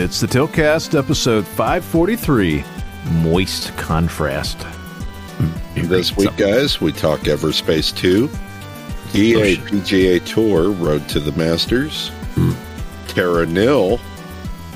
It's 0.00 0.18
the 0.18 0.26
Tiltcast, 0.26 0.98
episode 0.98 1.46
543 1.46 2.64
Moist 3.22 3.76
Contrast. 3.76 4.66
This 5.74 6.16
week, 6.16 6.34
guys, 6.38 6.80
we 6.80 6.90
talk 6.90 7.20
Everspace 7.20 7.94
2, 7.94 8.24
EA 9.14 9.56
PGA 9.56 10.24
Tour 10.24 10.70
Road 10.70 11.06
to 11.10 11.20
the 11.20 11.32
Masters, 11.32 12.10
Terra 13.08 13.44
Nil, 13.44 14.00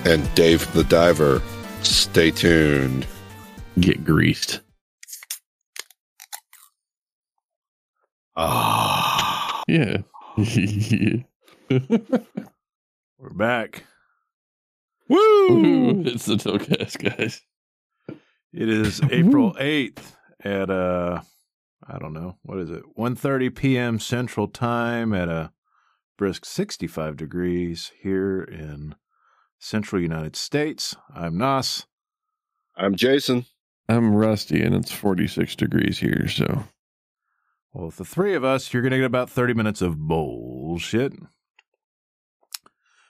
and 0.04 0.32
Dave 0.34 0.70
the 0.74 0.84
Diver. 0.84 1.40
Stay 1.80 2.30
tuned. 2.30 3.06
Get 3.80 4.04
greased. 4.04 4.60
Ah, 8.36 9.62
Yeah. 9.68 10.02
yeah. 10.36 11.16
we're 13.18 13.30
back. 13.34 13.84
Woo! 15.08 16.02
It's 16.06 16.26
the 16.26 16.34
Tiltcast, 16.34 17.16
guys. 17.16 17.40
It 18.52 18.68
is 18.68 19.00
April 19.10 19.54
8th 19.54 20.02
at 20.42 20.70
uh 20.70 21.20
I 21.86 21.98
don't 21.98 22.14
know, 22.14 22.38
what 22.42 22.58
is 22.58 22.70
it? 22.70 22.82
1:30 22.98 23.54
p.m. 23.54 23.98
Central 23.98 24.48
Time 24.48 25.12
at 25.12 25.28
a 25.28 25.52
brisk 26.16 26.44
65 26.44 27.16
degrees 27.16 27.92
here 28.00 28.42
in 28.42 28.94
central 29.58 30.00
United 30.00 30.36
States. 30.36 30.96
I'm 31.14 31.36
Nas. 31.36 31.86
I'm 32.76 32.94
Jason. 32.94 33.46
I'm 33.88 34.14
rusty 34.14 34.62
and 34.62 34.74
it's 34.74 34.92
46 34.92 35.56
degrees 35.56 35.98
here, 35.98 36.26
so. 36.28 36.64
Well, 37.72 37.86
with 37.86 37.96
the 37.96 38.04
three 38.04 38.34
of 38.34 38.44
us, 38.44 38.72
you're 38.72 38.82
going 38.82 38.92
to 38.92 38.98
get 38.98 39.04
about 39.04 39.28
30 39.28 39.54
minutes 39.54 39.82
of 39.82 39.98
bullshit. 39.98 41.12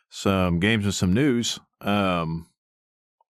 Some 0.09 0.59
games 0.59 0.85
and 0.85 0.95
some 0.95 1.13
news. 1.13 1.61
Um, 1.85 2.49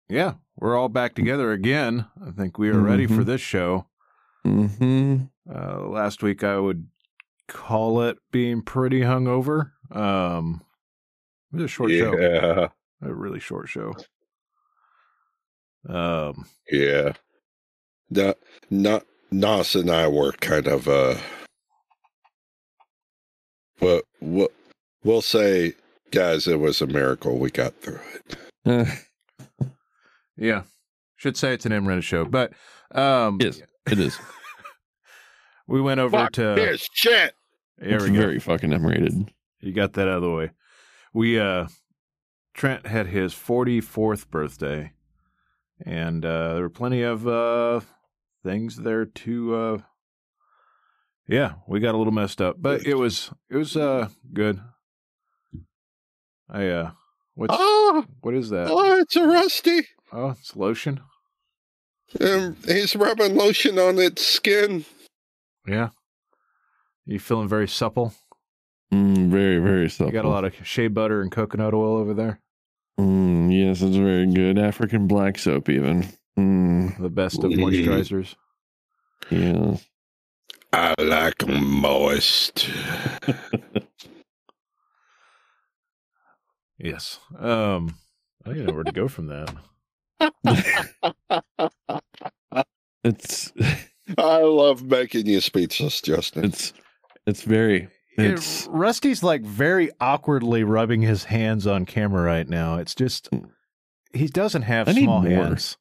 yeah, 0.08 0.34
we're 0.56 0.77
all 0.77 0.89
back 0.89 1.14
together 1.14 1.53
again. 1.53 2.06
I 2.25 2.31
think 2.31 2.59
we 2.59 2.69
are 2.69 2.78
ready 2.78 3.06
for 3.06 3.22
Mhm. 3.22 3.27
this 3.27 3.41
show. 3.41 3.86
hmm 4.44 5.22
Uh, 5.53 5.81
last 5.89 6.22
week, 6.22 6.44
I 6.44 6.59
would 6.59 6.89
call 7.48 8.03
it 8.03 8.19
being 8.31 8.62
pretty 8.62 9.00
hungover. 9.00 9.72
Um, 9.91 10.62
it 11.53 11.56
was 11.56 11.64
a 11.64 11.69
short 11.69 11.91
show, 11.91 12.17
yeah, 12.19 12.69
a 13.00 13.12
really 13.14 13.41
short 13.41 13.69
show. 13.69 13.92
Um, 15.89 16.47
yeah. 16.70 17.14
Not, 18.11 18.39
not, 18.70 19.05
Nas 19.33 19.75
and 19.75 19.91
I 19.91 20.06
were 20.09 20.33
kind 20.33 20.69
of, 20.69 20.87
uh, 20.87 21.16
what, 23.78 24.05
what, 24.20 24.53
we'll 25.03 25.22
say, 25.22 25.75
guys, 26.12 26.46
it 26.46 26.60
was 26.60 26.80
a 26.80 26.86
miracle 26.86 27.38
we 27.38 27.50
got 27.50 27.74
through 27.80 28.00
it. 28.64 28.88
yeah, 30.36 30.62
should 31.16 31.36
say 31.36 31.54
it's 31.54 31.66
an 31.66 31.72
M 31.72 32.00
show, 32.00 32.24
but 32.24 32.52
um, 32.94 33.38
yes, 33.41 33.60
it 33.91 33.98
is. 33.98 34.19
we 35.66 35.80
went 35.80 35.98
over 35.98 36.16
Fuck 36.16 36.32
to. 36.32 36.54
this 36.54 36.86
shit. 36.92 37.34
There 37.78 37.96
it's 37.96 38.04
we 38.04 38.10
go. 38.10 38.19
very 38.19 38.38
fucking 38.38 38.72
M-rated. 38.72 39.32
You 39.60 39.72
got 39.72 39.94
that 39.94 40.06
out 40.06 40.16
of 40.16 40.22
the 40.22 40.30
way. 40.30 40.50
We 41.12 41.41
uh 41.41 41.66
Trent 42.54 42.86
had 42.86 43.06
his 43.08 43.32
44th 43.32 44.28
birthday 44.28 44.92
and 45.84 46.24
uh 46.24 46.54
there 46.54 46.62
were 46.62 46.70
plenty 46.70 47.02
of 47.02 47.26
uh 47.26 47.80
things 48.44 48.76
there 48.76 49.04
to 49.04 49.54
uh 49.54 49.78
yeah, 51.28 51.54
we 51.66 51.81
got 51.81 51.94
a 51.94 51.98
little 51.98 52.12
messed 52.12 52.42
up, 52.42 52.56
but 52.60 52.87
it 52.87 52.94
was 52.94 53.31
it 53.50 53.56
was 53.56 53.76
uh 53.76 54.08
good. 54.32 54.60
I 56.52 56.68
uh 56.68 56.90
what's 57.34 57.54
Oh, 57.58 58.04
what 58.20 58.34
is 58.34 58.50
that? 58.50 58.68
oh, 58.70 58.98
it's 59.00 59.16
a 59.16 59.26
rusty. 59.26 59.88
Oh, 60.12 60.30
it's 60.30 60.54
lotion. 60.54 61.00
Um, 62.20 62.56
he's 62.66 62.94
rubbing 62.94 63.34
lotion 63.36 63.78
on 63.78 63.98
its 63.98 64.24
skin. 64.26 64.84
Yeah. 65.66 65.88
You 67.06 67.18
feeling 67.18 67.48
very 67.48 67.66
supple? 67.66 68.12
Mm, 68.92 69.28
very, 69.30 69.58
very 69.58 69.88
supple. 69.88 70.08
You 70.08 70.12
got 70.12 70.26
a 70.26 70.28
lot 70.28 70.44
of 70.44 70.54
shea 70.62 70.88
butter 70.88 71.22
and 71.22 71.32
coconut 71.32 71.72
oil 71.72 71.96
over 71.96 72.12
there. 72.12 72.38
Mm, 73.00 73.50
yes, 73.50 73.80
it's 73.80 73.96
very 73.96 74.26
good. 74.30 74.58
African 74.58 75.06
black 75.06 75.38
soap, 75.38 75.70
even. 75.70 76.06
Mm, 76.38 76.98
The 77.00 77.08
best 77.08 77.42
of 77.42 77.50
moisturizers. 77.52 78.34
yeah. 79.30 79.76
I 80.74 80.94
like 80.98 81.42
'em 81.48 81.64
moist. 81.80 82.69
Yes. 86.82 87.19
Um 87.38 87.94
I 88.44 88.50
don't 88.50 88.66
know 88.66 88.75
where 88.75 88.84
to 88.84 88.93
go 88.93 89.09
from 89.09 89.28
that. 89.28 89.54
It's, 93.04 93.53
I 94.16 94.38
love 94.38 94.84
making 94.84 95.26
you 95.26 95.41
speechless, 95.41 96.00
Justin. 96.00 96.44
it's, 96.44 96.72
it's 97.26 97.43
very, 97.43 97.88
it's, 98.16 98.66
Yeah, 98.66 98.72
Rusty's 98.72 99.22
like 99.22 99.43
very 99.43 99.91
awkwardly 100.00 100.62
rubbing 100.62 101.03
his 101.03 101.25
hands 101.25 101.66
on 101.66 101.84
camera 101.84 102.22
right 102.22 102.48
now. 102.48 102.76
It's 102.76 102.94
just 102.94 103.28
he 104.12 104.28
doesn't 104.28 104.62
have 104.62 104.88
I 104.88 104.93
small 104.93 105.22
hands. 105.22 105.76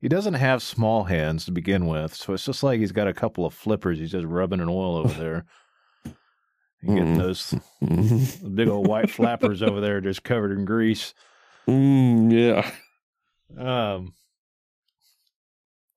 He 0.00 0.08
doesn't 0.08 0.34
have 0.34 0.62
small 0.62 1.04
hands 1.04 1.46
to 1.46 1.52
begin 1.52 1.86
with, 1.86 2.14
so 2.14 2.34
it's 2.34 2.44
just 2.44 2.62
like 2.62 2.80
he's 2.80 2.92
got 2.92 3.08
a 3.08 3.14
couple 3.14 3.46
of 3.46 3.54
flippers. 3.54 3.98
He's 3.98 4.10
just 4.10 4.26
rubbing 4.26 4.60
an 4.60 4.68
oil 4.68 4.96
over 4.96 5.14
there. 5.14 5.44
You 6.86 6.94
get 6.96 7.04
Mm. 7.04 7.18
those 7.18 7.54
mm, 7.82 8.54
big 8.54 8.68
old 8.68 8.86
white 8.88 9.10
flappers 9.18 9.62
over 9.62 9.80
there, 9.80 10.00
just 10.00 10.22
covered 10.22 10.52
in 10.58 10.64
grease. 10.64 11.14
mm, 11.68 12.30
yeah. 12.32 12.70
Um, 13.56 14.12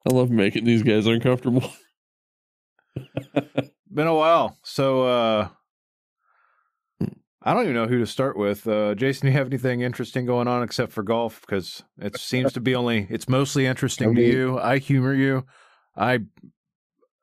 I 0.09 0.14
love 0.14 0.30
making 0.30 0.66
these 0.66 0.84
guys 0.84 1.06
uncomfortable. 1.08 1.70
been 3.92 4.08
a 4.08 4.14
while, 4.14 4.58
so 4.64 5.03
uh, 5.03 5.48
I 7.42 7.54
don't 7.54 7.64
even 7.64 7.75
know 7.75 7.88
who 7.88 8.00
to 8.00 8.08
start 8.08 8.38
with. 8.38 8.68
Uh, 8.68 8.96
Jason, 8.96 9.28
do 9.28 9.31
you 9.31 9.38
have 9.38 9.48
anything 9.48 9.81
interesting 9.81 10.25
going 10.25 10.48
on 10.48 10.64
except 10.64 10.92
for 10.92 11.04
golf? 11.04 11.42
Because 11.42 11.84
it 11.98 12.18
seems 12.18 12.54
to 12.54 12.59
be 12.62 12.75
only 12.75 13.08
it's 13.09 13.28
mostly 13.30 13.66
interesting 13.66 14.16
to 14.16 14.22
you. 14.22 14.59
I 14.59 14.78
humor 14.80 15.14
you. 15.14 15.46
I 15.96 16.19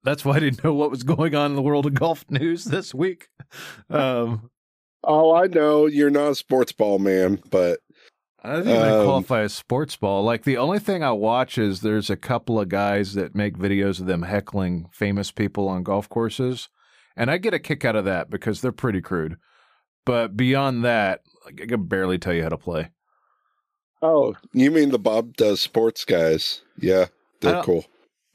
that's 0.04 0.24
why 0.24 0.36
I 0.36 0.40
didn't 0.40 0.62
know 0.62 0.74
what 0.74 0.90
was 0.90 1.02
going 1.02 1.34
on 1.34 1.50
in 1.52 1.56
the 1.56 1.62
world 1.62 1.86
of 1.86 1.94
golf 1.94 2.24
news 2.30 2.64
this 2.64 2.94
week. 2.94 3.28
Um, 3.90 4.50
oh, 5.02 5.34
I 5.34 5.46
know 5.46 5.86
you're 5.86 6.10
not 6.10 6.30
a 6.30 6.34
sports 6.34 6.72
ball 6.72 6.98
man, 6.98 7.42
but 7.50 7.80
I 8.42 8.52
don't 8.52 8.64
think 8.64 8.78
I 8.78 8.90
Um, 8.90 9.04
qualify 9.06 9.40
as 9.42 9.54
sports 9.54 9.96
ball. 9.96 10.22
Like 10.22 10.44
the 10.44 10.58
only 10.58 10.78
thing 10.78 11.02
I 11.02 11.12
watch 11.12 11.56
is 11.58 11.80
there's 11.80 12.10
a 12.10 12.16
couple 12.16 12.60
of 12.60 12.68
guys 12.68 13.14
that 13.14 13.34
make 13.34 13.56
videos 13.56 14.00
of 14.00 14.06
them 14.06 14.22
heckling 14.22 14.86
famous 14.92 15.30
people 15.30 15.68
on 15.68 15.82
golf 15.82 16.08
courses, 16.08 16.68
and 17.16 17.30
I 17.30 17.38
get 17.38 17.54
a 17.54 17.58
kick 17.58 17.84
out 17.84 17.96
of 17.96 18.04
that 18.04 18.28
because 18.30 18.60
they're 18.60 18.72
pretty 18.72 19.00
crude. 19.00 19.36
But 20.04 20.36
beyond 20.36 20.84
that, 20.84 21.20
like, 21.46 21.60
I 21.62 21.66
can 21.66 21.84
barely 21.86 22.18
tell 22.18 22.34
you 22.34 22.42
how 22.42 22.50
to 22.50 22.58
play. 22.58 22.90
oh, 24.02 24.34
you 24.52 24.70
mean 24.70 24.90
the 24.90 24.98
Bob 24.98 25.34
does 25.36 25.62
sports 25.62 26.04
guys? 26.04 26.60
Yeah, 26.78 27.06
they're 27.40 27.62
cool. 27.62 27.86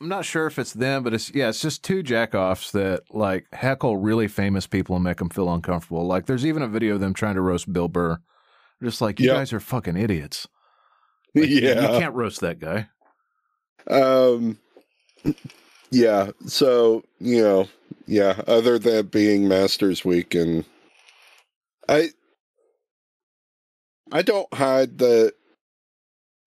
I'm 0.01 0.07
not 0.07 0.23
sure 0.25 0.47
if 0.47 0.57
it's 0.57 0.73
them, 0.73 1.03
but 1.03 1.13
it's 1.13 1.33
yeah, 1.33 1.49
it's 1.49 1.61
just 1.61 1.83
two 1.83 2.03
jackoffs 2.03 2.71
that 2.71 3.03
like 3.13 3.47
heckle 3.53 3.97
really 3.97 4.27
famous 4.29 4.65
people 4.65 4.95
and 4.95 5.03
make 5.03 5.17
them 5.17 5.29
feel 5.29 5.53
uncomfortable. 5.53 6.05
Like 6.07 6.25
there's 6.25 6.45
even 6.45 6.61
a 6.63 6.67
video 6.67 6.95
of 6.95 7.01
them 7.01 7.13
trying 7.13 7.35
to 7.35 7.41
roast 7.41 7.71
Bill 7.71 7.87
Burr. 7.89 8.19
Just 8.81 9.01
like 9.01 9.19
you 9.19 9.27
Yep. 9.27 9.35
guys 9.35 9.53
are 9.53 9.59
fucking 9.59 9.97
idiots. 9.97 10.47
Like, 11.35 11.47
yeah. 11.49 11.81
you 11.93 11.99
can't 11.99 12.15
roast 12.15 12.41
that 12.41 12.59
guy. 12.59 12.87
Um, 13.87 14.57
yeah. 15.91 16.31
So 16.47 17.03
you 17.19 17.41
know, 17.43 17.67
yeah. 18.07 18.41
Other 18.47 18.79
than 18.79 19.07
being 19.07 19.47
Masters 19.47 20.03
Week, 20.03 20.33
and 20.33 20.65
I, 21.87 22.09
I 24.11 24.23
don't 24.23 24.51
hide 24.53 24.97
that 24.99 25.33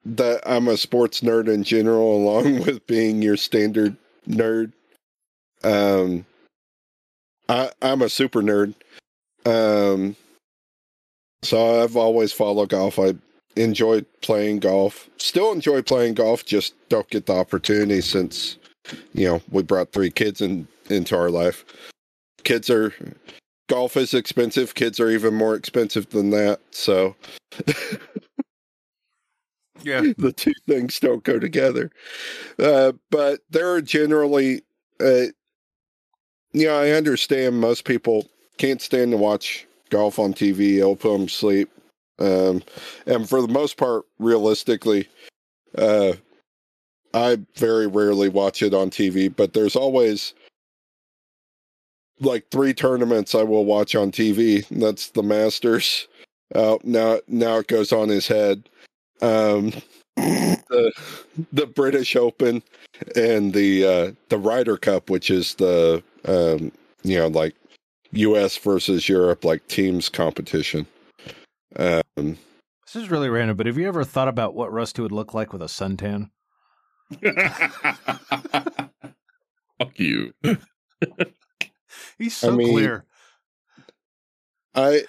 that 0.04 0.40
I'm 0.44 0.68
a 0.68 0.76
sports 0.76 1.20
nerd 1.20 1.48
in 1.48 1.64
general, 1.64 2.16
along 2.22 2.60
with 2.64 2.86
being 2.86 3.22
your 3.22 3.36
standard 3.36 3.96
nerd. 4.28 4.72
Um, 5.64 6.26
I 7.48 7.70
I'm 7.80 8.02
a 8.02 8.08
super 8.08 8.42
nerd. 8.42 8.74
Um, 9.44 10.16
so 11.42 11.82
I've 11.82 11.96
always 11.96 12.32
followed 12.32 12.70
golf. 12.70 12.98
I 12.98 13.14
enjoy 13.56 14.02
playing 14.20 14.60
golf. 14.60 15.10
Still 15.18 15.52
enjoy 15.52 15.82
playing 15.82 16.14
golf. 16.14 16.44
Just 16.44 16.74
don't 16.88 17.08
get 17.10 17.26
the 17.26 17.34
opportunity 17.34 18.00
since 18.00 18.58
you 19.12 19.26
know 19.26 19.42
we 19.50 19.62
brought 19.62 19.92
three 19.92 20.10
kids 20.10 20.40
in 20.40 20.66
into 20.90 21.16
our 21.16 21.30
life. 21.30 21.64
Kids 22.44 22.70
are 22.70 22.94
golf 23.68 23.96
is 23.96 24.14
expensive. 24.14 24.74
Kids 24.74 25.00
are 25.00 25.10
even 25.10 25.34
more 25.34 25.54
expensive 25.54 26.10
than 26.10 26.30
that. 26.30 26.60
So 26.70 27.14
Yeah. 29.84 30.12
the 30.18 30.32
two 30.32 30.54
things 30.66 30.98
don't 31.00 31.24
go 31.24 31.38
together. 31.38 31.90
Uh, 32.58 32.92
but 33.10 33.40
there 33.50 33.72
are 33.72 33.82
generally, 33.82 34.62
uh, 35.00 35.26
know, 36.52 36.78
I 36.78 36.90
understand 36.90 37.60
most 37.60 37.84
people 37.84 38.28
can't 38.58 38.82
stand 38.82 39.12
to 39.12 39.16
watch 39.16 39.66
golf 39.90 40.18
on 40.18 40.34
TV. 40.34 40.78
It'll 40.78 40.96
put 40.96 41.12
them 41.12 41.26
to 41.26 41.32
sleep. 41.32 41.70
Um, 42.18 42.62
and 43.06 43.28
for 43.28 43.42
the 43.42 43.48
most 43.48 43.76
part, 43.76 44.04
realistically, 44.18 45.08
uh, 45.76 46.12
I 47.14 47.38
very 47.56 47.86
rarely 47.86 48.28
watch 48.28 48.62
it 48.62 48.74
on 48.74 48.90
TV, 48.90 49.34
but 49.34 49.52
there's 49.52 49.76
always 49.76 50.34
like 52.20 52.46
three 52.50 52.72
tournaments 52.72 53.34
I 53.34 53.42
will 53.42 53.64
watch 53.64 53.94
on 53.94 54.12
TV. 54.12 54.66
That's 54.70 55.10
the 55.10 55.22
Masters. 55.22 56.06
Uh, 56.54 56.78
now, 56.84 57.18
now 57.28 57.58
it 57.58 57.66
goes 57.66 57.92
on 57.92 58.08
his 58.08 58.26
head. 58.26 58.68
Um, 59.22 59.72
the 60.16 60.92
the 61.52 61.66
British 61.66 62.16
Open 62.16 62.62
and 63.16 63.52
the 63.54 63.84
uh, 63.84 64.12
the 64.28 64.38
Ryder 64.38 64.76
Cup, 64.76 65.08
which 65.10 65.30
is 65.30 65.54
the 65.54 66.02
um, 66.26 66.72
you 67.02 67.18
know 67.18 67.28
like 67.28 67.54
U.S. 68.12 68.56
versus 68.56 69.08
Europe 69.08 69.44
like 69.44 69.66
teams 69.68 70.08
competition. 70.08 70.86
Um, 71.76 72.36
This 72.84 72.96
is 72.96 73.10
really 73.10 73.30
random, 73.30 73.56
but 73.56 73.66
have 73.66 73.78
you 73.78 73.88
ever 73.88 74.04
thought 74.04 74.28
about 74.28 74.54
what 74.54 74.72
Rusty 74.72 75.00
would 75.02 75.12
look 75.12 75.32
like 75.32 75.52
with 75.52 75.62
a 75.62 75.66
suntan? 75.66 76.30
Fuck 79.78 79.98
you. 79.98 80.34
He's 82.18 82.36
so 82.36 82.52
I 82.52 82.56
mean, 82.56 82.72
clear. 82.72 83.04
I 84.74 85.02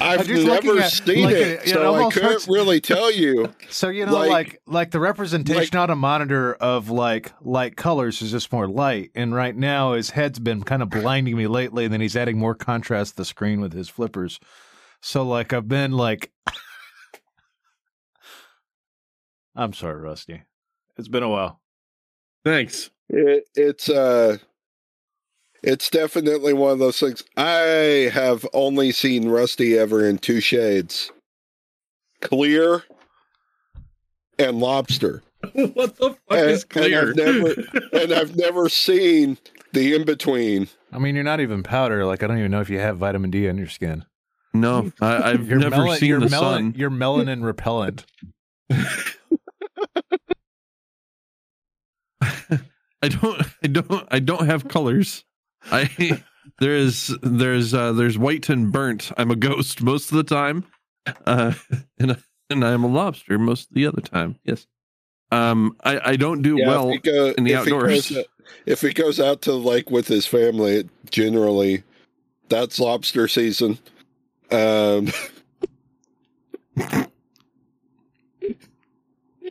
I've 0.00 0.26
just 0.26 0.46
never 0.46 0.78
at- 0.80 0.90
seen 0.92 1.24
like, 1.24 1.34
it, 1.34 1.40
it- 1.40 1.60
it 1.64 1.68
so 1.68 1.82
I 1.82 1.86
almost 1.86 2.14
couldn't 2.14 2.30
hurts- 2.32 2.48
really 2.48 2.80
tell 2.80 3.10
you. 3.10 3.52
So 3.70 3.88
you 3.88 4.06
know, 4.06 4.12
like- 4.12 4.30
like 4.30 4.60
like 4.66 4.90
the 4.90 5.00
representation 5.00 5.60
like- 5.60 5.74
on 5.74 5.90
a 5.90 5.96
monitor 5.96 6.54
of 6.54 6.90
like 6.90 7.32
light 7.40 7.76
colors 7.76 8.20
is 8.22 8.30
just 8.30 8.52
more 8.52 8.68
light, 8.68 9.10
and 9.14 9.34
right 9.34 9.56
now 9.56 9.92
his 9.94 10.10
head's 10.10 10.38
been 10.38 10.62
kind 10.62 10.82
of 10.82 10.90
blinding 10.90 11.36
me 11.36 11.46
lately, 11.46 11.84
and 11.84 11.92
then 11.92 12.00
he's 12.00 12.16
adding 12.16 12.38
more 12.38 12.54
contrast 12.54 13.12
to 13.12 13.16
the 13.18 13.24
screen 13.24 13.60
with 13.60 13.72
his 13.72 13.88
flippers. 13.88 14.38
So 15.00 15.22
like 15.24 15.52
I've 15.52 15.68
been 15.68 15.92
like, 15.92 16.30
I'm 19.54 19.72
sorry, 19.72 20.00
Rusty. 20.00 20.42
It's 20.96 21.08
been 21.08 21.22
a 21.22 21.28
while. 21.28 21.60
Thanks. 22.44 22.90
It, 23.08 23.44
it's 23.54 23.88
uh 23.88 24.38
it's 25.62 25.88
definitely 25.90 26.52
one 26.52 26.72
of 26.72 26.78
those 26.78 26.98
things. 27.00 27.22
I 27.36 28.10
have 28.12 28.46
only 28.52 28.92
seen 28.92 29.28
Rusty 29.28 29.78
ever 29.78 30.06
in 30.06 30.18
two 30.18 30.40
shades. 30.40 31.10
Clear 32.20 32.82
and 34.38 34.58
lobster. 34.60 35.22
what 35.52 35.96
the 35.96 36.10
fuck 36.10 36.18
And- 36.30 36.50
is 36.50 36.62
and 36.62 36.70
clear? 36.70 37.10
I've 37.10 37.16
never- 37.16 37.54
And 37.92 38.12
I've 38.12 38.36
never 38.36 38.68
seen 38.68 39.38
the 39.72 39.94
in 39.94 40.04
between. 40.04 40.68
I 40.92 40.98
mean, 40.98 41.14
you're 41.14 41.24
not 41.24 41.40
even 41.40 41.62
powder. 41.62 42.04
Like 42.04 42.22
I 42.22 42.26
don't 42.26 42.38
even 42.38 42.50
know 42.50 42.60
if 42.60 42.68
you 42.70 42.78
have 42.78 42.98
vitamin 42.98 43.30
D 43.30 43.48
on 43.48 43.56
your 43.58 43.68
skin. 43.68 44.04
no, 44.54 44.92
I, 45.00 45.30
I've 45.30 45.48
You're 45.48 45.58
never 45.58 45.76
mela- 45.78 45.96
seen 45.96 46.08
you're 46.10 46.20
the 46.20 46.28
mela- 46.28 46.56
sun. 46.56 46.74
You're 46.76 46.90
melanin 46.90 47.42
repellent. 47.44 48.04
I 52.20 53.08
don't 53.08 53.42
I 53.62 53.66
don't 53.66 54.06
I 54.10 54.18
don't 54.20 54.46
have 54.46 54.68
colors. 54.68 55.24
I 55.70 56.22
there's 56.58 57.08
there's 57.22 57.72
uh 57.74 57.92
there's 57.92 58.18
white 58.18 58.48
and 58.48 58.72
burnt. 58.72 59.12
I'm 59.16 59.30
a 59.30 59.36
ghost 59.36 59.82
most 59.82 60.10
of 60.10 60.16
the 60.16 60.24
time. 60.24 60.64
Uh 61.26 61.52
and 61.98 62.22
and 62.50 62.64
I'm 62.64 62.84
a 62.84 62.88
lobster 62.88 63.38
most 63.38 63.68
of 63.70 63.74
the 63.74 63.86
other 63.86 64.00
time. 64.02 64.38
Yes. 64.44 64.66
Um 65.30 65.76
I 65.84 66.12
I 66.12 66.16
don't 66.16 66.42
do 66.42 66.56
Yeah, 66.58 66.68
well 66.68 66.88
if 66.90 66.94
he 67.02 67.10
go- 67.10 67.34
in 67.38 67.44
the 67.44 67.52
if 67.52 67.64
he 67.66 67.72
outdoors. 67.72 68.10
goes- 68.10 68.24
if 68.66 68.80
he 68.82 68.92
goes 68.92 69.18
out 69.20 69.40
to 69.42 69.52
like 69.52 69.90
with 69.90 70.08
his 70.08 70.26
family, 70.26 70.88
generally 71.10 71.84
that's 72.48 72.78
lobster 72.80 73.26
season. 73.28 73.78
Um, 74.50 75.08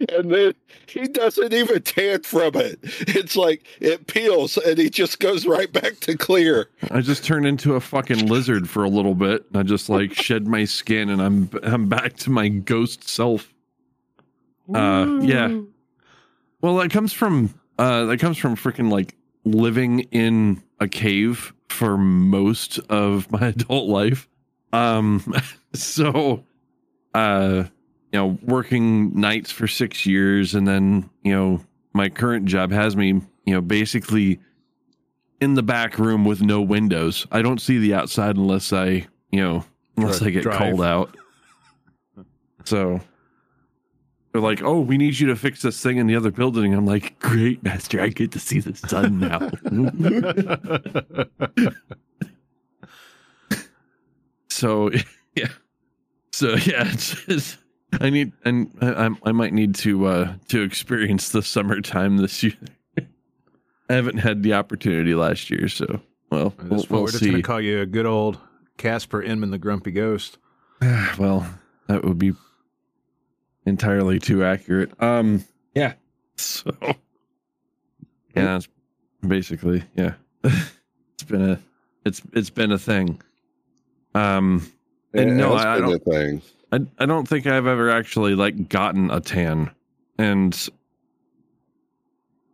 and 0.10 0.32
then 0.32 0.54
he 0.88 1.08
doesn't 1.08 1.54
even 1.54 1.82
tan 1.82 2.24
from 2.24 2.56
it. 2.56 2.80
It's 2.84 3.36
like 3.36 3.66
it 3.80 4.08
peels 4.08 4.58
and 4.58 4.78
he 4.78 4.90
just 4.90 5.20
goes 5.20 5.46
right 5.46 5.72
back 5.72 6.00
to 6.02 6.18
clear. 6.18 6.70
I 6.90 7.02
just 7.02 7.24
turn 7.24 7.46
into 7.46 7.76
a 7.76 7.80
fucking 7.80 8.28
lizard 8.28 8.70
for 8.70 8.84
a 8.84 8.90
little 8.90 9.16
bit. 9.16 9.46
I 9.54 9.64
just 9.64 9.90
like 9.90 10.14
shed 10.14 10.48
my 10.48 10.66
skin 10.66 11.10
and 11.10 11.22
I'm 11.22 11.50
I'm 11.64 11.88
back 11.90 12.18
to 12.18 12.30
my 12.30 12.48
ghost 12.50 13.08
self. 13.08 13.54
Uh 14.74 15.20
yeah. 15.22 15.60
Well, 16.62 16.78
that 16.78 16.92
comes 16.92 17.14
from 17.14 17.54
uh 17.78 18.06
that 18.06 18.20
comes 18.20 18.38
from 18.38 18.56
freaking 18.56 18.92
like 18.92 19.16
living 19.44 20.02
in 20.12 20.62
a 20.80 20.88
cave 20.88 21.54
for 21.70 21.98
most 21.98 22.80
of 22.90 23.32
my 23.32 23.48
adult 23.48 23.88
life. 23.90 24.28
Um 24.74 25.34
so 25.74 26.44
uh 27.14 27.66
you 28.12 28.20
know, 28.20 28.38
working 28.44 29.20
nights 29.20 29.52
for 29.52 29.68
6 29.68 30.06
years 30.06 30.54
and 30.56 30.68
then, 30.68 31.10
you 31.24 31.32
know, 31.34 31.62
my 31.94 32.10
current 32.10 32.46
job 32.46 32.72
has 32.72 32.96
me, 32.96 33.08
you 33.46 33.54
know, 33.54 33.62
basically 33.62 34.40
in 35.40 35.56
the 35.56 35.64
back 35.64 35.98
room 35.98 36.24
with 36.24 36.42
no 36.42 36.62
windows. 36.62 37.26
I 37.32 37.42
don't 37.42 37.60
see 37.60 37.78
the 37.80 37.94
outside 37.94 38.38
unless 38.38 38.72
I, 38.72 39.08
you 39.32 39.40
know, 39.40 39.66
unless 39.98 40.20
Dri- 40.20 40.28
I 40.28 40.32
get 40.32 40.44
drive. 40.44 40.58
cold 40.58 40.82
out. 40.82 41.18
So 42.64 43.02
they're 44.32 44.42
like, 44.42 44.62
"Oh, 44.62 44.80
we 44.80 44.98
need 44.98 45.20
you 45.20 45.28
to 45.28 45.36
fix 45.36 45.62
this 45.62 45.82
thing 45.82 45.98
in 45.98 46.08
the 46.08 46.16
other 46.16 46.32
building." 46.32 46.74
I'm 46.74 46.86
like, 46.86 47.18
"Great, 47.20 47.64
master! 47.64 48.00
I 48.00 48.10
get 48.10 48.32
to 48.34 48.40
see 48.40 48.60
the 48.60 48.76
sun 48.76 49.20
now." 49.20 49.50
so 54.50 54.92
yeah, 55.36 55.48
so 56.32 56.50
yeah, 56.50 56.88
it's, 56.92 57.28
it's 57.28 57.58
I 58.00 58.10
need 58.10 58.32
and 58.46 58.72
I, 58.82 59.08
I 59.08 59.10
I 59.26 59.32
might 59.34 59.54
need 59.54 59.76
to 59.76 60.06
uh 60.06 60.34
to 60.50 60.62
experience 60.62 61.30
the 61.30 61.42
summertime 61.42 62.18
this 62.18 62.42
year. 62.44 62.54
I 63.90 63.94
haven't 63.94 64.18
had 64.20 64.44
the 64.44 64.54
opportunity 64.54 65.14
last 65.16 65.50
year, 65.50 65.68
so 65.68 66.00
well, 66.30 66.54
That's 66.58 66.70
we'll, 66.70 66.86
we'll, 66.90 67.02
we're 67.04 67.12
just 67.12 67.24
going 67.24 67.36
to 67.36 67.42
call 67.42 67.60
you 67.60 67.82
a 67.82 67.86
good 67.86 68.06
old 68.06 68.40
Casper 68.78 69.22
Inman, 69.22 69.52
the 69.52 69.58
Grumpy 69.58 69.92
Ghost. 69.92 70.38
well, 71.20 71.46
that 71.88 72.06
would 72.06 72.18
be 72.18 72.32
entirely 73.66 74.18
too 74.20 74.44
accurate. 74.46 74.92
Um, 75.04 75.44
yeah. 75.76 75.94
So, 76.38 76.72
yeah, 76.82 76.94
that's 78.34 78.68
basically 79.28 79.84
yeah. 79.96 80.14
it's 80.46 81.24
been 81.28 81.50
a 81.52 81.60
it's 82.06 82.22
it's 82.34 82.50
been 82.50 82.72
a 82.72 82.80
thing. 82.80 83.22
Um, 84.16 84.72
And 85.14 85.32
It 85.32 85.34
no, 85.34 85.58
has 85.58 85.66
I- 85.66 85.76
I 85.76 85.80
don't- 85.80 85.94
a 85.96 86.00
thing. 86.00 86.42
I 86.72 86.80
I 87.00 87.06
don't 87.06 87.28
think 87.28 87.48
I've 87.48 87.68
ever 87.68 87.90
actually 87.90 88.36
like 88.36 88.70
gotten 88.70 89.12
a 89.12 89.20
tan, 89.20 89.72
and 90.18 90.70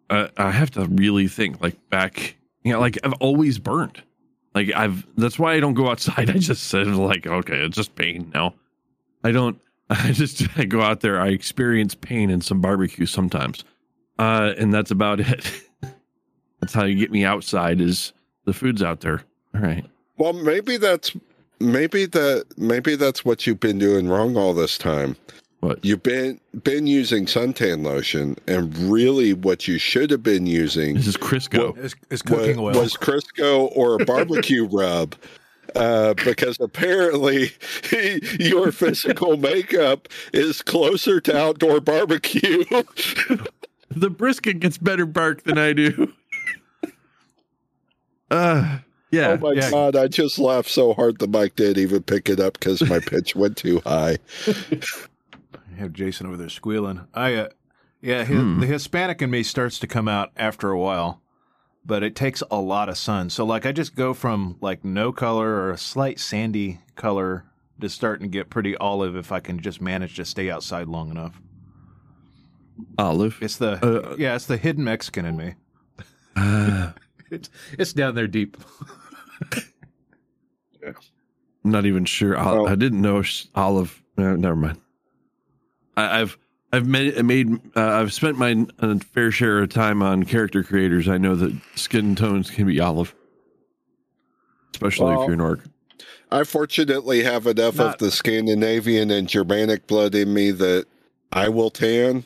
I, 0.10 0.30
I 0.38 0.52
have 0.52 0.72
to 0.72 0.86
really 0.86 1.28
think 1.28 1.62
like 1.62 1.78
back. 1.90 2.36
You 2.64 2.74
know, 2.74 2.80
like 2.80 2.98
I've 3.04 3.14
always 3.14 3.60
burned. 3.60 4.02
Like 4.56 4.72
I've 4.76 5.06
that's 5.16 5.38
why 5.38 5.54
I 5.54 5.60
don't 5.60 5.76
go 5.76 5.90
outside. 5.90 6.30
I 6.36 6.38
just 6.38 6.66
said 6.66 6.88
like 6.88 7.28
okay, 7.28 7.58
it's 7.58 7.76
just 7.76 7.96
pain 7.96 8.32
now. 8.34 8.56
I 9.24 9.32
don't. 9.32 9.60
I 9.90 10.12
just 10.12 10.44
I 10.58 10.66
go 10.66 10.82
out 10.82 11.02
there. 11.02 11.20
I 11.20 11.30
experience 11.30 11.96
pain 11.96 12.30
in 12.30 12.42
some 12.42 12.60
barbecue 12.60 13.06
sometimes, 13.06 13.64
uh, 14.20 14.54
and 14.58 14.74
that's 14.74 14.92
about 14.92 15.20
it. 15.20 15.52
that's 16.60 16.74
how 16.74 16.86
you 16.86 16.96
get 16.96 17.12
me 17.12 17.24
outside. 17.24 17.80
Is 17.80 18.14
the 18.46 18.54
food's 18.54 18.82
out 18.82 19.02
there? 19.02 19.24
All 19.54 19.62
right. 19.62 19.86
Well, 20.18 20.34
maybe 20.34 20.78
that's 20.78 21.16
maybe 21.60 22.06
that 22.06 22.46
maybe 22.58 22.96
that's 22.96 23.26
what 23.26 23.48
you've 23.48 23.60
been 23.60 23.80
doing 23.80 24.08
wrong 24.08 24.38
all 24.38 24.54
this 24.54 24.78
time. 24.78 25.16
What? 25.60 25.84
You've 25.84 26.04
been 26.04 26.40
been 26.64 26.86
using 26.86 27.26
suntan 27.26 27.84
lotion, 27.84 28.38
and 28.48 28.76
really, 28.78 29.34
what 29.34 29.68
you 29.68 29.80
should 29.80 30.12
have 30.12 30.22
been 30.22 30.46
using 30.46 30.96
This 30.96 31.08
is 31.08 31.18
Crisco. 31.18 31.76
Is, 31.78 31.96
is 32.10 32.24
was, 32.24 32.40
cooking 32.40 32.60
oil. 32.60 32.80
was 32.80 32.94
Crisco 32.94 33.72
or 33.76 34.00
a 34.00 34.06
barbecue 34.06 34.66
rub. 34.72 35.16
Uh, 35.76 36.14
because 36.24 36.58
apparently 36.62 37.52
your 38.40 38.72
physical 38.72 39.36
makeup 39.36 40.08
is 40.32 40.62
closer 40.62 41.20
to 41.20 41.38
outdoor 41.38 41.82
barbecue. 41.82 42.64
the 43.90 44.10
brisket 44.10 44.62
gets 44.62 44.78
better 44.78 45.06
bark 45.06 45.44
than 45.44 45.58
I 45.58 45.74
do. 45.74 46.14
Uh, 48.32 48.80
yeah. 49.12 49.30
oh 49.30 49.38
my 49.38 49.52
yeah. 49.54 49.70
god! 49.72 49.96
I 49.96 50.08
just 50.08 50.38
laughed 50.40 50.70
so 50.70 50.94
hard 50.94 51.20
the 51.20 51.28
mic 51.28 51.56
didn't 51.56 51.82
even 51.82 52.04
pick 52.04 52.30
it 52.30 52.40
up 52.40 52.54
because 52.60 52.82
my 52.88 53.00
pitch 53.06 53.36
went 53.36 53.58
too 53.58 53.82
high. 53.86 54.18
I 54.48 55.80
have 55.80 55.94
Jason 55.94 56.28
over 56.28 56.38
there 56.38 56.50
squealing. 56.50 57.08
I, 57.14 57.36
uh, 57.36 57.50
yeah, 58.02 58.24
hi- 58.26 58.34
Hmm. 58.34 58.60
the 58.60 58.68
Hispanic 58.68 59.22
in 59.22 59.30
me 59.30 59.44
starts 59.44 59.80
to 59.80 59.88
come 59.88 60.08
out 60.08 60.32
after 60.36 60.70
a 60.72 60.80
while, 60.80 61.22
but 61.86 62.04
it 62.04 62.16
takes 62.16 62.42
a 62.50 62.60
lot 62.60 62.90
of 62.90 62.98
sun. 62.98 63.30
So, 63.30 63.46
like, 63.46 63.66
I 63.66 63.72
just 63.72 63.96
go 63.96 64.14
from 64.14 64.58
like 64.62 64.84
no 64.84 65.12
color 65.12 65.48
or 65.50 65.72
a 65.72 65.78
slight 65.78 66.20
sandy 66.20 66.80
color 66.96 67.46
to 67.80 67.90
starting 67.90 68.24
to 68.26 68.30
get 68.32 68.50
pretty 68.50 68.76
olive 68.78 69.16
if 69.16 69.32
I 69.32 69.40
can 69.40 69.60
just 69.60 69.80
manage 69.82 70.16
to 70.16 70.26
stay 70.26 70.50
outside 70.50 70.88
long 70.88 71.12
enough. 71.12 71.40
Olive. 72.98 73.38
It's 73.42 73.58
the 73.58 73.74
Uh, 73.86 74.16
yeah, 74.18 74.36
it's 74.36 74.46
the 74.48 74.58
hidden 74.58 74.84
Mexican 74.84 75.26
in 75.26 75.38
me. 75.38 75.54
Uh, 76.36 76.92
It's 77.30 77.50
it's 77.78 77.92
down 77.92 78.16
there 78.16 78.26
deep. 78.28 78.56
not 81.64 81.86
even 81.86 82.06
sure. 82.06 82.38
I, 82.38 82.46
Oh. 82.52 82.66
I 82.66 82.76
didn't 82.76 83.02
know 83.02 83.24
olive. 83.56 84.02
Uh, 84.18 84.36
never 84.36 84.56
mind. 84.56 84.80
I, 85.96 86.22
I've 86.22 86.38
I've 86.74 86.88
made 86.88 87.24
made 87.26 87.48
uh, 87.76 87.82
I've 88.00 88.14
spent 88.14 88.38
my 88.38 88.66
uh, 88.80 88.96
fair 89.14 89.32
share 89.32 89.60
of 89.60 89.70
time 89.70 90.02
on 90.02 90.24
character 90.24 90.64
creators. 90.64 91.08
I 91.08 91.18
know 91.18 91.36
that 91.36 91.56
skin 91.76 92.16
tones 92.16 92.50
can 92.50 92.68
be 92.68 92.80
olive, 92.80 93.14
especially 94.74 95.06
Well, 95.14 95.22
if 95.24 95.28
you're 95.28 95.34
an 95.34 95.42
orc. 95.42 95.62
I 96.30 96.44
fortunately 96.44 97.24
have 97.24 97.48
enough 97.48 97.78
Not- 97.78 97.94
of 97.94 98.00
the 98.00 98.12
Scandinavian 98.12 99.12
and 99.12 99.28
Germanic 99.30 99.88
blood 99.88 100.14
in 100.14 100.34
me 100.34 100.52
that 100.52 100.86
I 101.32 101.48
will 101.50 101.70
tan. 101.70 102.26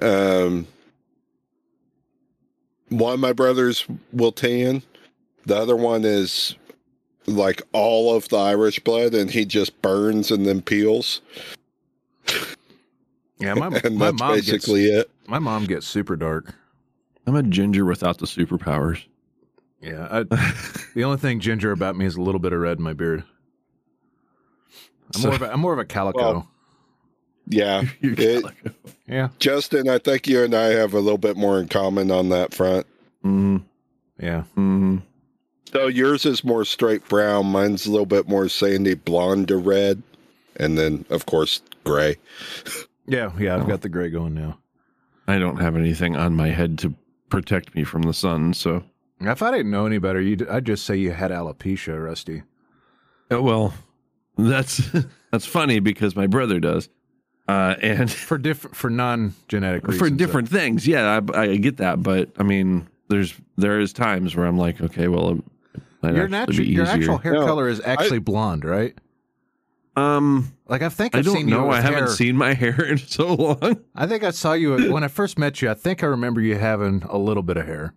Um, 0.00 0.66
one 2.88 3.14
of 3.14 3.20
my 3.20 3.32
brothers 3.32 3.86
will 4.12 4.32
tan. 4.32 4.82
The 5.46 5.56
other 5.56 5.76
one 5.76 6.04
is 6.04 6.54
like 7.26 7.62
all 7.72 8.14
of 8.14 8.28
the 8.28 8.36
Irish 8.38 8.80
blood, 8.80 9.14
and 9.14 9.30
he 9.30 9.44
just 9.44 9.80
burns 9.82 10.30
and 10.30 10.46
then 10.46 10.62
peels. 10.62 11.20
Yeah, 13.38 13.54
my 13.54 13.66
and 13.84 13.96
my 13.96 14.06
that's 14.10 14.20
mom 14.20 14.34
basically 14.34 14.86
gets 14.88 15.00
it. 15.02 15.10
my 15.26 15.38
mom 15.38 15.64
gets 15.66 15.86
super 15.86 16.16
dark. 16.16 16.54
I'm 17.26 17.34
a 17.36 17.42
ginger 17.42 17.84
without 17.84 18.18
the 18.18 18.26
superpowers. 18.26 19.04
Yeah, 19.80 20.06
I, 20.10 20.22
the 20.94 21.02
only 21.04 21.18
thing 21.18 21.40
ginger 21.40 21.72
about 21.72 21.96
me 21.96 22.06
is 22.06 22.14
a 22.16 22.20
little 22.20 22.38
bit 22.40 22.52
of 22.52 22.60
red 22.60 22.78
in 22.78 22.84
my 22.84 22.92
beard. 22.92 23.24
I'm 25.14 25.20
So- 25.20 25.28
more 25.28 25.36
of 25.36 25.42
a, 25.42 25.52
I'm 25.52 25.60
more 25.60 25.72
of 25.72 25.78
a 25.80 25.84
calico. 25.84 26.18
Well, 26.18 26.48
Yeah. 27.48 27.82
You're 28.00 28.12
It- 28.16 28.42
calico. 28.42 28.70
yeah, 29.08 29.28
Justin, 29.40 29.88
I 29.88 29.98
think 29.98 30.28
you 30.28 30.42
and 30.44 30.54
I 30.54 30.66
have 30.66 30.94
a 30.94 31.00
little 31.00 31.18
bit 31.18 31.36
more 31.36 31.58
in 31.60 31.66
common 31.68 32.10
on 32.12 32.28
that 32.28 32.54
front. 32.54 32.86
Mhm, 33.24 33.62
yeah. 34.20 34.44
mhm. 34.56 35.02
So 35.72 35.86
yours 35.86 36.26
is 36.26 36.44
more 36.44 36.64
straight 36.64 37.08
brown. 37.08 37.46
Mine's 37.46 37.86
a 37.86 37.90
little 37.90 38.06
bit 38.06 38.28
more 38.28 38.48
sandy 38.48 38.94
blonde 38.94 39.48
to 39.48 39.56
red. 39.56 40.02
And 40.56 40.76
then, 40.76 41.06
of 41.08 41.24
course, 41.26 41.62
gray. 41.84 42.16
Yeah, 43.06 43.32
yeah, 43.38 43.56
I've 43.56 43.66
got 43.66 43.80
the 43.80 43.88
gray 43.88 44.10
going 44.10 44.34
now. 44.34 44.58
I 45.26 45.38
don't 45.38 45.56
have 45.60 45.76
anything 45.76 46.14
on 46.16 46.34
my 46.34 46.48
head 46.48 46.78
to 46.80 46.94
protect 47.30 47.74
me 47.74 47.84
from 47.84 48.02
the 48.02 48.12
sun, 48.12 48.52
so 48.52 48.84
If 49.20 49.40
I 49.42 49.50
didn't 49.50 49.70
know 49.70 49.86
any 49.86 49.98
better, 49.98 50.20
you'd, 50.20 50.46
I'd 50.48 50.66
just 50.66 50.84
say 50.84 50.96
you 50.96 51.12
had 51.12 51.30
alopecia, 51.30 52.04
Rusty. 52.04 52.42
Uh, 53.32 53.40
well, 53.40 53.72
that's 54.36 54.82
that's 55.30 55.46
funny 55.46 55.80
because 55.80 56.14
my 56.14 56.26
brother 56.26 56.60
does, 56.60 56.90
uh, 57.48 57.76
and 57.80 58.10
For 58.10 58.36
different, 58.36 58.76
for 58.76 58.90
non-genetic 58.90 59.86
reasons. 59.86 59.98
for 59.98 60.14
different 60.14 60.48
things. 60.48 60.86
Yeah, 60.86 61.20
I, 61.32 61.40
I 61.40 61.56
get 61.56 61.78
that, 61.78 62.02
but 62.02 62.30
I 62.38 62.42
mean, 62.42 62.86
there's 63.08 63.34
there 63.56 63.80
is 63.80 63.92
times 63.94 64.36
where 64.36 64.44
I'm 64.46 64.58
like, 64.58 64.80
okay, 64.82 65.08
well, 65.08 65.38
it 66.02 66.06
might 66.06 66.14
Your 66.14 66.24
actually 66.24 66.38
natural, 66.38 66.66
your 66.68 66.86
actual 66.86 67.18
hair 67.18 67.32
No, 67.34 67.46
color 67.46 67.68
is 67.68 67.80
actually 67.84 68.18
blonde, 68.18 68.64
right? 68.64 68.94
Um, 69.94 70.52
Like 70.68 70.82
I 70.82 70.88
think 70.88 71.14
I 71.14 71.18
I've 71.18 71.24
don't 71.24 71.36
seen 71.36 71.46
know. 71.46 71.66
with 71.66 71.76
I 71.76 71.80
haven't 71.82 72.08
seen 72.08 72.36
my 72.36 72.54
hair 72.62 72.82
in 72.84 72.98
so 72.98 73.34
long, 73.34 73.80
I 73.94 74.06
think 74.06 74.24
I 74.24 74.30
saw 74.30 74.54
you 74.54 74.90
when 74.92 75.04
I 75.04 75.08
first 75.08 75.38
met 75.38 75.60
you. 75.60 75.70
I 75.70 75.74
think 75.74 76.02
I 76.02 76.06
remember 76.06 76.40
you 76.40 76.56
having 76.56 77.02
a 77.08 77.18
little 77.18 77.42
bit 77.42 77.56
of 77.58 77.66
hair. 77.66 77.92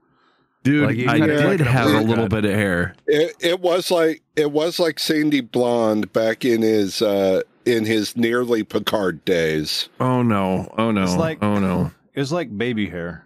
dude. 0.63 0.87
Like, 0.87 0.97
you 0.97 1.07
I 1.09 1.19
did 1.19 1.45
like 1.45 1.59
have 1.61 1.87
a 1.93 2.01
little 2.01 2.27
bit 2.27 2.43
of 2.43 2.51
hair. 2.51 2.95
It, 3.07 3.35
it 3.39 3.59
was 3.61 3.91
like 3.91 4.23
it 4.35 4.51
was 4.51 4.77
like 4.77 4.99
Sandy 4.99 5.39
Blonde 5.41 6.11
back 6.11 6.43
in 6.43 6.61
his 6.61 7.01
uh 7.01 7.41
in 7.65 7.85
his 7.85 8.17
nearly 8.17 8.63
Picard 8.63 9.23
days. 9.25 9.87
Oh 9.99 10.21
no! 10.21 10.71
Oh 10.77 10.91
no! 10.91 11.03
It's 11.03 11.15
like- 11.15 11.41
oh 11.41 11.59
no! 11.59 11.91
It 12.13 12.19
was 12.19 12.31
like 12.33 12.55
baby 12.57 12.89
hair. 12.89 13.25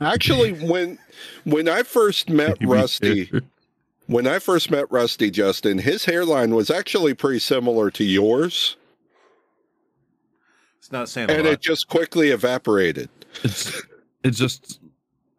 Actually, 0.00 0.52
when 0.52 0.98
when 1.44 1.68
I 1.68 1.84
first 1.84 2.28
met 2.28 2.58
Rusty, 2.60 3.30
when 4.06 4.26
I 4.26 4.38
first 4.38 4.70
met 4.70 4.90
Rusty 4.90 5.30
Justin, 5.30 5.78
his 5.78 6.04
hairline 6.04 6.54
was 6.54 6.70
actually 6.70 7.14
pretty 7.14 7.38
similar 7.38 7.90
to 7.92 8.04
yours, 8.04 8.76
It's 10.78 10.92
not 10.92 11.08
saying 11.08 11.30
a 11.30 11.34
and 11.34 11.44
lot. 11.44 11.52
it 11.54 11.60
just 11.60 11.88
quickly 11.88 12.30
evaporated. 12.30 13.08
It's 13.42 13.80
it's 14.22 14.38
just 14.38 14.80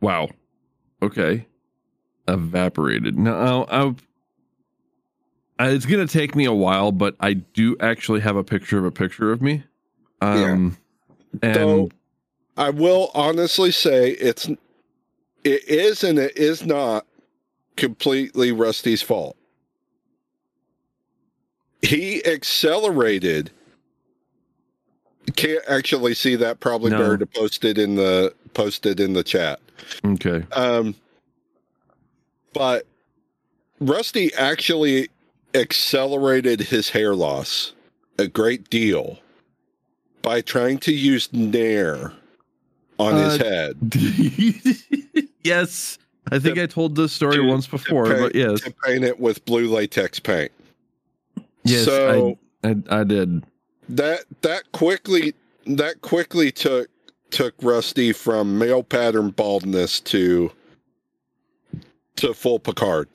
wow. 0.01 0.29
Okay, 1.01 1.45
evaporated. 2.27 3.17
No, 3.17 3.65
I, 3.69 3.93
I, 5.63 5.69
it's 5.69 5.85
gonna 5.85 6.07
take 6.07 6.35
me 6.35 6.45
a 6.45 6.53
while, 6.53 6.91
but 6.91 7.15
I 7.19 7.33
do 7.33 7.75
actually 7.79 8.21
have 8.21 8.35
a 8.35 8.43
picture 8.43 8.77
of 8.79 8.85
a 8.85 8.91
picture 8.91 9.31
of 9.31 9.41
me. 9.41 9.63
Um, 10.21 10.77
and 11.43 11.55
So 11.55 11.89
I 12.57 12.69
will 12.71 13.11
honestly 13.13 13.71
say 13.71 14.11
it's 14.11 14.47
it 15.43 15.63
is 15.67 16.03
and 16.03 16.17
it 16.17 16.35
is 16.35 16.65
not 16.65 17.05
completely 17.75 18.51
Rusty's 18.51 19.01
fault. 19.01 19.35
He 21.81 22.25
accelerated. 22.25 23.51
Can't 25.35 25.63
actually 25.67 26.13
see 26.13 26.35
that. 26.35 26.59
Probably 26.59 26.91
No. 26.91 26.99
better 26.99 27.17
to 27.17 27.25
post 27.25 27.65
it 27.65 27.77
in 27.77 27.95
the 27.95 28.33
posted 28.53 28.99
in 28.99 29.13
the 29.13 29.23
chat. 29.23 29.59
okay, 30.05 30.43
Um, 30.53 30.95
but 32.53 32.85
Rusty 33.79 34.33
actually 34.35 35.09
accelerated 35.53 36.61
his 36.61 36.89
hair 36.89 37.13
loss 37.15 37.73
a 38.17 38.27
great 38.27 38.69
deal 38.69 39.19
by 40.21 40.41
trying 40.41 40.77
to 40.79 40.93
use 40.93 41.31
Nair 41.33 42.13
on 42.97 43.15
his 43.15 43.41
Uh, 43.41 43.43
head 43.43 45.27
yes, 45.43 45.97
I 46.31 46.39
think 46.39 46.55
To- 46.55 46.63
I 46.63 46.65
told 46.65 46.95
this 46.95 47.13
story 47.13 47.37
to- 47.37 47.43
once 47.43 47.67
before, 47.67 48.05
paint- 48.07 48.19
but 48.19 48.35
yes, 48.35 48.61
to 48.61 48.73
paint 48.85 49.03
it 49.03 49.19
with 49.19 49.43
blue 49.45 49.67
latex 49.67 50.19
paint. 50.19 50.51
yes, 51.63 51.85
so 51.85 52.37
I, 52.63 52.69
I, 52.69 52.75
I 53.01 53.03
did. 53.03 53.43
that 53.89 54.25
that 54.41 54.71
quickly 54.71 55.33
that 55.67 56.01
quickly 56.01 56.51
took 56.51 56.89
took 57.31 57.53
Rusty 57.61 58.11
from 58.13 58.57
male 58.57 58.81
pattern 58.83 59.29
baldness 59.31 59.99
to 60.01 60.51
to 62.15 62.33
full 62.33 62.59
Picard. 62.59 63.07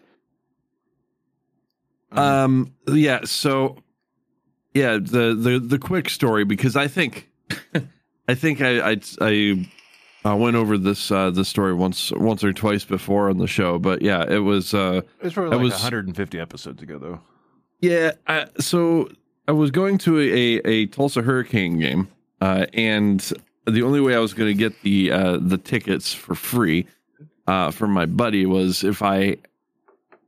Um. 2.13 2.75
Yeah. 2.89 3.21
So. 3.25 3.77
Yeah. 4.75 4.99
The 5.01 5.35
the 5.35 5.59
the 5.61 5.79
quick 5.79 6.11
story 6.11 6.45
because 6.45 6.77
I 6.77 6.87
think, 6.89 7.29
I 8.29 8.35
think 8.35 8.61
I 8.61 8.91
I 8.93 8.97
I 9.21 9.69
uh, 10.25 10.37
went 10.37 10.57
over 10.57 10.77
this 10.77 11.11
uh 11.11 11.31
this 11.31 11.49
story 11.49 11.75
once 11.75 12.13
once 12.13 12.45
or 12.45 12.53
twice 12.53 12.85
before 12.85 13.31
on 13.31 13.39
the 13.39 13.47
show, 13.47 13.79
but 13.79 14.03
yeah, 14.03 14.25
it 14.31 14.39
was 14.41 14.75
uh 14.75 15.01
it 15.21 15.25
was 15.25 15.33
probably 15.33 15.51
that 15.51 15.57
like 15.57 15.65
was- 15.65 15.73
150 15.83 16.39
episodes 16.39 16.83
ago, 16.83 16.99
though. 16.99 17.21
yeah. 17.81 18.13
I, 18.27 18.47
so 18.59 19.09
I 19.49 19.53
was 19.53 19.71
going 19.71 19.99
to 19.99 20.21
a 20.21 20.61
a 20.69 20.87
Tulsa 20.87 21.23
Hurricane 21.23 21.79
game, 21.79 22.09
uh, 22.41 22.67
and 22.75 23.21
the 23.67 23.83
only 23.83 24.01
way 24.01 24.15
I 24.15 24.19
was 24.19 24.35
going 24.35 24.49
to 24.49 24.59
get 24.59 24.81
the 24.83 25.11
uh 25.13 25.39
the 25.41 25.59
tickets 25.59 26.13
for 26.13 26.35
free, 26.35 26.87
uh, 27.47 27.71
from 27.71 27.91
my 27.93 28.07
buddy 28.07 28.47
was 28.47 28.85
if 28.85 29.03
I. 29.03 29.37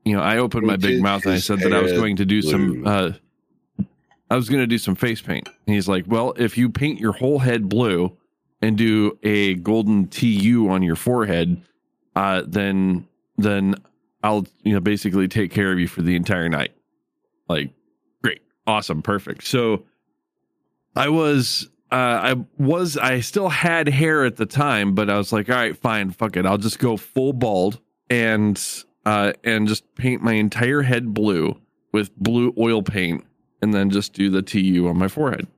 You 0.05 0.17
know, 0.17 0.21
I 0.23 0.39
opened 0.39 0.67
my 0.67 0.75
big 0.75 1.01
mouth 1.01 1.25
and 1.27 1.35
I 1.35 1.39
said 1.39 1.61
that 1.61 1.73
I 1.73 1.81
was 1.81 1.93
going 1.93 2.17
to 2.17 2.25
do 2.25 2.43
some 2.43 2.85
uh, 2.85 3.13
I 4.29 4.35
was 4.35 4.49
going 4.49 4.61
to 4.61 4.67
do 4.67 4.77
some 4.79 4.97
face 4.97 5.21
paint. 5.23 5.49
And 5.67 5.77
he's 5.77 5.87
like, 5.87 6.07
well, 6.09 6.35
if 6.37 6.59
you 6.59 6.71
paint 6.71 6.99
your 6.99 7.13
whole 7.13 7.39
head 7.39 7.69
blue 7.69 8.17
and 8.63 8.79
do 8.79 9.19
a 9.25 9.55
golden 9.55 10.07
TU 10.07 10.69
on 10.71 10.83
your 10.83 10.97
forehead, 10.97 11.61
uh, 12.15 12.43
then, 12.47 13.07
then 13.37 13.75
I'll, 14.23 14.47
you 14.63 14.73
know, 14.73 14.81
basically 14.81 15.27
take 15.29 15.51
care 15.51 15.73
of 15.73 15.81
you 15.81 15.89
for 15.89 16.01
the 16.01 16.15
entire 16.15 16.49
night. 16.49 16.73
Like, 17.49 17.71
great. 18.23 18.41
Awesome. 18.67 19.03
Perfect. 19.03 19.45
So 19.45 19.85
I 20.95 21.09
was, 21.09 21.69
uh, 21.91 21.95
I 21.95 22.37
was, 22.57 22.97
I 22.97 23.21
still 23.21 23.49
had 23.49 23.89
hair 23.89 24.25
at 24.25 24.37
the 24.37 24.47
time, 24.47 24.95
but 24.95 25.11
I 25.11 25.19
was 25.19 25.33
like, 25.33 25.51
all 25.51 25.57
right, 25.57 25.77
fine. 25.77 26.11
Fuck 26.13 26.37
it. 26.37 26.47
I'll 26.47 26.57
just 26.57 26.79
go 26.79 26.97
full 26.97 27.33
bald 27.33 27.81
and, 28.09 28.63
uh, 29.05 29.33
and 29.43 29.67
just 29.67 29.93
paint 29.97 30.23
my 30.23 30.35
entire 30.35 30.83
head 30.83 31.13
blue 31.13 31.59
with 31.93 32.17
blue 32.17 32.55
oil 32.57 32.83
paint 32.83 33.25
and 33.61 33.75
then 33.75 33.91
just 33.91 34.13
do 34.13 34.31
the 34.31 34.43
TU 34.43 34.87
on 34.89 34.97
my 34.97 35.09
forehead. 35.09 35.49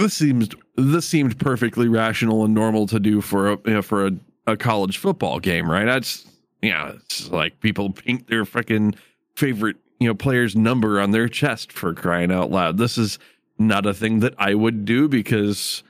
This 0.00 0.14
seems 0.14 0.48
this 0.76 1.06
seemed 1.06 1.38
perfectly 1.38 1.88
rational 1.88 2.44
and 2.44 2.54
normal 2.54 2.86
to 2.88 3.00
do 3.00 3.20
for 3.20 3.52
a 3.52 3.58
you 3.64 3.74
know, 3.74 3.82
for 3.82 4.06
a, 4.06 4.12
a 4.46 4.56
college 4.56 4.98
football 4.98 5.40
game, 5.40 5.70
right? 5.70 5.84
That's 5.84 6.26
yeah, 6.62 6.92
it's 6.94 7.30
like 7.30 7.60
people 7.60 7.90
paint 7.90 8.28
their 8.28 8.44
freaking 8.44 8.96
favorite 9.34 9.76
you 9.98 10.08
know 10.08 10.14
player's 10.14 10.54
number 10.56 11.00
on 11.00 11.10
their 11.10 11.28
chest 11.28 11.72
for 11.72 11.94
crying 11.94 12.30
out 12.30 12.50
loud. 12.50 12.78
This 12.78 12.98
is 12.98 13.18
not 13.58 13.86
a 13.86 13.94
thing 13.94 14.20
that 14.20 14.34
I 14.38 14.54
would 14.54 14.84
do 14.84 15.08
because, 15.08 15.82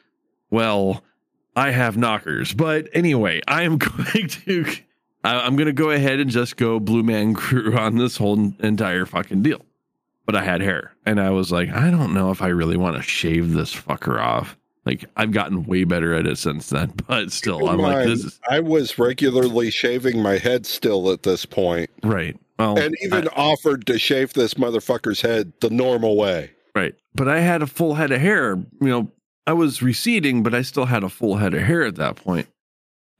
well, 0.50 1.02
I 1.56 1.72
have 1.72 1.96
knockers. 1.96 2.54
But 2.54 2.88
anyway, 2.92 3.40
I 3.48 3.64
am 3.64 3.78
going 3.78 4.28
to 4.28 4.66
I'm 5.24 5.56
going 5.56 5.66
to 5.66 5.72
go 5.72 5.90
ahead 5.90 6.20
and 6.20 6.30
just 6.30 6.56
go 6.56 6.78
Blue 6.78 7.02
Man 7.02 7.34
Crew 7.34 7.76
on 7.76 7.96
this 7.96 8.16
whole 8.16 8.52
entire 8.60 9.06
fucking 9.06 9.42
deal 9.42 9.65
but 10.26 10.36
I 10.36 10.42
had 10.44 10.60
hair. 10.60 10.92
And 11.06 11.20
I 11.20 11.30
was 11.30 11.50
like, 11.50 11.70
I 11.70 11.90
don't 11.90 12.12
know 12.12 12.30
if 12.30 12.42
I 12.42 12.48
really 12.48 12.76
want 12.76 12.96
to 12.96 13.02
shave 13.02 13.52
this 13.52 13.74
fucker 13.74 14.20
off. 14.20 14.56
Like 14.84 15.04
I've 15.16 15.32
gotten 15.32 15.64
way 15.64 15.82
better 15.84 16.14
at 16.14 16.26
it 16.26 16.38
since 16.38 16.68
then, 16.68 16.92
but 17.08 17.32
still, 17.32 17.68
I'm 17.68 17.78
like, 17.78 18.06
this 18.06 18.24
is 18.24 18.40
I 18.48 18.60
was 18.60 18.98
regularly 18.98 19.70
shaving 19.70 20.22
my 20.22 20.38
head 20.38 20.64
still 20.66 21.10
at 21.10 21.22
this 21.24 21.44
point. 21.46 21.90
right. 22.02 22.36
Well, 22.58 22.78
and 22.78 22.96
even 23.02 23.28
I- 23.28 23.32
offered 23.36 23.86
to 23.86 23.98
shave 23.98 24.32
this 24.32 24.54
motherfucker's 24.54 25.20
head 25.20 25.52
the 25.60 25.70
normal 25.70 26.16
way. 26.16 26.50
right. 26.74 26.94
But 27.14 27.28
I 27.28 27.40
had 27.40 27.62
a 27.62 27.66
full 27.66 27.94
head 27.94 28.12
of 28.12 28.20
hair. 28.20 28.56
You 28.80 28.88
know, 28.88 29.10
I 29.46 29.52
was 29.54 29.82
receding, 29.82 30.42
but 30.42 30.54
I 30.54 30.62
still 30.62 30.86
had 30.86 31.02
a 31.04 31.08
full 31.08 31.36
head 31.36 31.52
of 31.54 31.62
hair 31.62 31.82
at 31.82 31.96
that 31.96 32.16
point. 32.16 32.46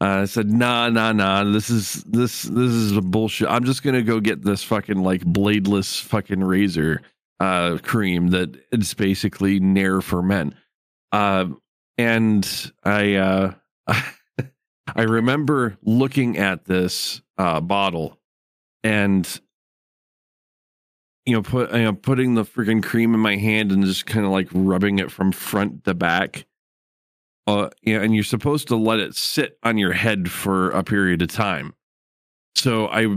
Uh, 0.01 0.23
I 0.23 0.25
said, 0.27 0.51
"Nah, 0.51 0.91
nah, 0.91 1.13
nah. 1.13 1.45
This 1.45 1.71
is 1.71 2.05
this 2.05 2.43
this 2.43 2.71
is 2.71 3.01
bullshit. 3.01 3.49
I'm 3.49 3.65
just 3.65 3.83
gonna 3.83 4.03
go 4.03 4.21
get 4.21 4.43
this 4.43 4.63
fucking 4.63 5.03
like 5.03 5.23
bladeless 5.23 6.03
fucking 6.03 6.45
razor 6.45 7.01
uh, 7.41 7.79
cream 7.83 8.29
that 8.29 8.57
it's 8.71 8.93
basically 8.93 9.59
Nair 9.59 10.03
for 10.03 10.23
men." 10.23 10.55
Uh, 11.13 11.47
and 11.97 12.73
I 12.85 13.15
uh, 13.15 13.55
I 14.95 15.03
remember 15.03 15.79
looking 15.83 16.37
at 16.37 16.67
this 16.67 17.23
uh, 17.39 17.61
bottle 17.61 18.19
and 18.85 19.41
you 21.25 21.35
know 21.35 21.43
put 21.43 21.73
you 21.73 21.85
know 21.85 21.93
putting 21.95 22.35
the 22.35 22.45
freaking 22.45 22.83
cream 22.83 23.15
in 23.15 23.21
my 23.21 23.37
hand 23.37 23.73
and 23.73 23.85
just 23.85 24.07
kind 24.07 24.27
of 24.27 24.33
like 24.33 24.49
rubbing 24.53 24.99
it 24.99 25.11
from 25.11 25.33
front 25.33 25.85
to 25.85 25.95
back 25.95 26.47
uh 27.47 27.69
and 27.85 28.15
you're 28.15 28.25
supposed 28.25 28.69
to 28.69 28.77
let 28.77 28.99
it 28.99 29.15
sit 29.15 29.59
on 29.63 29.79
your 29.79 29.93
head 29.93 30.31
for 30.31 30.71
a 30.71 30.83
period 30.83 31.23
of 31.23 31.29
time. 31.29 31.75
So 32.55 32.89
i 32.89 33.17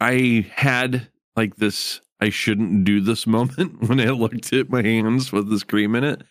i 0.00 0.46
had 0.54 1.08
like 1.36 1.56
this 1.56 2.00
i 2.20 2.30
shouldn't 2.30 2.84
do 2.84 3.00
this 3.00 3.26
moment 3.36 3.88
when 3.88 4.00
i 4.00 4.06
looked 4.10 4.52
at 4.52 4.70
my 4.70 4.82
hands 4.82 5.32
with 5.32 5.50
this 5.50 5.62
cream 5.62 5.94
in 5.94 6.04
it 6.04 6.22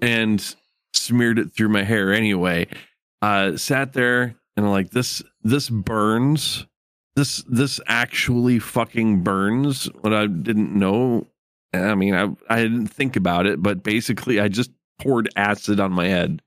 and 0.00 0.54
smeared 0.92 1.38
it 1.38 1.52
through 1.52 1.68
my 1.68 1.82
hair 1.82 2.12
anyway. 2.12 2.66
Uh 3.22 3.56
sat 3.56 3.92
there 3.92 4.36
and 4.56 4.70
like 4.70 4.90
this 4.90 5.22
this 5.42 5.68
burns. 5.68 6.66
This 7.16 7.44
this 7.48 7.80
actually 7.86 8.58
fucking 8.58 9.22
burns 9.22 9.86
what 10.00 10.12
i 10.12 10.26
didn't 10.26 10.74
know. 10.74 11.26
I 11.72 11.94
mean 11.94 12.14
i 12.14 12.28
i 12.48 12.62
didn't 12.62 12.88
think 12.88 13.16
about 13.16 13.46
it 13.46 13.62
but 13.62 13.82
basically 13.82 14.40
i 14.40 14.48
just 14.48 14.70
poured 15.00 15.28
acid 15.36 15.80
on 15.80 15.92
my 15.92 16.06
head 16.06 16.40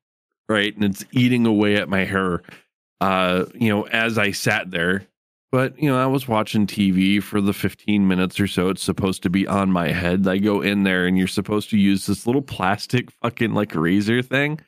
right 0.49 0.75
and 0.75 0.83
it's 0.83 1.05
eating 1.11 1.45
away 1.45 1.75
at 1.75 1.89
my 1.89 2.03
hair 2.03 2.41
uh 3.01 3.45
you 3.53 3.69
know 3.69 3.83
as 3.87 4.17
i 4.17 4.31
sat 4.31 4.71
there 4.71 5.03
but 5.51 5.77
you 5.81 5.89
know 5.89 5.97
i 6.01 6.05
was 6.05 6.27
watching 6.27 6.65
tv 6.65 7.21
for 7.21 7.41
the 7.41 7.53
15 7.53 8.07
minutes 8.07 8.39
or 8.39 8.47
so 8.47 8.69
it's 8.69 8.83
supposed 8.83 9.23
to 9.23 9.29
be 9.29 9.47
on 9.47 9.71
my 9.71 9.89
head 9.89 10.27
i 10.27 10.37
go 10.37 10.61
in 10.61 10.83
there 10.83 11.05
and 11.05 11.17
you're 11.17 11.27
supposed 11.27 11.69
to 11.69 11.77
use 11.77 12.05
this 12.05 12.25
little 12.25 12.41
plastic 12.41 13.11
fucking 13.21 13.53
like 13.53 13.75
razor 13.75 14.21
thing 14.21 14.59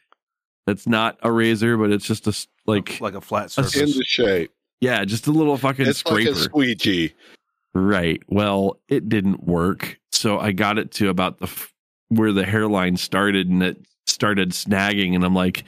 that's 0.67 0.85
not 0.87 1.17
a 1.23 1.31
razor 1.31 1.77
but 1.77 1.91
it's 1.91 2.05
just 2.05 2.27
a 2.27 2.47
like 2.67 3.01
like 3.01 3.15
a 3.15 3.21
flat 3.21 3.47
a 3.47 3.49
surface. 3.49 3.75
In 3.75 3.87
the 3.87 4.03
shape. 4.05 4.51
yeah 4.81 5.03
just 5.05 5.25
a 5.25 5.31
little 5.31 5.57
fucking 5.57 5.87
It's 5.87 6.05
like 6.05 6.21
scraper 6.21 6.37
a 6.37 6.41
squeegee. 6.41 7.13
Right. 7.73 8.21
Well, 8.27 8.79
it 8.87 9.09
didn't 9.09 9.43
work. 9.43 9.99
So 10.11 10.39
I 10.39 10.51
got 10.53 10.79
it 10.79 10.91
to 10.93 11.09
about 11.09 11.37
the 11.37 11.45
f- 11.45 11.71
where 12.07 12.31
the 12.31 12.43
hairline 12.43 12.97
started 12.97 13.47
and 13.47 13.61
it 13.61 13.77
started 14.09 14.51
snagging 14.51 15.15
and 15.15 15.23
I'm 15.23 15.35
like 15.35 15.63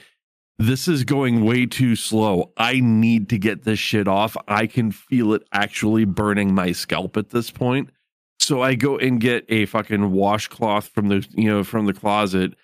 this 0.58 0.86
is 0.86 1.02
going 1.02 1.44
way 1.44 1.66
too 1.66 1.96
slow. 1.96 2.52
I 2.56 2.80
need 2.80 3.28
to 3.30 3.38
get 3.38 3.64
this 3.64 3.78
shit 3.78 4.06
off. 4.06 4.36
I 4.46 4.66
can 4.66 4.92
feel 4.92 5.32
it 5.32 5.42
actually 5.52 6.04
burning 6.04 6.54
my 6.54 6.72
scalp 6.72 7.16
at 7.16 7.30
this 7.30 7.50
point. 7.50 7.90
So 8.38 8.62
I 8.62 8.74
go 8.74 8.96
and 8.98 9.20
get 9.20 9.44
a 9.48 9.66
fucking 9.66 10.10
washcloth 10.10 10.88
from 10.88 11.08
the 11.08 11.26
you 11.30 11.48
know 11.48 11.64
from 11.64 11.86
the 11.86 11.92
closet, 11.92 12.54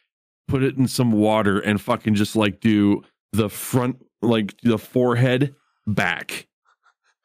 put 0.46 0.62
it 0.62 0.76
in 0.76 0.88
some 0.88 1.12
water 1.12 1.60
and 1.60 1.80
fucking 1.80 2.14
just 2.14 2.36
like 2.36 2.60
do 2.60 3.02
the 3.32 3.48
front 3.48 4.04
like 4.22 4.54
the 4.62 4.78
forehead 4.78 5.54
back. 5.86 6.46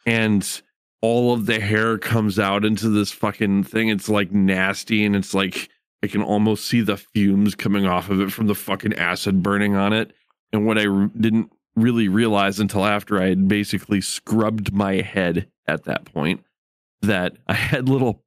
And 0.06 0.62
all 1.02 1.34
of 1.34 1.46
the 1.46 1.60
hair 1.60 1.98
comes 1.98 2.40
out 2.40 2.64
into 2.64 2.90
this 2.90 3.12
fucking 3.12 3.64
thing. 3.64 3.90
It's 3.90 4.10
like 4.10 4.32
nasty 4.32 5.04
and 5.04 5.16
it's 5.16 5.34
like 5.34 5.70
I 6.04 6.08
can 6.08 6.22
almost 6.22 6.66
see 6.66 6.82
the 6.82 6.98
fumes 6.98 7.56
coming 7.56 7.86
off 7.86 8.10
of 8.10 8.20
it 8.20 8.32
from 8.32 8.48
the 8.48 8.56
fucking 8.56 8.94
acid 8.96 9.42
burning 9.42 9.76
on 9.76 9.94
it. 9.94 10.12
And 10.52 10.68
what 10.68 10.78
I 10.78 10.86
r- 10.86 11.10
didn't 11.18 11.50
really 11.78 12.10
realize 12.10 12.60
until 12.60 12.86
after 12.86 13.22
I 13.22 13.30
had 13.30 13.48
basically 13.48 14.02
scrubbed 14.02 14.74
my 14.74 14.96
head 14.96 15.48
at 15.66 15.86
that 15.86 16.04
point 16.06 16.44
that 17.02 17.38
I 17.48 17.54
had 17.54 17.88
little 17.88 18.22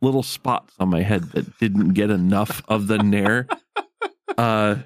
little 0.00 0.22
spots 0.22 0.74
on 0.78 0.88
my 0.90 1.02
head 1.02 1.32
that 1.32 1.58
didn't 1.58 1.94
get 1.94 2.10
enough 2.10 2.62
of 2.68 2.86
the 2.86 2.98
nair. 2.98 3.48
Uh 4.36 4.78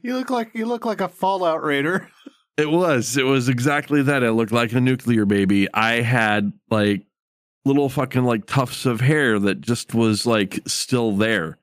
you 0.00 0.16
look 0.16 0.30
like 0.30 0.52
you 0.54 0.64
look 0.64 0.86
like 0.86 1.02
a 1.02 1.08
Fallout 1.08 1.62
Raider. 1.62 2.08
it 2.56 2.70
was. 2.70 3.18
It 3.18 3.24
was 3.24 3.50
exactly 3.50 4.00
that. 4.02 4.22
It 4.22 4.32
looked 4.32 4.52
like 4.52 4.72
a 4.72 4.80
nuclear 4.80 5.26
baby. 5.26 5.68
I 5.74 6.00
had 6.00 6.54
like 6.70 7.02
little 7.64 7.88
fucking 7.88 8.24
like 8.24 8.46
tufts 8.46 8.86
of 8.86 9.00
hair 9.00 9.38
that 9.38 9.60
just 9.60 9.94
was 9.94 10.26
like 10.26 10.60
still 10.66 11.12
there. 11.12 11.58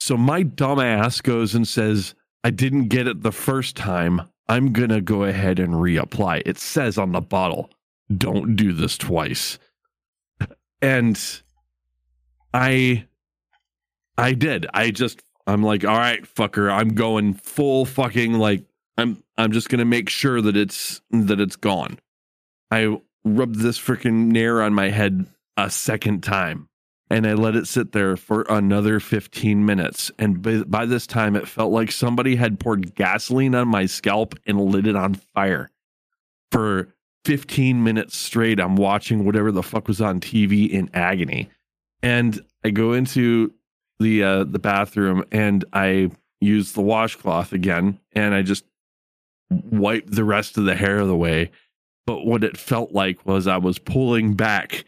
So 0.00 0.16
my 0.16 0.42
dumb 0.42 0.80
ass 0.80 1.20
goes 1.20 1.54
and 1.54 1.66
says, 1.66 2.14
I 2.44 2.50
didn't 2.50 2.88
get 2.88 3.06
it 3.06 3.22
the 3.22 3.32
first 3.32 3.76
time. 3.76 4.22
I'm 4.48 4.72
going 4.72 4.88
to 4.90 5.00
go 5.00 5.24
ahead 5.24 5.58
and 5.58 5.74
reapply. 5.74 6.42
It 6.46 6.58
says 6.58 6.96
on 6.96 7.12
the 7.12 7.20
bottle, 7.20 7.70
don't 8.16 8.56
do 8.56 8.72
this 8.72 8.96
twice. 8.96 9.58
And 10.80 11.20
I 12.54 13.04
I 14.16 14.32
did. 14.34 14.66
I 14.72 14.90
just 14.90 15.22
I'm 15.46 15.62
like, 15.62 15.84
all 15.84 15.96
right, 15.96 16.22
fucker, 16.22 16.72
I'm 16.72 16.94
going 16.94 17.34
full 17.34 17.84
fucking 17.84 18.34
like 18.34 18.64
I'm 18.96 19.22
I'm 19.36 19.52
just 19.52 19.68
gonna 19.68 19.84
make 19.84 20.08
sure 20.08 20.40
that 20.40 20.56
it's 20.56 21.00
that 21.10 21.40
it's 21.40 21.56
gone. 21.56 21.98
I 22.70 22.98
rubbed 23.24 23.56
this 23.56 23.78
freaking 23.78 24.26
nair 24.26 24.62
on 24.62 24.74
my 24.74 24.90
head 24.90 25.26
a 25.56 25.70
second 25.70 26.22
time 26.22 26.68
and 27.10 27.26
I 27.26 27.34
let 27.34 27.56
it 27.56 27.66
sit 27.66 27.92
there 27.92 28.16
for 28.16 28.42
another 28.48 29.00
15 29.00 29.64
minutes. 29.64 30.10
And 30.18 30.42
by, 30.42 30.62
by 30.64 30.86
this 30.86 31.06
time, 31.06 31.36
it 31.36 31.48
felt 31.48 31.72
like 31.72 31.90
somebody 31.90 32.36
had 32.36 32.60
poured 32.60 32.94
gasoline 32.94 33.54
on 33.54 33.68
my 33.68 33.86
scalp 33.86 34.34
and 34.46 34.60
lit 34.60 34.86
it 34.86 34.96
on 34.96 35.14
fire. 35.14 35.70
For 36.52 36.94
15 37.24 37.82
minutes 37.82 38.16
straight, 38.16 38.60
I'm 38.60 38.76
watching 38.76 39.24
whatever 39.24 39.52
the 39.52 39.62
fuck 39.62 39.88
was 39.88 40.00
on 40.00 40.20
TV 40.20 40.68
in 40.68 40.90
agony. 40.92 41.48
And 42.02 42.40
I 42.64 42.70
go 42.70 42.92
into 42.92 43.52
the 43.98 44.22
uh, 44.22 44.44
the 44.44 44.60
bathroom 44.60 45.24
and 45.32 45.64
I 45.72 46.10
use 46.40 46.72
the 46.72 46.82
washcloth 46.82 47.52
again 47.52 47.98
and 48.12 48.32
I 48.32 48.42
just 48.42 48.64
wipe 49.50 50.06
the 50.06 50.24
rest 50.24 50.56
of 50.56 50.66
the 50.66 50.76
hair 50.76 51.00
away. 51.00 51.50
But 52.08 52.24
what 52.24 52.42
it 52.42 52.56
felt 52.56 52.92
like 52.92 53.26
was 53.26 53.46
I 53.46 53.58
was 53.58 53.78
pulling 53.78 54.32
back 54.32 54.86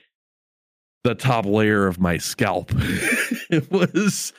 the 1.04 1.14
top 1.14 1.44
layer 1.44 1.86
of 1.86 2.00
my 2.00 2.16
scalp. 2.16 2.70
it 3.50 3.70
was 3.70 4.32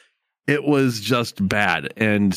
it 0.48 0.64
was 0.64 1.00
just 1.00 1.48
bad. 1.48 1.94
And 1.96 2.36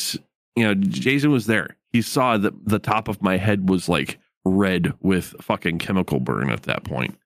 you 0.54 0.64
know, 0.64 0.74
Jason 0.74 1.30
was 1.30 1.46
there. 1.46 1.78
He 1.94 2.02
saw 2.02 2.36
that 2.36 2.52
the 2.62 2.78
top 2.78 3.08
of 3.08 3.22
my 3.22 3.38
head 3.38 3.70
was 3.70 3.88
like 3.88 4.18
red 4.44 4.92
with 5.00 5.34
fucking 5.40 5.78
chemical 5.78 6.20
burn 6.20 6.50
at 6.50 6.64
that 6.64 6.84
point. 6.84 7.16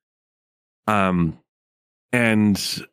Um 0.87 1.40
and 2.12 2.87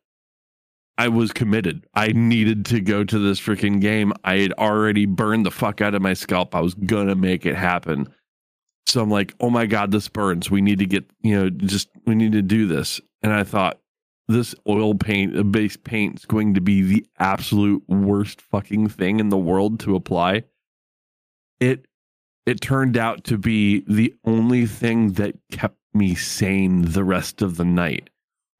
I 0.98 1.06
was 1.06 1.32
committed. 1.32 1.86
I 1.94 2.08
needed 2.08 2.66
to 2.66 2.80
go 2.80 3.04
to 3.04 3.18
this 3.20 3.38
freaking 3.38 3.80
game. 3.80 4.12
I 4.24 4.38
had 4.38 4.54
already 4.54 5.06
burned 5.06 5.46
the 5.46 5.52
fuck 5.52 5.80
out 5.80 5.94
of 5.94 6.02
my 6.02 6.14
scalp. 6.14 6.56
I 6.56 6.60
was 6.62 6.74
gonna 6.74 7.14
make 7.14 7.46
it 7.46 7.54
happen. 7.54 8.12
So 8.86 9.02
I'm 9.02 9.10
like, 9.10 9.34
oh 9.40 9.50
my 9.50 9.66
God, 9.66 9.90
this 9.90 10.08
burns. 10.08 10.50
We 10.50 10.60
need 10.60 10.78
to 10.78 10.86
get, 10.86 11.04
you 11.20 11.34
know, 11.34 11.50
just 11.50 11.88
we 12.06 12.14
need 12.14 12.32
to 12.32 12.42
do 12.42 12.66
this. 12.66 13.00
And 13.22 13.32
I 13.32 13.42
thought, 13.44 13.80
this 14.28 14.54
oil 14.68 14.94
paint, 14.94 15.38
uh, 15.38 15.42
base 15.42 15.76
paint 15.76 16.18
is 16.20 16.24
going 16.24 16.54
to 16.54 16.60
be 16.60 16.82
the 16.82 17.06
absolute 17.18 17.82
worst 17.88 18.40
fucking 18.40 18.88
thing 18.88 19.20
in 19.20 19.28
the 19.28 19.36
world 19.36 19.80
to 19.80 19.94
apply. 19.94 20.44
It 21.60 21.86
it 22.44 22.60
turned 22.60 22.96
out 22.96 23.24
to 23.24 23.38
be 23.38 23.84
the 23.88 24.14
only 24.24 24.66
thing 24.66 25.12
that 25.12 25.36
kept 25.50 25.78
me 25.92 26.14
sane 26.14 26.92
the 26.92 27.04
rest 27.04 27.42
of 27.42 27.56
the 27.56 27.64
night. 27.64 28.10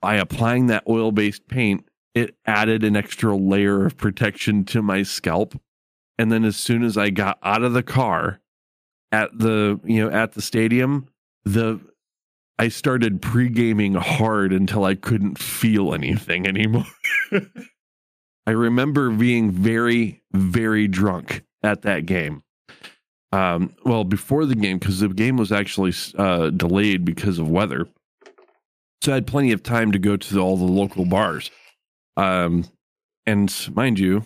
By 0.00 0.16
applying 0.16 0.66
that 0.66 0.84
oil 0.88 1.12
based 1.12 1.46
paint, 1.48 1.88
it 2.14 2.36
added 2.46 2.82
an 2.82 2.96
extra 2.96 3.36
layer 3.36 3.86
of 3.86 3.96
protection 3.96 4.64
to 4.66 4.82
my 4.82 5.02
scalp. 5.02 5.60
And 6.18 6.32
then 6.32 6.44
as 6.44 6.56
soon 6.56 6.82
as 6.82 6.96
I 6.96 7.10
got 7.10 7.38
out 7.42 7.62
of 7.62 7.74
the 7.74 7.82
car 7.82 8.40
at 9.12 9.36
the, 9.38 9.80
you 9.84 10.04
know, 10.04 10.10
at 10.10 10.32
the 10.32 10.42
stadium, 10.42 11.08
the 11.44 11.80
I 12.58 12.68
started 12.68 13.20
pre-gaming 13.20 13.94
hard 13.94 14.52
until 14.52 14.84
I 14.84 14.94
couldn't 14.94 15.38
feel 15.38 15.92
anything 15.92 16.46
anymore. 16.46 16.86
I 18.46 18.52
remember 18.52 19.10
being 19.10 19.50
very, 19.50 20.22
very 20.32 20.88
drunk 20.88 21.42
at 21.62 21.82
that 21.82 22.06
game. 22.06 22.42
Um, 23.32 23.74
well, 23.84 24.04
before 24.04 24.46
the 24.46 24.54
game, 24.54 24.78
because 24.78 25.00
the 25.00 25.08
game 25.08 25.36
was 25.36 25.52
actually 25.52 25.92
uh, 26.16 26.50
delayed 26.50 27.04
because 27.04 27.38
of 27.38 27.50
weather, 27.50 27.88
so 29.02 29.12
I 29.12 29.16
had 29.16 29.26
plenty 29.26 29.52
of 29.52 29.62
time 29.62 29.92
to 29.92 29.98
go 29.98 30.16
to 30.16 30.38
all 30.38 30.56
the 30.56 30.64
local 30.64 31.04
bars. 31.04 31.50
Um, 32.16 32.64
and 33.26 33.52
mind 33.74 33.98
you, 33.98 34.24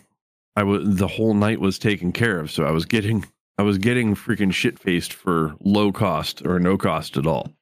I 0.55 0.63
was 0.63 0.97
the 0.97 1.09
whole 1.09 1.35
night 1.35 1.61
was 1.61 1.79
taken 1.79 2.13
care 2.13 2.39
of, 2.39 2.51
so 2.51 2.65
I 2.65 2.71
was 2.71 2.85
getting 2.85 3.25
I 3.61 3.63
was 3.63 3.77
getting 3.77 4.15
freaking 4.15 4.55
shit 4.55 4.79
faced 4.79 5.13
for 5.13 5.55
low 5.61 5.93
cost 5.93 6.47
or 6.47 6.59
no 6.59 6.79
cost 6.79 7.19
at 7.19 7.27
all. 7.27 7.53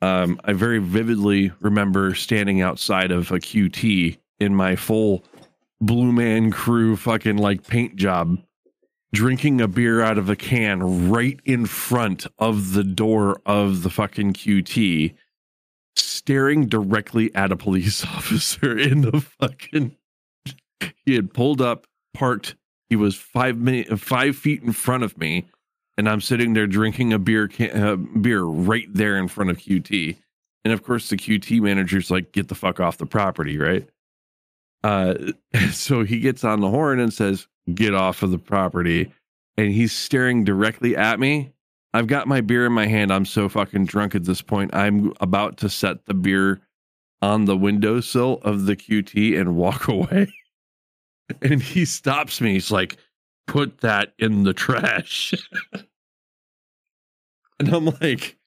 um, 0.00 0.40
I 0.44 0.54
very 0.54 0.78
vividly 0.78 1.52
remember 1.60 2.14
standing 2.14 2.62
outside 2.62 3.10
of 3.10 3.30
a 3.30 3.38
QT 3.38 4.16
in 4.40 4.54
my 4.54 4.76
full 4.76 5.26
Blue 5.78 6.10
Man 6.10 6.50
Crew 6.50 6.96
fucking 6.96 7.36
like 7.36 7.66
paint 7.66 7.96
job, 7.96 8.38
drinking 9.12 9.60
a 9.60 9.68
beer 9.68 10.00
out 10.00 10.16
of 10.16 10.30
a 10.30 10.36
can 10.36 11.10
right 11.10 11.38
in 11.44 11.66
front 11.66 12.26
of 12.38 12.72
the 12.72 12.84
door 12.84 13.42
of 13.44 13.82
the 13.82 13.90
fucking 13.90 14.32
QT, 14.32 15.14
staring 15.96 16.66
directly 16.66 17.30
at 17.34 17.52
a 17.52 17.56
police 17.56 18.02
officer 18.16 18.78
in 18.78 19.02
the 19.02 19.20
fucking. 19.20 19.94
He 21.04 21.14
had 21.14 21.34
pulled 21.34 21.60
up, 21.60 21.86
parked. 22.14 22.54
He 22.88 22.96
was 22.96 23.14
five 23.14 23.56
minute, 23.58 23.98
five 23.98 24.36
feet 24.36 24.62
in 24.62 24.72
front 24.72 25.02
of 25.02 25.18
me, 25.18 25.46
and 25.96 26.08
I'm 26.08 26.20
sitting 26.20 26.54
there 26.54 26.66
drinking 26.66 27.12
a 27.12 27.18
beer 27.18 27.48
can, 27.48 27.70
uh, 27.70 27.96
beer 27.96 28.42
right 28.42 28.88
there 28.92 29.18
in 29.18 29.28
front 29.28 29.50
of 29.50 29.58
QT. 29.58 30.16
And 30.64 30.72
of 30.72 30.82
course, 30.82 31.08
the 31.08 31.16
QT 31.16 31.60
manager's 31.60 32.10
like, 32.10 32.32
"Get 32.32 32.48
the 32.48 32.54
fuck 32.54 32.80
off 32.80 32.98
the 32.98 33.06
property!" 33.06 33.58
Right? 33.58 33.88
Uh, 34.82 35.14
so 35.70 36.04
he 36.04 36.20
gets 36.20 36.44
on 36.44 36.60
the 36.60 36.70
horn 36.70 37.00
and 37.00 37.12
says, 37.12 37.46
"Get 37.74 37.94
off 37.94 38.22
of 38.22 38.30
the 38.30 38.38
property!" 38.38 39.12
And 39.56 39.72
he's 39.72 39.92
staring 39.92 40.44
directly 40.44 40.96
at 40.96 41.18
me. 41.18 41.52
I've 41.94 42.06
got 42.06 42.28
my 42.28 42.40
beer 42.40 42.66
in 42.66 42.72
my 42.72 42.86
hand. 42.86 43.12
I'm 43.12 43.24
so 43.24 43.48
fucking 43.48 43.86
drunk 43.86 44.14
at 44.14 44.24
this 44.24 44.42
point. 44.42 44.74
I'm 44.74 45.12
about 45.20 45.56
to 45.58 45.68
set 45.68 46.06
the 46.06 46.14
beer 46.14 46.60
on 47.22 47.46
the 47.46 47.56
windowsill 47.56 48.40
of 48.42 48.66
the 48.66 48.76
QT 48.76 49.38
and 49.38 49.56
walk 49.56 49.88
away. 49.88 50.28
And 51.42 51.62
he 51.62 51.84
stops 51.84 52.40
me. 52.40 52.54
He's 52.54 52.70
like, 52.70 52.96
put 53.46 53.78
that 53.82 54.14
in 54.18 54.44
the 54.44 54.54
trash. 54.54 55.34
and 57.60 57.68
I'm 57.68 57.84
like, 58.00 58.38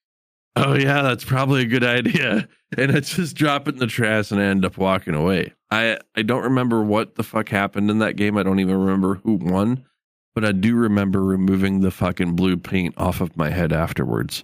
oh, 0.55 0.73
yeah, 0.73 1.03
that's 1.03 1.23
probably 1.23 1.61
a 1.61 1.67
good 1.67 1.83
idea. 1.83 2.47
And 2.75 2.91
I 2.91 3.01
just 3.01 3.35
drop 3.35 3.67
it 3.67 3.75
in 3.75 3.79
the 3.79 3.85
trash 3.85 4.31
and 4.31 4.41
I 4.41 4.45
end 4.45 4.65
up 4.65 4.77
walking 4.77 5.13
away. 5.13 5.53
I, 5.69 5.99
I 6.15 6.23
don't 6.23 6.43
remember 6.43 6.81
what 6.83 7.15
the 7.15 7.23
fuck 7.23 7.49
happened 7.49 7.91
in 7.91 7.99
that 7.99 8.15
game. 8.15 8.35
I 8.35 8.43
don't 8.43 8.59
even 8.59 8.77
remember 8.79 9.15
who 9.23 9.33
won, 9.35 9.85
but 10.33 10.43
I 10.43 10.51
do 10.51 10.75
remember 10.75 11.23
removing 11.23 11.81
the 11.81 11.91
fucking 11.91 12.35
blue 12.35 12.57
paint 12.57 12.95
off 12.97 13.21
of 13.21 13.37
my 13.37 13.51
head 13.51 13.71
afterwards 13.71 14.43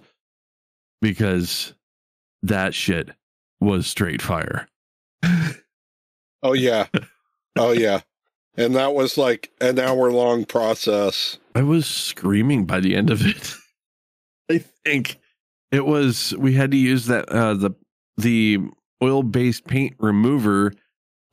because 1.02 1.74
that 2.42 2.72
shit 2.72 3.10
was 3.60 3.86
straight 3.88 4.22
fire. 4.22 4.68
Oh 6.42 6.52
yeah. 6.52 6.86
Oh 7.56 7.72
yeah. 7.72 8.00
And 8.58 8.74
that 8.74 8.92
was 8.92 9.16
like 9.16 9.52
an 9.60 9.78
hour 9.78 10.10
long 10.10 10.44
process. 10.44 11.38
I 11.54 11.62
was 11.62 11.86
screaming 11.86 12.66
by 12.66 12.80
the 12.80 12.96
end 12.96 13.08
of 13.08 13.24
it. 13.24 13.54
I 14.50 14.64
think 14.84 15.20
it 15.70 15.86
was 15.86 16.34
we 16.36 16.54
had 16.54 16.72
to 16.72 16.76
use 16.76 17.06
that 17.06 17.28
uh 17.28 17.54
the 17.54 17.70
the 18.16 18.58
oil 19.02 19.22
based 19.22 19.66
paint 19.66 19.94
remover 20.00 20.72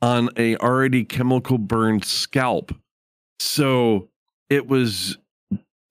on 0.00 0.30
a 0.36 0.56
already 0.58 1.04
chemical 1.04 1.58
burned 1.58 2.04
scalp. 2.04 2.72
So 3.40 4.08
it 4.48 4.68
was 4.68 5.18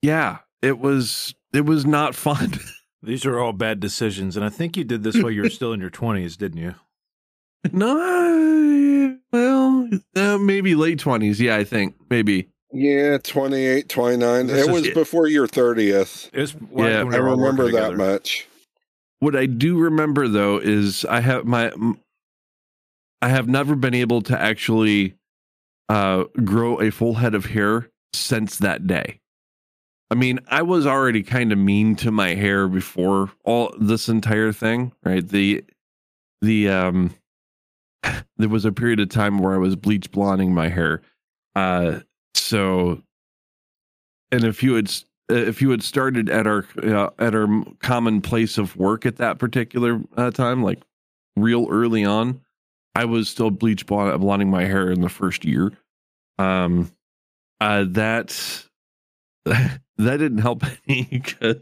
yeah, 0.00 0.38
it 0.62 0.78
was 0.78 1.34
it 1.52 1.66
was 1.66 1.84
not 1.84 2.14
fun. 2.14 2.54
These 3.02 3.26
are 3.26 3.38
all 3.38 3.52
bad 3.52 3.78
decisions, 3.78 4.36
and 4.36 4.44
I 4.44 4.48
think 4.48 4.76
you 4.76 4.84
did 4.84 5.02
this 5.02 5.22
while 5.22 5.30
you 5.30 5.42
were 5.42 5.50
still 5.60 5.74
in 5.74 5.80
your 5.80 5.90
twenties, 5.90 6.38
didn't 6.38 6.58
you? 6.58 6.74
no, 7.72 7.94
well, 7.94 8.35
uh, 10.16 10.38
maybe 10.38 10.74
late 10.74 10.98
20s. 10.98 11.38
Yeah, 11.38 11.56
I 11.56 11.64
think 11.64 11.94
maybe. 12.10 12.48
Yeah, 12.72 13.18
28, 13.18 13.88
29. 13.88 14.46
This 14.48 14.56
it 14.66 14.68
is- 14.70 14.74
was 14.82 14.88
before 14.94 15.28
your 15.28 15.46
30th. 15.46 16.30
It's 16.32 16.54
Yeah, 16.74 17.00
I 17.00 17.04
we 17.04 17.18
were 17.18 17.28
all 17.28 17.36
remember 17.36 17.64
that 17.70 17.90
together. 17.90 17.96
much. 17.96 18.46
What 19.20 19.34
I 19.34 19.46
do 19.46 19.78
remember 19.78 20.28
though 20.28 20.58
is 20.58 21.04
I 21.06 21.20
have 21.20 21.44
my 21.46 21.72
I 23.22 23.28
have 23.28 23.48
never 23.48 23.74
been 23.74 23.94
able 23.94 24.20
to 24.22 24.38
actually 24.38 25.14
uh 25.88 26.24
grow 26.44 26.80
a 26.80 26.90
full 26.90 27.14
head 27.14 27.34
of 27.34 27.46
hair 27.46 27.88
since 28.12 28.58
that 28.58 28.86
day. 28.86 29.20
I 30.10 30.14
mean, 30.14 30.38
I 30.48 30.62
was 30.62 30.86
already 30.86 31.22
kind 31.22 31.50
of 31.50 31.58
mean 31.58 31.96
to 31.96 32.10
my 32.10 32.34
hair 32.34 32.68
before 32.68 33.32
all 33.44 33.74
this 33.80 34.08
entire 34.08 34.52
thing, 34.52 34.92
right? 35.04 35.26
The 35.26 35.64
the 36.42 36.68
um 36.68 37.14
there 38.36 38.48
was 38.48 38.64
a 38.64 38.72
period 38.72 39.00
of 39.00 39.08
time 39.08 39.38
where 39.38 39.54
I 39.54 39.58
was 39.58 39.76
bleach 39.76 40.10
blonding 40.10 40.54
my 40.54 40.68
hair. 40.68 41.02
Uh 41.54 42.00
so 42.34 43.02
and 44.30 44.44
if 44.44 44.62
you 44.62 44.74
had 44.74 44.90
if 45.28 45.60
you 45.60 45.70
had 45.70 45.82
started 45.82 46.28
at 46.30 46.46
our 46.46 46.64
uh, 46.82 47.10
at 47.18 47.34
our 47.34 47.64
common 47.80 48.20
place 48.20 48.58
of 48.58 48.76
work 48.76 49.06
at 49.06 49.16
that 49.16 49.38
particular 49.38 50.00
uh, 50.16 50.30
time 50.30 50.62
like 50.62 50.80
real 51.36 51.66
early 51.70 52.04
on 52.04 52.40
i 52.94 53.04
was 53.04 53.28
still 53.28 53.50
bleach 53.50 53.86
blond- 53.86 54.20
blonding 54.20 54.50
my 54.50 54.64
hair 54.64 54.90
in 54.90 55.00
the 55.00 55.08
first 55.08 55.44
year 55.44 55.72
um 56.38 56.90
uh 57.60 57.84
that 57.88 58.64
that 59.44 59.80
didn't 59.98 60.38
help 60.38 60.62
any 60.88 61.04
because 61.10 61.56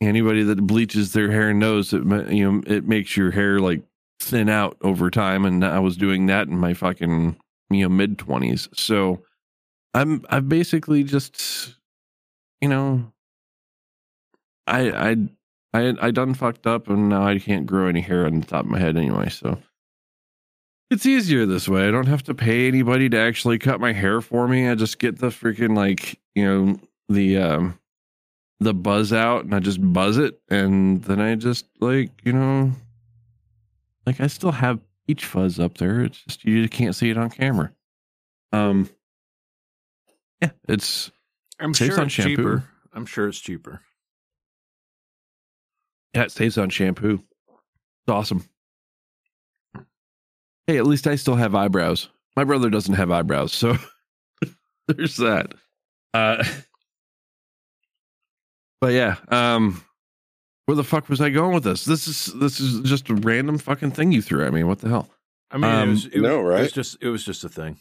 anybody 0.00 0.42
that 0.42 0.66
bleaches 0.66 1.12
their 1.12 1.30
hair 1.30 1.54
knows 1.54 1.90
that 1.90 2.30
you 2.30 2.50
know 2.50 2.62
it 2.66 2.86
makes 2.86 3.16
your 3.16 3.30
hair 3.30 3.60
like 3.60 3.82
thin 4.20 4.48
out 4.48 4.76
over 4.82 5.10
time 5.10 5.44
and 5.44 5.64
i 5.64 5.78
was 5.78 5.96
doing 5.96 6.26
that 6.26 6.48
in 6.48 6.56
my 6.56 6.74
fucking 6.74 7.36
you 7.70 7.82
know 7.82 7.88
mid 7.88 8.18
20s 8.18 8.68
so 8.76 9.22
i'm 9.94 10.24
i've 10.30 10.48
basically 10.48 11.02
just 11.04 11.74
you 12.60 12.68
know 12.68 13.12
i 14.66 14.90
i 14.90 15.16
i 15.74 15.94
i 16.00 16.10
done 16.10 16.34
fucked 16.34 16.66
up 16.66 16.88
and 16.88 17.08
now 17.08 17.26
i 17.26 17.38
can't 17.38 17.66
grow 17.66 17.88
any 17.88 18.00
hair 18.00 18.26
on 18.26 18.40
the 18.40 18.46
top 18.46 18.64
of 18.64 18.70
my 18.70 18.78
head 18.78 18.96
anyway 18.96 19.28
so. 19.28 19.58
It's 20.88 21.04
easier 21.04 21.46
this 21.46 21.68
way. 21.68 21.88
I 21.88 21.90
don't 21.90 22.06
have 22.06 22.22
to 22.22 22.34
pay 22.34 22.68
anybody 22.68 23.08
to 23.08 23.18
actually 23.18 23.58
cut 23.58 23.80
my 23.80 23.92
hair 23.92 24.20
for 24.20 24.46
me. 24.46 24.68
I 24.68 24.76
just 24.76 25.00
get 25.00 25.18
the 25.18 25.30
freaking 25.30 25.76
like 25.76 26.20
you 26.36 26.44
know 26.44 26.76
the 27.08 27.38
um 27.38 27.78
the 28.60 28.74
buzz 28.74 29.12
out 29.12 29.44
and 29.44 29.54
i 29.54 29.60
just 29.60 29.80
buzz 29.92 30.16
it 30.16 30.40
and 30.48 31.02
then 31.04 31.20
i 31.20 31.34
just 31.34 31.66
like 31.80 32.10
you 32.24 32.32
know 32.32 32.72
like 34.06 34.20
i 34.20 34.26
still 34.26 34.52
have 34.52 34.80
peach 35.06 35.24
fuzz 35.24 35.58
up 35.60 35.78
there 35.78 36.02
it's 36.02 36.22
just 36.24 36.44
you 36.44 36.62
just 36.62 36.72
can't 36.72 36.94
see 36.94 37.10
it 37.10 37.18
on 37.18 37.30
camera 37.30 37.72
um 38.52 38.88
yeah 40.40 40.50
it's 40.68 41.10
I'm 41.58 41.74
Saves 41.74 41.94
sure 41.94 42.00
on 42.00 42.06
it's 42.06 42.14
shampoo. 42.14 42.36
cheaper. 42.36 42.64
I'm 42.92 43.06
sure 43.06 43.28
it's 43.28 43.40
cheaper. 43.40 43.80
Yeah, 46.14 46.24
it 46.24 46.30
stays 46.30 46.58
on 46.58 46.70
shampoo. 46.70 47.22
It's 47.48 48.08
awesome. 48.08 48.44
Hey, 50.66 50.78
at 50.78 50.86
least 50.86 51.06
I 51.06 51.16
still 51.16 51.36
have 51.36 51.54
eyebrows. 51.54 52.08
My 52.36 52.44
brother 52.44 52.70
doesn't 52.70 52.94
have 52.94 53.10
eyebrows, 53.10 53.52
so 53.52 53.76
there's 54.88 55.16
that. 55.16 55.54
Uh, 56.12 56.44
but 58.80 58.92
yeah, 58.92 59.16
um, 59.28 59.82
where 60.66 60.74
the 60.76 60.84
fuck 60.84 61.08
was 61.08 61.20
I 61.20 61.30
going 61.30 61.54
with 61.54 61.64
this? 61.64 61.84
This 61.84 62.06
is 62.06 62.26
this 62.34 62.60
is 62.60 62.80
just 62.80 63.08
a 63.10 63.14
random 63.14 63.58
fucking 63.58 63.92
thing 63.92 64.12
you 64.12 64.20
threw 64.22 64.44
at 64.44 64.52
me. 64.52 64.62
What 64.64 64.80
the 64.80 64.88
hell? 64.88 65.08
I 65.50 65.58
mean, 65.58 65.70
Um, 65.70 65.88
it 65.88 65.92
was, 65.92 66.06
it, 66.06 66.20
no, 66.20 66.42
was- 66.42 66.58
it 66.58 66.62
was 66.62 66.72
just 66.72 66.96
it 67.02 67.08
was 67.08 67.24
just 67.24 67.44
a 67.44 67.48
thing. 67.48 67.78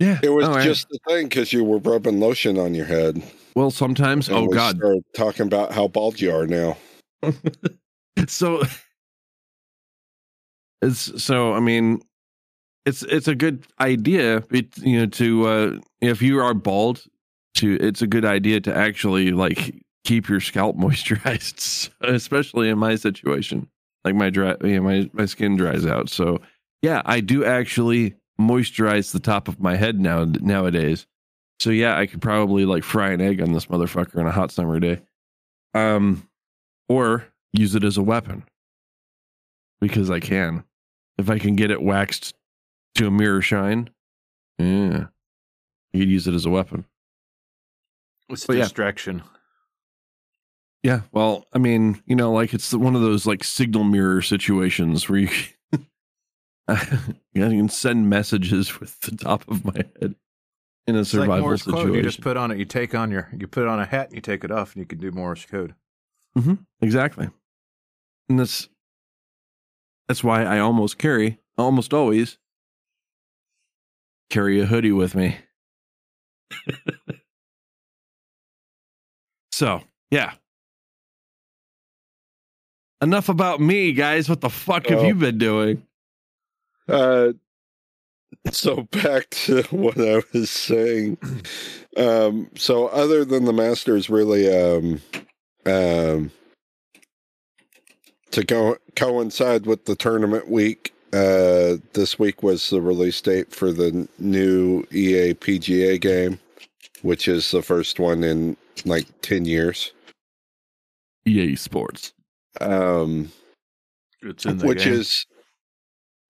Yeah, 0.00 0.18
It 0.22 0.30
was 0.30 0.46
Oh, 0.48 0.52
I- 0.54 0.64
just 0.64 0.88
the 0.88 0.98
thing 1.08 1.28
because 1.28 1.52
you 1.52 1.62
were 1.62 1.78
rubbing 1.78 2.18
lotion 2.18 2.58
on 2.58 2.74
your 2.74 2.86
head. 2.86 3.22
well. 3.54 3.70
Sometimes, 3.70 4.28
And 4.28 4.36
oh 4.38 4.42
we 4.46 4.54
god, 4.56 4.80
talking 5.14 5.46
about 5.46 5.72
how 5.72 5.86
bald 5.86 6.20
you 6.20 6.34
are 6.34 6.46
now. 6.46 6.76
so 8.26 8.62
it's 10.82 11.22
so 11.22 11.54
i 11.54 11.60
mean 11.60 12.00
it's 12.84 13.02
it's 13.04 13.28
a 13.28 13.34
good 13.34 13.64
idea 13.80 14.42
it, 14.50 14.76
you 14.78 14.98
know 15.00 15.06
to 15.06 15.46
uh 15.48 15.78
if 16.02 16.20
you 16.20 16.38
are 16.40 16.52
bald 16.54 17.02
to 17.54 17.78
it's 17.80 18.02
a 18.02 18.06
good 18.06 18.24
idea 18.24 18.60
to 18.60 18.74
actually 18.76 19.30
like 19.30 19.74
keep 20.04 20.28
your 20.28 20.40
scalp 20.40 20.76
moisturized 20.78 21.90
especially 22.02 22.68
in 22.68 22.78
my 22.78 22.94
situation 22.94 23.68
like 24.04 24.14
my 24.14 24.30
dry 24.30 24.54
know, 24.62 24.82
my 24.82 25.08
my 25.12 25.26
skin 25.26 25.56
dries 25.56 25.86
out 25.86 26.08
so 26.08 26.40
yeah 26.82 27.02
i 27.04 27.20
do 27.20 27.44
actually 27.44 28.14
moisturize 28.40 29.12
the 29.12 29.20
top 29.20 29.48
of 29.48 29.60
my 29.60 29.76
head 29.76 30.00
now 30.00 30.24
nowadays 30.40 31.06
so 31.60 31.70
yeah 31.70 31.96
i 31.96 32.06
could 32.06 32.20
probably 32.20 32.64
like 32.64 32.82
fry 32.82 33.10
an 33.10 33.20
egg 33.20 33.40
on 33.40 33.52
this 33.52 33.66
motherfucker 33.66 34.18
on 34.18 34.26
a 34.26 34.32
hot 34.32 34.50
summer 34.50 34.80
day 34.80 35.00
um 35.74 36.28
or 36.88 37.24
use 37.52 37.74
it 37.74 37.84
as 37.84 37.96
a 37.96 38.02
weapon 38.02 38.44
because 39.80 40.10
I 40.10 40.20
can. 40.20 40.64
If 41.18 41.30
I 41.30 41.38
can 41.38 41.56
get 41.56 41.70
it 41.70 41.82
waxed 41.82 42.34
to 42.96 43.06
a 43.06 43.10
mirror 43.10 43.42
shine, 43.42 43.90
yeah, 44.58 45.06
you 45.92 46.00
could 46.00 46.10
use 46.10 46.26
it 46.26 46.34
as 46.34 46.46
a 46.46 46.50
weapon. 46.50 46.84
It's 48.28 48.46
But 48.46 48.56
yeah. 48.56 48.62
distraction. 48.62 49.22
Yeah, 50.84 51.00
well, 51.12 51.46
I 51.54 51.58
mean, 51.58 52.02
you 52.04 52.14
know, 52.14 52.30
like 52.30 52.52
it's 52.52 52.74
one 52.74 52.94
of 52.94 53.00
those 53.00 53.24
like 53.26 53.42
signal 53.42 53.84
mirror 53.84 54.20
situations 54.20 55.08
where 55.08 55.20
you 55.20 55.28
you 55.72 56.76
can 57.32 57.68
send 57.70 58.10
messages 58.10 58.78
with 58.78 59.00
the 59.00 59.16
top 59.16 59.48
of 59.48 59.64
my 59.64 59.72
head 59.98 60.14
in 60.86 60.94
a 60.94 61.00
It's 61.00 61.14
like 61.14 61.22
survival 61.22 61.40
Morse 61.48 61.62
code. 61.62 61.74
situation. 61.76 61.94
You 61.94 62.02
just 62.02 62.20
put 62.20 62.36
on 62.36 62.50
it. 62.50 62.58
You 62.58 62.66
take 62.66 62.94
on 62.94 63.10
your. 63.10 63.30
You 63.34 63.46
put 63.46 63.66
on 63.66 63.80
a 63.80 63.86
hat 63.86 64.08
and 64.08 64.14
you 64.16 64.20
take 64.20 64.44
it 64.44 64.50
off, 64.50 64.74
and 64.74 64.80
you 64.82 64.86
can 64.86 64.98
do 64.98 65.10
Morse 65.10 65.46
code. 65.46 65.74
hmm 66.36 66.54
Exactly. 66.82 67.30
and 68.28 68.38
that's 68.38 68.68
that's 70.06 70.22
why 70.22 70.44
I 70.44 70.58
almost 70.58 70.98
carry, 70.98 71.38
almost 71.56 71.94
always 71.94 72.36
carry 74.28 74.60
a 74.60 74.66
hoodie 74.66 74.92
with 74.92 75.14
me. 75.14 75.38
so, 79.52 79.80
yeah. 80.10 80.34
Enough 83.04 83.28
about 83.28 83.60
me, 83.60 83.92
guys. 83.92 84.30
What 84.30 84.40
the 84.40 84.48
fuck 84.48 84.86
have 84.86 85.00
Oh. 85.00 85.06
you 85.06 85.14
been 85.14 85.36
doing? 85.36 85.82
Uh, 86.88 87.32
so 88.50 88.84
back 88.92 89.28
to 89.30 89.62
what 89.70 90.00
I 90.00 90.22
was 90.32 90.50
saying. 90.50 91.18
Um, 91.98 92.48
so 92.56 92.86
other 92.88 93.26
than 93.26 93.44
the 93.44 93.52
Masters, 93.52 94.08
really, 94.08 94.48
um, 94.48 95.02
um, 95.66 96.30
to 98.30 98.42
go 98.42 98.78
coincide 98.96 99.66
with 99.66 99.84
the 99.84 99.96
tournament 99.96 100.48
week, 100.48 100.94
uh, 101.12 101.76
this 101.92 102.18
week 102.18 102.42
was 102.42 102.70
the 102.70 102.80
release 102.80 103.20
date 103.20 103.54
for 103.54 103.70
the 103.70 104.08
new 104.18 104.82
EA 104.92 105.34
PGA 105.34 106.00
game, 106.00 106.40
which 107.02 107.28
is 107.28 107.50
the 107.50 107.60
first 107.60 107.98
one 108.00 108.24
in 108.24 108.56
like 108.86 109.04
ten 109.20 109.44
years. 109.44 109.92
EA 111.26 111.54
Sports. 111.54 112.13
Um, 112.60 113.32
It's 114.22 114.44
in 114.44 114.58
the 114.58 114.66
which 114.66 114.84
game. 114.84 114.94
is 114.94 115.26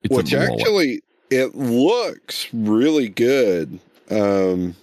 It's 0.02 0.14
which 0.14 0.34
actually 0.34 1.00
it 1.30 1.54
looks 1.54 2.48
really 2.52 3.08
good 3.08 3.78
um 4.10 4.76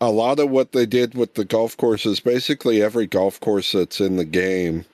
a 0.00 0.10
lot 0.10 0.38
of 0.38 0.48
what 0.50 0.70
they 0.72 0.86
did 0.86 1.14
with 1.14 1.34
the 1.34 1.44
golf 1.44 1.76
courses 1.76 2.20
basically 2.20 2.80
every 2.80 3.06
golf 3.06 3.40
course 3.40 3.72
that's 3.72 4.00
in 4.00 4.16
the 4.16 4.24
game 4.24 4.84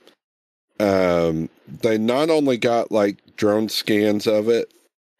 um 0.80 1.48
they 1.82 1.98
not 1.98 2.30
only 2.30 2.56
got 2.56 2.90
like 2.90 3.18
drone 3.36 3.68
scans 3.68 4.26
of 4.26 4.48
it 4.48 4.72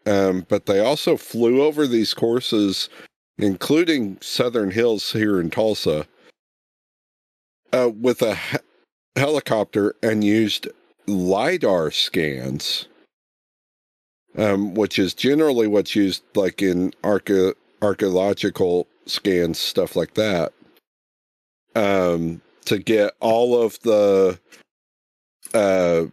um 0.07 0.47
but 0.49 0.67
they 0.67 0.81
also 0.81 1.17
flew 1.17 1.63
over 1.63 1.87
these 1.87 2.15
courses 2.15 2.89
including 3.37 4.17
southern 4.23 4.71
hills 4.71 5.13
here 5.13 5.39
in 5.39 5.51
tulsa 5.51 6.07
uh 7.75 7.91
with 8.01 8.23
a 8.23 8.37
helicopter 9.17 9.95
and 10.03 10.25
used 10.25 10.69
lidar 11.07 11.91
scans 11.91 12.87
um, 14.37 14.75
which 14.75 14.99
is 14.99 15.15
generally 15.15 15.67
what's 15.67 15.95
used 15.95 16.23
like 16.35 16.63
in 16.63 16.93
arche- 17.03 17.55
archaeological 17.83 18.87
scans, 19.07 19.59
stuff 19.59 19.97
like 19.97 20.15
that, 20.15 20.53
um, 21.75 22.41
to 22.65 22.79
get 22.79 23.15
all 23.21 23.61
of 23.61 23.79
the 23.81 24.39
uh, 25.53 26.05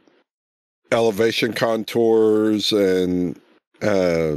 elevation 0.91 1.53
contours 1.53 2.71
and 2.71 3.39
uh, 3.81 4.35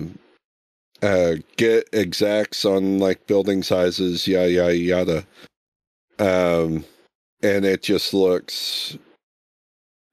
uh, 1.03 1.35
get 1.57 1.89
exacts 1.93 2.65
on 2.65 2.99
like 2.99 3.27
building 3.27 3.63
sizes, 3.63 4.27
yada 4.27 4.51
yada 4.51 4.77
yada. 4.77 5.27
Um, 6.19 6.85
and 7.45 7.65
it 7.65 7.83
just 7.83 8.15
looks 8.15 8.97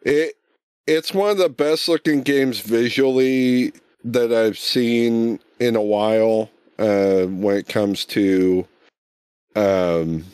it 0.01 0.35
it's 0.87 1.13
one 1.13 1.31
of 1.31 1.37
the 1.37 1.49
best 1.49 1.87
looking 1.87 2.21
games 2.21 2.59
visually 2.59 3.71
that 4.03 4.33
I've 4.33 4.57
seen 4.57 5.39
in 5.59 5.75
a 5.75 5.81
while 5.81 6.49
uh, 6.79 7.25
when 7.27 7.57
it 7.57 7.67
comes 7.67 8.03
to 8.05 8.67
um, 9.55 10.25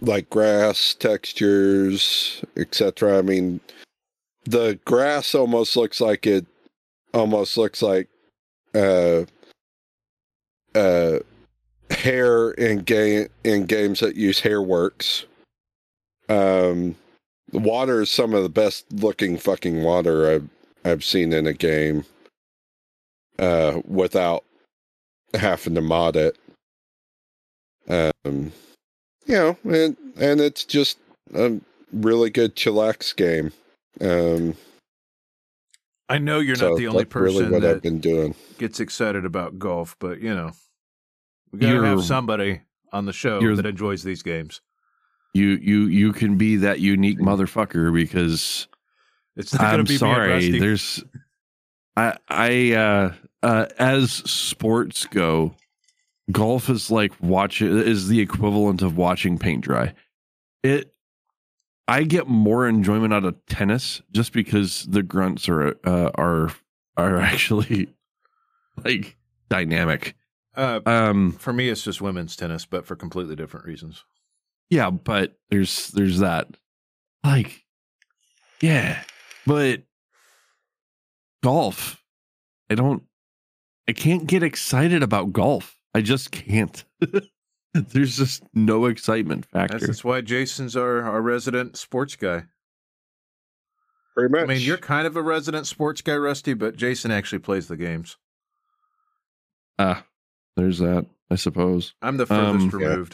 like 0.00 0.30
grass 0.30 0.94
textures, 0.94 2.42
etc. 2.56 3.18
I 3.18 3.22
mean, 3.22 3.60
the 4.44 4.78
grass 4.84 5.34
almost 5.34 5.76
looks 5.76 6.00
like 6.00 6.26
it 6.26 6.46
almost 7.12 7.56
looks 7.56 7.82
like 7.82 8.08
uh, 8.74 9.24
uh, 10.74 11.18
hair 11.90 12.52
in 12.52 12.78
game 12.78 13.28
in 13.44 13.66
games 13.66 14.00
that 14.00 14.16
use 14.16 14.40
Hairworks. 14.40 15.26
Um, 16.30 16.94
the 17.52 17.58
water 17.58 18.00
is 18.02 18.10
some 18.10 18.34
of 18.34 18.42
the 18.42 18.48
best 18.48 18.90
looking 18.92 19.36
fucking 19.36 19.82
water 19.82 20.30
I've 20.30 20.48
I've 20.84 21.04
seen 21.04 21.32
in 21.32 21.46
a 21.46 21.52
game. 21.52 22.04
Uh, 23.38 23.80
without 23.86 24.44
having 25.32 25.74
to 25.74 25.80
mod 25.80 26.14
it. 26.14 26.36
Um, 27.88 28.52
you 29.24 29.34
know, 29.34 29.56
and 29.64 29.96
and 30.18 30.40
it's 30.42 30.64
just 30.64 30.98
a 31.34 31.58
really 31.90 32.28
good 32.28 32.54
chillax 32.54 33.16
game. 33.16 33.52
Um, 34.00 34.54
I 36.10 36.18
know 36.18 36.38
you're 36.40 36.56
so 36.56 36.70
not 36.70 36.78
the 36.78 36.86
only 36.88 37.04
that's 37.04 37.14
really 37.14 37.32
person 37.38 37.50
what 37.50 37.64
I've 37.64 37.74
that 37.76 37.82
been 37.82 38.00
doing. 38.00 38.34
gets 38.58 38.78
excited 38.78 39.24
about 39.24 39.58
golf, 39.58 39.96
but 39.98 40.20
you 40.20 40.34
know, 40.34 40.50
we 41.50 41.60
gotta 41.60 41.74
You're- 41.74 41.88
have 41.88 42.04
somebody 42.04 42.60
on 42.92 43.06
the 43.06 43.12
show 43.14 43.40
that 43.56 43.64
enjoys 43.64 44.02
these 44.02 44.22
games. 44.22 44.60
You 45.32 45.48
you 45.62 45.86
you 45.86 46.12
can 46.12 46.36
be 46.36 46.56
that 46.56 46.80
unique 46.80 47.20
motherfucker 47.20 47.94
because 47.94 48.66
It's 49.36 49.52
not 49.52 49.62
gonna 49.62 49.78
I'm 49.78 49.84
be 49.84 49.96
sorry. 49.96 50.58
There's 50.58 51.04
I 51.96 52.16
I 52.28 52.72
uh 52.72 53.14
uh 53.42 53.66
as 53.78 54.12
sports 54.12 55.06
go, 55.06 55.54
golf 56.32 56.68
is 56.68 56.90
like 56.90 57.12
watch 57.20 57.62
is 57.62 58.08
the 58.08 58.20
equivalent 58.20 58.82
of 58.82 58.96
watching 58.96 59.38
paint 59.38 59.62
dry. 59.62 59.94
It 60.62 60.92
I 61.86 62.04
get 62.04 62.28
more 62.28 62.68
enjoyment 62.68 63.12
out 63.12 63.24
of 63.24 63.34
tennis 63.46 64.00
just 64.12 64.32
because 64.32 64.86
the 64.86 65.02
grunts 65.02 65.48
are 65.48 65.76
uh, 65.84 66.10
are 66.16 66.50
are 66.96 67.16
actually 67.20 67.88
like 68.84 69.16
dynamic. 69.48 70.16
Uh, 70.56 70.80
Um 70.86 71.32
for 71.32 71.52
me, 71.52 71.68
it's 71.68 71.82
just 71.84 72.00
women's 72.00 72.34
tennis, 72.34 72.66
but 72.66 72.84
for 72.84 72.96
completely 72.96 73.36
different 73.36 73.66
reasons. 73.66 74.04
Yeah, 74.70 74.90
but 74.90 75.36
there's 75.50 75.88
there's 75.88 76.20
that. 76.20 76.48
Like, 77.24 77.64
yeah, 78.60 79.02
but 79.46 79.82
golf. 81.42 82.02
I 82.70 82.76
don't. 82.76 83.02
I 83.88 83.92
can't 83.92 84.26
get 84.26 84.42
excited 84.42 85.02
about 85.02 85.32
golf. 85.32 85.76
I 85.94 86.00
just 86.00 86.30
can't. 86.30 86.84
there's 87.74 88.16
just 88.16 88.44
no 88.54 88.86
excitement 88.86 89.46
factor. 89.46 89.78
That's, 89.78 89.86
that's 89.86 90.04
why 90.04 90.20
Jason's 90.20 90.76
our, 90.76 91.02
our 91.02 91.20
resident 91.20 91.76
sports 91.76 92.14
guy. 92.14 92.44
Pretty 94.14 94.30
much. 94.32 94.42
I 94.42 94.46
mean, 94.46 94.60
you're 94.60 94.76
kind 94.76 95.06
of 95.06 95.16
a 95.16 95.22
resident 95.22 95.66
sports 95.66 96.02
guy, 96.02 96.16
Rusty, 96.16 96.54
but 96.54 96.76
Jason 96.76 97.10
actually 97.10 97.40
plays 97.40 97.66
the 97.66 97.76
games. 97.76 98.16
Ah, 99.78 100.04
there's 100.56 100.78
that. 100.78 101.06
I 101.30 101.36
suppose. 101.36 101.94
I'm 102.02 102.16
the 102.16 102.26
furthest 102.26 102.74
Um, 102.74 102.80
Yeah. 102.80 103.04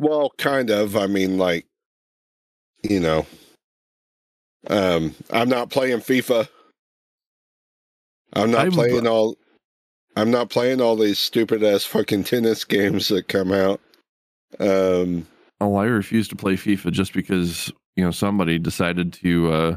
Removed. 0.00 0.10
Well, 0.20 0.32
kind 0.38 0.70
of. 0.70 0.96
I 0.96 1.06
mean, 1.06 1.38
like, 1.38 1.66
you 2.82 3.00
know, 3.00 3.26
um, 4.68 5.14
I'm 5.30 5.48
not 5.48 5.70
playing 5.70 5.98
FIFA. 5.98 6.48
I'm 8.34 8.50
not 8.50 8.60
I'm- 8.62 8.72
playing 8.72 9.06
all. 9.06 9.36
I'm 10.16 10.30
not 10.32 10.50
playing 10.50 10.80
all 10.80 10.96
these 10.96 11.18
stupid 11.20 11.62
ass 11.62 11.84
fucking 11.84 12.24
tennis 12.24 12.64
games 12.64 13.08
that 13.08 13.28
come 13.28 13.52
out. 13.52 13.80
Um, 14.58 15.26
Oh, 15.62 15.76
I 15.76 15.84
refuse 15.84 16.26
to 16.28 16.36
play 16.36 16.54
FIFA 16.54 16.90
just 16.90 17.12
because 17.12 17.70
you 17.94 18.02
know 18.04 18.10
somebody 18.10 18.58
decided 18.58 19.12
to 19.14 19.52
uh 19.52 19.76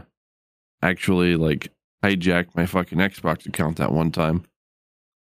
actually 0.82 1.36
like 1.36 1.72
hijack 2.04 2.48
my 2.56 2.66
fucking 2.66 2.98
Xbox 2.98 3.46
account 3.46 3.78
that 3.78 3.92
one 3.92 4.12
time. 4.12 4.46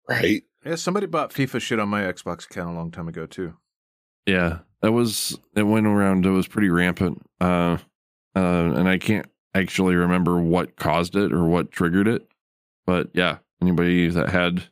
right? 0.07 0.43
Yeah, 0.65 0.75
somebody 0.75 1.07
bought 1.07 1.31
FIFA 1.31 1.59
shit 1.61 1.79
on 1.79 1.89
my 1.89 2.03
Xbox 2.03 2.45
account 2.45 2.69
a 2.69 2.73
long 2.73 2.91
time 2.91 3.07
ago 3.07 3.25
too. 3.25 3.53
Yeah, 4.27 4.59
that 4.81 4.91
was 4.91 5.39
it 5.55 5.63
went 5.63 5.87
around. 5.87 6.25
It 6.25 6.31
was 6.31 6.47
pretty 6.47 6.69
rampant, 6.69 7.21
uh, 7.39 7.77
uh, 8.35 8.73
and 8.75 8.87
I 8.87 8.97
can't 8.97 9.27
actually 9.53 9.95
remember 9.95 10.39
what 10.39 10.75
caused 10.75 11.15
it 11.15 11.33
or 11.33 11.45
what 11.45 11.71
triggered 11.71 12.07
it. 12.07 12.27
But 12.85 13.09
yeah, 13.13 13.37
anybody 13.61 14.07
that 14.09 14.29
had 14.29 14.63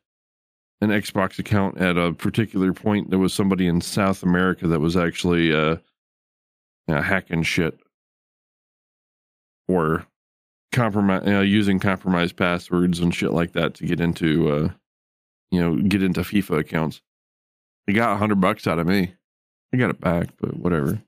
an 0.82 0.89
Xbox 0.89 1.39
account 1.39 1.78
at 1.78 1.98
a 1.98 2.13
particular 2.13 2.74
point, 2.74 3.10
there 3.10 3.19
was 3.19 3.34
somebody 3.34 3.67
in 3.67 3.82
South 3.82 4.24
America 4.24 4.67
that 4.67 4.80
was 4.80 4.95
actually 4.95 5.54
uh, 5.54 5.78
yeah, 6.88 7.02
hacking 7.02 7.43
shit 7.43 7.80
or 9.67 10.08
compromise, 10.72 11.26
know, 11.26 11.41
using 11.41 11.80
compromised 11.80 12.36
passwords 12.36 13.00
and 13.00 13.13
shit 13.13 13.32
like 13.32 13.54
that 13.54 13.76
to 13.76 13.86
get 13.86 14.00
into, 14.00 14.50
uh, 14.52 14.69
you 15.52 15.60
know, 15.60 15.76
get 15.76 16.02
into 16.02 16.22
FIFA 16.22 16.60
accounts. 16.60 17.02
He 17.86 17.93
got 17.93 18.13
a 18.13 18.17
hundred 18.17 18.41
bucks 18.41 18.65
out 18.65 18.80
of 18.80 18.88
me. 18.88 19.13
I 19.73 19.77
got 19.77 19.89
it 19.89 19.99
back, 19.99 20.29
but 20.39 20.58
whatever. 20.58 21.01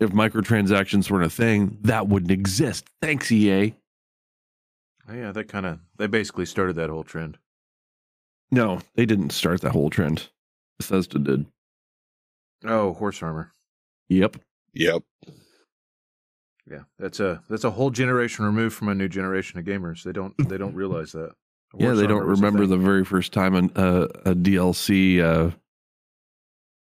If 0.00 0.10
microtransactions 0.10 1.10
weren't 1.10 1.26
a 1.26 1.30
thing, 1.30 1.78
that 1.82 2.08
wouldn't 2.08 2.30
exist. 2.30 2.86
Thanks, 3.02 3.30
EA. 3.30 3.74
Oh, 5.08 5.14
yeah, 5.14 5.32
they 5.32 5.44
kind 5.44 5.66
of 5.66 5.80
they 5.96 6.06
basically 6.06 6.46
started 6.46 6.76
that 6.76 6.90
whole 6.90 7.04
trend. 7.04 7.38
No, 8.50 8.80
they 8.94 9.06
didn't 9.06 9.30
start 9.30 9.60
that 9.60 9.72
whole 9.72 9.90
trend. 9.90 10.28
Bethesda 10.78 11.18
did. 11.18 11.46
Oh, 12.64 12.94
horse 12.94 13.22
armor. 13.22 13.52
Yep. 14.08 14.36
Yep. 14.74 15.02
Yeah, 16.70 16.82
that's 16.98 17.20
a 17.20 17.42
that's 17.48 17.64
a 17.64 17.70
whole 17.70 17.90
generation 17.90 18.44
removed 18.44 18.74
from 18.74 18.88
a 18.88 18.94
new 18.94 19.08
generation 19.08 19.58
of 19.58 19.64
gamers. 19.66 20.02
They 20.02 20.12
don't 20.12 20.34
they 20.48 20.56
don't 20.58 20.74
realize 20.74 21.12
that. 21.12 21.32
Yeah, 21.78 21.92
they 21.92 22.08
don't 22.08 22.26
remember 22.26 22.66
the 22.66 22.76
very 22.76 23.04
first 23.04 23.32
time 23.32 23.54
an, 23.54 23.70
uh, 23.76 24.08
a 24.24 24.34
DLC, 24.34 25.20
uh, 25.20 25.52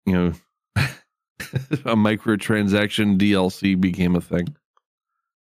you 0.10 0.16
know, 0.16 0.34
a 0.76 1.96
microtransaction 1.96 3.18
DLC 3.18 3.80
became 3.80 4.16
a 4.16 4.22
thing. 4.22 4.56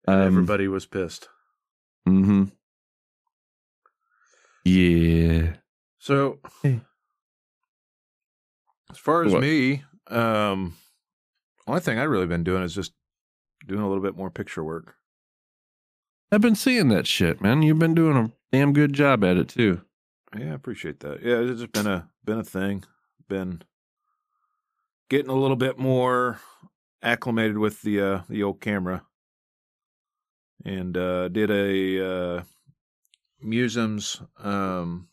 And 0.08 0.16
Um, 0.22 0.28
everybody 0.28 0.68
was 0.68 0.86
pissed. 0.86 1.28
Mm-hmm. 2.08 2.46
Yeah. 4.66 5.54
So, 6.00 6.40
Hey. 6.64 6.82
as 8.92 8.98
far 8.98 9.24
as 9.24 9.34
What? 9.34 9.42
me, 9.42 9.84
um, 10.08 10.76
only 11.68 11.82
thing 11.82 12.00
I've 12.00 12.10
really 12.10 12.28
been 12.28 12.44
doing 12.44 12.64
is 12.64 12.74
just 12.76 12.94
doing 13.66 13.82
a 13.82 13.88
little 13.88 14.04
bit 14.04 14.16
more 14.16 14.30
picture 14.30 14.64
work. 14.64 14.96
I've 16.32 16.42
been 16.42 16.56
seeing 16.56 16.90
that 16.90 17.08
shit, 17.08 17.42
man. 17.42 17.62
You've 17.62 17.80
been 17.80 17.96
doing 17.96 18.18
a 18.18 18.32
damn 18.52 18.74
good 18.74 18.94
job 18.94 19.24
at 19.24 19.38
it 19.38 19.48
too. 19.50 19.82
Yeah, 20.38 20.52
I 20.52 20.56
appreciate 20.56 21.00
that. 21.02 21.22
Yeah, 21.24 21.38
it's 21.40 21.62
just 21.62 21.72
been 21.72 21.88
a 21.88 22.10
been 22.26 22.40
a 22.40 22.44
thing. 22.44 22.84
Been 23.30 23.62
getting 25.10 25.32
a 25.32 25.36
little 25.36 25.56
bit 25.56 25.78
more 25.78 26.40
acclimated 27.02 27.58
with 27.58 27.82
the 27.82 28.02
uh 28.02 28.22
the 28.30 28.44
old 28.44 28.62
camera. 28.62 29.04
And 30.66 30.98
uh 30.98 31.30
did 31.30 31.52
a 31.52 32.06
uh 32.06 32.44
Museum's 33.42 34.22
um 34.40 35.10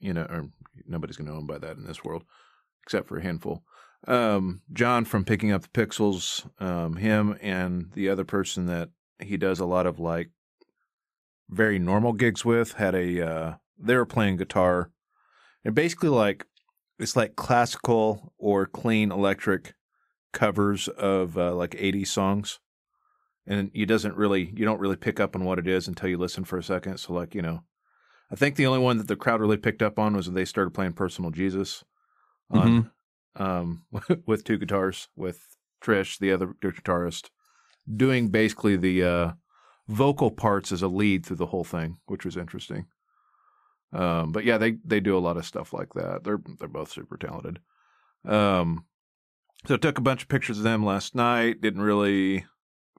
you 0.00 0.12
know, 0.12 0.22
or 0.22 0.48
nobody's 0.86 1.16
gonna 1.16 1.30
know 1.30 1.38
him 1.38 1.46
by 1.46 1.58
that 1.58 1.76
in 1.76 1.84
this 1.84 2.04
world, 2.04 2.24
except 2.84 3.08
for 3.08 3.18
a 3.18 3.22
handful. 3.22 3.62
Um 4.06 4.62
John 4.72 5.04
from 5.04 5.24
Picking 5.24 5.52
Up 5.52 5.62
the 5.62 5.68
Pixels, 5.68 6.48
um, 6.60 6.96
him 6.96 7.36
and 7.40 7.90
the 7.94 8.08
other 8.08 8.24
person 8.24 8.66
that 8.66 8.90
he 9.18 9.36
does 9.36 9.60
a 9.60 9.66
lot 9.66 9.86
of 9.86 9.98
like 10.00 10.30
very 11.48 11.78
normal 11.78 12.12
gigs 12.12 12.44
with 12.44 12.74
had 12.74 12.94
a 12.94 13.26
uh 13.26 13.54
they 13.78 13.96
were 13.96 14.06
playing 14.06 14.36
guitar 14.36 14.90
and 15.64 15.74
basically 15.74 16.08
like 16.08 16.46
it's 17.00 17.16
like 17.16 17.36
classical 17.36 18.32
or 18.38 18.66
clean 18.66 19.10
electric 19.10 19.74
covers 20.32 20.86
of 20.88 21.36
uh, 21.36 21.54
like 21.54 21.74
80 21.76 22.04
songs. 22.04 22.60
And 23.46 23.70
you 23.74 23.86
doesn't 23.86 24.16
really 24.16 24.52
you 24.54 24.64
don't 24.64 24.80
really 24.80 24.96
pick 24.96 25.18
up 25.18 25.34
on 25.34 25.44
what 25.44 25.58
it 25.58 25.66
is 25.66 25.88
until 25.88 26.08
you 26.08 26.18
listen 26.18 26.44
for 26.44 26.58
a 26.58 26.62
second. 26.62 26.98
So 26.98 27.12
like 27.12 27.34
you 27.34 27.42
know 27.42 27.64
i 28.30 28.34
think 28.34 28.56
the 28.56 28.66
only 28.66 28.78
one 28.78 28.98
that 28.98 29.08
the 29.08 29.16
crowd 29.16 29.40
really 29.40 29.56
picked 29.56 29.82
up 29.82 29.98
on 29.98 30.16
was 30.16 30.26
when 30.26 30.34
they 30.34 30.44
started 30.44 30.72
playing 30.72 30.92
personal 30.92 31.30
jesus 31.30 31.84
on 32.50 32.90
um 33.36 33.84
with 34.26 34.44
two 34.44 34.58
guitars 34.58 35.08
with 35.16 35.56
trish 35.82 36.18
the 36.18 36.32
other 36.32 36.54
guitarist 36.62 37.30
doing 37.96 38.28
basically 38.28 38.76
the 38.76 39.02
uh 39.02 39.32
vocal 39.88 40.30
parts 40.30 40.70
as 40.70 40.82
a 40.82 40.88
lead 40.88 41.26
through 41.26 41.36
the 41.36 41.46
whole 41.46 41.64
thing 41.64 41.98
which 42.06 42.24
was 42.24 42.36
interesting 42.36 42.86
um, 43.92 44.32
but 44.32 44.44
yeah, 44.44 44.58
they 44.58 44.76
they 44.84 45.00
do 45.00 45.16
a 45.16 45.20
lot 45.20 45.36
of 45.36 45.46
stuff 45.46 45.72
like 45.72 45.94
that. 45.94 46.24
They're 46.24 46.40
they're 46.58 46.68
both 46.68 46.92
super 46.92 47.16
talented. 47.16 47.60
Um, 48.24 48.84
so 49.66 49.74
I 49.74 49.78
took 49.78 49.98
a 49.98 50.02
bunch 50.02 50.22
of 50.22 50.28
pictures 50.28 50.58
of 50.58 50.64
them 50.64 50.84
last 50.84 51.14
night. 51.14 51.60
Didn't 51.60 51.82
really 51.82 52.46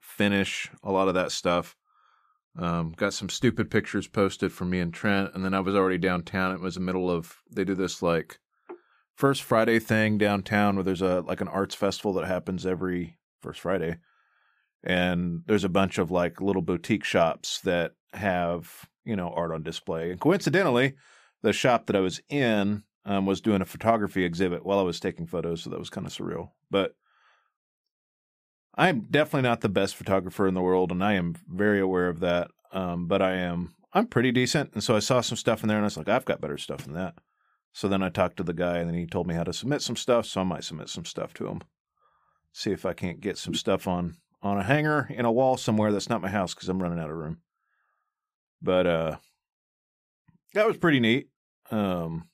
finish 0.01 0.69
a 0.84 0.91
lot 0.91 1.08
of 1.08 1.13
that 1.13 1.32
stuff. 1.32 1.75
Um, 2.58 2.93
got 2.97 3.13
some 3.13 3.30
stupid 3.30 3.71
pictures 3.71 4.08
posted 4.08 4.51
from 4.51 4.69
me 4.69 4.80
and 4.80 4.93
Trent, 4.93 5.32
and 5.34 5.45
then 5.45 5.54
I 5.54 5.62
was 5.62 5.75
already 5.75 5.97
downtown. 5.97 6.54
It 6.54 6.60
was 6.60 6.75
the 6.75 6.82
middle 6.82 7.10
of 7.10 7.38
they 7.49 7.63
do 7.63 7.75
this 7.75 8.01
like 8.01 8.39
first 9.15 9.43
Friday 9.43 9.80
thing 9.80 10.17
downtown 10.17 10.75
where 10.75 10.84
there's 10.84 11.01
a 11.01 11.21
like 11.21 11.39
an 11.39 11.47
arts 11.47 11.75
festival 11.75 12.13
that 12.13 12.27
happens 12.27 12.65
every 12.65 13.17
first 13.41 13.62
Friday, 13.62 13.97
and 14.84 15.43
there's 15.45 15.63
a 15.63 15.69
bunch 15.69 15.97
of 15.97 16.12
like 16.12 16.41
little 16.41 16.62
boutique 16.62 17.06
shops 17.06 17.62
that 17.62 17.93
have 18.13 18.89
you 19.06 19.16
know 19.16 19.30
art 19.30 19.52
on 19.52 19.64
display. 19.64 20.12
And 20.12 20.20
coincidentally, 20.20 20.96
the 21.42 21.54
shop 21.54 21.88
that 21.88 21.96
I 21.96 22.00
was 22.00 22.22
in 22.30 22.84
um, 23.06 23.26
was 23.26 23.42
doing 23.42 23.62
a 23.62 23.66
photography 23.66 24.24
exhibit 24.24 24.66
while 24.66 24.80
I 24.80 24.84
was 24.84 25.00
taking 25.00 25.28
photos, 25.28 25.64
so 25.64 25.70
that 25.70 25.80
was 25.80 25.90
kind 25.90 26.06
of 26.06 26.14
surreal. 26.14 26.50
But 26.70 26.96
I'm 28.76 29.08
definitely 29.10 29.48
not 29.50 29.62
the 29.62 29.70
best 29.70 29.96
photographer 29.96 30.48
in 30.48 30.54
the 30.54 30.62
world, 30.62 30.92
and 30.92 31.04
I 31.04 31.14
am 31.14 31.36
very 31.48 31.80
aware 31.80 32.08
of 32.08 32.20
that. 32.22 32.52
Um, 32.72 33.08
but 33.08 33.22
I 33.22 33.34
am 33.34 33.74
I'm 33.94 34.08
pretty 34.08 34.32
decent, 34.32 34.72
and 34.74 34.84
so 34.84 34.96
I 34.96 35.00
saw 35.00 35.22
some 35.22 35.38
stuff 35.38 35.64
in 35.64 35.68
there, 35.68 35.78
and 35.78 35.86
I 35.86 35.88
was 35.88 35.98
like, 35.98 36.10
I've 36.10 36.26
got 36.26 36.42
better 36.42 36.58
stuff 36.58 36.84
than 36.86 36.94
that. 36.94 37.16
So 37.74 37.88
then 37.88 38.04
I 38.04 38.10
talked 38.10 38.38
to 38.38 38.44
the 38.44 38.54
guy, 38.54 38.78
and 38.78 38.90
then 38.90 38.98
he 38.98 39.06
told 39.06 39.28
me 39.28 39.36
how 39.36 39.44
to 39.44 39.54
submit 39.54 39.82
some 39.82 39.96
stuff. 39.96 40.26
So 40.26 40.42
I 40.42 40.44
might 40.44 40.64
submit 40.64 40.90
some 40.90 41.06
stuff 41.06 41.34
to 41.36 41.48
him. 41.48 41.62
See 42.54 42.72
if 42.72 42.86
I 42.86 42.94
can't 42.94 43.22
get 43.22 43.38
some 43.38 43.56
stuff 43.56 43.88
on 43.88 44.16
on 44.44 44.58
a 44.58 44.64
hanger 44.64 45.08
in 45.10 45.26
a 45.26 45.32
wall 45.32 45.56
somewhere 45.56 45.92
that's 45.92 46.10
not 46.10 46.22
my 46.22 46.30
house 46.30 46.54
because 46.54 46.68
I'm 46.68 46.82
running 46.82 47.00
out 47.00 47.10
of 47.10 47.16
room. 47.16 47.38
But 48.62 48.88
uh, 48.88 49.17
that 50.54 50.67
was 50.67 50.78
pretty 50.78 51.00
neat. 51.00 51.30
Um, 51.71 52.28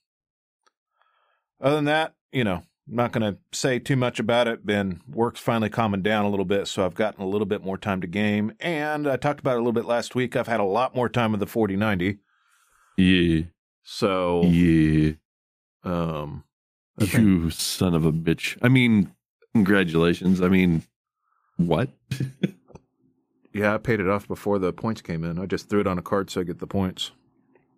other 1.60 1.76
than 1.76 1.84
that, 1.86 2.14
you 2.32 2.44
know, 2.44 2.62
I'm 2.88 2.94
not 2.96 3.12
going 3.12 3.34
to 3.34 3.38
say 3.52 3.78
too 3.78 3.96
much 3.96 4.18
about 4.20 4.48
it. 4.48 4.64
Been 4.66 5.00
work's 5.08 5.40
finally 5.40 5.70
calming 5.70 6.02
down 6.02 6.24
a 6.24 6.30
little 6.30 6.44
bit, 6.44 6.68
so 6.68 6.84
I've 6.84 6.94
gotten 6.94 7.22
a 7.22 7.26
little 7.28 7.46
bit 7.46 7.62
more 7.64 7.78
time 7.78 8.00
to 8.00 8.06
game. 8.06 8.52
And 8.60 9.06
I 9.08 9.16
talked 9.16 9.40
about 9.40 9.52
it 9.52 9.56
a 9.56 9.60
little 9.60 9.72
bit 9.72 9.84
last 9.84 10.14
week. 10.14 10.36
I've 10.36 10.46
had 10.48 10.60
a 10.60 10.64
lot 10.64 10.94
more 10.94 11.08
time 11.08 11.32
with 11.32 11.40
the 11.40 11.46
4090. 11.46 12.18
Yeah. 12.96 13.42
So, 13.82 14.42
Yeah. 14.44 15.12
um, 15.84 16.44
think- 16.98 17.12
You 17.14 17.50
son 17.50 17.94
of 17.94 18.04
a 18.04 18.12
bitch. 18.12 18.56
I 18.62 18.68
mean, 18.68 19.14
congratulations. 19.54 20.40
I 20.42 20.48
mean, 20.48 20.82
what? 21.56 21.90
yeah, 23.52 23.74
I 23.74 23.78
paid 23.78 24.00
it 24.00 24.08
off 24.08 24.28
before 24.28 24.58
the 24.58 24.72
points 24.72 25.00
came 25.00 25.24
in. 25.24 25.38
I 25.38 25.46
just 25.46 25.68
threw 25.68 25.80
it 25.80 25.86
on 25.86 25.98
a 25.98 26.02
card 26.02 26.30
so 26.30 26.40
I 26.40 26.44
get 26.44 26.58
the 26.58 26.66
points. 26.66 27.12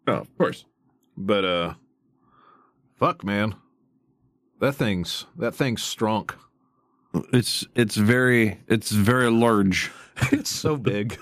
oh, 0.07 0.15
of 0.15 0.39
course. 0.39 0.65
But 1.17 1.45
uh, 1.45 1.75
fuck, 2.97 3.25
man, 3.25 3.55
that 4.61 4.75
thing's 4.75 5.27
that 5.37 5.55
thing's 5.55 5.83
strong. 5.83 6.31
It's 7.33 7.67
it's 7.75 7.97
very 7.97 8.61
it's 8.69 8.91
very 8.91 9.31
large. 9.31 9.91
it's 10.33 10.51
so 10.51 10.77
big. 10.77 11.19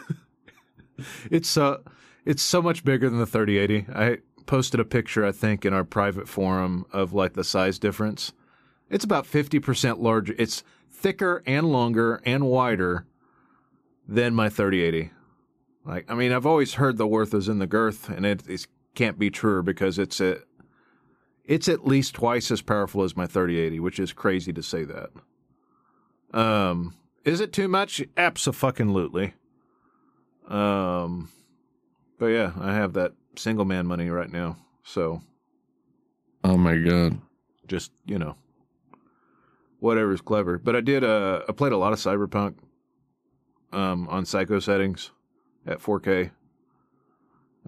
it's 1.30 1.56
uh 1.56 1.78
it's 2.24 2.42
so 2.42 2.61
much 2.61 2.84
bigger 2.84 3.08
than 3.08 3.18
the 3.18 3.26
3080. 3.26 3.87
I 3.94 4.18
posted 4.46 4.80
a 4.80 4.84
picture 4.84 5.24
I 5.24 5.32
think 5.32 5.64
in 5.64 5.72
our 5.72 5.84
private 5.84 6.28
forum 6.28 6.84
of 6.92 7.12
like 7.12 7.34
the 7.34 7.44
size 7.44 7.78
difference. 7.78 8.32
It's 8.90 9.04
about 9.04 9.24
50% 9.26 9.98
larger. 10.00 10.34
It's 10.38 10.62
thicker 10.90 11.42
and 11.46 11.70
longer 11.70 12.22
and 12.24 12.44
wider 12.46 13.06
than 14.08 14.34
my 14.34 14.48
3080. 14.48 15.10
Like 15.84 16.10
I 16.10 16.14
mean, 16.14 16.32
I've 16.32 16.46
always 16.46 16.74
heard 16.74 16.96
the 16.96 17.06
worth 17.06 17.34
is 17.34 17.48
in 17.48 17.58
the 17.58 17.66
girth 17.66 18.08
and 18.08 18.24
it, 18.26 18.42
it 18.48 18.66
can't 18.94 19.18
be 19.18 19.30
truer 19.30 19.62
because 19.62 19.98
it's 19.98 20.20
a 20.20 20.38
it's 21.44 21.68
at 21.68 21.86
least 21.86 22.14
twice 22.14 22.50
as 22.50 22.60
powerful 22.62 23.02
as 23.04 23.16
my 23.16 23.26
3080, 23.26 23.80
which 23.80 23.98
is 23.98 24.12
crazy 24.12 24.52
to 24.52 24.62
say 24.62 24.84
that. 24.84 25.10
Um, 26.38 26.94
is 27.24 27.40
it 27.40 27.52
too 27.54 27.68
much? 27.68 28.02
Absolutely. 28.18 29.32
Um, 30.46 31.30
but 32.18 32.26
yeah, 32.26 32.52
I 32.60 32.74
have 32.74 32.94
that 32.94 33.12
single 33.36 33.64
man 33.64 33.86
money 33.86 34.10
right 34.10 34.30
now, 34.30 34.56
so 34.82 35.22
Oh 36.44 36.56
my 36.56 36.76
god. 36.76 37.18
just 37.66 37.92
you 38.04 38.18
know, 38.18 38.36
whatever's 39.80 40.20
clever. 40.20 40.59
But 40.59 40.76
I 40.76 40.80
did. 40.80 41.04
Uh, 41.04 41.42
I 41.48 41.52
played 41.52 41.72
a 41.72 41.76
lot 41.78 41.92
of 41.92 41.98
Cyberpunk. 41.98 42.56
Um, 43.70 44.08
on 44.08 44.24
psycho 44.24 44.60
settings 44.60 45.10
at 45.66 45.78
4K. 45.78 46.30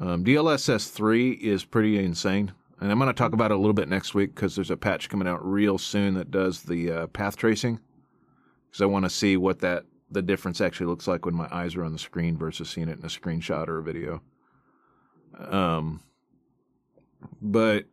Um, 0.00 0.24
DLSS 0.24 0.90
3 0.90 1.32
is 1.32 1.64
pretty 1.64 2.02
insane. 2.02 2.52
And 2.80 2.90
I'm 2.90 2.98
going 2.98 3.08
to 3.08 3.14
talk 3.14 3.34
about 3.34 3.50
it 3.50 3.54
a 3.54 3.58
little 3.58 3.74
bit 3.74 3.88
next 3.88 4.14
week 4.14 4.34
because 4.34 4.54
there's 4.54 4.70
a 4.70 4.76
patch 4.76 5.10
coming 5.10 5.28
out 5.28 5.44
real 5.44 5.76
soon 5.76 6.14
that 6.14 6.30
does 6.30 6.62
the 6.62 6.90
uh, 6.90 7.06
path 7.08 7.36
tracing. 7.36 7.78
Because 8.66 8.80
I 8.80 8.86
want 8.86 9.04
to 9.04 9.10
see 9.10 9.36
what 9.36 9.58
that 9.60 9.84
the 10.10 10.22
difference 10.22 10.60
actually 10.60 10.86
looks 10.86 11.06
like 11.06 11.24
when 11.24 11.34
my 11.34 11.48
eyes 11.52 11.76
are 11.76 11.84
on 11.84 11.92
the 11.92 11.98
screen 11.98 12.36
versus 12.36 12.68
seeing 12.68 12.88
it 12.88 12.98
in 12.98 13.04
a 13.04 13.08
screenshot 13.08 13.68
or 13.68 13.78
a 13.78 13.82
video. 13.82 14.22
Um, 15.38 16.02
but 17.40 17.84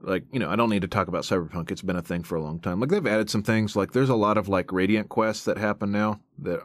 like 0.00 0.24
you 0.32 0.40
know, 0.40 0.50
I 0.50 0.56
don't 0.56 0.70
need 0.70 0.82
to 0.82 0.88
talk 0.88 1.08
about 1.08 1.24
Cyberpunk. 1.24 1.70
It's 1.70 1.82
been 1.82 1.96
a 1.96 2.02
thing 2.02 2.22
for 2.22 2.36
a 2.36 2.42
long 2.42 2.58
time. 2.58 2.80
Like 2.80 2.90
they've 2.90 3.06
added 3.06 3.30
some 3.30 3.42
things. 3.42 3.76
Like 3.76 3.92
there's 3.92 4.08
a 4.08 4.16
lot 4.16 4.36
of 4.36 4.48
like 4.48 4.72
Radiant 4.72 5.08
quests 5.08 5.44
that 5.44 5.58
happen 5.58 5.92
now 5.92 6.20
that 6.38 6.60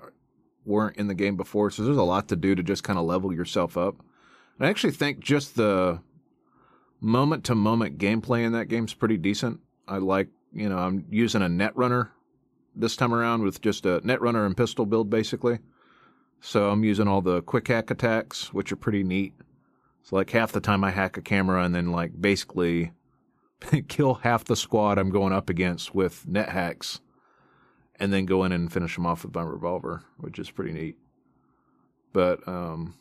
weren't 0.68 0.97
in 0.97 1.07
the 1.07 1.13
game 1.13 1.36
before. 1.36 1.72
So 1.72 1.84
there's 1.84 1.97
a 1.97 2.03
lot 2.03 2.28
to 2.28 2.36
do 2.36 2.53
to 2.53 2.61
just 2.61 2.84
kind 2.84 2.99
of 2.99 3.05
level 3.05 3.34
yourself 3.34 3.78
up. 3.78 3.95
And 4.57 4.68
I 4.68 4.70
actually 4.70 4.93
think 4.93 5.20
just 5.20 5.55
the 5.55 6.01
moment 6.99 7.45
to 7.45 7.55
moment 7.55 7.97
gameplay 7.97 8.43
in 8.43 8.51
that 8.53 8.68
game's 8.68 8.93
pretty 8.93 9.18
decent. 9.18 9.61
I 9.88 9.97
like, 9.97 10.28
you 10.53 10.68
know, 10.68 10.78
I'm 10.78 11.05
using 11.09 11.41
a 11.41 11.47
Netrunner 11.47 12.09
this 12.76 12.95
time 12.95 13.13
around 13.13 13.43
with 13.43 13.61
just 13.61 13.86
a 13.86 14.01
Netrunner 14.01 14.45
and 14.45 14.57
pistol 14.57 14.86
build 14.86 15.09
basically. 15.09 15.59
So 16.41 16.70
I'm 16.70 16.84
using 16.84 17.07
all 17.07 17.22
the 17.22 17.41
quick 17.41 17.68
hack 17.68 17.89
attacks, 17.89 18.53
which 18.53 18.72
are 18.72 18.78
pretty 18.78 19.03
neat. 19.03 19.34
So 20.03 20.15
like 20.15 20.30
half 20.32 20.51
the 20.51 20.59
time 20.59 20.84
I 20.84 20.91
hack 20.91 21.18
a 21.18 21.22
camera 21.22 21.63
and 21.63 21.74
then 21.74 21.91
like 21.91 22.20
basically 22.20 22.91
kill 23.88 24.15
half 24.15 24.43
the 24.45 24.55
squad 24.55 24.97
I'm 24.97 25.09
going 25.09 25.34
up 25.34 25.49
against 25.49 25.95
with 25.95 26.28
net 26.28 26.49
hacks 26.49 26.99
and 27.99 28.13
then 28.13 28.25
go 28.25 28.43
in 28.43 28.51
and 28.51 28.71
finish 28.71 28.95
them 28.95 29.05
off 29.05 29.23
with 29.23 29.33
my 29.35 29.41
revolver, 29.43 30.03
which 30.17 30.39
is 30.39 30.51
pretty 30.51 30.73
neat. 30.73 30.97
but 32.13 32.47
um, 32.47 32.95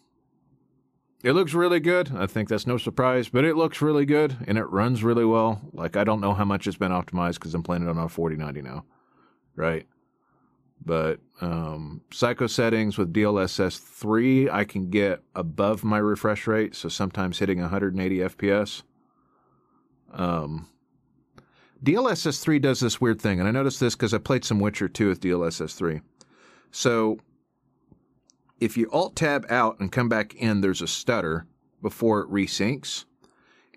it 1.24 1.32
looks 1.32 1.54
really 1.54 1.80
good. 1.80 2.12
I 2.14 2.26
think 2.26 2.48
that's 2.48 2.66
no 2.66 2.76
surprise, 2.76 3.28
but 3.28 3.44
it 3.44 3.56
looks 3.56 3.80
really 3.82 4.04
good 4.04 4.36
and 4.46 4.58
it 4.58 4.64
runs 4.70 5.02
really 5.02 5.24
well. 5.24 5.60
Like 5.72 5.96
I 5.96 6.04
don't 6.04 6.20
know 6.20 6.34
how 6.34 6.44
much 6.44 6.66
it's 6.66 6.76
been 6.76 6.92
optimized 6.92 7.34
because 7.34 7.54
I'm 7.54 7.62
playing 7.62 7.82
it 7.82 7.88
on 7.88 7.98
a 7.98 8.08
4090 8.08 8.62
now, 8.62 8.84
right? 9.54 9.86
But 10.84 11.20
um, 11.40 12.02
psycho 12.12 12.46
settings 12.46 12.98
with 12.98 13.12
DLSS 13.12 13.78
3, 13.80 14.50
I 14.50 14.64
can 14.64 14.90
get 14.90 15.22
above 15.34 15.82
my 15.82 15.98
refresh 15.98 16.46
rate, 16.46 16.74
so 16.76 16.88
sometimes 16.88 17.38
hitting 17.38 17.60
180 17.60 18.18
FPS. 18.18 18.82
Um, 20.12 20.68
DLSS 21.82 22.40
3 22.40 22.58
does 22.58 22.80
this 22.80 23.00
weird 23.00 23.20
thing, 23.20 23.38
and 23.38 23.48
I 23.48 23.52
noticed 23.52 23.80
this 23.80 23.94
because 23.94 24.14
I 24.14 24.18
played 24.18 24.44
some 24.44 24.60
Witcher 24.60 24.88
2 24.88 25.08
with 25.08 25.20
DLSS 25.20 25.74
3. 25.76 26.00
So 26.70 27.18
if 28.60 28.76
you 28.76 28.90
alt 28.90 29.16
tab 29.16 29.46
out 29.50 29.78
and 29.80 29.92
come 29.92 30.08
back 30.08 30.34
in, 30.34 30.60
there's 30.60 30.82
a 30.82 30.86
stutter 30.86 31.46
before 31.82 32.20
it 32.20 32.30
resyncs. 32.30 33.04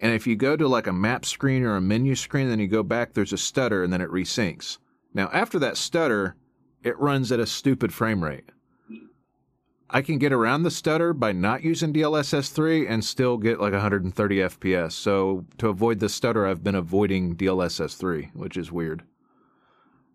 And 0.01 0.13
if 0.13 0.25
you 0.25 0.35
go 0.35 0.55
to 0.55 0.67
like 0.67 0.87
a 0.87 0.93
map 0.93 1.25
screen 1.25 1.63
or 1.63 1.75
a 1.75 1.81
menu 1.81 2.15
screen, 2.15 2.49
then 2.49 2.59
you 2.59 2.67
go 2.67 2.83
back, 2.83 3.13
there's 3.13 3.33
a 3.33 3.37
stutter 3.37 3.83
and 3.83 3.91
then 3.91 4.01
it 4.01 4.09
resyncs. 4.09 4.77
Now, 5.13 5.29
after 5.33 5.59
that 5.59 5.75
stutter, 5.75 6.35
it 6.83 6.97
runs 6.99 7.31
at 7.31 7.41
a 7.41 7.45
stupid 7.45 7.93
frame 7.93 8.23
rate. 8.23 8.49
I 9.91 10.01
can 10.01 10.19
get 10.19 10.31
around 10.31 10.63
the 10.63 10.71
stutter 10.71 11.13
by 11.13 11.31
not 11.31 11.63
using 11.63 11.91
DLSS 11.91 12.51
3 12.51 12.87
and 12.87 13.03
still 13.03 13.37
get 13.37 13.59
like 13.59 13.73
130 13.73 14.37
FPS. 14.37 14.91
So 14.91 15.45
to 15.57 15.69
avoid 15.69 15.99
the 15.99 16.09
stutter, 16.09 16.45
I've 16.45 16.63
been 16.63 16.75
avoiding 16.75 17.35
DLSS 17.35 17.97
3, 17.97 18.31
which 18.33 18.55
is 18.55 18.71
weird. 18.71 19.03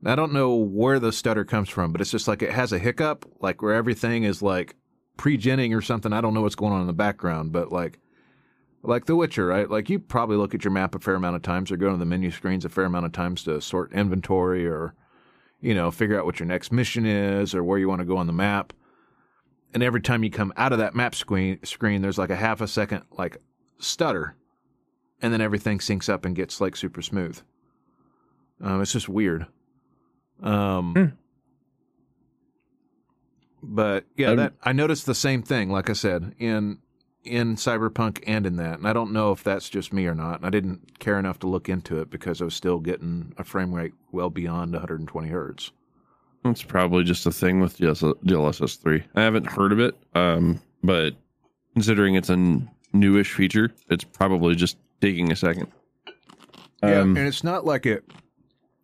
I 0.07 0.15
don't 0.15 0.33
know 0.33 0.55
where 0.55 1.01
the 1.01 1.13
stutter 1.13 1.45
comes 1.45 1.71
from, 1.71 1.91
but 1.91 2.01
it's 2.01 2.11
just 2.11 2.29
like 2.29 2.43
it 2.43 2.53
has 2.53 2.73
a 2.73 2.79
hiccup, 2.79 3.25
like 3.41 3.63
where 3.63 3.75
everything 3.75 4.25
is 4.25 4.43
like 4.43 4.77
pre-genning 5.17 5.75
or 5.75 5.81
something. 5.81 6.13
I 6.13 6.21
don't 6.21 6.35
know 6.35 6.43
what's 6.43 6.55
going 6.55 6.73
on 6.73 6.83
in 6.83 6.87
the 6.87 6.93
background, 6.93 7.53
but 7.53 7.73
like 7.73 7.99
like 8.83 9.07
The 9.07 9.17
Witcher, 9.17 9.47
right? 9.47 9.69
Like 9.69 9.89
you 9.89 9.99
probably 9.99 10.37
look 10.37 10.55
at 10.55 10.63
your 10.63 10.71
map 10.71 10.95
a 10.95 10.99
fair 10.99 11.15
amount 11.15 11.37
of 11.37 11.43
times 11.43 11.73
or 11.73 11.79
go 11.79 11.91
to 11.91 11.97
the 11.97 12.05
menu 12.05 12.31
screens 12.31 12.67
a 12.67 12.69
fair 12.69 12.85
amount 12.85 13.07
of 13.07 13.13
times 13.13 13.43
to 13.45 13.61
sort 13.63 13.93
inventory 13.93 14.67
or 14.67 14.95
you 15.65 15.75
know, 15.75 15.91
figure 15.91 16.19
out 16.19 16.27
what 16.27 16.39
your 16.39 16.47
next 16.47 16.71
mission 16.71 17.07
is 17.07 17.55
or 17.55 17.65
where 17.65 17.79
you 17.79 17.89
want 17.89 18.01
to 18.01 18.05
go 18.05 18.19
on 18.19 18.27
the 18.27 18.33
map. 18.35 18.75
And 19.75 19.83
every 19.83 20.01
time 20.01 20.23
you 20.23 20.31
come 20.31 20.53
out 20.57 20.73
of 20.73 20.79
that 20.79 20.95
map 20.95 21.15
screen, 21.17 21.59
screen 21.65 22.01
there's 22.01 22.17
like 22.19 22.31
a 22.31 22.37
half 22.37 22.61
a 22.61 22.69
second 22.69 23.03
like 23.19 23.39
stutter, 23.79 24.37
and 25.21 25.33
then 25.33 25.41
everything 25.41 25.79
syncs 25.81 26.09
up 26.09 26.25
and 26.25 26.35
gets 26.37 26.61
like 26.61 26.77
super 26.77 27.03
smooth. 27.03 27.41
Um, 28.61 28.81
it's 28.81 28.93
just 28.93 29.09
weird. 29.09 29.47
Um, 30.41 30.95
Hmm. 30.95 31.05
but 33.63 34.05
yeah, 34.17 34.29
I'm- 34.29 34.37
that 34.37 34.53
I 34.63 34.73
noticed 34.73 35.07
the 35.07 35.15
same 35.15 35.43
thing. 35.43 35.71
Like 35.71 35.91
I 35.91 35.95
said 35.95 36.35
in 36.39 36.79
in 37.25 37.57
Cyberpunk 37.57 38.23
and 38.27 38.45
in 38.47 38.57
that, 38.57 38.79
and 38.79 38.87
I 38.87 38.93
don't 38.93 39.11
know 39.11 39.33
if 39.33 39.43
that's 39.43 39.71
just 39.71 39.95
me 39.95 40.07
or 40.07 40.15
not. 40.15 40.37
And 40.37 40.47
I 40.47 40.51
didn't 40.51 40.99
care 40.99 41.19
enough 41.19 41.39
to 41.39 41.47
look 41.49 41.71
into 41.71 41.99
it 42.01 42.11
because 42.11 42.43
I 42.43 42.45
was 42.45 42.55
still 42.55 42.81
getting 42.81 43.33
a 43.39 43.45
frame 43.45 43.75
rate 43.75 43.95
well 44.13 44.29
beyond 44.29 44.73
120 44.75 45.29
hertz. 45.29 45.73
It's 46.45 46.63
probably 46.63 47.05
just 47.05 47.27
a 47.27 47.31
thing 47.31 47.61
with 47.61 47.79
DLS- 47.79 48.15
DLSS 48.25 48.77
3. 48.81 49.03
I 49.15 49.23
haven't 49.23 49.47
heard 49.47 49.73
of 49.73 49.81
it, 49.81 49.97
um, 50.15 50.61
but 50.83 51.15
considering 51.73 52.15
it's 52.17 52.29
a 52.29 52.61
newish 52.93 53.33
feature, 53.33 53.73
it's 53.89 54.05
probably 54.05 54.55
just 54.55 54.77
taking 55.01 55.33
a 55.33 55.37
second. 55.37 55.69
Yeah, 56.83 57.01
Um, 57.01 57.17
and 57.17 57.27
it's 57.27 57.43
not 57.43 57.65
like 57.65 57.87
it 57.87 58.05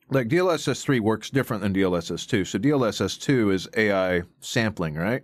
like 0.08 0.28
DLSS 0.28 0.82
3 0.82 1.00
works 1.00 1.30
different 1.30 1.62
than 1.62 1.72
DLSS 1.74 2.26
2. 2.26 2.44
So 2.44 2.58
DLSS 2.58 3.20
2 3.20 3.50
is 3.50 3.68
AI 3.76 4.22
sampling, 4.40 4.94
right? 4.94 5.22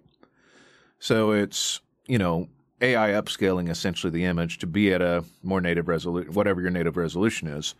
So 0.98 1.32
it's, 1.32 1.80
you 2.06 2.18
know, 2.18 2.48
AI 2.80 3.10
upscaling 3.10 3.68
essentially 3.70 4.10
the 4.10 4.24
image 4.24 4.58
to 4.58 4.66
be 4.66 4.92
at 4.92 5.00
a 5.00 5.24
more 5.42 5.60
native 5.60 5.88
resolution, 5.88 6.34
whatever 6.34 6.60
your 6.60 6.70
native 6.70 6.96
resolution 6.96 7.48
is. 7.48 7.74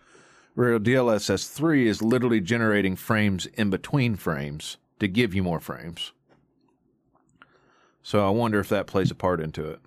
Where 0.57 0.81
DLSS 0.81 1.53
3 1.53 1.87
is 1.87 2.01
literally 2.01 2.41
generating 2.41 2.97
frames 2.97 3.45
in 3.45 3.69
between 3.69 4.17
frames 4.17 4.79
to 5.01 5.07
give 5.07 5.35
you 5.35 5.43
more 5.43 5.61
frames. 5.61 6.13
So 8.03 8.27
I 8.27 8.31
wonder 8.31 8.59
if 8.59 8.71
that 8.71 8.87
plays 8.87 9.11
a 9.11 9.15
part 9.15 9.39
into 9.39 9.69
it. 9.69 9.81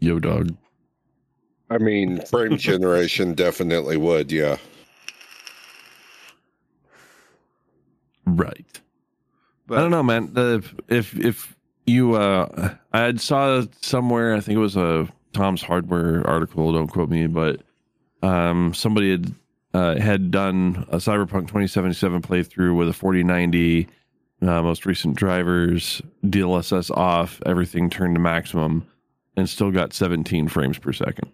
Yo, 0.00 0.18
dog. 0.18 0.56
I 1.68 1.76
mean, 1.76 2.22
frame 2.22 2.56
generation 2.56 3.34
definitely 3.34 3.98
would, 3.98 4.32
yeah. 4.32 4.56
Right. 8.24 8.80
But 9.66 9.76
I 9.76 9.80
don't 9.82 9.90
know, 9.90 10.02
man. 10.02 10.32
The, 10.32 10.64
if 10.88 11.14
if 11.18 11.54
you, 11.84 12.14
uh, 12.14 12.76
I 12.94 12.98
had 13.00 13.20
saw 13.20 13.62
somewhere, 13.82 14.34
I 14.34 14.40
think 14.40 14.56
it 14.56 14.60
was 14.60 14.76
a 14.76 15.06
Tom's 15.34 15.60
Hardware 15.60 16.26
article. 16.26 16.72
Don't 16.72 16.88
quote 16.88 17.10
me, 17.10 17.26
but 17.26 17.60
um, 18.22 18.72
somebody 18.72 19.10
had 19.10 19.34
uh, 19.74 19.96
had 19.96 20.30
done 20.30 20.86
a 20.88 20.96
Cyberpunk 20.96 21.48
2077 21.48 22.22
playthrough 22.22 22.76
with 22.76 22.88
a 22.88 22.92
4090, 22.92 23.86
uh, 24.42 24.62
most 24.62 24.86
recent 24.86 25.16
drivers, 25.16 26.00
DLSS 26.24 26.90
off, 26.96 27.40
everything 27.44 27.90
turned 27.90 28.14
to 28.14 28.20
maximum, 28.20 28.86
and 29.36 29.48
still 29.48 29.70
got 29.70 29.92
17 29.92 30.48
frames 30.48 30.78
per 30.78 30.92
second. 30.92 31.30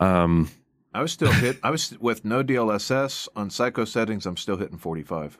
Um, 0.00 0.50
I 0.94 1.02
was 1.02 1.12
still 1.12 1.32
hit. 1.32 1.58
I 1.62 1.70
was 1.70 1.96
with 2.00 2.24
no 2.24 2.42
DLSS 2.42 3.28
on 3.36 3.50
psycho 3.50 3.84
settings. 3.84 4.24
I'm 4.26 4.36
still 4.36 4.56
hitting 4.56 4.78
45. 4.78 5.38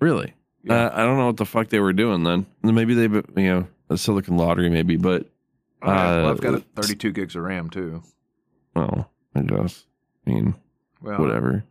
really. 0.00 0.34
Yeah. 0.64 0.86
Uh, 0.86 0.90
I 0.94 1.04
don't 1.04 1.16
know 1.16 1.26
what 1.26 1.36
the 1.36 1.46
fuck 1.46 1.68
they 1.68 1.78
were 1.78 1.92
doing 1.92 2.24
then. 2.24 2.44
Maybe 2.62 2.94
they, 2.94 3.04
you 3.40 3.48
know, 3.48 3.68
a 3.88 3.96
Silicon 3.96 4.36
Lottery, 4.36 4.68
maybe, 4.68 4.96
but 4.96 5.22
yeah. 5.80 5.88
well, 6.16 6.26
Uh, 6.26 6.30
I've 6.32 6.40
got 6.40 6.54
a 6.54 6.58
32 6.74 7.12
gigs 7.12 7.36
of 7.36 7.44
RAM 7.44 7.70
too. 7.70 8.02
well, 8.74 9.08
I 9.36 9.42
guess. 9.42 9.84
I 10.26 10.30
mean, 10.30 10.54
Well, 11.00 11.20
whatever. 11.20 11.64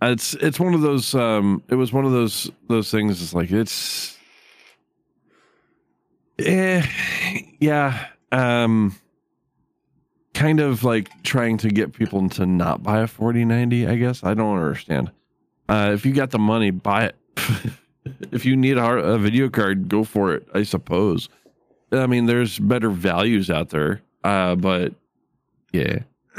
It's 0.00 0.34
it's 0.34 0.60
one 0.60 0.74
of 0.74 0.80
those. 0.80 1.14
Um, 1.14 1.62
it 1.68 1.74
was 1.74 1.92
one 1.92 2.04
of 2.04 2.12
those 2.12 2.50
those 2.68 2.90
things. 2.90 3.20
It's 3.20 3.34
like 3.34 3.50
it's, 3.50 4.16
eh, 6.38 6.86
yeah. 7.58 8.06
Um, 8.30 8.96
kind 10.34 10.60
of 10.60 10.84
like 10.84 11.10
trying 11.24 11.58
to 11.58 11.68
get 11.68 11.92
people 11.92 12.28
to 12.30 12.46
not 12.46 12.82
buy 12.82 13.00
a 13.00 13.06
forty 13.06 13.44
ninety. 13.44 13.86
I 13.86 13.96
guess 13.96 14.22
I 14.22 14.34
don't 14.34 14.56
understand. 14.56 15.10
Uh, 15.68 15.90
if 15.92 16.06
you 16.06 16.14
got 16.14 16.30
the 16.30 16.38
money, 16.38 16.70
buy 16.70 17.06
it. 17.06 17.16
if 18.32 18.46
you 18.46 18.56
need 18.56 18.78
a, 18.78 18.80
hard, 18.82 19.00
a 19.00 19.18
video 19.18 19.50
card, 19.50 19.88
go 19.88 20.04
for 20.04 20.32
it. 20.34 20.46
I 20.54 20.62
suppose. 20.62 21.28
I 21.92 22.06
mean, 22.06 22.26
there's 22.26 22.58
better 22.58 22.90
values 22.90 23.50
out 23.50 23.70
there. 23.70 24.02
Uh, 24.24 24.54
but 24.54 24.94
yeah, 25.72 26.00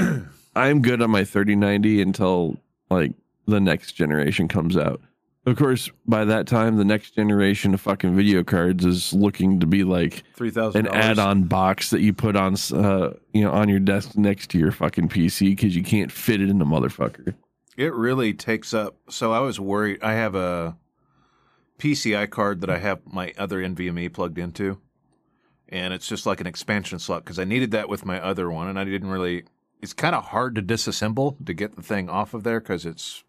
I'm 0.55 0.81
good 0.81 1.01
on 1.01 1.11
my 1.11 1.23
3090 1.23 2.01
until 2.01 2.57
like 2.89 3.13
the 3.45 3.59
next 3.59 3.93
generation 3.93 4.47
comes 4.47 4.77
out. 4.77 5.01
Of 5.45 5.55
course, 5.57 5.89
by 6.05 6.25
that 6.25 6.47
time, 6.47 6.77
the 6.77 6.85
next 6.85 7.15
generation 7.15 7.73
of 7.73 7.81
fucking 7.81 8.15
video 8.15 8.43
cards 8.43 8.85
is 8.85 9.13
looking 9.13 9.59
to 9.61 9.65
be 9.65 9.83
like 9.83 10.23
three 10.35 10.51
thousand 10.51 10.85
an 10.85 10.93
add-on 10.93 11.43
box 11.43 11.89
that 11.91 12.01
you 12.01 12.13
put 12.13 12.35
on, 12.35 12.55
uh, 12.73 13.13
you 13.33 13.41
know, 13.41 13.51
on 13.51 13.69
your 13.69 13.79
desk 13.79 14.15
next 14.17 14.49
to 14.51 14.59
your 14.59 14.71
fucking 14.71 15.07
PC 15.07 15.51
because 15.51 15.75
you 15.75 15.81
can't 15.81 16.11
fit 16.11 16.41
it 16.41 16.49
in 16.49 16.59
the 16.59 16.65
motherfucker. 16.65 17.33
It 17.77 17.93
really 17.93 18.33
takes 18.33 18.73
up. 18.73 18.97
So 19.09 19.31
I 19.31 19.39
was 19.39 19.59
worried. 19.59 20.03
I 20.03 20.13
have 20.13 20.35
a 20.35 20.77
PCI 21.79 22.29
card 22.29 22.59
that 22.61 22.69
I 22.69 22.77
have 22.77 22.99
my 23.05 23.33
other 23.37 23.59
NVMe 23.63 24.11
plugged 24.11 24.37
into, 24.37 24.79
and 25.69 25.93
it's 25.93 26.07
just 26.07 26.25
like 26.25 26.41
an 26.41 26.47
expansion 26.47 26.99
slot 26.99 27.23
because 27.23 27.39
I 27.39 27.45
needed 27.45 27.71
that 27.71 27.87
with 27.87 28.05
my 28.05 28.21
other 28.21 28.51
one, 28.51 28.67
and 28.67 28.77
I 28.77 28.83
didn't 28.83 29.09
really. 29.09 29.45
It's 29.81 29.93
kind 29.93 30.15
of 30.15 30.25
hard 30.25 30.55
to 30.55 30.61
disassemble 30.61 31.43
to 31.45 31.53
get 31.53 31.75
the 31.75 31.81
thing 31.81 32.09
off 32.09 32.33
of 32.33 32.43
there 32.43 32.59
because 32.59 32.85
it's 32.85 33.23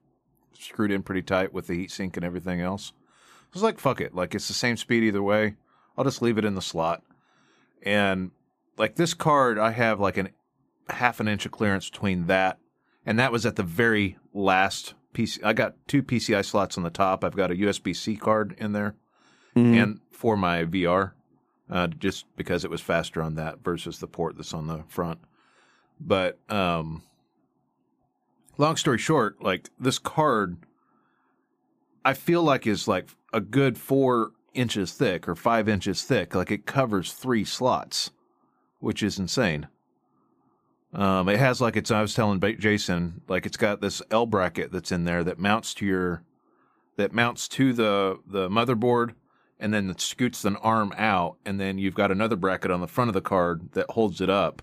screwed 0.53 0.91
in 0.91 1.03
pretty 1.03 1.23
tight 1.23 1.53
with 1.53 1.69
the 1.69 1.87
heatsink 1.87 2.17
and 2.17 2.25
everything 2.25 2.61
else. 2.61 2.93
I 3.45 3.49
was 3.55 3.63
like, 3.63 3.79
fuck 3.79 4.01
it. 4.01 4.15
Like, 4.15 4.35
it's 4.35 4.49
the 4.49 4.55
same 4.55 4.77
speed 4.77 5.05
either 5.05 5.23
way. 5.23 5.57
I'll 5.97 6.05
just 6.05 6.23
leave 6.23 6.39
it 6.39 6.45
in 6.45 6.55
the 6.55 6.63
slot. 6.63 7.03
And 7.83 8.31
like 8.77 8.97
this 8.97 9.15
card, 9.15 9.59
I 9.59 9.71
have 9.71 10.01
like 10.01 10.17
an 10.17 10.31
half 10.89 11.21
an 11.21 11.29
inch 11.29 11.47
of 11.47 11.53
clearance 11.53 11.89
between 11.91 12.27
that, 12.27 12.59
and 13.07 13.19
that 13.19 13.33
was 13.33 13.47
at 13.47 13.57
the 13.57 13.63
very 13.63 14.17
last 14.35 14.95
PC. 15.15 15.43
I 15.45 15.53
got 15.53 15.75
two 15.87 16.03
PCI 16.03 16.45
slots 16.45 16.77
on 16.77 16.85
the 16.85 16.91
top. 16.91 17.25
I've 17.25 17.37
got 17.37 17.51
a 17.51 17.55
USB 17.55 17.95
C 17.95 18.17
card 18.17 18.55
in 18.59 18.73
there, 18.73 18.95
and 19.75 20.01
for 20.11 20.37
my 20.37 20.65
VR, 20.65 21.13
uh, 21.71 21.87
just 21.89 22.25
because 22.37 22.65
it 22.65 22.71
was 22.71 22.81
faster 22.81 23.23
on 23.23 23.35
that 23.37 23.63
versus 23.63 23.99
the 23.99 24.07
port 24.07 24.37
that's 24.37 24.55
on 24.55 24.67
the 24.67 24.85
front. 24.89 25.19
But 26.01 26.39
um, 26.49 27.03
long 28.57 28.77
story 28.77 28.99
short, 28.99 29.43
like 29.43 29.69
this 29.79 29.99
card, 29.99 30.57
I 32.05 32.15
feel 32.15 32.43
like 32.43 32.67
is 32.67 32.89
like 32.89 33.09
a 33.33 33.41
good 33.41 33.79
four 33.79 34.33
inches 34.55 34.93
thick 34.93 35.29
or 35.29 35.35
five 35.35 35.69
inches 35.69 36.03
thick. 36.03 36.35
Like 36.35 36.51
it 36.51 36.67
covers 36.67 37.13
three 37.13 37.45
slots, 37.45 38.11
which 38.79 39.03
is 39.03 39.19
insane. 39.19 39.69
Um, 40.93 41.29
it 41.29 41.39
has 41.39 41.61
like 41.61 41.77
it's. 41.77 41.91
I 41.91 42.01
was 42.01 42.15
telling 42.15 42.41
Jason, 42.59 43.21
like 43.29 43.47
it's 43.47 43.57
got 43.57 43.81
this 43.81 44.03
L 44.11 44.27
bracket 44.27 44.73
that's 44.73 44.91
in 44.91 45.05
there 45.05 45.23
that 45.23 45.39
mounts 45.39 45.73
to 45.75 45.87
your, 45.87 46.25
that 46.97 47.13
mounts 47.13 47.47
to 47.49 47.73
the 47.73 48.19
the 48.27 48.49
motherboard, 48.49 49.15
and 49.61 49.73
then 49.73 49.89
it 49.89 50.01
scoots 50.01 50.45
an 50.45 50.57
arm 50.57 50.93
out, 50.97 51.37
and 51.47 51.61
then 51.61 51.79
you've 51.79 51.95
got 51.95 52.11
another 52.11 52.35
bracket 52.35 52.73
on 52.73 52.81
the 52.81 52.89
front 52.89 53.09
of 53.09 53.15
the 53.15 53.21
card 53.21 53.71
that 53.73 53.91
holds 53.91 54.21
it 54.21 54.31
up. 54.31 54.63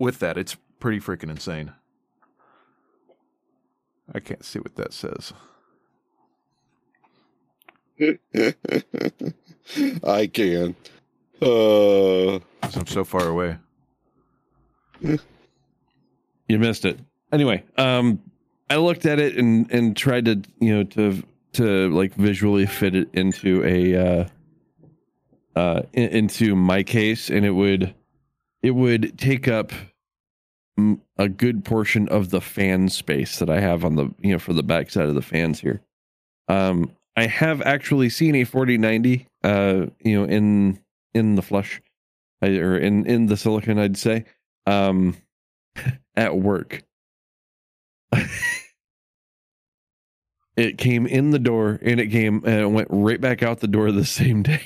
With 0.00 0.18
that, 0.20 0.38
it's 0.38 0.56
pretty 0.80 0.98
freaking 0.98 1.28
insane. 1.30 1.72
I 4.12 4.18
can't 4.18 4.42
see 4.42 4.58
what 4.58 4.74
that 4.76 4.94
says. 4.94 5.34
I 10.02 10.26
can. 10.26 10.74
Uh, 11.42 12.38
'cause 12.62 12.76
I'm 12.76 12.86
so 12.86 13.04
far 13.04 13.28
away. 13.28 13.58
You 15.00 16.58
missed 16.58 16.86
it. 16.86 16.98
Anyway, 17.30 17.62
um, 17.76 18.22
I 18.70 18.76
looked 18.76 19.04
at 19.04 19.18
it 19.18 19.36
and 19.36 19.70
and 19.70 19.94
tried 19.94 20.24
to 20.24 20.40
you 20.60 20.76
know 20.76 20.84
to 20.84 21.22
to 21.52 21.90
like 21.90 22.14
visually 22.14 22.64
fit 22.64 22.96
it 22.96 23.10
into 23.12 23.62
a 23.64 23.96
uh, 23.96 24.24
uh 25.56 25.82
in, 25.92 26.08
into 26.08 26.56
my 26.56 26.82
case, 26.82 27.28
and 27.28 27.44
it 27.44 27.50
would 27.50 27.94
it 28.62 28.70
would 28.70 29.18
take 29.18 29.46
up 29.46 29.72
a 31.16 31.28
good 31.28 31.64
portion 31.64 32.08
of 32.08 32.30
the 32.30 32.40
fan 32.40 32.88
space 32.88 33.38
that 33.38 33.50
I 33.50 33.60
have 33.60 33.84
on 33.84 33.96
the 33.96 34.10
you 34.20 34.32
know 34.32 34.38
for 34.38 34.52
the 34.52 34.62
backside 34.62 35.08
of 35.08 35.14
the 35.14 35.22
fans 35.22 35.60
here. 35.60 35.80
Um, 36.48 36.90
I 37.16 37.26
have 37.26 37.60
actually 37.62 38.08
seen 38.08 38.34
a 38.34 38.44
4090 38.44 39.26
uh 39.44 39.86
you 40.04 40.18
know 40.18 40.24
in 40.24 40.78
in 41.14 41.34
the 41.34 41.42
flush 41.42 41.80
I- 42.42 42.58
or 42.58 42.76
in 42.78 43.06
in 43.06 43.26
the 43.26 43.36
silicon 43.36 43.78
I'd 43.78 43.96
say 43.96 44.24
um 44.66 45.16
at 46.16 46.36
work. 46.36 46.82
it 50.56 50.78
came 50.78 51.06
in 51.06 51.30
the 51.30 51.38
door 51.38 51.78
and 51.82 52.00
it 52.00 52.08
came 52.08 52.42
and 52.44 52.60
it 52.60 52.66
went 52.70 52.88
right 52.90 53.20
back 53.20 53.42
out 53.42 53.60
the 53.60 53.68
door 53.68 53.92
the 53.92 54.04
same 54.20 54.42
day. 54.42 54.62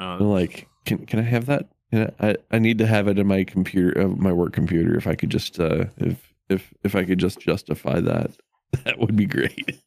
Uh, 0.00 0.18
like, 0.20 0.68
can 0.84 1.04
can 1.06 1.18
I 1.18 1.22
have 1.22 1.46
that? 1.46 1.68
Can 1.90 2.12
I, 2.20 2.36
I 2.50 2.58
need 2.58 2.78
to 2.78 2.86
have 2.86 3.08
it 3.08 3.18
in 3.18 3.26
my 3.26 3.44
computer, 3.44 4.00
uh, 4.00 4.08
my 4.08 4.32
work 4.32 4.52
computer. 4.52 4.96
If 4.96 5.06
I 5.06 5.14
could 5.14 5.30
just, 5.30 5.58
uh, 5.58 5.86
if 5.96 6.34
if 6.48 6.72
if 6.82 6.94
I 6.94 7.04
could 7.04 7.18
just 7.18 7.40
justify 7.40 8.00
that, 8.00 8.32
that 8.84 8.98
would 8.98 9.16
be 9.16 9.26
great. 9.26 9.80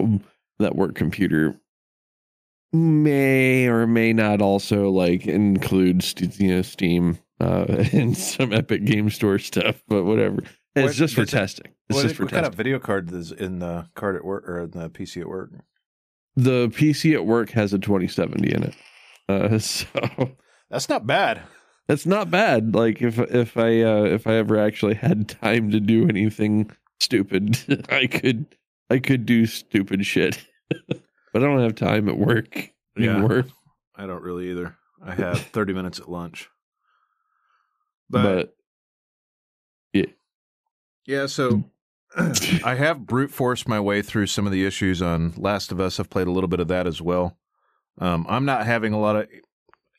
Um, 0.00 0.22
that 0.58 0.76
work 0.76 0.94
computer 0.94 1.56
may 2.72 3.66
or 3.68 3.86
may 3.86 4.12
not 4.12 4.42
also 4.42 4.90
like 4.90 5.26
include 5.26 6.04
you 6.40 6.56
know 6.56 6.62
Steam 6.62 7.18
uh, 7.40 7.66
and 7.92 8.16
some 8.16 8.52
Epic 8.52 8.84
Game 8.84 9.10
Store 9.10 9.38
stuff, 9.38 9.82
but 9.88 10.04
whatever. 10.04 10.42
It's 10.76 10.96
just 10.96 11.14
for 11.14 11.24
testing. 11.24 11.72
It's 11.88 11.96
what, 11.96 12.02
just 12.02 12.16
for 12.16 12.24
what 12.24 12.32
kind 12.32 12.46
of 12.46 12.54
video 12.54 12.80
card 12.80 13.12
is 13.12 13.30
in 13.30 13.60
the 13.60 13.88
card 13.94 14.16
at 14.16 14.24
work 14.24 14.48
or 14.48 14.60
in 14.62 14.70
the 14.70 14.90
PC 14.90 15.20
at 15.20 15.28
work? 15.28 15.50
The 16.34 16.68
PC 16.68 17.14
at 17.14 17.24
work 17.24 17.50
has 17.50 17.72
a 17.72 17.78
2070 17.78 18.52
in 18.52 18.62
it, 18.64 18.74
uh, 19.28 19.58
so 19.60 19.86
That's 20.74 20.88
not 20.88 21.06
bad. 21.06 21.40
That's 21.86 22.04
not 22.04 22.32
bad. 22.32 22.74
Like 22.74 23.00
if 23.00 23.16
if 23.20 23.56
I 23.56 23.82
uh, 23.82 24.02
if 24.06 24.26
I 24.26 24.34
ever 24.34 24.58
actually 24.58 24.94
had 24.94 25.28
time 25.28 25.70
to 25.70 25.78
do 25.78 26.08
anything 26.08 26.68
stupid, 26.98 27.86
I 27.90 28.08
could 28.08 28.46
I 28.90 28.98
could 28.98 29.24
do 29.24 29.46
stupid 29.46 30.04
shit. 30.04 30.44
but 30.88 30.98
I 31.36 31.38
don't 31.38 31.60
have 31.60 31.76
time 31.76 32.08
at 32.08 32.18
work 32.18 32.72
Yeah. 32.96 33.12
anymore. 33.12 33.44
I 33.94 34.06
don't 34.06 34.22
really 34.24 34.50
either. 34.50 34.74
I 35.00 35.14
have 35.14 35.40
30 35.52 35.74
minutes 35.74 36.00
at 36.00 36.10
lunch. 36.10 36.48
But, 38.10 38.52
But, 39.92 40.10
yeah, 41.06 41.26
so 41.26 41.62
I 42.64 42.74
have 42.74 43.06
brute 43.06 43.30
forced 43.30 43.68
my 43.68 43.78
way 43.78 44.02
through 44.02 44.26
some 44.26 44.44
of 44.46 44.50
the 44.52 44.64
issues 44.66 45.00
on 45.00 45.34
Last 45.36 45.70
of 45.70 45.78
Us. 45.78 46.00
I've 46.00 46.10
played 46.10 46.26
a 46.26 46.32
little 46.32 46.48
bit 46.48 46.58
of 46.60 46.66
that 46.68 46.88
as 46.88 47.00
well. 47.00 47.36
Um, 47.98 48.26
I'm 48.28 48.44
not 48.44 48.66
having 48.66 48.92
a 48.92 48.98
lot 48.98 49.14
of 49.14 49.28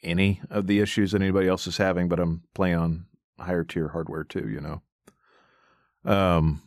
any 0.06 0.42
of 0.50 0.68
the 0.68 0.80
issues 0.80 1.12
that 1.12 1.22
anybody 1.22 1.48
else 1.48 1.68
is 1.68 1.78
having, 1.78 2.08
but 2.08 2.20
I'm 2.20 2.44
playing 2.54 2.76
on 2.78 3.06
higher 3.40 3.64
tier 3.64 3.90
hardware 3.90 4.24
too, 4.24 4.48
you 4.50 4.62
know. 4.62 4.82
Um, 6.10 6.62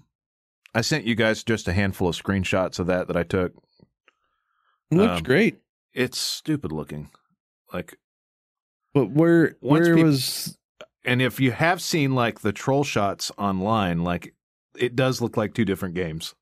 I 0.74 0.80
sent 0.82 1.05
you 1.05 1.14
guys 1.14 1.43
just 1.45 1.68
a 1.68 1.72
handful 1.72 2.09
of 2.09 2.16
screenshots 2.16 2.78
of 2.78 2.86
that 2.89 3.09
that 3.09 3.16
I 3.16 3.22
took. 3.22 3.53
it 4.91 4.97
looks 4.97 5.18
Um, 5.18 5.22
great. 5.22 5.61
It's 5.95 6.18
stupid 6.18 6.72
looking. 6.72 7.11
Like 7.72 7.99
But 8.95 9.11
where 9.11 9.57
where 9.61 9.95
peop- 9.95 10.05
was 10.05 10.59
and 11.05 11.22
if 11.22 11.41
you 11.41 11.53
have 11.53 11.80
seen 11.80 12.14
like 12.14 12.41
the 12.41 12.53
troll 12.53 12.84
shots 12.84 13.30
online, 13.39 14.03
like 14.05 14.34
it 14.76 14.95
does 14.97 15.20
look 15.20 15.36
like 15.36 15.55
two 15.55 15.64
different 15.64 15.95
games. 15.95 16.34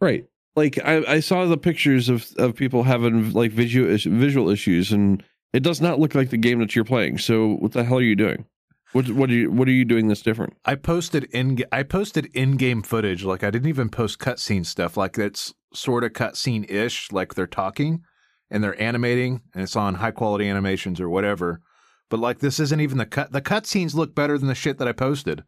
right? 0.00 0.26
Like 0.56 0.78
I, 0.84 1.04
I 1.06 1.20
saw 1.20 1.44
the 1.46 1.56
pictures 1.56 2.08
of 2.08 2.26
of 2.36 2.54
people 2.56 2.82
having 2.82 3.32
like 3.32 3.52
visual 3.52 3.88
visual 3.96 4.48
issues, 4.50 4.90
and 4.92 5.22
it 5.52 5.62
does 5.62 5.80
not 5.80 5.98
look 5.98 6.14
like 6.14 6.30
the 6.30 6.36
game 6.36 6.58
that 6.60 6.74
you're 6.76 6.84
playing. 6.84 7.18
So 7.18 7.54
what 7.54 7.72
the 7.72 7.84
hell 7.84 7.98
are 7.98 8.02
you 8.02 8.16
doing? 8.16 8.44
What 8.92 9.10
what 9.10 9.28
are 9.28 9.34
you 9.34 9.50
what 9.50 9.68
are 9.68 9.72
you 9.72 9.84
doing 9.84 10.08
that's 10.08 10.22
different? 10.22 10.54
I 10.64 10.74
posted 10.74 11.24
in 11.24 11.58
I 11.72 11.82
posted 11.82 12.26
in 12.34 12.56
game 12.56 12.82
footage, 12.82 13.22
like 13.22 13.44
I 13.44 13.50
didn't 13.50 13.68
even 13.68 13.90
post 13.90 14.18
cutscene 14.18 14.64
stuff, 14.64 14.96
like 14.96 15.18
it's 15.18 15.54
sort 15.74 16.04
of 16.04 16.12
cutscene 16.12 16.70
ish, 16.70 17.12
like 17.12 17.34
they're 17.34 17.46
talking 17.46 18.02
and 18.50 18.64
they're 18.64 18.80
animating 18.80 19.42
and 19.52 19.62
it's 19.62 19.76
on 19.76 19.96
high 19.96 20.10
quality 20.10 20.48
animations 20.48 21.00
or 21.00 21.08
whatever. 21.10 21.60
But 22.08 22.20
like 22.20 22.38
this 22.38 22.58
isn't 22.58 22.80
even 22.80 22.96
the 22.96 23.06
cut 23.06 23.32
the 23.32 23.42
cutscenes 23.42 23.94
look 23.94 24.14
better 24.14 24.38
than 24.38 24.48
the 24.48 24.54
shit 24.54 24.78
that 24.78 24.88
I 24.88 24.92
posted. 24.92 25.44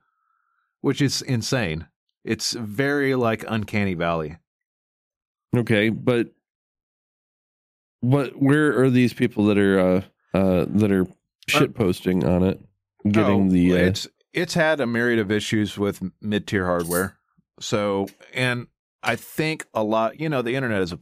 Which 0.83 1.01
is 1.01 1.23
insane. 1.23 1.87
It's 2.25 2.53
very 2.53 3.15
like 3.15 3.45
uncanny 3.49 3.95
valley. 3.95 4.37
Okay, 5.57 5.89
but 5.89 6.29
what? 8.01 8.41
Where 8.41 8.81
are 8.83 8.91
these 8.91 9.13
people 9.13 9.47
that 9.47 9.59
are 9.59 9.81
uh, 9.81 10.03
uh 10.35 10.67
that 10.69 10.93
are 10.93 11.07
shit 11.49 11.75
posting 11.75 12.25
on 12.25 12.43
it, 12.43 12.61
getting 13.09 13.49
Oh, 13.49 13.51
the? 13.51 13.73
Uh, 13.73 13.77
it's 13.77 14.09
it's 14.33 14.55
had 14.55 14.81
a 14.81 14.87
myriad 14.87 15.19
of 15.19 15.31
issues 15.31 15.79
with 15.79 16.03
mid 16.21 16.47
tier 16.47 16.67
hardware. 16.67 17.17
So, 17.61 18.07
and 18.33 18.69
I 19.03 19.17
think 19.17 19.67
a 19.75 19.83
lot, 19.83 20.19
you 20.19 20.29
know, 20.29 20.43
the 20.43 20.55
internet 20.55 20.83
is 20.83 20.95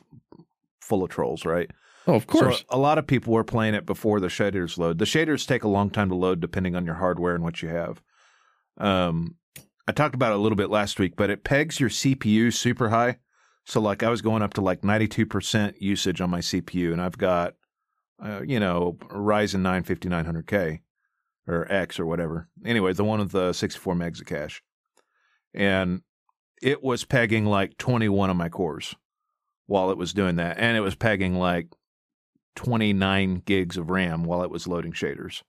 full 0.80 1.04
of 1.04 1.10
trolls, 1.10 1.44
right? 1.44 1.70
oh, 2.08 2.14
of 2.14 2.26
course. 2.26 2.60
So 2.60 2.64
a 2.70 2.78
lot 2.78 2.98
of 2.98 3.06
people 3.06 3.32
were 3.32 3.44
playing 3.44 3.74
it 3.74 3.86
before 3.86 4.18
the 4.18 4.28
shaders 4.28 4.78
load. 4.78 4.98
The 4.98 5.04
shaders 5.04 5.46
take 5.46 5.62
a 5.62 5.68
long 5.68 5.90
time 5.90 6.08
to 6.08 6.14
load 6.14 6.40
depending 6.40 6.74
on 6.74 6.84
your 6.84 6.96
hardware 6.96 7.34
and 7.34 7.44
what 7.44 7.62
you 7.62 7.68
have. 7.68 8.02
Um, 8.78 9.36
I 9.86 9.92
talked 9.92 10.14
about 10.14 10.32
it 10.32 10.36
a 10.36 10.40
little 10.40 10.56
bit 10.56 10.70
last 10.70 10.98
week, 10.98 11.14
but 11.16 11.30
it 11.30 11.44
pegs 11.44 11.78
your 11.78 11.90
CPU 11.90 12.52
super 12.52 12.88
high. 12.88 13.18
So 13.68 13.82
like 13.82 14.02
I 14.02 14.08
was 14.08 14.22
going 14.22 14.40
up 14.40 14.54
to 14.54 14.62
like 14.62 14.80
92% 14.80 15.74
usage 15.78 16.22
on 16.22 16.30
my 16.30 16.38
CPU 16.38 16.90
and 16.90 17.02
I've 17.02 17.18
got, 17.18 17.52
uh, 18.18 18.40
you 18.40 18.58
know, 18.58 18.96
Ryzen 19.10 19.60
9 19.60 19.84
5900K 19.84 20.80
or 21.46 21.70
X 21.70 22.00
or 22.00 22.06
whatever. 22.06 22.48
Anyway, 22.64 22.94
the 22.94 23.04
one 23.04 23.18
with 23.18 23.32
the 23.32 23.52
64 23.52 23.94
megs 23.94 24.20
of 24.20 24.26
cache. 24.26 24.62
And 25.52 26.00
it 26.62 26.82
was 26.82 27.04
pegging 27.04 27.44
like 27.44 27.76
21 27.76 28.30
of 28.30 28.36
my 28.36 28.48
cores 28.48 28.94
while 29.66 29.90
it 29.90 29.98
was 29.98 30.14
doing 30.14 30.36
that. 30.36 30.56
And 30.58 30.74
it 30.74 30.80
was 30.80 30.94
pegging 30.94 31.34
like 31.34 31.68
29 32.56 33.42
gigs 33.44 33.76
of 33.76 33.90
RAM 33.90 34.24
while 34.24 34.42
it 34.42 34.50
was 34.50 34.66
loading 34.66 34.92
shaders. 34.92 35.42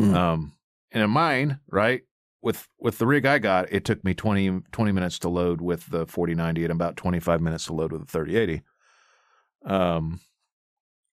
Mm. 0.00 0.14
Um, 0.14 0.52
and 0.90 1.02
in 1.02 1.10
mine, 1.10 1.60
right, 1.68 2.00
with 2.42 2.68
with 2.78 2.98
the 2.98 3.06
rig 3.06 3.26
I 3.26 3.38
got, 3.38 3.72
it 3.72 3.84
took 3.84 4.02
me 4.04 4.14
20, 4.14 4.62
20 4.72 4.92
minutes 4.92 5.18
to 5.20 5.28
load 5.28 5.60
with 5.60 5.86
the 5.90 6.06
4090 6.06 6.64
and 6.64 6.72
about 6.72 6.96
25 6.96 7.40
minutes 7.40 7.66
to 7.66 7.74
load 7.74 7.92
with 7.92 8.02
the 8.02 8.06
3080. 8.06 8.62
Um, 9.64 10.20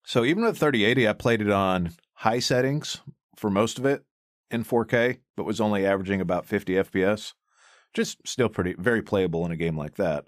so 0.05 0.23
even 0.23 0.43
with 0.43 0.57
3080, 0.57 1.07
I 1.07 1.13
played 1.13 1.41
it 1.41 1.51
on 1.51 1.91
high 2.13 2.39
settings 2.39 3.01
for 3.35 3.49
most 3.49 3.77
of 3.77 3.85
it 3.85 4.05
in 4.49 4.63
4K, 4.63 5.19
but 5.35 5.45
was 5.45 5.59
only 5.59 5.85
averaging 5.85 6.21
about 6.21 6.45
50 6.45 6.73
FPS. 6.75 7.33
Just 7.93 8.25
still 8.25 8.49
pretty, 8.49 8.75
very 8.77 9.01
playable 9.01 9.45
in 9.45 9.51
a 9.51 9.57
game 9.57 9.77
like 9.77 9.95
that. 9.95 10.25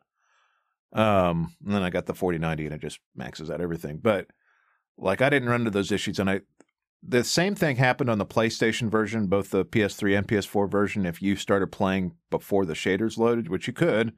Um, 0.92 1.56
and 1.64 1.74
then 1.74 1.84
I 1.84 1.90
got 1.90 2.08
the 2.08 2.14
4090 2.14 2.66
and 2.66 2.76
it 2.76 2.82
just 2.82 3.00
maxes 3.16 3.50
out 3.50 3.62
everything. 3.62 4.00
But 4.02 4.28
like 4.98 5.22
I 5.22 5.30
didn't 5.30 5.50
run 5.50 5.62
into 5.62 5.72
those 5.72 5.92
issues, 5.92 6.20
and 6.20 6.30
I 6.30 6.42
the 7.02 7.24
same 7.24 7.56
thing 7.56 7.78
happened 7.78 8.10
on 8.10 8.18
the 8.18 8.26
PlayStation 8.26 8.90
version, 8.90 9.28
both 9.28 9.52
the 9.52 9.66
PS3 9.66 10.18
and 10.18 10.28
PS4 10.28 10.70
version. 10.70 11.06
If 11.06 11.22
you 11.22 11.36
started 11.36 11.72
playing 11.72 12.14
before 12.30 12.66
the 12.66 12.74
shaders 12.74 13.18
loaded, 13.18 13.48
which 13.50 13.68
you 13.68 13.74
could, 13.74 14.14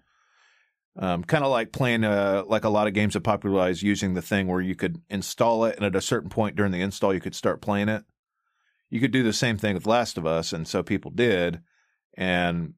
um, 0.98 1.24
kind 1.24 1.44
of 1.44 1.52
like 1.52 1.72
playing 1.72 2.04
uh, 2.04 2.44
like 2.48 2.64
a 2.64 2.70
lot 2.70 2.88
of 2.88 2.94
games 2.94 3.14
that 3.14 3.22
popularized 3.22 3.82
using 3.82 4.14
the 4.14 4.22
thing 4.22 4.48
where 4.48 4.62
you 4.62 4.76
could 4.76 5.02
install 5.10 5.64
it, 5.66 5.76
and 5.78 5.86
at 5.86 5.96
a 5.96 6.02
certain 6.02 6.30
point 6.30 6.56
during 6.56 6.72
the 6.72 6.82
install, 6.82 7.14
you 7.14 7.22
could 7.22 7.36
start 7.36 7.62
playing 7.62 7.88
it. 7.90 8.04
You 8.90 9.00
could 9.00 9.12
do 9.12 9.24
the 9.24 9.32
same 9.32 9.58
thing 9.58 9.74
with 9.76 9.86
Last 9.88 10.18
of 10.18 10.26
Us, 10.26 10.52
and 10.52 10.68
so 10.68 10.84
people 10.84 11.12
did, 11.12 11.62
and 12.18 12.74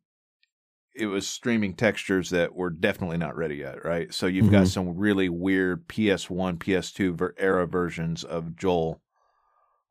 it 0.96 1.08
was 1.08 1.28
streaming 1.28 1.74
textures 1.74 2.30
that 2.30 2.54
were 2.54 2.70
definitely 2.70 3.18
not 3.18 3.36
ready 3.36 3.56
yet, 3.56 3.84
right? 3.84 4.14
So 4.14 4.28
you've 4.28 4.52
got 4.52 4.66
Mhm. 4.66 4.72
some 4.72 4.96
really 4.96 5.28
weird 5.28 5.88
PS1, 5.88 6.60
PS2 6.60 7.14
ver- 7.16 7.34
era 7.40 7.66
versions 7.66 8.24
of 8.24 8.56
Joel 8.56 9.02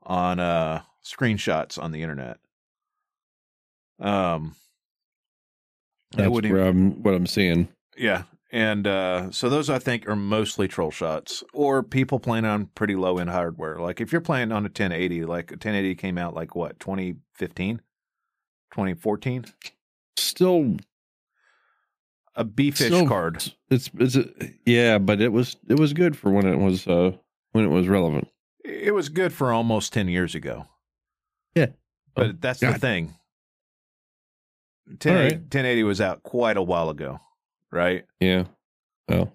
on 0.05 0.41
uh 0.41 0.83
screenshots 1.05 1.81
on 1.83 1.93
the 1.93 2.03
internet. 2.03 2.39
Um 3.99 4.55
That's 6.17 6.31
where 6.31 6.67
I'm 6.67 7.03
what 7.03 7.15
I'm 7.15 7.27
seeing. 7.27 7.69
yeah, 7.97 8.25
And 8.51 8.87
uh, 8.87 9.31
so 9.31 9.49
those 9.49 9.71
I 9.71 9.79
think 9.79 10.09
are 10.09 10.17
mostly 10.17 10.69
troll 10.69 10.91
shots 10.91 11.43
or 11.55 11.83
people 11.83 12.19
playing 12.21 12.45
on 12.45 12.67
pretty 12.75 12.97
low 12.97 13.19
end 13.19 13.31
hardware. 13.31 13.79
Like 13.79 14.01
if 14.01 14.13
you're 14.13 14.21
playing 14.21 14.53
on 14.53 14.63
a 14.65 14.69
1080, 14.69 15.25
like 15.25 15.51
a 15.51 15.55
1080 15.55 15.95
came 15.95 16.19
out 16.19 16.35
like 16.35 16.55
what 16.55 16.79
2015, 16.81 17.79
2014, 18.73 19.45
Still, 20.19 20.77
a 22.35 22.45
beefish 22.45 22.87
Still- 22.87 23.07
card. 23.09 23.53
it's 23.71 23.91
it's 23.99 24.17
a, 24.17 24.27
yeah, 24.67 24.99
but 24.99 25.21
it 25.21 25.33
was 25.33 25.57
it 25.69 25.79
was 25.79 25.93
good 25.93 26.17
for 26.17 26.31
when 26.31 26.47
it 26.47 26.57
was 26.59 26.87
uh 26.87 27.13
when 27.53 27.65
it 27.65 27.69
was 27.69 27.89
relevant. 27.89 28.29
It 28.65 28.95
was 28.95 29.09
good 29.09 29.33
for 29.33 29.53
almost 29.53 29.93
10 29.93 30.09
years 30.09 30.35
ago. 30.35 30.67
Yeah. 31.55 31.67
But 32.15 32.27
Oh, 32.27 32.33
that's 32.41 32.61
the 32.61 32.75
thing. 32.75 33.15
All 34.89 34.93
1080, 34.93 35.23
right. 35.23 35.41
1080 35.41 35.83
was 35.85 36.01
out 36.01 36.23
quite 36.23 36.57
a 36.57 36.63
while 36.63 36.91
ago, 36.91 37.21
right? 37.71 38.05
Yeah. 38.21 38.45
Well, 39.09 39.33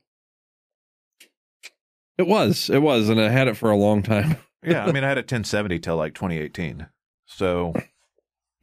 it 2.17 2.27
was 2.27 2.69
it 2.69 2.81
was, 2.81 3.09
and 3.09 3.19
I 3.19 3.29
had 3.29 3.47
it 3.47 3.57
for 3.57 3.69
a 3.71 3.77
long 3.77 4.03
time. 4.03 4.37
Yeah, 4.63 4.83
I 4.83 4.91
mean, 4.91 5.03
I 5.03 5.07
had 5.07 5.19
a 5.19 5.21
1070 5.21 5.79
till 5.79 5.95
like 5.95 6.13
2018. 6.15 6.87
So 7.25 7.73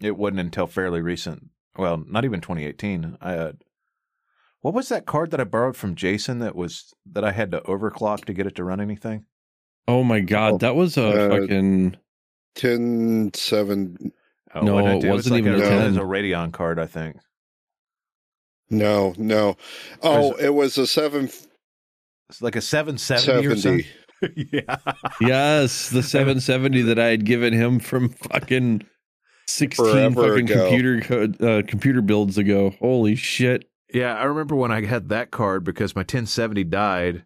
it 0.01 0.17
wasn't 0.19 0.41
until 0.41 0.67
fairly 0.67 1.01
recent. 1.01 1.51
Well, 1.79 2.05
not 2.07 2.25
even 2.27 2.41
2018. 2.43 3.17
I 3.23 3.33
had, 3.33 3.59
what 4.61 4.75
was 4.75 4.89
that 4.89 5.07
card 5.07 5.31
that 5.31 5.41
I 5.41 5.45
borrowed 5.45 5.77
from 5.77 5.95
Jason 5.95 6.41
that 6.41 6.57
was 6.57 6.93
that 7.11 7.25
I 7.25 7.31
had 7.31 7.53
to 7.53 7.61
overclock 7.61 8.25
to 8.27 8.35
get 8.35 8.47
it 8.47 8.57
to 8.57 8.65
run 8.65 8.81
anything? 8.81 9.25
Oh 9.87 10.03
my 10.03 10.20
god, 10.20 10.55
Oh, 10.55 10.59
that 10.59 10.76
was 10.76 10.97
a 10.97 11.07
uh, 11.09 11.28
fucking 11.41 11.97
Ten 12.55 13.30
seven. 13.35 14.12
Oh, 14.55 14.61
No, 14.61 14.74
wasn't 14.74 15.05
it 15.05 15.09
was 15.09 15.16
wasn't 15.16 15.32
like 15.32 15.39
even 15.41 15.55
a, 15.55 15.64
a 15.64 15.80
It 15.85 15.87
was 15.89 15.97
a 15.97 16.01
Radeon 16.01 16.53
card, 16.53 16.78
I 16.78 16.87
think. 16.87 17.16
No, 18.70 19.14
no. 19.18 19.57
Oh, 20.03 20.32
Or 20.32 20.41
it 20.41 20.55
was 20.55 20.78
a 20.78 20.87
seven 20.87 21.24
It's 22.28 22.41
like 22.41 22.57
a 22.57 22.61
770 22.61 23.47
or 23.47 23.57
something. 23.57 23.85
yeah. 24.53 24.76
yes, 25.20 25.91
the 25.91 26.03
770 26.03 26.82
that 26.82 26.99
I 26.99 27.07
had 27.09 27.24
given 27.24 27.53
him 27.53 27.78
from 27.78 28.09
fucking 28.09 28.82
16 29.47 29.85
Forever 29.85 30.14
fucking 30.14 30.51
ago. 30.51 30.68
computer 30.68 31.01
code, 31.01 31.43
uh, 31.43 31.62
computer 31.66 32.01
builds 32.01 32.39
ago. 32.39 32.70
Holy 32.80 33.14
shit. 33.16 33.68
Yeah, 33.93 34.16
I 34.16 34.24
remember 34.24 34.57
when 34.57 34.72
I 34.72 34.85
had 34.87 35.11
that 35.11 35.30
card 35.30 35.62
because 35.64 35.95
my 35.95 36.01
1070 36.01 36.64
died, 36.64 37.24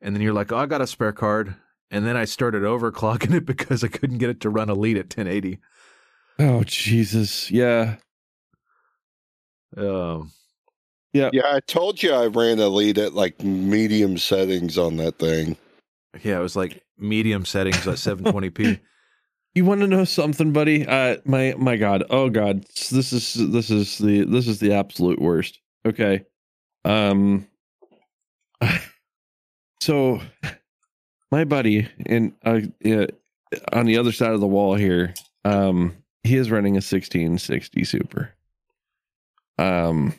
and 0.00 0.14
then 0.14 0.22
you're 0.22 0.32
like, 0.32 0.52
"Oh, 0.52 0.56
I 0.56 0.66
got 0.66 0.80
a 0.80 0.86
spare 0.86 1.12
card," 1.12 1.56
and 1.90 2.06
then 2.06 2.16
I 2.16 2.24
started 2.24 2.62
overclocking 2.62 3.34
it 3.34 3.46
because 3.46 3.82
I 3.84 3.88
couldn't 3.88 4.18
get 4.18 4.30
it 4.30 4.40
to 4.42 4.50
run 4.50 4.68
Elite 4.70 4.96
at 4.96 5.06
1080. 5.16 5.58
Oh 6.38 6.62
Jesus. 6.64 7.50
Yeah. 7.50 7.96
Um, 9.76 10.32
Yeah, 11.12 11.30
yeah. 11.32 11.42
I 11.54 11.60
told 11.60 12.02
you 12.02 12.12
I 12.12 12.26
ran 12.26 12.58
Elite 12.60 12.98
at 12.98 13.14
like 13.14 13.42
medium 13.42 14.18
settings 14.18 14.76
on 14.78 14.96
that 14.96 15.18
thing. 15.18 15.56
yeah, 16.22 16.36
it 16.38 16.42
was 16.42 16.56
like 16.56 16.82
medium 16.98 17.44
settings 17.44 17.86
at 17.86 17.94
720p. 17.96 18.80
You 19.54 19.64
want 19.64 19.80
to 19.80 19.86
know 19.86 20.04
something, 20.04 20.52
buddy? 20.52 20.86
Uh, 20.86 21.16
my 21.24 21.54
my 21.56 21.78
God. 21.78 22.04
Oh 22.10 22.28
God. 22.28 22.66
This 22.90 23.10
is 23.14 23.32
this 23.52 23.70
is 23.70 23.96
the 23.96 24.26
this 24.26 24.48
is 24.48 24.60
the 24.60 24.74
absolute 24.74 25.18
worst. 25.18 25.60
Okay. 25.86 26.26
Um. 26.84 27.46
So, 29.82 30.20
my 31.32 31.44
buddy 31.44 31.88
in 32.04 32.34
uh, 32.44 32.60
yeah, 32.80 33.06
on 33.72 33.86
the 33.86 33.98
other 33.98 34.12
side 34.12 34.32
of 34.32 34.40
the 34.40 34.46
wall 34.46 34.74
here, 34.74 35.14
um, 35.44 35.96
he 36.24 36.36
is 36.36 36.50
running 36.50 36.72
a 36.74 36.82
1660 36.84 37.84
Super. 37.84 38.32
Um. 39.58 40.14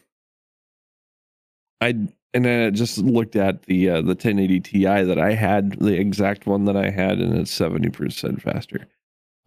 I 1.80 1.90
and 2.34 2.44
then 2.46 2.68
I 2.68 2.70
just 2.72 2.98
looked 2.98 3.36
at 3.36 3.64
the 3.64 3.90
uh, 3.90 4.02
the 4.02 4.08
1080 4.08 4.60
Ti 4.62 4.84
that 5.04 5.20
I 5.20 5.34
had, 5.34 5.74
the 5.80 5.94
exact 6.00 6.46
one 6.48 6.66
that 6.66 6.76
I 6.76 6.90
had, 6.90 7.20
and 7.20 7.36
it's 7.38 7.52
70 7.52 7.90
percent 7.90 8.42
faster 8.42 8.88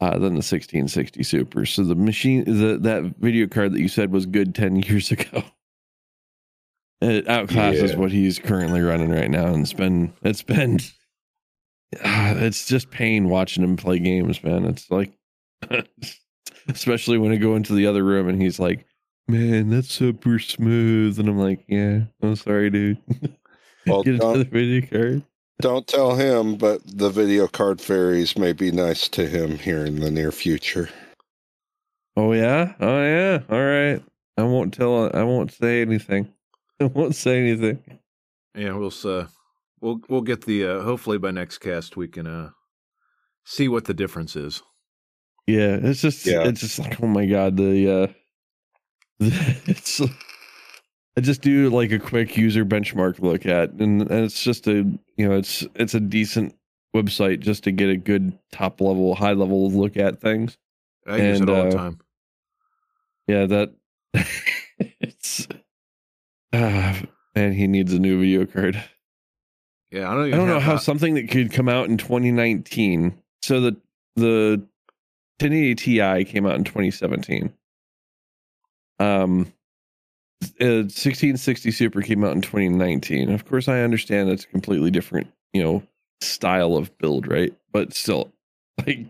uh, 0.01 0.13
than 0.13 0.35
the 0.35 0.45
1660 0.45 1.23
Super. 1.25 1.67
So 1.67 1.83
the 1.83 1.97
machine, 1.97 2.45
the 2.45 2.79
that 2.79 3.15
video 3.19 3.49
card 3.49 3.73
that 3.73 3.81
you 3.81 3.89
said 3.89 4.13
was 4.13 4.27
good 4.27 4.55
10 4.55 4.77
years 4.83 5.11
ago, 5.11 5.43
it 7.01 7.27
outclasses 7.27 7.91
Yeah. 7.91 7.97
what 7.97 8.13
he's 8.13 8.39
currently 8.39 8.81
running 8.81 9.11
right 9.11 9.31
now, 9.31 9.47
and 9.49 9.63
it's 9.63 9.73
been 9.73 10.13
it's 10.23 10.43
been 10.43 10.79
it's 11.93 12.67
just 12.67 12.91
pain 12.91 13.29
watching 13.29 13.65
him 13.65 13.77
play 13.77 13.99
games, 13.99 14.43
man. 14.45 14.65
It's 14.65 14.91
like, 14.91 15.13
especially 16.69 17.19
when 17.19 17.33
I 17.33 17.37
go 17.37 17.57
into 17.57 17.75
the 17.75 17.87
other 17.87 18.05
room 18.05 18.29
and 18.29 18.41
he's 18.41 18.59
like. 18.59 18.87
Man, 19.29 19.71
that's 19.71 19.93
super 19.93 20.41
smooth, 20.41 21.21
and 21.21 21.29
I'm 21.29 21.39
like, 21.39 21.63
yeah, 21.69 22.01
I'm 22.21 22.35
sorry, 22.35 22.69
dude. 22.71 22.99
Well, 23.87 24.03
Get 24.03 24.19
don't- 24.19 24.35
another 24.35 24.51
video 24.51 24.87
card. 24.89 25.23
Don't 25.63 25.87
tell 25.87 26.17
him, 26.17 26.57
but 26.57 26.81
the 26.85 27.11
video 27.11 27.47
card 27.47 27.81
fairies 27.81 28.37
may 28.37 28.53
be 28.53 28.73
nice 28.73 29.07
to 29.11 29.27
him 29.29 29.57
here 29.57 29.87
in 29.87 30.01
the 30.01 30.11
near 30.11 30.33
future. 30.33 30.89
Oh 32.17 32.33
yeah, 32.33 32.73
oh 32.81 33.03
yeah. 33.05 33.41
All 33.49 33.63
right. 33.65 34.03
I 34.37 34.43
won't 34.43 34.75
tell. 34.75 35.15
I 35.17 35.23
won't 35.23 35.53
say 35.53 35.81
anything. 35.83 36.33
I 36.81 36.85
won't 36.87 37.15
say 37.15 37.39
anything. 37.39 37.83
yeah, 38.57 38.73
we'll 38.73 38.93
uh, 39.05 39.27
we'll 39.81 40.01
we'll 40.09 40.21
get 40.21 40.45
the 40.45 40.67
uh, 40.67 40.81
hopefully 40.83 41.19
by 41.19 41.31
next 41.31 41.59
cast 41.59 41.97
we 41.97 42.09
can 42.09 42.27
uh 42.27 42.51
see 43.45 43.69
what 43.69 43.85
the 43.85 43.95
difference 43.95 44.37
is. 44.37 44.63
Yeah, 45.47 45.79
it's 45.83 46.01
just. 46.01 46.27
Yeah. 46.27 46.45
It's 46.45 46.61
just 46.61 46.79
like, 46.79 47.03
oh 47.03 47.07
my 47.07 47.27
god, 47.27 47.57
the. 47.57 47.91
uh 47.91 48.07
It's. 49.67 50.01
I 51.17 51.21
just 51.21 51.43
do 51.43 51.69
like 51.71 51.91
a 51.91 51.99
quick 51.99 52.37
user 52.37 52.65
benchmark 52.65 53.19
look 53.19 53.45
at, 53.45 53.73
and, 53.73 54.03
and 54.03 54.25
it's 54.25 54.43
just 54.43 54.69
a 54.69 54.85
you 55.17 55.29
know 55.29 55.37
it's 55.37 55.67
it's 55.75 55.95
a 55.95 56.01
decent 56.01 56.55
website 56.95 57.41
just 57.41 57.65
to 57.65 57.73
get 57.73 57.91
a 57.91 57.97
good 57.97 58.39
top 58.53 58.81
level, 58.81 59.15
high 59.15 59.33
level 59.33 59.71
look 59.71 59.97
at 59.97 60.21
things. 60.21 60.57
I 61.07 61.17
use 61.17 61.41
it 61.41 61.49
all 61.49 61.57
uh, 61.57 61.65
the 61.65 61.77
time. 61.77 62.01
Yeah, 63.27 63.47
that. 63.47 63.75
it's. 64.79 65.49
Ah, 66.53 67.01
man, 67.37 67.53
he 67.53 67.69
needs 67.69 67.93
a 67.93 68.01
new 68.01 68.19
video 68.19 68.45
card. 68.45 68.83
Yeah, 69.91 70.11
I 70.11 70.15
don't. 70.15 70.33
I 70.33 70.37
don't 70.37 70.49
know 70.49 70.61
how 70.61 70.75
that- 70.75 70.83
something 70.83 71.15
that 71.15 71.31
could 71.31 71.53
come 71.53 71.69
out 71.69 71.89
in 71.89 71.97
2019. 71.99 73.15
So 73.43 73.61
the 73.61 73.77
the 74.17 74.63
1080 75.41 75.75
Ti 75.75 76.25
came 76.25 76.47
out 76.47 76.57
in 76.57 76.65
2017. 76.65 77.53
Um, 78.99 79.53
uh, 80.61 80.85
1660 80.89 81.71
Super 81.71 82.03
came 82.03 82.25
out 82.25 82.33
in 82.33 82.43
2019. 82.43 83.31
Of 83.31 83.45
course, 83.47 83.69
I 83.69 83.81
understand 83.81 84.31
that's 84.31 84.45
a 84.45 84.49
completely 84.49 84.91
different, 84.91 85.29
you 85.53 85.63
know, 85.63 85.83
style 86.21 86.77
of 86.77 86.97
build, 86.99 87.27
right? 87.27 87.55
But 87.73 87.95
still, 87.95 88.33
like, 88.87 89.07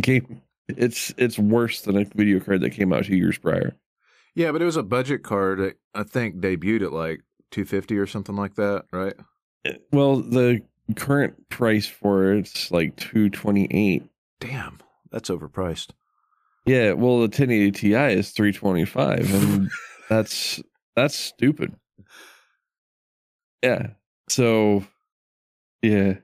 game, 0.00 0.42
it's 0.68 1.12
it's 1.18 1.38
worse 1.38 1.82
than 1.82 1.96
a 1.96 2.04
video 2.04 2.40
card 2.40 2.60
that 2.62 2.70
came 2.70 2.92
out 2.92 3.04
two 3.04 3.16
years 3.16 3.38
prior. 3.38 3.74
Yeah, 4.34 4.50
but 4.52 4.62
it 4.62 4.66
was 4.66 4.76
a 4.76 4.82
budget 4.82 5.22
card. 5.22 5.58
that 5.58 5.76
I 5.94 6.04
think 6.04 6.36
debuted 6.36 6.82
at 6.82 6.92
like 6.92 7.20
250 7.50 7.98
or 7.98 8.06
something 8.06 8.36
like 8.36 8.54
that, 8.54 8.84
right? 8.92 9.14
Well, 9.90 10.16
the 10.16 10.62
current 10.96 11.48
price 11.48 11.86
for 11.86 12.32
it's 12.32 12.70
like 12.70 12.96
228. 12.96 14.02
Damn, 14.40 14.78
that's 15.10 15.30
overpriced. 15.30 15.90
Yeah, 16.66 16.92
well, 16.92 17.16
the 17.16 17.22
1080 17.22 17.72
Ti 17.72 17.94
is 17.94 18.30
325, 18.30 19.34
and 19.34 19.70
that's 20.08 20.62
that's 20.94 21.16
stupid. 21.16 21.74
Yeah. 23.62 23.88
So, 24.28 24.84
yeah, 25.82 26.14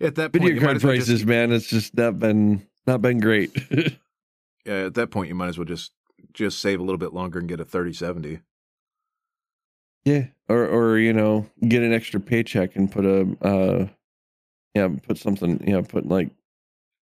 At 0.00 0.14
that 0.16 0.32
point, 0.32 0.44
video 0.44 0.60
card 0.60 0.80
prices, 0.80 1.08
just, 1.08 1.26
man, 1.26 1.52
it's 1.52 1.68
just 1.68 1.96
not 1.96 2.18
been 2.18 2.66
not 2.86 3.02
been 3.02 3.18
great. 3.18 3.50
yeah, 4.64 4.86
at 4.86 4.94
that 4.94 5.10
point, 5.10 5.28
you 5.28 5.34
might 5.34 5.48
as 5.48 5.58
well 5.58 5.64
just 5.64 5.92
just 6.32 6.60
save 6.60 6.80
a 6.80 6.82
little 6.82 6.98
bit 6.98 7.12
longer 7.12 7.38
and 7.38 7.48
get 7.48 7.60
a 7.60 7.64
3070. 7.64 8.40
Yeah, 10.04 10.26
or 10.48 10.66
or 10.66 10.98
you 10.98 11.12
know, 11.12 11.46
get 11.68 11.82
an 11.82 11.92
extra 11.92 12.20
paycheck 12.20 12.76
and 12.76 12.90
put 12.90 13.04
a 13.04 13.28
uh, 13.42 13.86
yeah, 14.74 14.88
put 15.06 15.18
something, 15.18 15.62
yeah, 15.66 15.80
put 15.82 16.06
like 16.06 16.30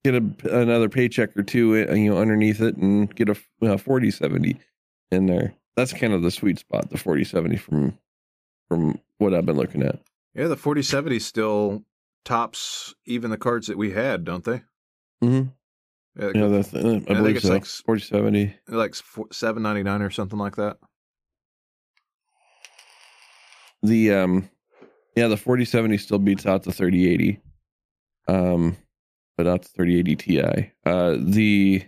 get 0.03 0.15
a 0.15 0.23
another 0.61 0.89
paycheck 0.89 1.35
or 1.37 1.43
two, 1.43 1.87
uh, 1.89 1.93
you 1.93 2.09
know, 2.13 2.17
underneath 2.19 2.61
it, 2.61 2.77
and 2.77 3.13
get 3.15 3.29
a 3.29 3.35
uh, 3.61 3.77
4070 3.77 4.57
in 5.11 5.25
there. 5.25 5.53
That's 5.75 5.93
kind 5.93 6.13
of 6.13 6.21
the 6.21 6.31
sweet 6.31 6.59
spot, 6.59 6.89
the 6.89 6.97
4070 6.97 7.57
from 7.57 7.97
from 8.67 8.99
what 9.17 9.33
I've 9.33 9.45
been 9.45 9.57
looking 9.57 9.83
at. 9.83 9.99
Yeah, 10.35 10.47
the 10.47 10.55
4070 10.57 11.19
still 11.19 11.83
tops 12.25 12.93
even 13.05 13.31
the 13.31 13.37
cards 13.37 13.67
that 13.67 13.77
we 13.77 13.91
had, 13.91 14.23
don't 14.23 14.43
they? 14.43 14.61
Mm-hmm. 15.23 15.49
Yeah, 16.19 16.31
Yeah, 16.35 16.47
that's, 16.47 16.73
uh, 16.73 16.77
I 16.79 16.81
think 16.81 17.05
believe 17.07 17.35
it's 17.37 17.45
so. 17.45 17.53
like- 17.53 17.65
4070. 17.65 18.55
like 18.67 18.93
799 18.95 20.01
or 20.01 20.09
something 20.09 20.37
like 20.39 20.55
that. 20.57 20.77
The 23.81 24.13
um, 24.13 24.49
yeah, 25.15 25.27
the 25.27 25.37
4070 25.37 25.97
still 25.97 26.19
beats 26.19 26.45
out 26.45 26.63
the 26.63 26.71
3080. 26.71 27.41
Um, 28.27 28.77
but 29.37 29.61
the 29.61 29.69
3080 29.69 30.15
Ti. 30.15 30.71
Uh, 30.85 31.15
the 31.19 31.83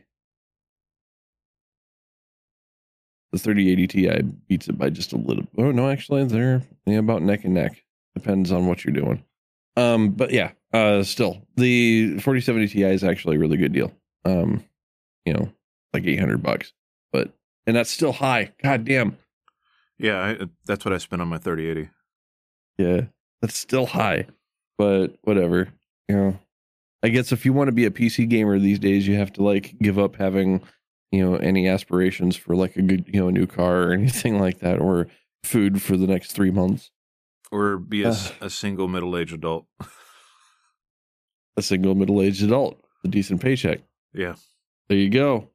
the 3.31 3.37
3080 3.37 3.87
Ti 3.87 4.21
beats 4.47 4.67
it 4.67 4.77
by 4.77 4.89
just 4.89 5.13
a 5.13 5.17
little. 5.17 5.45
Oh 5.57 5.71
no, 5.71 5.89
actually, 5.89 6.23
they're 6.25 6.63
yeah, 6.85 6.99
about 6.99 7.21
neck 7.21 7.43
and 7.43 7.53
neck. 7.53 7.83
Depends 8.15 8.51
on 8.51 8.67
what 8.67 8.83
you're 8.83 8.93
doing. 8.93 9.23
Um, 9.77 10.11
but 10.11 10.31
yeah, 10.31 10.51
uh, 10.73 11.03
still 11.03 11.45
the 11.55 12.11
4070 12.19 12.67
Ti 12.69 12.83
is 12.83 13.03
actually 13.03 13.35
a 13.35 13.39
really 13.39 13.57
good 13.57 13.73
deal. 13.73 13.91
Um, 14.25 14.63
you 15.25 15.33
know, 15.33 15.51
like 15.93 16.05
800 16.05 16.41
bucks, 16.41 16.73
but 17.11 17.33
and 17.67 17.75
that's 17.75 17.91
still 17.91 18.13
high. 18.13 18.53
God 18.63 18.85
damn. 18.85 19.17
Yeah, 20.01 20.17
I, 20.17 20.31
uh, 20.33 20.45
that's 20.65 20.83
what 20.83 20.93
I 20.95 20.97
spent 20.97 21.21
on 21.21 21.27
my 21.27 21.37
3080. 21.37 21.91
Yeah, 22.79 23.01
that's 23.41 23.55
still 23.55 23.85
high, 23.85 24.25
but 24.77 25.15
whatever. 25.21 25.69
You 26.09 26.15
know, 26.15 26.39
I 27.03 27.09
guess 27.09 27.31
if 27.31 27.45
you 27.45 27.53
want 27.53 27.67
to 27.67 27.71
be 27.71 27.85
a 27.85 27.91
PC 27.91 28.27
gamer 28.27 28.57
these 28.57 28.79
days, 28.79 29.07
you 29.07 29.15
have 29.15 29.31
to 29.33 29.43
like 29.43 29.77
give 29.79 29.99
up 29.99 30.15
having, 30.15 30.63
you 31.11 31.23
know, 31.23 31.35
any 31.35 31.67
aspirations 31.67 32.35
for 32.35 32.55
like 32.55 32.75
a 32.77 32.81
good, 32.81 33.05
you 33.13 33.21
know, 33.21 33.29
new 33.29 33.45
car 33.45 33.83
or 33.83 33.91
anything 33.93 34.39
like 34.39 34.59
that, 34.59 34.79
or 34.81 35.05
food 35.43 35.79
for 35.83 35.95
the 35.95 36.07
next 36.07 36.31
three 36.31 36.51
months. 36.51 36.89
Or 37.51 37.77
be 37.77 38.03
a 38.03 38.13
single 38.49 38.87
middle 38.87 39.15
aged 39.15 39.33
adult. 39.33 39.67
A 41.57 41.61
single 41.61 41.93
middle 41.93 42.23
aged 42.23 42.41
adult, 42.41 42.83
a 43.03 43.07
decent 43.07 43.39
paycheck. 43.39 43.81
Yeah. 44.13 44.33
There 44.89 44.97
you 44.97 45.09
go. 45.09 45.49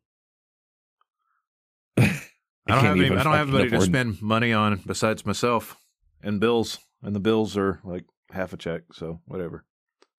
I 2.68 2.74
don't 2.74 2.84
have 2.84 2.96
any, 2.96 3.06
even 3.06 3.18
I 3.18 3.22
don't 3.22 3.32
have 3.34 3.48
anybody 3.48 3.70
to 3.70 3.80
spend 3.80 4.20
money 4.22 4.52
on 4.52 4.80
besides 4.86 5.24
myself 5.24 5.76
and 6.22 6.40
bills. 6.40 6.78
And 7.02 7.14
the 7.14 7.20
bills 7.20 7.56
are 7.56 7.80
like 7.84 8.04
half 8.32 8.52
a 8.52 8.56
check, 8.56 8.82
so 8.92 9.20
whatever. 9.26 9.64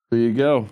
There 0.09 0.19
you 0.19 0.33
go. 0.33 0.69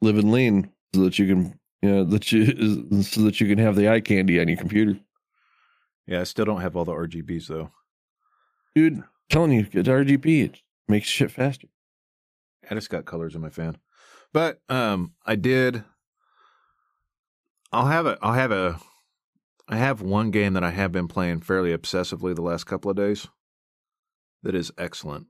Live 0.00 0.18
and 0.18 0.32
lean 0.32 0.72
so 0.94 1.04
that 1.04 1.18
you 1.18 1.26
can, 1.26 1.58
you 1.82 1.90
know, 1.90 2.04
that 2.04 2.32
you 2.32 3.02
so 3.02 3.20
that 3.22 3.40
you 3.40 3.46
can 3.48 3.58
have 3.58 3.76
the 3.76 3.88
eye 3.88 4.00
candy 4.00 4.40
on 4.40 4.48
your 4.48 4.56
computer, 4.56 4.98
Yeah, 6.06 6.20
I 6.20 6.24
still 6.24 6.44
don't 6.44 6.60
have 6.62 6.74
all 6.76 6.84
the 6.84 6.92
RGBs 6.92 7.46
though. 7.46 7.70
dude. 8.74 9.02
Telling 9.28 9.52
you, 9.52 9.62
get 9.64 9.86
RGB. 9.86 10.44
It 10.44 10.60
makes 10.88 11.08
shit 11.08 11.30
faster. 11.32 11.66
I 12.70 12.74
just 12.74 12.90
got 12.90 13.04
colors 13.04 13.34
in 13.34 13.40
my 13.40 13.50
fan. 13.50 13.76
But 14.32 14.60
um 14.68 15.14
I 15.24 15.36
did 15.36 15.84
I'll 17.72 17.86
have 17.86 18.06
a 18.06 18.18
I'll 18.22 18.32
have 18.34 18.52
a 18.52 18.78
I 19.68 19.76
have 19.76 20.00
one 20.00 20.30
game 20.30 20.52
that 20.52 20.62
I 20.64 20.70
have 20.70 20.92
been 20.92 21.08
playing 21.08 21.40
fairly 21.40 21.76
obsessively 21.76 22.34
the 22.34 22.42
last 22.42 22.64
couple 22.64 22.90
of 22.90 22.96
days 22.96 23.26
that 24.42 24.54
is 24.54 24.70
excellent. 24.78 25.26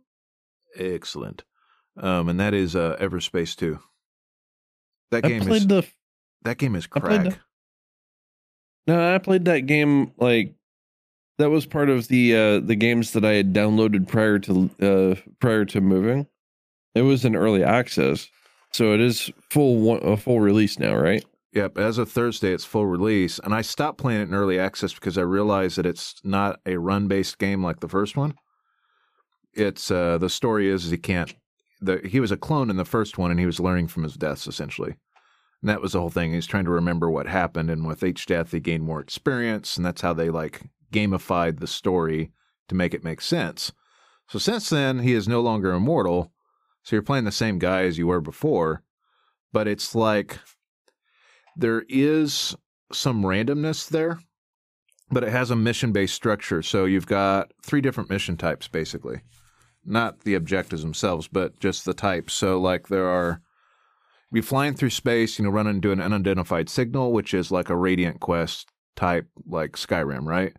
Excellent. 0.79 1.45
Um 1.99 2.29
and 2.29 2.39
that 2.41 2.53
is 2.55 2.77
uh 2.77 2.97
Everspace 3.01 3.57
2. 3.57 3.79
That 5.11 5.25
I 5.25 5.29
game 5.29 5.49
is 5.49 5.67
the 5.67 5.87
that 6.43 6.59
game 6.59 6.75
is 6.77 6.87
crack. 6.87 7.25
the- 7.25 7.37
No, 8.87 9.15
I 9.15 9.19
played 9.19 9.47
that 9.47 9.61
game 9.67 10.13
like 10.19 10.55
that 11.39 11.51
was 11.51 11.67
part 11.67 11.89
of 11.89 12.09
the 12.09 12.35
uh 12.37 12.61
the 12.61 12.77
games 12.77 13.13
that 13.13 13.25
I 13.25 13.33
had 13.33 13.55
downloaded 13.55 14.07
prior 14.09 14.39
to 14.41 14.71
uh 14.83 15.21
prior 15.41 15.65
to 15.67 15.81
moving. 15.81 16.27
It 16.95 17.03
was 17.03 17.25
in 17.25 17.37
early 17.37 17.63
access. 17.65 18.29
So 18.73 18.93
it 18.93 19.01
is 19.01 19.31
full 19.51 19.79
one, 19.81 20.03
a 20.03 20.17
full 20.17 20.41
release 20.41 20.79
now, 20.79 20.95
right? 20.97 21.25
Yep, 21.57 21.79
as 21.79 21.97
of 21.97 22.11
Thursday, 22.13 22.53
it's 22.53 22.67
full 22.67 22.85
release, 22.85 23.39
and 23.39 23.55
I 23.55 23.63
stopped 23.63 23.97
playing 23.97 24.21
it 24.21 24.29
in 24.29 24.35
early 24.35 24.59
access 24.59 24.93
because 24.93 25.17
I 25.17 25.23
realized 25.23 25.79
that 25.79 25.87
it's 25.87 26.17
not 26.23 26.61
a 26.67 26.77
run-based 26.77 27.39
game 27.39 27.65
like 27.65 27.81
the 27.81 27.89
first 27.89 28.15
one. 28.15 28.35
It's 29.55 29.91
uh, 29.91 30.19
the 30.19 30.29
story 30.29 30.69
is, 30.69 30.85
is 30.85 30.91
he 30.91 30.99
can't. 30.99 31.35
The, 31.81 32.03
he 32.07 32.21
was 32.21 32.31
a 32.31 32.37
clone 32.37 32.69
in 32.69 32.77
the 32.77 32.85
first 32.85 33.17
one, 33.17 33.31
and 33.31 33.41
he 33.41 33.47
was 33.47 33.59
learning 33.59 33.89
from 33.89 34.03
his 34.03 34.17
deaths 34.17 34.47
essentially, 34.47 34.97
and 35.63 35.71
that 35.71 35.81
was 35.81 35.93
the 35.93 36.01
whole 36.01 36.11
thing. 36.11 36.35
He's 36.35 36.47
trying 36.47 36.67
to 36.67 36.71
remember 36.71 37.11
what 37.11 37.27
happened, 37.27 37.71
and 37.71 37.87
with 37.87 38.03
each 38.03 38.27
death, 38.27 38.53
he 38.53 38.61
gained 38.61 38.85
more 38.85 39.01
experience, 39.01 39.79
and 39.79 39.87
that's 39.87 40.03
how 40.03 40.13
they 40.13 40.29
like 40.29 40.61
gamified 40.93 41.61
the 41.61 41.67
story 41.67 42.33
to 42.69 42.75
make 42.75 42.93
it 42.93 43.03
make 43.03 43.23
sense. 43.23 43.73
So 44.29 44.39
since 44.39 44.69
then, 44.69 44.99
he 44.99 45.15
is 45.15 45.27
no 45.27 45.41
longer 45.41 45.73
immortal. 45.73 46.35
So 46.83 46.97
you're 46.97 47.03
playing 47.03 47.25
the 47.25 47.33
same 47.33 47.59
guy 47.59 47.85
as 47.85 47.97
you 47.97 48.09
were 48.09 48.21
before, 48.21 48.83
but 49.55 49.67
it's 49.67 49.95
like 49.95 50.39
there 51.57 51.85
is 51.89 52.55
some 52.93 53.23
randomness 53.23 53.89
there, 53.89 54.19
but 55.11 55.25
it 55.25 55.31
has 55.31 55.51
a 55.51 55.57
mission 55.57 55.93
based 55.93 56.15
structure. 56.15 56.63
So 56.63 56.85
you've 56.85 57.07
got 57.07 57.53
three 57.63 57.81
different 57.81 58.11
mission 58.11 58.37
types, 58.37 58.69
basically. 58.69 59.23
Not 59.85 60.21
the 60.21 60.35
objectives 60.35 60.83
themselves, 60.83 61.29
but 61.29 61.59
just 61.61 61.85
the 61.85 61.95
types. 61.95 62.35
So, 62.35 62.61
like, 62.61 62.89
there 62.89 63.07
are 63.07 63.41
be 64.33 64.41
flying 64.41 64.75
through 64.75 64.91
space, 64.91 65.39
you 65.39 65.45
know, 65.45 65.51
run 65.51 65.69
into 65.69 65.93
an 65.93 66.01
unidentified 66.01 66.69
signal, 66.69 67.13
which 67.13 67.33
is 67.33 67.53
like 67.53 67.71
a 67.71 67.77
radiant 67.77 68.21
quest 68.21 68.69
type, 68.97 69.29
like 69.47 69.73
Skyrim, 69.73 70.25
right? 70.27 70.53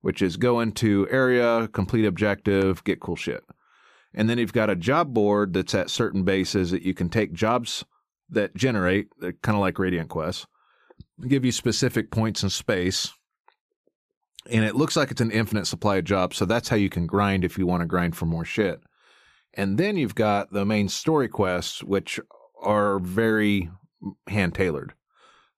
Which 0.00 0.22
is 0.22 0.36
go 0.36 0.60
into 0.60 1.08
area, 1.10 1.68
complete 1.72 2.06
objective, 2.06 2.84
get 2.84 3.00
cool 3.00 3.16
shit. 3.16 3.42
And 4.14 4.30
then 4.30 4.38
you've 4.38 4.52
got 4.52 4.70
a 4.70 4.76
job 4.76 5.12
board 5.12 5.52
that's 5.52 5.74
at 5.74 5.90
certain 5.90 6.22
bases 6.22 6.70
that 6.70 6.82
you 6.82 6.94
can 6.94 7.08
take 7.08 7.32
jobs 7.32 7.84
that 8.30 8.54
generate, 8.54 9.08
uh, 9.22 9.32
kind 9.42 9.56
of 9.56 9.60
like 9.60 9.78
Radiant 9.78 10.08
Quest, 10.08 10.46
give 11.28 11.44
you 11.44 11.52
specific 11.52 12.10
points 12.10 12.42
in 12.42 12.50
space. 12.50 13.12
And 14.50 14.64
it 14.64 14.76
looks 14.76 14.96
like 14.96 15.10
it's 15.10 15.20
an 15.20 15.30
infinite 15.30 15.66
supply 15.66 15.96
of 15.96 16.04
jobs. 16.04 16.36
So 16.36 16.44
that's 16.44 16.68
how 16.68 16.76
you 16.76 16.88
can 16.88 17.06
grind 17.06 17.44
if 17.44 17.58
you 17.58 17.66
want 17.66 17.82
to 17.82 17.86
grind 17.86 18.16
for 18.16 18.26
more 18.26 18.44
shit. 18.44 18.80
And 19.54 19.78
then 19.78 19.96
you've 19.96 20.14
got 20.14 20.52
the 20.52 20.64
main 20.64 20.88
story 20.88 21.28
quests, 21.28 21.82
which 21.82 22.20
are 22.62 22.98
very 22.98 23.70
hand 24.28 24.54
tailored. 24.54 24.94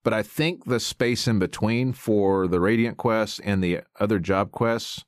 But 0.03 0.13
I 0.13 0.21
think 0.21 0.65
the 0.65 0.79
space 0.79 1.27
in 1.27 1.39
between 1.39 1.93
for 1.93 2.47
the 2.47 2.59
Radiant 2.59 2.97
Quest 2.97 3.39
and 3.43 3.63
the 3.63 3.81
other 3.99 4.19
job 4.19 4.51
quests 4.51 5.05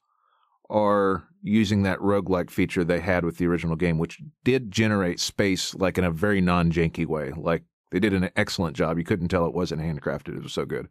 are 0.69 1.27
using 1.45 1.83
that 1.83 1.99
roguelike 1.99 2.49
feature 2.49 2.83
they 2.83 2.99
had 2.99 3.23
with 3.23 3.37
the 3.37 3.45
original 3.45 3.75
game, 3.75 3.99
which 3.99 4.19
did 4.43 4.71
generate 4.71 5.19
space 5.19 5.75
like 5.75 5.97
in 5.97 6.03
a 6.03 6.11
very 6.11 6.41
non 6.41 6.71
janky 6.71 7.05
way. 7.05 7.31
Like 7.35 7.63
they 7.91 7.99
did 7.99 8.13
an 8.13 8.31
excellent 8.35 8.75
job. 8.75 8.97
You 8.97 9.03
couldn't 9.03 9.27
tell 9.27 9.45
it 9.45 9.53
wasn't 9.53 9.81
handcrafted. 9.81 10.35
It 10.35 10.43
was 10.43 10.53
so 10.53 10.65
good. 10.65 10.89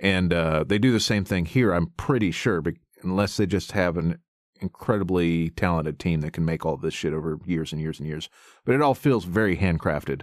And 0.00 0.32
uh, 0.32 0.64
they 0.66 0.78
do 0.78 0.92
the 0.92 0.98
same 0.98 1.24
thing 1.24 1.44
here, 1.44 1.72
I'm 1.72 1.92
pretty 1.96 2.30
sure, 2.30 2.60
but 2.60 2.74
unless 3.02 3.36
they 3.36 3.46
just 3.46 3.72
have 3.72 3.96
an 3.96 4.18
incredibly 4.60 5.50
talented 5.50 6.00
team 6.00 6.22
that 6.22 6.32
can 6.32 6.44
make 6.44 6.64
all 6.64 6.76
this 6.78 6.94
shit 6.94 7.12
over 7.12 7.38
years 7.44 7.70
and 7.70 7.80
years 7.80 8.00
and 8.00 8.08
years. 8.08 8.28
But 8.64 8.74
it 8.74 8.82
all 8.82 8.94
feels 8.94 9.24
very 9.24 9.58
handcrafted 9.58 10.22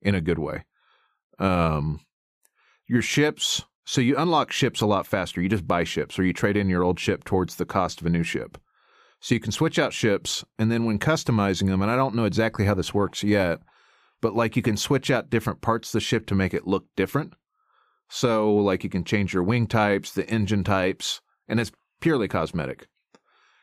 in 0.00 0.14
a 0.14 0.20
good 0.20 0.38
way. 0.38 0.64
Um, 1.38 2.00
your 2.86 3.02
ships, 3.02 3.64
so 3.84 4.00
you 4.00 4.16
unlock 4.16 4.52
ships 4.52 4.80
a 4.80 4.86
lot 4.86 5.06
faster. 5.06 5.40
You 5.40 5.48
just 5.48 5.66
buy 5.66 5.84
ships 5.84 6.18
or 6.18 6.24
you 6.24 6.32
trade 6.32 6.56
in 6.56 6.68
your 6.68 6.82
old 6.82 7.00
ship 7.00 7.24
towards 7.24 7.56
the 7.56 7.64
cost 7.64 8.00
of 8.00 8.06
a 8.06 8.10
new 8.10 8.22
ship. 8.22 8.58
So 9.20 9.34
you 9.34 9.40
can 9.40 9.52
switch 9.52 9.78
out 9.78 9.92
ships, 9.92 10.44
and 10.58 10.70
then 10.70 10.84
when 10.84 10.98
customizing 10.98 11.68
them, 11.68 11.80
and 11.80 11.90
I 11.90 11.96
don't 11.96 12.16
know 12.16 12.24
exactly 12.24 12.64
how 12.64 12.74
this 12.74 12.92
works 12.92 13.22
yet, 13.22 13.60
but 14.20 14.34
like 14.34 14.56
you 14.56 14.62
can 14.62 14.76
switch 14.76 15.10
out 15.10 15.30
different 15.30 15.60
parts 15.60 15.88
of 15.88 15.92
the 15.92 16.00
ship 16.00 16.26
to 16.26 16.34
make 16.34 16.52
it 16.52 16.66
look 16.66 16.86
different. 16.96 17.34
So 18.08 18.52
like 18.52 18.82
you 18.82 18.90
can 18.90 19.04
change 19.04 19.32
your 19.32 19.44
wing 19.44 19.68
types, 19.68 20.12
the 20.12 20.28
engine 20.28 20.64
types, 20.64 21.20
and 21.48 21.60
it's 21.60 21.70
purely 22.00 22.26
cosmetic. 22.26 22.88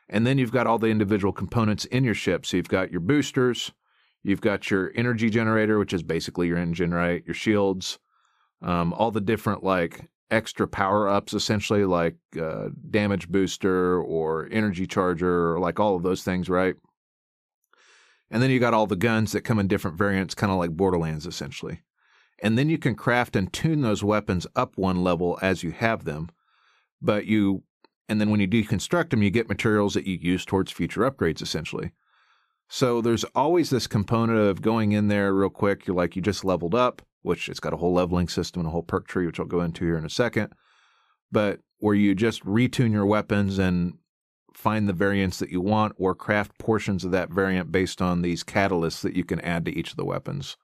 And 0.07 0.25
then 0.25 0.37
you've 0.37 0.51
got 0.51 0.65
all 0.65 0.79
the 0.79 0.87
individual 0.87 1.33
components 1.33 1.85
in 1.85 2.03
your 2.03 2.15
ship. 2.15 2.45
So 2.45 2.57
you've 2.57 2.69
got 2.69 2.89
your 2.89 3.01
boosters, 3.01 3.71
you've 4.23 4.41
got 4.41 4.71
your 4.71 4.91
energy 4.95 5.29
generator, 5.29 5.77
which 5.77 5.93
is 5.93 6.03
basically 6.03 6.47
your 6.47 6.57
engine, 6.57 6.93
right? 6.93 7.21
Your 7.25 7.35
shields, 7.35 7.99
um, 8.61 8.93
all 8.93 9.11
the 9.11 9.21
different 9.21 9.63
like 9.63 10.09
extra 10.31 10.67
power 10.67 11.07
ups, 11.07 11.33
essentially 11.33 11.85
like 11.85 12.15
uh, 12.39 12.69
damage 12.89 13.29
booster 13.29 14.01
or 14.01 14.47
energy 14.51 14.85
charger, 14.85 15.53
or 15.53 15.59
like 15.59 15.79
all 15.79 15.95
of 15.95 16.03
those 16.03 16.23
things, 16.23 16.49
right? 16.49 16.75
And 18.31 18.43
then 18.43 18.51
you 18.51 18.59
got 18.59 18.73
all 18.73 18.87
the 18.87 18.95
guns 18.95 19.31
that 19.31 19.41
come 19.41 19.59
in 19.59 19.67
different 19.67 19.97
variants, 19.97 20.35
kind 20.35 20.51
of 20.51 20.59
like 20.59 20.71
Borderlands, 20.71 21.25
essentially. 21.25 21.81
And 22.41 22.57
then 22.57 22.69
you 22.69 22.77
can 22.77 22.95
craft 22.95 23.35
and 23.35 23.51
tune 23.51 23.81
those 23.81 24.03
weapons 24.03 24.45
up 24.55 24.77
one 24.77 25.03
level 25.03 25.39
as 25.41 25.63
you 25.63 25.71
have 25.71 26.05
them. 26.05 26.29
But 27.01 27.25
you, 27.25 27.63
and 28.07 28.21
then 28.21 28.29
when 28.29 28.39
you 28.39 28.47
deconstruct 28.47 29.09
them, 29.09 29.23
you 29.23 29.29
get 29.29 29.49
materials 29.49 29.93
that 29.95 30.05
you 30.05 30.17
use 30.21 30.45
towards 30.45 30.71
future 30.71 31.09
upgrades, 31.09 31.41
essentially. 31.41 31.91
So 32.67 33.01
there's 33.01 33.23
always 33.35 33.71
this 33.71 33.87
component 33.87 34.39
of 34.39 34.61
going 34.61 34.91
in 34.91 35.07
there 35.07 35.33
real 35.33 35.49
quick. 35.49 35.87
You're 35.87 35.95
like, 35.95 36.15
you 36.15 36.21
just 36.21 36.45
leveled 36.45 36.75
up, 36.75 37.01
which 37.21 37.49
it's 37.49 37.59
got 37.59 37.73
a 37.73 37.77
whole 37.77 37.93
leveling 37.93 38.27
system 38.27 38.61
and 38.61 38.67
a 38.67 38.71
whole 38.71 38.83
perk 38.83 39.07
tree, 39.07 39.25
which 39.25 39.39
I'll 39.39 39.45
go 39.45 39.61
into 39.61 39.85
here 39.85 39.97
in 39.97 40.05
a 40.05 40.09
second. 40.09 40.53
But 41.31 41.59
where 41.79 41.95
you 41.95 42.15
just 42.15 42.43
retune 42.45 42.91
your 42.91 43.05
weapons 43.05 43.59
and 43.59 43.93
find 44.53 44.89
the 44.89 44.93
variants 44.93 45.39
that 45.39 45.49
you 45.49 45.61
want 45.61 45.93
or 45.97 46.13
craft 46.13 46.57
portions 46.57 47.05
of 47.05 47.11
that 47.11 47.29
variant 47.29 47.71
based 47.71 48.01
on 48.01 48.21
these 48.21 48.43
catalysts 48.43 49.01
that 49.01 49.15
you 49.15 49.23
can 49.23 49.39
add 49.41 49.65
to 49.65 49.71
each 49.71 49.91
of 49.91 49.97
the 49.97 50.05
weapons. 50.05 50.57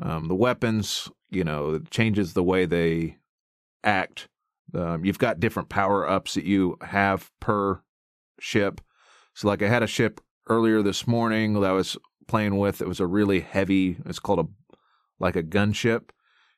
Um, 0.00 0.28
the 0.28 0.34
weapons, 0.34 1.08
you 1.30 1.44
know, 1.44 1.78
changes 1.90 2.34
the 2.34 2.42
way 2.42 2.66
they 2.66 3.16
act. 3.82 4.28
Um, 4.74 5.04
you've 5.04 5.18
got 5.18 5.40
different 5.40 5.68
power 5.68 6.08
ups 6.08 6.34
that 6.34 6.44
you 6.44 6.76
have 6.82 7.30
per 7.40 7.80
ship. 8.38 8.80
So, 9.34 9.48
like, 9.48 9.62
I 9.62 9.68
had 9.68 9.82
a 9.82 9.86
ship 9.86 10.20
earlier 10.48 10.82
this 10.82 11.06
morning 11.06 11.54
that 11.54 11.70
I 11.70 11.72
was 11.72 11.96
playing 12.26 12.58
with. 12.58 12.82
It 12.82 12.88
was 12.88 13.00
a 13.00 13.06
really 13.06 13.40
heavy. 13.40 13.96
It's 14.04 14.18
called 14.18 14.40
a 14.40 14.48
like 15.18 15.36
a 15.36 15.42
gunship, 15.42 16.10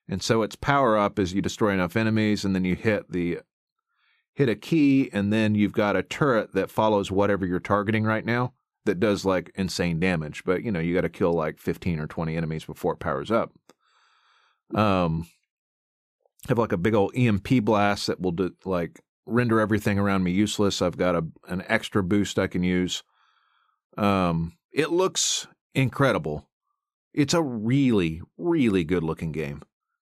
and 0.09 0.23
so 0.23 0.43
its 0.43 0.57
power 0.57 0.97
up 0.97 1.19
is 1.19 1.35
you 1.35 1.43
destroy 1.43 1.73
enough 1.73 1.97
enemies, 1.97 2.45
and 2.45 2.55
then 2.55 2.65
you 2.65 2.75
hit 2.75 3.11
the 3.11 3.41
hit 4.35 4.49
a 4.49 4.55
key, 4.55 5.11
and 5.13 5.33
then 5.33 5.55
you've 5.55 5.73
got 5.73 5.97
a 5.97 6.03
turret 6.03 6.55
that 6.55 6.71
follows 6.71 7.11
whatever 7.11 7.45
you're 7.45 7.61
targeting 7.61 8.05
right 8.05 8.25
now 8.25 8.55
that 8.85 9.01
does 9.01 9.25
like 9.25 9.53
insane 9.55 10.01
damage. 10.01 10.45
But 10.45 10.63
you 10.63 10.73
know, 10.73 10.81
you 10.81 10.95
got 10.95 11.03
to 11.03 11.09
kill 11.09 11.33
like 11.33 11.59
15 11.59 12.01
or 12.01 12.07
20 12.07 12.37
enemies 12.37 12.65
before 12.65 12.95
it 12.95 13.01
powers 13.01 13.31
up. 13.31 13.53
Um, 14.75 15.29
have 16.49 16.59
like 16.59 16.73
a 16.73 16.79
big 16.79 16.95
old 16.95 17.15
EMP 17.15 17.65
blast 17.65 18.07
that 18.07 18.21
will 18.21 18.33
do, 18.33 18.53
like 18.65 19.01
render 19.27 19.61
everything 19.61 19.99
around 19.99 20.23
me 20.23 20.33
useless. 20.33 20.81
I've 20.81 20.97
got 20.97 21.15
a 21.15 21.27
an 21.49 21.63
extra 21.69 22.03
boost 22.03 22.39
I 22.39 22.47
can 22.47 22.63
use. 22.63 23.03
Um, 23.97 24.55
it 24.73 24.91
looks 24.91 25.47
incredible. 25.75 26.48
It's 27.19 27.35
a 27.35 27.43
really, 27.43 28.23
really 28.37 28.85
good 28.85 29.03
looking 29.03 29.33
game 29.33 29.63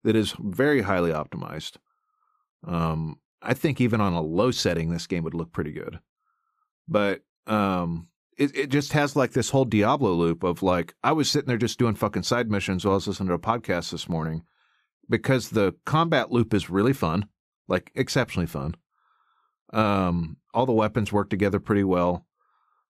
that 0.04 0.14
is 0.14 0.32
very 0.38 0.82
highly 0.82 1.10
optimized. 1.10 1.76
Um, 2.64 3.18
I 3.42 3.52
think 3.52 3.80
even 3.80 4.00
on 4.00 4.12
a 4.12 4.20
low 4.22 4.52
setting, 4.52 4.90
this 4.90 5.08
game 5.08 5.24
would 5.24 5.34
look 5.34 5.50
pretty 5.50 5.72
good. 5.72 5.98
But 6.86 7.22
um, 7.48 8.06
it, 8.38 8.56
it 8.56 8.66
just 8.68 8.92
has 8.92 9.16
like 9.16 9.32
this 9.32 9.50
whole 9.50 9.64
Diablo 9.64 10.12
loop 10.12 10.44
of 10.44 10.62
like, 10.62 10.94
I 11.02 11.10
was 11.10 11.28
sitting 11.28 11.48
there 11.48 11.56
just 11.56 11.80
doing 11.80 11.96
fucking 11.96 12.22
side 12.22 12.48
missions 12.48 12.84
while 12.84 12.92
I 12.92 12.94
was 12.94 13.08
listening 13.08 13.30
to 13.30 13.34
a 13.34 13.40
podcast 13.40 13.90
this 13.90 14.08
morning 14.08 14.44
because 15.08 15.50
the 15.50 15.74
combat 15.84 16.30
loop 16.30 16.54
is 16.54 16.70
really 16.70 16.92
fun, 16.92 17.26
like 17.66 17.90
exceptionally 17.96 18.46
fun. 18.46 18.76
Um, 19.72 20.36
all 20.54 20.64
the 20.64 20.72
weapons 20.72 21.12
work 21.12 21.28
together 21.28 21.58
pretty 21.58 21.82
well. 21.82 22.24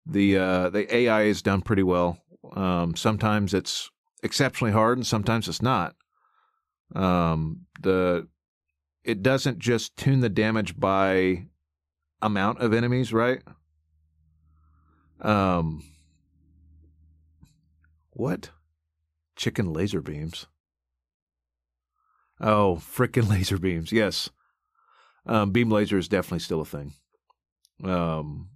The 0.06 0.38
uh, 0.38 0.70
the 0.72 0.94
AI 0.94 1.22
is 1.22 1.42
done 1.42 1.62
pretty 1.62 1.84
well. 1.84 2.18
Um, 2.54 2.98
sometimes 2.98 3.54
it's 3.54 3.90
exceptionally 4.24 4.74
hard, 4.74 4.98
and 4.98 5.08
sometimes 5.08 5.48
it's 5.48 5.62
not. 5.62 5.96
Um, 6.96 7.66
the 7.82 8.28
it 9.04 9.22
doesn't 9.24 9.60
just 9.60 9.96
tune 9.96 10.20
the 10.20 10.30
damage 10.30 10.80
by 10.80 11.46
amount 12.22 12.60
of 12.60 12.74
enemies, 12.74 13.14
right? 13.14 13.42
Um, 15.22 15.84
what? 18.12 18.50
Chicken 19.36 19.72
laser 19.72 20.02
beams. 20.02 20.48
Oh, 22.42 22.82
frickin' 22.82 23.30
laser 23.30 23.58
beams. 23.58 23.92
Yes. 23.92 24.30
Um, 25.26 25.52
beam 25.52 25.70
laser 25.70 25.98
is 25.98 26.08
definitely 26.08 26.40
still 26.40 26.62
a 26.62 26.66
thing. 26.66 26.94
Um, 27.84 28.50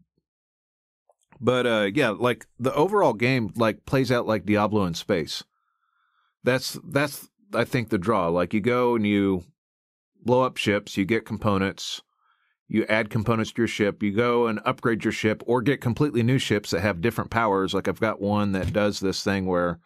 but 1.39 1.65
uh, 1.65 1.89
yeah, 1.93 2.09
like 2.09 2.45
the 2.59 2.73
overall 2.73 3.13
game, 3.13 3.51
like 3.55 3.85
plays 3.85 4.11
out 4.11 4.27
like 4.27 4.45
Diablo 4.45 4.85
in 4.85 4.93
space. 4.93 5.43
That's 6.43 6.79
that's 6.83 7.29
I 7.53 7.63
think 7.63 7.89
the 7.89 7.97
draw. 7.97 8.27
Like 8.27 8.53
you 8.53 8.61
go 8.61 8.95
and 8.95 9.05
you 9.05 9.43
blow 10.21 10.41
up 10.43 10.57
ships, 10.57 10.97
you 10.97 11.05
get 11.05 11.25
components, 11.25 12.01
you 12.67 12.85
add 12.87 13.09
components 13.09 13.51
to 13.53 13.61
your 13.61 13.67
ship, 13.67 14.01
you 14.01 14.11
go 14.11 14.47
and 14.47 14.59
upgrade 14.65 15.03
your 15.03 15.11
ship, 15.11 15.43
or 15.45 15.61
get 15.61 15.81
completely 15.81 16.23
new 16.23 16.37
ships 16.37 16.71
that 16.71 16.81
have 16.81 17.01
different 17.01 17.31
powers. 17.31 17.73
Like 17.73 17.87
I've 17.87 17.99
got 17.99 18.21
one 18.21 18.51
that 18.53 18.73
does 18.73 18.99
this 18.99 19.23
thing 19.23 19.45
where 19.45 19.79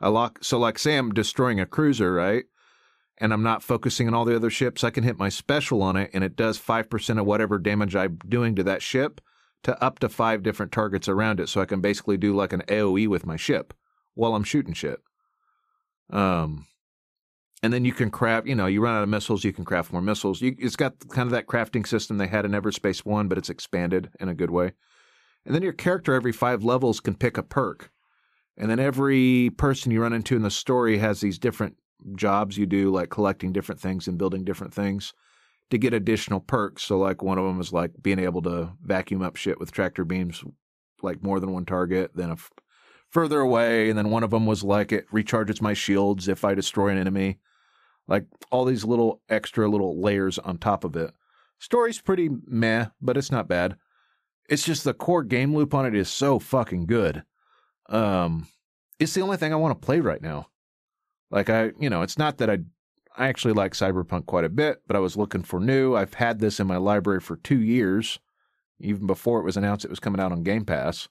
I 0.00 0.08
lock. 0.08 0.42
So 0.42 0.58
like, 0.58 0.78
say 0.78 0.96
I'm 0.96 1.12
destroying 1.12 1.60
a 1.60 1.66
cruiser, 1.66 2.12
right? 2.12 2.44
and 3.20 3.34
I'm 3.34 3.42
not 3.42 3.62
focusing 3.62 4.08
on 4.08 4.14
all 4.14 4.24
the 4.24 4.34
other 4.34 4.50
ships, 4.50 4.82
I 4.82 4.90
can 4.90 5.04
hit 5.04 5.18
my 5.18 5.28
special 5.28 5.82
on 5.82 5.96
it 5.96 6.10
and 6.14 6.24
it 6.24 6.36
does 6.36 6.58
5% 6.58 7.20
of 7.20 7.26
whatever 7.26 7.58
damage 7.58 7.94
I'm 7.94 8.18
doing 8.26 8.56
to 8.56 8.64
that 8.64 8.82
ship 8.82 9.20
to 9.62 9.80
up 9.84 9.98
to 9.98 10.08
five 10.08 10.42
different 10.42 10.72
targets 10.72 11.06
around 11.06 11.38
it. 11.38 11.50
So 11.50 11.60
I 11.60 11.66
can 11.66 11.82
basically 11.82 12.16
do 12.16 12.34
like 12.34 12.54
an 12.54 12.62
AoE 12.62 13.06
with 13.08 13.26
my 13.26 13.36
ship 13.36 13.74
while 14.14 14.34
I'm 14.34 14.42
shooting 14.42 14.72
shit. 14.72 15.00
Um, 16.10 16.66
and 17.62 17.72
then 17.72 17.84
you 17.84 17.92
can 17.92 18.10
craft, 18.10 18.46
you 18.46 18.54
know, 18.54 18.66
you 18.66 18.80
run 18.80 18.94
out 18.94 19.02
of 19.02 19.08
missiles, 19.08 19.44
you 19.44 19.52
can 19.52 19.64
craft 19.64 19.92
more 19.92 20.00
missiles. 20.00 20.40
You, 20.40 20.56
it's 20.58 20.76
got 20.76 20.94
kind 21.10 21.26
of 21.26 21.32
that 21.32 21.46
crafting 21.46 21.86
system 21.86 22.16
they 22.16 22.26
had 22.26 22.44
in 22.44 22.52
Everspace 22.52 23.04
1, 23.04 23.28
but 23.28 23.38
it's 23.38 23.50
expanded 23.50 24.10
in 24.18 24.28
a 24.28 24.34
good 24.34 24.50
way. 24.50 24.72
And 25.44 25.54
then 25.54 25.62
your 25.62 25.72
character 25.72 26.14
every 26.14 26.32
five 26.32 26.64
levels 26.64 27.00
can 27.00 27.14
pick 27.14 27.36
a 27.36 27.42
perk. 27.42 27.90
And 28.56 28.70
then 28.70 28.78
every 28.78 29.50
person 29.56 29.92
you 29.92 30.02
run 30.02 30.12
into 30.12 30.36
in 30.36 30.42
the 30.42 30.50
story 30.50 30.98
has 30.98 31.20
these 31.20 31.38
different 31.38 31.76
jobs 32.14 32.56
you 32.56 32.66
do, 32.66 32.90
like 32.90 33.10
collecting 33.10 33.52
different 33.52 33.80
things 33.80 34.06
and 34.06 34.18
building 34.18 34.44
different 34.44 34.74
things 34.74 35.12
to 35.70 35.78
get 35.78 35.94
additional 35.94 36.40
perks. 36.40 36.82
So, 36.82 36.98
like, 36.98 37.22
one 37.22 37.38
of 37.38 37.44
them 37.44 37.60
is 37.60 37.72
like 37.72 37.92
being 38.02 38.18
able 38.18 38.42
to 38.42 38.72
vacuum 38.82 39.22
up 39.22 39.36
shit 39.36 39.58
with 39.58 39.72
tractor 39.72 40.04
beams, 40.04 40.42
like 41.02 41.22
more 41.22 41.40
than 41.40 41.52
one 41.52 41.64
target, 41.64 42.10
then 42.14 42.30
a 42.30 42.34
f- 42.34 42.50
further 43.10 43.40
away. 43.40 43.90
And 43.90 43.98
then 43.98 44.10
one 44.10 44.22
of 44.22 44.30
them 44.30 44.46
was 44.46 44.64
like 44.64 44.92
it 44.92 45.10
recharges 45.10 45.60
my 45.60 45.74
shields 45.74 46.28
if 46.28 46.44
I 46.44 46.54
destroy 46.54 46.88
an 46.88 46.98
enemy. 46.98 47.38
Like 48.08 48.26
all 48.50 48.64
these 48.64 48.84
little 48.84 49.20
extra 49.28 49.68
little 49.68 50.00
layers 50.00 50.38
on 50.38 50.58
top 50.58 50.84
of 50.84 50.96
it. 50.96 51.12
Story's 51.58 52.00
pretty 52.00 52.30
meh, 52.46 52.86
but 53.00 53.16
it's 53.16 53.30
not 53.30 53.46
bad. 53.46 53.76
It's 54.48 54.64
just 54.64 54.82
the 54.82 54.94
core 54.94 55.22
game 55.22 55.54
loop 55.54 55.74
on 55.74 55.86
it 55.86 55.94
is 55.94 56.08
so 56.08 56.38
fucking 56.38 56.86
good. 56.86 57.22
Um, 57.88 58.48
it's 58.98 59.14
the 59.14 59.20
only 59.20 59.36
thing 59.36 59.52
I 59.52 59.56
want 59.56 59.80
to 59.80 59.86
play 59.86 60.00
right 60.00 60.22
now. 60.22 60.48
Like 61.30 61.50
I, 61.50 61.72
you 61.78 61.90
know, 61.90 62.02
it's 62.02 62.18
not 62.18 62.38
that 62.38 62.50
I 62.50 62.58
I 63.16 63.26
actually 63.26 63.54
like 63.54 63.72
Cyberpunk 63.72 64.26
quite 64.26 64.44
a 64.44 64.48
bit, 64.48 64.82
but 64.86 64.96
I 64.96 65.00
was 65.00 65.16
looking 65.16 65.42
for 65.42 65.60
new. 65.60 65.94
I've 65.94 66.14
had 66.14 66.38
this 66.38 66.60
in 66.60 66.66
my 66.66 66.76
library 66.78 67.20
for 67.20 67.36
2 67.36 67.60
years, 67.60 68.20
even 68.78 69.06
before 69.06 69.40
it 69.40 69.44
was 69.44 69.56
announced 69.56 69.84
it 69.84 69.90
was 69.90 70.00
coming 70.00 70.20
out 70.20 70.32
on 70.32 70.42
Game 70.42 70.64
Pass. 70.64 71.08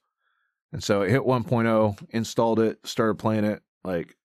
And 0.71 0.83
so 0.83 1.03
I 1.03 1.09
hit 1.09 1.21
1.0, 1.21 2.07
installed 2.11 2.59
it, 2.59 2.79
started 2.85 3.15
playing 3.15 3.43
it. 3.43 3.61
Like 3.83 4.15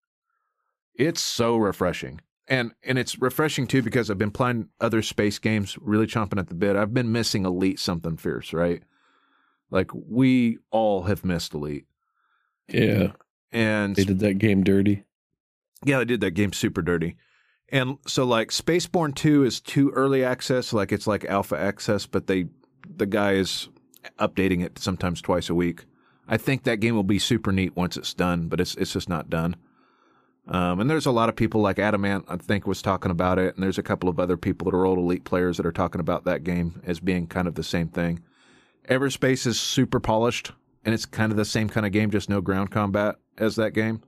it's 0.95 1.21
so 1.21 1.57
refreshing. 1.57 2.21
And 2.47 2.73
and 2.83 2.99
it's 2.99 3.19
refreshing 3.19 3.67
too 3.67 3.83
because 3.83 4.11
I've 4.11 4.19
been 4.19 4.31
playing 4.31 4.69
other 4.81 5.01
space 5.01 5.39
games, 5.39 5.79
really 5.81 6.07
chomping 6.07 6.39
at 6.39 6.49
the 6.49 6.55
bit. 6.55 6.77
I've 6.77 6.93
been 6.93 7.11
missing 7.11 7.47
Elite 7.47 7.79
something 7.79 8.17
fierce, 8.17 8.53
right? 8.53 8.83
Like 9.71 9.91
we 9.95 10.59
all 10.71 11.05
have 11.05 11.25
missed 11.25 11.55
Elite. 11.55 11.87
Yeah. 12.69 13.13
And 13.51 13.97
They 13.97 14.05
did 14.05 14.19
that 14.21 14.35
game 14.35 14.63
dirty. 14.63 15.05
Yeah, 15.85 15.99
they 15.99 16.05
did 16.05 16.21
that 16.21 16.33
game 16.33 16.53
super 16.53 16.83
dirty. 16.83 17.17
And 17.71 17.97
so 18.07 18.25
like 18.25 18.51
Spaceborne 18.51 19.15
2 19.15 19.45
is 19.45 19.61
too 19.61 19.91
early 19.91 20.23
access, 20.23 20.73
like 20.73 20.93
it's 20.93 21.07
like 21.07 21.25
alpha 21.25 21.59
access, 21.59 22.07
but 22.07 22.27
they 22.27 22.47
the 22.97 23.07
guy 23.07 23.33
is 23.33 23.69
updating 24.19 24.63
it 24.63 24.79
sometimes 24.79 25.23
twice 25.23 25.49
a 25.49 25.55
week. 25.55 25.87
I 26.29 26.37
think 26.37 26.63
that 26.63 26.81
game 26.81 26.95
will 26.95 27.03
be 27.03 27.19
super 27.19 27.53
neat 27.53 27.77
once 27.77 27.97
it's 27.97 28.15
done, 28.15 28.49
but 28.49 28.61
it's 28.61 28.75
it's 28.77 28.93
just 28.93 29.09
not 29.09 29.31
done. 29.31 29.57
Um, 30.47 30.81
and 30.81 30.91
there's 30.91 31.07
a 31.07 31.11
lot 31.11 31.31
of 31.31 31.37
people 31.37 31.63
like 31.63 31.79
Adamant, 31.79 32.27
I 32.29 32.37
think, 32.37 32.67
was 32.67 32.83
talking 32.83 33.11
about 33.11 33.39
it, 33.39 33.55
and 33.55 33.63
there's 33.63 33.79
a 33.79 33.83
couple 33.83 34.09
of 34.11 34.21
other 34.21 34.37
people 34.37 34.71
that 34.71 34.77
are 34.77 34.85
old 34.85 34.99
elite 34.99 35.25
players 35.25 35.57
that 35.57 35.65
are 35.65 35.73
talking 35.73 36.01
about 36.01 36.25
that 36.25 36.45
game 36.45 36.83
as 36.85 37.01
being 37.01 37.27
kind 37.27 37.49
of 37.49 37.55
the 37.55 37.63
same 37.63 37.89
thing. 37.89 38.23
Everspace 38.89 39.47
is 39.47 39.59
super 39.59 40.01
polished, 40.01 40.53
and 40.85 40.95
it's 40.95 41.07
kind 41.07 41.33
of 41.33 41.39
the 41.39 41.47
same 41.47 41.71
kind 41.71 41.87
of 41.87 41.93
game, 41.93 42.11
just 42.11 42.29
no 42.29 42.43
ground 42.43 42.71
combat 42.71 43.17
as 43.39 43.57
that 43.57 43.73
game. 43.73 44.03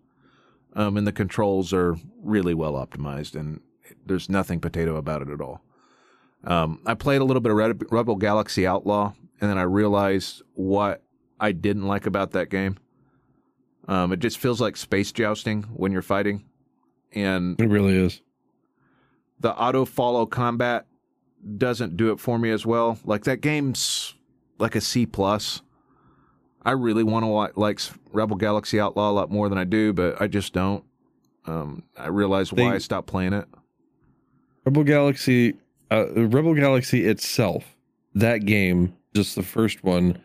Um, 0.75 0.99
and 0.99 1.07
the 1.07 1.13
controls 1.13 1.73
are 1.73 1.97
really 2.23 2.53
well 2.53 2.75
optimized, 2.75 3.35
and 3.35 3.61
there's 4.05 4.29
nothing 4.29 4.61
potato 4.61 4.97
about 4.97 5.23
it 5.23 5.31
at 5.31 5.41
all. 5.41 5.63
Um, 6.45 6.83
I 6.85 6.93
played 6.93 7.23
a 7.23 7.25
little 7.25 7.41
bit 7.41 7.53
of 7.53 7.91
Rebel 7.91 8.17
Galaxy 8.17 8.67
Outlaw, 8.67 9.15
and 9.41 9.51
then 9.51 9.57
I 9.57 9.63
realized 9.63 10.43
what 10.53 11.03
I 11.41 11.53
didn't 11.53 11.87
like 11.87 12.07
about 12.07 12.33
that 12.33 12.51
game. 12.51 12.77
Um, 13.89 14.13
it 14.13 14.19
just 14.21 14.39
feels 14.39 14.61
like 14.61 14.77
space 14.77 15.13
jousting 15.13 15.63
when 15.75 15.93
you're 15.93 16.03
fighting, 16.03 16.45
and 17.13 17.61
It 17.61 17.69
really 17.69 17.97
is. 17.97 18.21
the 19.41 19.55
auto 19.55 19.85
follow 19.85 20.27
combat 20.27 20.87
doesn't 21.57 21.97
do 21.97 22.11
it 22.11 22.19
for 22.19 22.39
me 22.39 22.51
as 22.51 22.67
well. 22.67 22.99
Like 23.05 23.25
that 23.25 23.41
game's 23.41 24.15
like 24.59 24.75
a 24.75 24.81
C 24.81 25.07
plus. 25.07 25.63
I 26.65 26.73
really 26.73 27.05
want 27.05 27.25
to 27.25 27.61
like 27.61 27.81
Rebel 28.13 28.37
Galaxy 28.37 28.81
Outlaw 28.81 29.11
a 29.11 29.13
lot 29.13 29.31
more 29.31 29.49
than 29.49 29.57
I 29.59 29.63
do, 29.65 29.93
but 29.93 30.21
I 30.21 30.27
just 30.27 30.53
don't. 30.53 30.83
Um, 31.45 31.85
I 31.97 32.09
realize 32.09 32.53
why 32.53 32.75
I 32.75 32.79
stopped 32.79 33.07
playing 33.07 33.35
it. 33.35 33.45
Rebel 34.65 34.83
Galaxy, 34.83 35.55
uh, 35.93 36.07
Rebel 36.13 36.55
Galaxy 36.55 37.07
itself, 37.07 37.77
that 38.17 38.39
game, 38.47 38.97
just 39.15 39.37
the 39.37 39.45
first 39.45 39.85
one, 39.85 40.21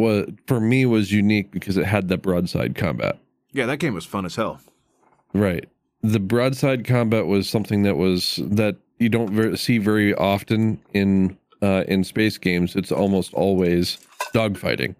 was 0.00 0.30
for 0.46 0.60
me 0.60 0.86
was 0.86 1.12
unique 1.12 1.50
because 1.50 1.76
it 1.76 1.86
had 1.86 2.08
that 2.08 2.18
broadside 2.18 2.74
combat. 2.74 3.18
Yeah, 3.52 3.66
that 3.66 3.78
game 3.78 3.94
was 3.94 4.04
fun 4.06 4.24
as 4.24 4.36
hell. 4.36 4.60
Right. 5.32 5.68
The 6.02 6.20
broadside 6.20 6.84
combat 6.84 7.26
was 7.26 7.48
something 7.48 7.82
that 7.82 7.96
was 7.96 8.40
that 8.42 8.76
you 8.98 9.08
don't 9.08 9.30
ver- 9.30 9.56
see 9.56 9.78
very 9.78 10.14
often 10.14 10.80
in 10.92 11.36
uh, 11.62 11.84
in 11.88 12.04
space 12.04 12.38
games. 12.38 12.74
It's 12.76 12.92
almost 12.92 13.34
always 13.34 13.98
dogfighting, 14.34 14.94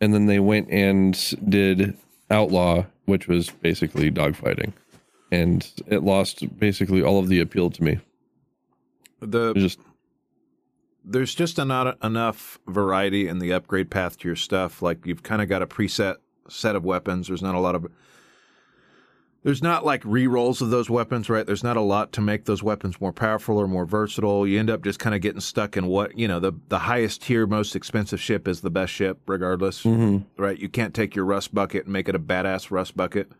and 0.00 0.14
then 0.14 0.26
they 0.26 0.38
went 0.38 0.70
and 0.70 1.14
did 1.48 1.96
Outlaw, 2.30 2.84
which 3.06 3.26
was 3.26 3.50
basically 3.50 4.10
dogfighting, 4.10 4.72
and 5.32 5.68
it 5.88 6.04
lost 6.04 6.58
basically 6.58 7.02
all 7.02 7.18
of 7.18 7.28
the 7.28 7.40
appeal 7.40 7.70
to 7.70 7.82
me. 7.82 7.98
The 9.20 9.52
just 9.54 9.80
there's 11.04 11.34
just 11.34 11.58
not 11.58 11.96
enough 12.04 12.58
variety 12.66 13.28
in 13.28 13.38
the 13.38 13.52
upgrade 13.52 13.90
path 13.90 14.18
to 14.18 14.28
your 14.28 14.36
stuff. 14.36 14.82
Like 14.82 15.06
you've 15.06 15.22
kind 15.22 15.42
of 15.42 15.48
got 15.48 15.62
a 15.62 15.66
preset 15.66 16.16
set 16.48 16.76
of 16.76 16.84
weapons. 16.84 17.28
There's 17.28 17.42
not 17.42 17.54
a 17.54 17.60
lot 17.60 17.74
of 17.74 17.86
there's 19.42 19.62
not 19.62 19.86
like 19.86 20.02
re-rolls 20.04 20.60
of 20.60 20.68
those 20.68 20.90
weapons, 20.90 21.30
right? 21.30 21.46
There's 21.46 21.64
not 21.64 21.78
a 21.78 21.80
lot 21.80 22.12
to 22.12 22.20
make 22.20 22.44
those 22.44 22.62
weapons 22.62 23.00
more 23.00 23.12
powerful 23.12 23.56
or 23.56 23.66
more 23.66 23.86
versatile. 23.86 24.46
You 24.46 24.58
end 24.60 24.68
up 24.68 24.84
just 24.84 24.98
kind 24.98 25.14
of 25.14 25.22
getting 25.22 25.40
stuck 25.40 25.78
in 25.78 25.86
what 25.86 26.18
you 26.18 26.28
know. 26.28 26.40
The 26.40 26.52
the 26.68 26.80
highest 26.80 27.22
tier, 27.22 27.46
most 27.46 27.74
expensive 27.74 28.20
ship 28.20 28.46
is 28.46 28.60
the 28.60 28.70
best 28.70 28.92
ship, 28.92 29.18
regardless, 29.26 29.82
Mm-hmm. 29.84 30.42
right? 30.42 30.58
You 30.58 30.68
can't 30.68 30.92
take 30.94 31.16
your 31.16 31.24
rust 31.24 31.54
bucket 31.54 31.84
and 31.84 31.92
make 31.92 32.08
it 32.08 32.14
a 32.14 32.18
badass 32.18 32.70
rust 32.70 32.94
bucket. 32.96 33.32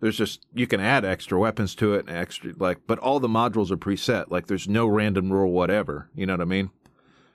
There's 0.00 0.16
just 0.16 0.46
you 0.54 0.66
can 0.66 0.80
add 0.80 1.04
extra 1.04 1.38
weapons 1.38 1.74
to 1.76 1.94
it 1.94 2.06
and 2.06 2.16
extra 2.16 2.52
like, 2.56 2.78
but 2.86 2.98
all 2.98 3.20
the 3.20 3.28
modules 3.28 3.70
are 3.70 3.76
preset. 3.76 4.30
Like 4.30 4.46
there's 4.46 4.68
no 4.68 4.86
random 4.86 5.30
rule 5.30 5.52
whatever. 5.52 6.08
You 6.14 6.24
know 6.24 6.32
what 6.32 6.40
I 6.40 6.46
mean? 6.46 6.70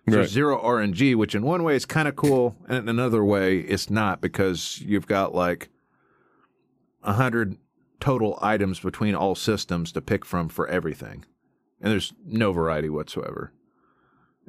So 0.10 0.18
Right. 0.20 0.28
zero 0.28 0.60
RNG, 0.62 1.16
which 1.16 1.36
in 1.36 1.44
one 1.44 1.64
way 1.64 1.76
is 1.76 1.86
kind 1.86 2.08
of 2.08 2.16
cool, 2.16 2.56
and 2.68 2.78
in 2.78 2.90
another 2.90 3.24
way 3.24 3.60
it's 3.60 3.90
not 3.90 4.20
because 4.20 4.82
you've 4.82 5.08
got 5.08 5.34
like 5.36 5.70
a 7.04 7.14
hundred 7.14 7.58
total 8.00 8.38
items 8.42 8.80
between 8.80 9.14
all 9.16 9.36
systems 9.36 9.92
to 9.92 10.02
pick 10.02 10.26
from 10.26 10.50
for 10.50 10.68
everything, 10.68 11.24
and 11.80 11.92
there's 11.92 12.14
no 12.26 12.52
variety 12.52 12.90
whatsoever. 12.90 13.54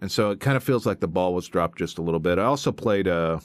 And 0.00 0.11
so 0.11 0.30
it 0.30 0.40
kind 0.40 0.57
of 0.57 0.64
feels 0.64 0.86
like 0.86 1.00
the 1.00 1.07
ball 1.09 1.34
was 1.34 1.46
dropped 1.48 1.78
just 1.78 1.98
a 1.98 2.03
little 2.03 2.18
bit. 2.18 2.38
I 2.38 2.44
also 2.44 2.72
played 2.72 3.07
uh 3.07 3.40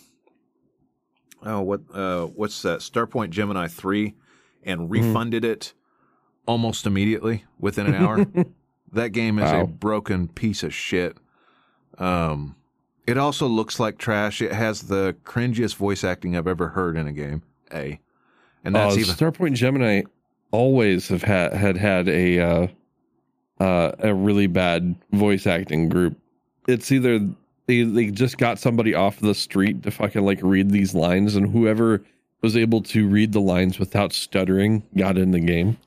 oh 1.44 1.62
what 1.62 1.82
uh 1.94 2.26
what's 2.28 2.62
that 2.62 2.80
Starpoint 2.80 3.32
Gemini 3.32 3.68
three, 3.68 4.16
and 4.64 4.90
refunded 4.90 5.44
it 5.44 5.74
almost 6.48 6.86
immediately 6.88 7.44
within 7.60 7.86
an 7.86 7.96
hour. 7.96 8.26
that 8.94 9.10
game 9.10 9.38
is 9.40 9.52
Wow. 9.52 9.62
a 9.64 9.68
broken 9.68 10.30
piece 10.30 10.64
of 10.64 10.74
shit. 10.74 11.18
Um, 11.98 12.56
it 13.06 13.18
also 13.18 13.48
looks 13.48 13.80
like 13.80 13.98
trash. 13.98 14.42
It 14.42 14.52
has 14.52 14.84
the 14.84 15.16
cringiest 15.24 15.76
voice 15.76 16.04
acting 16.04 16.36
I've 16.36 16.48
ever 16.48 16.70
heard 16.70 16.98
in 16.98 17.08
a 17.08 17.14
game. 17.14 17.42
A, 17.74 18.00
and 18.64 18.76
that's 18.76 18.96
uh, 18.96 19.00
even 19.00 19.16
Starpoint 19.16 19.54
Gemini 19.54 20.04
always 20.52 21.08
have 21.10 21.24
had 21.24 21.54
had 21.54 21.78
had 21.78 22.08
a 22.10 22.40
uh, 22.40 22.68
uh, 23.60 23.92
a 24.00 24.14
really 24.14 24.48
bad 24.48 24.96
voice 25.12 25.48
acting 25.48 25.90
group. 25.90 26.18
It's 26.68 26.92
either 26.92 27.20
they 27.66 27.84
they 27.84 28.12
just 28.12 28.38
got 28.38 28.60
somebody 28.60 28.94
off 28.94 29.20
the 29.20 29.36
street 29.36 29.84
to 29.84 29.92
fucking 29.92 30.26
like 30.26 30.40
read 30.42 30.72
these 30.72 30.94
lines, 30.94 31.36
and 31.36 31.52
whoever 31.52 32.04
was 32.42 32.56
able 32.56 32.82
to 32.84 33.08
read 33.08 33.32
the 33.32 33.42
lines 33.42 33.80
without 33.80 34.14
stuttering 34.14 34.84
got 34.96 35.18
in 35.18 35.32
the 35.32 35.40
game. 35.40 35.78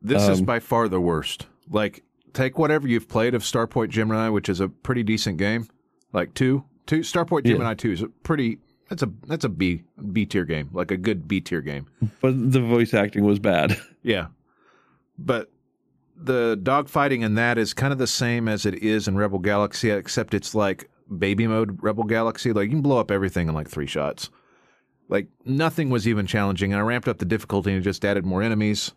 This 0.00 0.28
is 0.28 0.38
Um, 0.40 0.44
by 0.44 0.60
far 0.60 0.88
the 0.88 1.00
worst. 1.00 1.46
Like, 1.68 2.04
take 2.36 2.58
whatever 2.58 2.86
you've 2.86 3.08
played 3.08 3.34
of 3.34 3.42
Starpoint 3.42 3.88
Gemini, 3.88 4.28
which 4.28 4.48
is 4.48 4.60
a 4.60 4.68
pretty 4.68 5.02
decent 5.02 5.38
game. 5.38 5.66
Like 6.12 6.34
two, 6.34 6.64
two 6.86 7.00
Starpoint 7.00 7.42
Yeah. 7.44 7.52
Gemini 7.52 7.74
two 7.74 7.92
is 7.92 8.02
a 8.02 8.08
pretty. 8.08 8.58
That's 8.88 9.02
a 9.02 9.10
that's 9.26 9.44
a 9.44 9.48
B 9.48 9.82
B 10.12 10.26
tier 10.26 10.44
game, 10.44 10.70
like 10.72 10.92
a 10.92 10.96
good 10.96 11.26
B 11.26 11.40
tier 11.40 11.60
game. 11.60 11.86
But 12.20 12.52
the 12.52 12.60
voice 12.60 12.94
acting 12.94 13.24
was 13.24 13.38
bad. 13.40 13.76
Yeah, 14.02 14.28
but 15.18 15.50
the 16.16 16.56
dogfighting 16.62 17.24
in 17.24 17.34
that 17.34 17.58
is 17.58 17.74
kind 17.74 17.92
of 17.92 17.98
the 17.98 18.06
same 18.06 18.46
as 18.46 18.64
it 18.64 18.74
is 18.76 19.08
in 19.08 19.16
Rebel 19.16 19.40
Galaxy, 19.40 19.90
except 19.90 20.32
it's 20.32 20.54
like 20.54 20.88
baby 21.18 21.48
mode 21.48 21.82
Rebel 21.82 22.04
Galaxy. 22.04 22.52
Like 22.52 22.66
you 22.66 22.70
can 22.70 22.82
blow 22.82 22.98
up 23.00 23.10
everything 23.10 23.48
in 23.48 23.54
like 23.54 23.68
three 23.68 23.88
shots. 23.88 24.30
Like 25.08 25.26
nothing 25.44 25.90
was 25.90 26.06
even 26.06 26.28
challenging, 26.28 26.72
and 26.72 26.80
I 26.80 26.84
ramped 26.84 27.08
up 27.08 27.18
the 27.18 27.24
difficulty 27.24 27.72
and 27.72 27.82
just 27.82 28.04
added 28.04 28.24
more 28.24 28.44
enemies. 28.44 28.92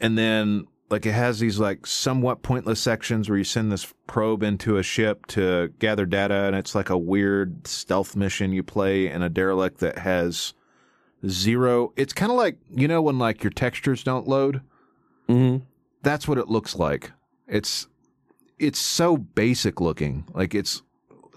And 0.00 0.18
then 0.18 0.66
like 0.90 1.06
it 1.06 1.12
has 1.12 1.38
these 1.40 1.58
like 1.58 1.86
somewhat 1.86 2.42
pointless 2.42 2.80
sections 2.80 3.28
where 3.28 3.38
you 3.38 3.44
send 3.44 3.72
this 3.72 3.92
probe 4.06 4.42
into 4.42 4.76
a 4.76 4.82
ship 4.82 5.26
to 5.26 5.72
gather 5.78 6.06
data, 6.06 6.34
and 6.44 6.54
it's 6.54 6.74
like 6.74 6.90
a 6.90 6.98
weird 6.98 7.66
stealth 7.66 8.14
mission 8.16 8.52
you 8.52 8.62
play 8.62 9.08
in 9.08 9.22
a 9.22 9.28
derelict 9.28 9.78
that 9.80 9.98
has 9.98 10.52
zero. 11.26 11.92
It's 11.96 12.12
kind 12.12 12.30
of 12.30 12.36
like 12.38 12.58
you 12.70 12.86
know 12.88 13.02
when 13.02 13.18
like 13.18 13.42
your 13.42 13.50
textures 13.50 14.02
don't 14.04 14.28
load 14.28 14.60
Mm-hmm. 15.28 15.64
that's 16.02 16.28
what 16.28 16.36
it 16.36 16.48
looks 16.48 16.76
like. 16.76 17.12
It's 17.48 17.86
it's 18.58 18.78
so 18.78 19.16
basic 19.16 19.80
looking. 19.80 20.26
Like 20.34 20.54
it's 20.54 20.82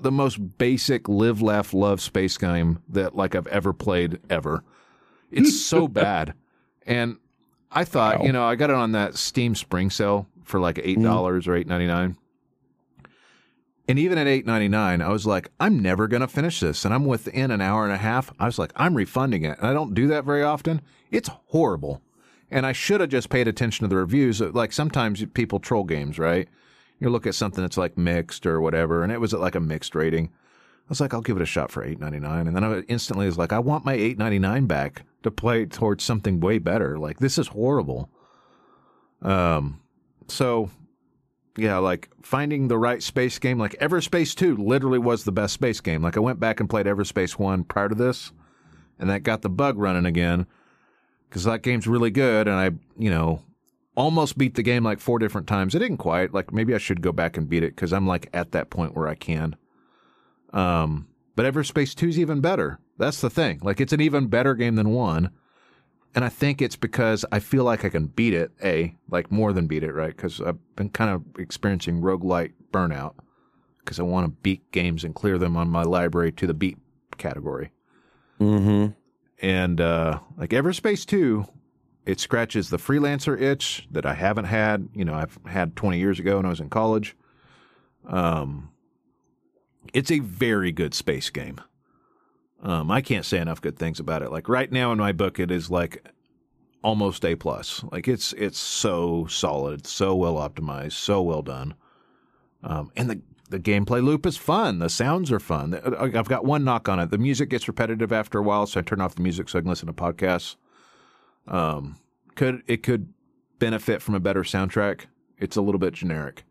the 0.01 0.11
most 0.11 0.57
basic 0.57 1.07
live 1.07 1.41
laugh 1.41 1.73
love 1.73 2.01
space 2.01 2.37
game 2.37 2.83
that 2.89 3.15
like 3.15 3.33
I've 3.33 3.47
ever 3.47 3.71
played 3.73 4.19
ever. 4.29 4.63
It's 5.31 5.59
so 5.65 5.87
bad. 5.87 6.33
And 6.85 7.17
I 7.71 7.83
thought, 7.83 8.19
Wow. 8.19 8.25
you 8.25 8.31
know, 8.31 8.45
I 8.45 8.55
got 8.55 8.69
it 8.69 8.75
on 8.75 8.93
that 8.93 9.15
Steam 9.15 9.55
Spring 9.55 9.89
sale 9.89 10.27
for 10.43 10.59
like 10.59 10.79
eight 10.79 10.97
mm-hmm. 10.97 11.03
dollars 11.03 11.47
or 11.47 11.55
eight 11.55 11.67
ninety 11.67 11.87
nine. 11.87 12.17
And 13.89 13.97
even 13.97 14.17
at 14.17 14.27
eight 14.27 14.45
ninety 14.45 14.67
nine, 14.67 15.01
I 15.01 15.09
was 15.09 15.25
like, 15.25 15.49
I'm 15.59 15.81
never 15.81 16.07
gonna 16.07 16.27
finish 16.27 16.59
this. 16.59 16.85
And 16.85 16.93
I'm 16.93 17.05
within 17.05 17.51
an 17.51 17.61
hour 17.61 17.83
and 17.83 17.93
a 17.93 17.97
half. 17.97 18.33
I 18.39 18.45
was 18.45 18.59
like, 18.59 18.71
I'm 18.75 18.95
refunding 18.95 19.43
it. 19.43 19.57
And 19.57 19.67
I 19.67 19.73
don't 19.73 19.93
do 19.93 20.07
that 20.07 20.25
very 20.25 20.43
often. 20.43 20.81
It's 21.11 21.29
horrible. 21.47 22.01
And 22.49 22.65
I 22.65 22.71
should 22.71 23.01
have 23.01 23.09
just 23.09 23.29
paid 23.29 23.47
attention 23.47 23.83
to 23.83 23.89
the 23.89 23.97
reviews. 23.97 24.39
Like 24.39 24.71
sometimes 24.71 25.23
people 25.33 25.59
troll 25.59 25.83
games, 25.83 26.17
right? 26.17 26.47
You 26.99 27.09
look 27.09 27.27
at 27.27 27.35
something 27.35 27.63
that's 27.63 27.77
like 27.77 27.97
mixed 27.97 28.45
or 28.45 28.59
whatever, 28.59 29.03
and 29.03 29.11
it 29.11 29.21
was 29.21 29.33
at 29.33 29.39
like 29.39 29.55
a 29.55 29.59
mixed 29.59 29.93
rating. 29.93 30.27
I 30.27 30.89
was 30.89 31.01
like, 31.01 31.13
I'll 31.13 31.21
give 31.21 31.35
it 31.35 31.43
a 31.43 31.45
shot 31.45 31.69
for 31.71 31.83
eight 31.83 31.99
ninety 31.99 32.19
nine, 32.19 32.47
and 32.47 32.55
then 32.55 32.63
I 32.63 32.79
instantly 32.87 33.25
was 33.25 33.37
like, 33.37 33.51
I 33.51 33.59
want 33.59 33.85
my 33.85 33.93
eight 33.93 34.17
ninety 34.17 34.39
nine 34.39 34.65
back 34.65 35.03
to 35.27 35.31
play 35.31 35.65
towards 35.65 36.03
something 36.03 36.39
way 36.39 36.57
better. 36.57 36.97
Like 36.97 37.19
this 37.19 37.37
is 37.37 37.47
horrible. 37.47 38.09
Um, 39.21 39.81
so 40.27 40.69
yeah, 41.57 41.77
like 41.77 42.09
finding 42.21 42.67
the 42.67 42.77
right 42.77 43.01
space 43.01 43.39
game, 43.39 43.57
like 43.57 43.73
Everspace 43.79 44.35
two, 44.35 44.55
literally 44.57 44.99
was 44.99 45.23
the 45.23 45.31
best 45.31 45.53
space 45.53 45.81
game. 45.81 46.01
Like 46.01 46.17
I 46.17 46.21
went 46.21 46.39
back 46.39 46.59
and 46.59 46.69
played 46.69 46.85
Everspace 46.85 47.33
one 47.33 47.63
prior 47.63 47.89
to 47.89 47.95
this, 47.95 48.31
and 48.99 49.09
that 49.09 49.23
got 49.23 49.41
the 49.41 49.49
bug 49.49 49.77
running 49.77 50.05
again 50.05 50.45
because 51.29 51.43
that 51.43 51.63
game's 51.63 51.87
really 51.87 52.11
good, 52.11 52.47
and 52.47 52.55
I, 52.55 52.71
you 52.97 53.09
know, 53.09 53.41
almost 53.95 54.37
beat 54.37 54.55
the 54.55 54.63
game 54.63 54.83
like 54.83 54.99
four 54.99 55.19
different 55.19 55.47
times. 55.47 55.75
I 55.75 55.79
didn't 55.79 55.97
quite. 55.97 56.33
Like 56.33 56.53
maybe 56.53 56.75
I 56.75 56.77
should 56.77 57.01
go 57.01 57.11
back 57.11 57.35
and 57.37 57.49
beat 57.49 57.63
it 57.63 57.75
because 57.75 57.91
I'm 57.91 58.07
like 58.07 58.29
at 58.33 58.51
that 58.51 58.69
point 58.69 58.95
where 58.95 59.07
I 59.07 59.15
can. 59.15 59.55
Um, 60.53 61.07
but 61.35 61.51
Everspace 61.51 61.93
2 61.93 62.09
is 62.09 62.19
even 62.19 62.39
better. 62.39 62.79
That's 62.97 63.21
the 63.21 63.29
thing. 63.29 63.59
Like 63.63 63.79
it's 63.79 63.93
an 63.93 64.01
even 64.01 64.27
better 64.27 64.55
game 64.55 64.75
than 64.75 64.89
one. 64.89 65.31
And 66.15 66.25
I 66.25 66.29
think 66.29 66.61
it's 66.61 66.75
because 66.75 67.25
I 67.31 67.39
feel 67.39 67.63
like 67.63 67.85
I 67.85 67.89
can 67.89 68.07
beat 68.07 68.33
it, 68.33 68.51
A, 68.63 68.95
like 69.09 69.31
more 69.31 69.53
than 69.53 69.67
beat 69.67 69.83
it, 69.83 69.93
right? 69.93 70.15
Because 70.15 70.41
I've 70.41 70.57
been 70.75 70.89
kind 70.89 71.11
of 71.11 71.23
experiencing 71.39 72.01
roguelite 72.01 72.53
burnout 72.71 73.13
because 73.79 73.99
I 73.99 74.03
want 74.03 74.25
to 74.25 74.31
beat 74.41 74.71
games 74.71 75.03
and 75.03 75.13
clear 75.13 75.37
them 75.37 75.55
on 75.55 75.69
my 75.69 75.83
library 75.83 76.31
to 76.33 76.47
the 76.47 76.53
beat 76.53 76.77
category. 77.17 77.71
Mm-hmm. 78.39 78.93
And 79.45 79.81
uh, 79.81 80.19
like 80.37 80.49
Everspace 80.49 81.05
2, 81.05 81.45
it 82.05 82.19
scratches 82.19 82.69
the 82.69 82.77
freelancer 82.77 83.39
itch 83.39 83.87
that 83.91 84.05
I 84.05 84.13
haven't 84.13 84.45
had. 84.45 84.89
You 84.93 85.05
know, 85.05 85.13
I've 85.13 85.37
had 85.45 85.75
20 85.75 85.99
years 85.99 86.19
ago 86.19 86.37
when 86.37 86.45
I 86.45 86.49
was 86.49 86.59
in 86.59 86.69
college. 86.69 87.15
Um, 88.07 88.71
it's 89.93 90.11
a 90.11 90.19
very 90.19 90.71
good 90.71 90.93
space 90.93 91.29
game. 91.29 91.61
Um, 92.61 92.89
I 92.89 93.01
can't 93.01 93.25
say 93.25 93.37
enough 93.39 93.61
good 93.61 93.77
things 93.77 93.99
about 93.99 94.21
it. 94.23 94.31
Like 94.31 94.49
right 94.49 94.71
now 94.71 94.91
in 94.91 94.97
my 94.97 95.11
book, 95.11 95.39
it 95.39 95.51
is 95.51 95.69
like 95.69 96.07
almost 96.83 97.23
a 97.25 97.35
plus. 97.35 97.83
Like 97.91 98.07
it's 98.07 98.33
it's 98.33 98.57
so 98.59 99.27
solid, 99.27 99.85
so 99.85 100.15
well 100.15 100.35
optimized, 100.35 100.93
so 100.93 101.21
well 101.21 101.41
done. 101.41 101.75
Um, 102.63 102.91
and 102.95 103.09
the 103.09 103.21
the 103.49 103.59
gameplay 103.59 104.03
loop 104.03 104.25
is 104.25 104.35
fun. 104.37 104.79
The 104.79 104.89
sounds 104.89 105.31
are 105.31 105.39
fun. 105.39 105.75
I- 105.75 106.17
I've 106.19 106.27
got 106.27 106.43
one 106.45 106.63
knock 106.63 106.89
on 106.89 106.99
it. 106.99 107.11
The 107.11 107.17
music 107.17 107.49
gets 107.49 107.67
repetitive 107.67 108.11
after 108.11 108.39
a 108.39 108.43
while, 108.43 108.65
so 108.65 108.79
I 108.79 108.83
turn 108.83 108.99
off 109.01 109.15
the 109.15 109.21
music 109.21 109.47
so 109.49 109.57
I 109.57 109.61
can 109.61 109.69
listen 109.69 109.87
to 109.87 109.93
podcasts. 109.93 110.55
Um, 111.47 111.97
could 112.35 112.63
it 112.67 112.83
could 112.83 113.13
benefit 113.59 114.01
from 114.01 114.15
a 114.15 114.19
better 114.19 114.43
soundtrack? 114.43 115.05
It's 115.37 115.55
a 115.55 115.61
little 115.61 115.79
bit 115.79 115.93
generic. 115.93 116.43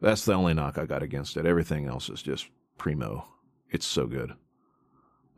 That's 0.00 0.24
the 0.24 0.34
only 0.34 0.52
knock 0.54 0.78
I 0.78 0.84
got 0.84 1.02
against 1.02 1.36
it. 1.36 1.46
Everything 1.46 1.86
else 1.86 2.08
is 2.10 2.22
just 2.22 2.48
primo. 2.76 3.26
It's 3.70 3.86
so 3.86 4.06
good. 4.06 4.34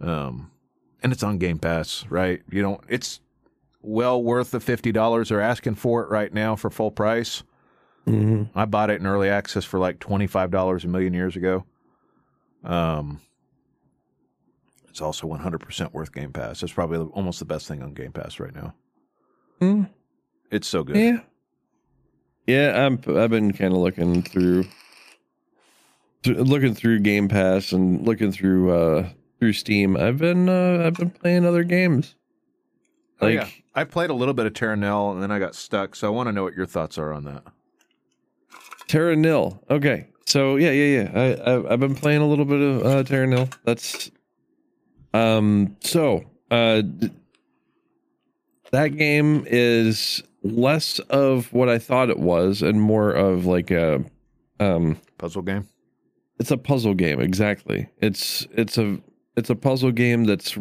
Um, 0.01 0.51
and 1.03 1.13
it's 1.13 1.23
on 1.23 1.39
Game 1.39 1.59
Pass, 1.59 2.05
right? 2.09 2.43
You 2.51 2.63
don't. 2.63 2.81
It's 2.89 3.21
well 3.83 4.23
worth 4.23 4.51
the 4.51 4.61
fifty 4.61 4.93
dollars 4.93 5.29
they're 5.29 5.41
asking 5.41 5.75
for 5.77 6.03
it 6.03 6.11
right 6.11 6.33
now 6.33 6.57
for 6.57 6.71
full 6.71 6.91
price. 6.91 7.43
Mm-hmm. 8.07 8.59
I 8.59 8.65
bought 8.67 8.91
it 8.91 9.01
in 9.01 9.07
early 9.07 9.29
access 9.29 9.65
for 9.65 9.79
like 9.79 9.99
twenty 9.99 10.27
five 10.27 10.51
dollars 10.51 10.85
a 10.85 10.89
million 10.89 11.15
years 11.15 11.37
ago. 11.37 11.65
Um, 12.65 13.21
it's 14.89 15.01
also 15.01 15.27
one 15.27 15.41
hundred 15.41 15.59
percent 15.61 15.93
worth 15.93 16.13
Game 16.13 16.33
Pass. 16.33 16.63
It's 16.63 16.73
probably 16.73 16.99
almost 16.99 17.39
the 17.39 17.45
best 17.45 17.67
thing 17.69 17.83
on 17.83 17.95
Game 17.95 18.13
Pass 18.13 18.39
right 18.41 18.55
now. 18.55 18.75
Mm, 19.61 19.89
It's 20.51 20.67
so 20.69 20.83
good. 20.83 20.97
yeah. 20.97 21.21
Yeah, 22.47 22.87
I'm. 22.87 23.01
I've 23.17 23.31
been 23.31 23.53
kind 23.55 23.73
of 23.73 23.79
looking 23.81 24.23
through, 24.23 24.65
th- 26.25 26.37
looking 26.37 26.75
through 26.75 27.01
Game 27.01 27.27
Pass 27.29 27.73
and 27.73 28.07
looking 28.07 28.33
through 28.33 28.71
uh 28.71 29.09
through 29.45 29.53
Steam. 29.53 29.95
I've 29.95 30.17
been 30.17 30.49
uh 30.49 30.85
I've 30.87 30.95
been 30.95 31.11
playing 31.11 31.45
other 31.45 31.65
games. 31.65 32.15
Oh, 33.21 33.27
Like 33.27 33.35
yeah. 33.35 33.49
I 33.75 33.85
played 33.85 34.09
a 34.09 34.15
little 34.15 34.33
bit 34.33 34.47
of 34.47 34.55
Terra 34.55 34.75
Nil 34.75 35.11
and 35.13 35.23
then 35.23 35.31
I 35.31 35.39
got 35.39 35.55
stuck. 35.55 35.95
So 35.95 36.07
I 36.07 36.11
want 36.11 36.29
to 36.29 36.33
know 36.33 36.43
what 36.45 36.55
your 36.55 36.65
thoughts 36.65 36.97
are 36.97 37.13
on 37.13 37.25
that. 37.25 37.43
Terra 38.89 39.15
Nil. 39.17 39.63
Okay, 39.69 40.09
so 40.25 40.57
yeah, 40.57 40.71
yeah, 40.71 41.03
yeah. 41.03 41.11
I 41.45 41.53
I've, 41.55 41.67
I've 41.73 41.81
been 41.81 41.95
playing 41.95 42.23
a 42.23 42.27
little 42.27 42.47
bit 42.47 42.61
of 42.63 42.87
uh, 42.87 43.03
Terra 43.03 43.27
Nil. 43.27 43.51
That's 43.65 44.11
um. 45.13 45.77
So 45.81 46.25
uh, 46.51 46.83
that 48.73 48.97
game 48.97 49.45
is 49.47 50.23
less 50.43 51.01
of 51.01 51.53
what 51.53 51.69
I 51.69 51.79
thought 51.79 52.09
it 52.09 52.19
was 52.19 52.63
and 52.63 52.81
more 52.81 53.11
of 53.11 53.45
like 53.45 53.71
a 53.71 54.03
um 54.59 54.99
Puzzle 55.19 55.43
game. 55.43 55.69
it's 56.39 56.51
a 56.51 56.57
puzzle 56.57 56.95
game 56.95 57.21
exactly. 57.21 57.89
It's 58.01 58.47
it's 58.53 58.79
a 58.79 58.99
it's 59.37 59.51
a 59.51 59.55
puzzle 59.57 59.91
game 59.93 60.25
that's 60.25 60.57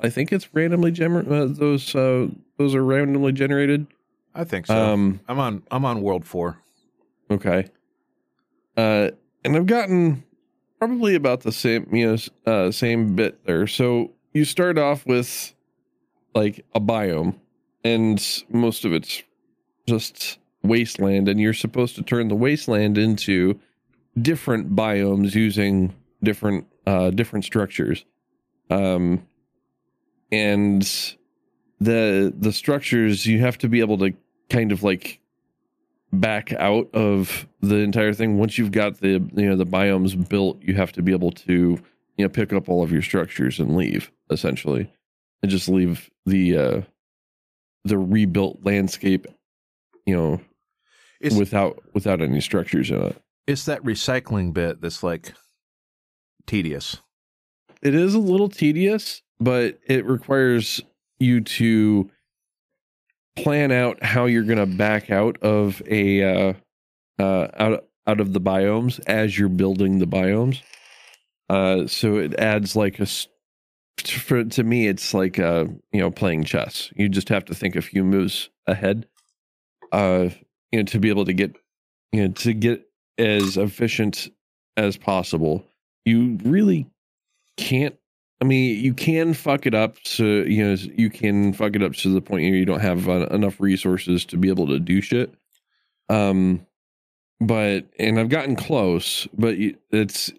I 0.00 0.08
think 0.08 0.32
it's 0.32 0.48
randomly 0.54 0.92
gener- 0.92 1.30
uh, 1.30 1.46
those 1.52 1.94
uh 1.94 2.28
those 2.58 2.74
are 2.74 2.84
randomly 2.84 3.32
generated. 3.32 3.86
I 4.34 4.44
think 4.44 4.66
so. 4.66 4.76
Um 4.92 5.20
I'm 5.28 5.38
on. 5.38 5.62
I'm 5.70 5.84
on 5.84 6.02
World 6.02 6.26
Four. 6.26 6.58
okay. 7.30 7.68
Uh 8.76 9.10
and 9.44 9.56
I've 9.56 9.66
gotten 9.66 10.24
probably 10.78 11.14
about 11.14 11.40
the 11.40 11.52
same 11.52 11.88
you 11.94 12.06
know 12.06 12.16
uh 12.52 12.70
same 12.70 13.14
bit 13.16 13.44
there. 13.46 13.66
So 13.66 14.12
you 14.32 14.44
start 14.44 14.78
off 14.78 15.06
with 15.06 15.54
like 16.34 16.64
a 16.74 16.80
biome 16.80 17.36
and 17.84 18.44
most 18.50 18.84
of 18.84 18.92
it's 18.92 19.22
just 19.88 20.38
wasteland 20.62 21.28
and 21.28 21.40
you're 21.40 21.54
supposed 21.54 21.94
to 21.96 22.02
turn 22.02 22.28
the 22.28 22.34
wasteland 22.34 22.98
into 22.98 23.58
different 24.20 24.74
biomes 24.74 25.34
using 25.34 25.94
different 26.22 26.66
uh 26.86 27.10
different 27.10 27.44
structures. 27.44 28.04
Um 28.70 29.26
and 30.32 30.82
the 31.80 32.32
the 32.36 32.52
structures 32.52 33.26
you 33.26 33.40
have 33.40 33.58
to 33.58 33.68
be 33.68 33.80
able 33.80 33.98
to 33.98 34.12
kind 34.50 34.72
of 34.72 34.82
like 34.82 35.20
back 36.12 36.52
out 36.54 36.88
of 36.94 37.46
the 37.60 37.76
entire 37.76 38.12
thing. 38.12 38.38
Once 38.38 38.56
you've 38.58 38.72
got 38.72 39.00
the 39.00 39.22
you 39.34 39.48
know 39.48 39.56
the 39.56 39.66
biomes 39.66 40.28
built 40.28 40.60
you 40.62 40.74
have 40.74 40.92
to 40.92 41.02
be 41.02 41.12
able 41.12 41.32
to 41.32 41.78
you 42.16 42.24
know 42.24 42.28
pick 42.28 42.52
up 42.52 42.68
all 42.68 42.82
of 42.82 42.92
your 42.92 43.02
structures 43.02 43.60
and 43.60 43.76
leave 43.76 44.10
essentially 44.30 44.90
and 45.42 45.50
just 45.50 45.68
leave 45.68 46.10
the 46.24 46.56
uh 46.56 46.80
the 47.84 47.98
rebuilt 47.98 48.58
landscape 48.64 49.26
you 50.06 50.16
know 50.16 50.40
It's 51.20 51.36
without 51.36 51.82
without 51.94 52.20
any 52.20 52.40
structures 52.40 52.90
in 52.90 53.00
it. 53.02 53.22
It's 53.46 53.66
that 53.66 53.82
recycling 53.82 54.52
bit 54.52 54.80
that's 54.80 55.02
like 55.02 55.34
tedious. 56.46 56.98
it 57.82 57.94
is 57.94 58.14
a 58.14 58.18
little 58.18 58.48
tedious 58.48 59.22
but 59.38 59.78
it 59.86 60.04
requires 60.06 60.80
you 61.18 61.40
to 61.40 62.10
plan 63.36 63.70
out 63.70 64.02
how 64.02 64.24
you're 64.24 64.44
going 64.44 64.58
to 64.58 64.66
back 64.66 65.10
out 65.10 65.36
of 65.42 65.82
a 65.86 66.22
uh 66.22 66.52
uh 67.18 67.48
out 67.58 67.84
out 68.06 68.20
of 68.20 68.32
the 68.32 68.40
biomes 68.40 69.00
as 69.06 69.38
you're 69.38 69.48
building 69.48 69.98
the 69.98 70.06
biomes. 70.06 70.62
Uh 71.48 71.86
so 71.86 72.16
it 72.16 72.38
adds 72.38 72.74
like 72.76 72.98
a 72.98 73.06
for 73.98 74.44
to 74.44 74.62
me 74.62 74.86
it's 74.88 75.12
like 75.14 75.38
uh 75.38 75.66
you 75.92 76.00
know 76.00 76.10
playing 76.10 76.44
chess. 76.44 76.90
You 76.96 77.08
just 77.08 77.28
have 77.28 77.44
to 77.46 77.54
think 77.54 77.76
a 77.76 77.82
few 77.82 78.04
moves 78.04 78.48
ahead 78.66 79.06
uh 79.92 80.28
you 80.72 80.80
know 80.80 80.84
to 80.84 80.98
be 80.98 81.08
able 81.08 81.24
to 81.26 81.32
get 81.32 81.56
you 82.12 82.26
know 82.26 82.32
to 82.34 82.52
get 82.52 82.86
as 83.18 83.56
efficient 83.56 84.28
as 84.76 84.96
possible 84.96 85.64
you 86.06 86.38
really 86.44 86.86
can't 87.58 87.96
I 88.40 88.44
mean, 88.44 88.84
you 88.84 88.92
can 88.92 89.32
fuck 89.32 89.64
it 89.66 89.74
up. 89.74 89.96
So 90.04 90.24
you 90.24 90.64
know, 90.64 90.74
you 90.74 91.10
can 91.10 91.52
fuck 91.52 91.74
it 91.74 91.82
up 91.82 91.94
to 91.94 92.10
the 92.10 92.20
point 92.20 92.44
where 92.44 92.54
you 92.54 92.66
don't 92.66 92.80
have 92.80 93.08
uh, 93.08 93.26
enough 93.30 93.60
resources 93.60 94.24
to 94.26 94.36
be 94.36 94.48
able 94.48 94.66
to 94.66 94.78
do 94.78 95.00
shit. 95.00 95.32
Um, 96.08 96.66
but 97.40 97.86
and 97.98 98.18
I've 98.20 98.28
gotten 98.28 98.56
close, 98.56 99.26
but 99.36 99.54
it's 99.90 100.32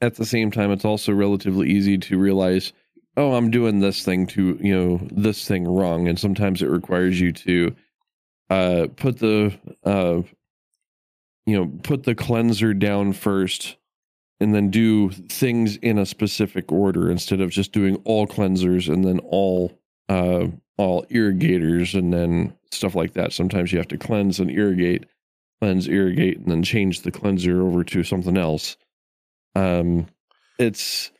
at 0.00 0.14
the 0.14 0.26
same 0.26 0.50
time, 0.50 0.70
it's 0.70 0.84
also 0.84 1.12
relatively 1.12 1.70
easy 1.70 1.98
to 1.98 2.18
realize, 2.18 2.72
oh, 3.16 3.34
I'm 3.34 3.50
doing 3.50 3.80
this 3.80 4.04
thing 4.04 4.26
to 4.28 4.58
you 4.60 4.74
know 4.76 5.00
this 5.10 5.48
thing 5.48 5.66
wrong, 5.66 6.08
and 6.08 6.18
sometimes 6.18 6.62
it 6.62 6.70
requires 6.70 7.20
you 7.20 7.32
to 7.32 7.74
uh 8.50 8.86
put 8.96 9.18
the 9.18 9.58
uh 9.84 10.22
you 11.46 11.56
know 11.56 11.72
put 11.82 12.04
the 12.04 12.14
cleanser 12.14 12.74
down 12.74 13.12
first 13.12 13.76
and 14.40 14.54
then 14.54 14.70
do 14.70 15.10
things 15.10 15.76
in 15.76 15.98
a 15.98 16.06
specific 16.06 16.70
order 16.72 17.10
instead 17.10 17.40
of 17.40 17.50
just 17.50 17.72
doing 17.72 17.96
all 18.04 18.26
cleansers 18.26 18.92
and 18.92 19.04
then 19.04 19.18
all 19.20 19.72
uh 20.08 20.46
all 20.76 21.06
irrigators 21.10 21.94
and 21.94 22.12
then 22.12 22.52
stuff 22.72 22.94
like 22.94 23.12
that. 23.12 23.32
Sometimes 23.32 23.72
you 23.72 23.78
have 23.78 23.88
to 23.88 23.98
cleanse 23.98 24.40
and 24.40 24.50
irrigate 24.50 25.06
cleanse 25.60 25.88
irrigate 25.88 26.38
and 26.38 26.50
then 26.50 26.62
change 26.62 27.02
the 27.02 27.10
cleanser 27.10 27.62
over 27.62 27.84
to 27.84 28.02
something 28.02 28.36
else. 28.36 28.76
Um 29.54 30.06
it's 30.58 31.10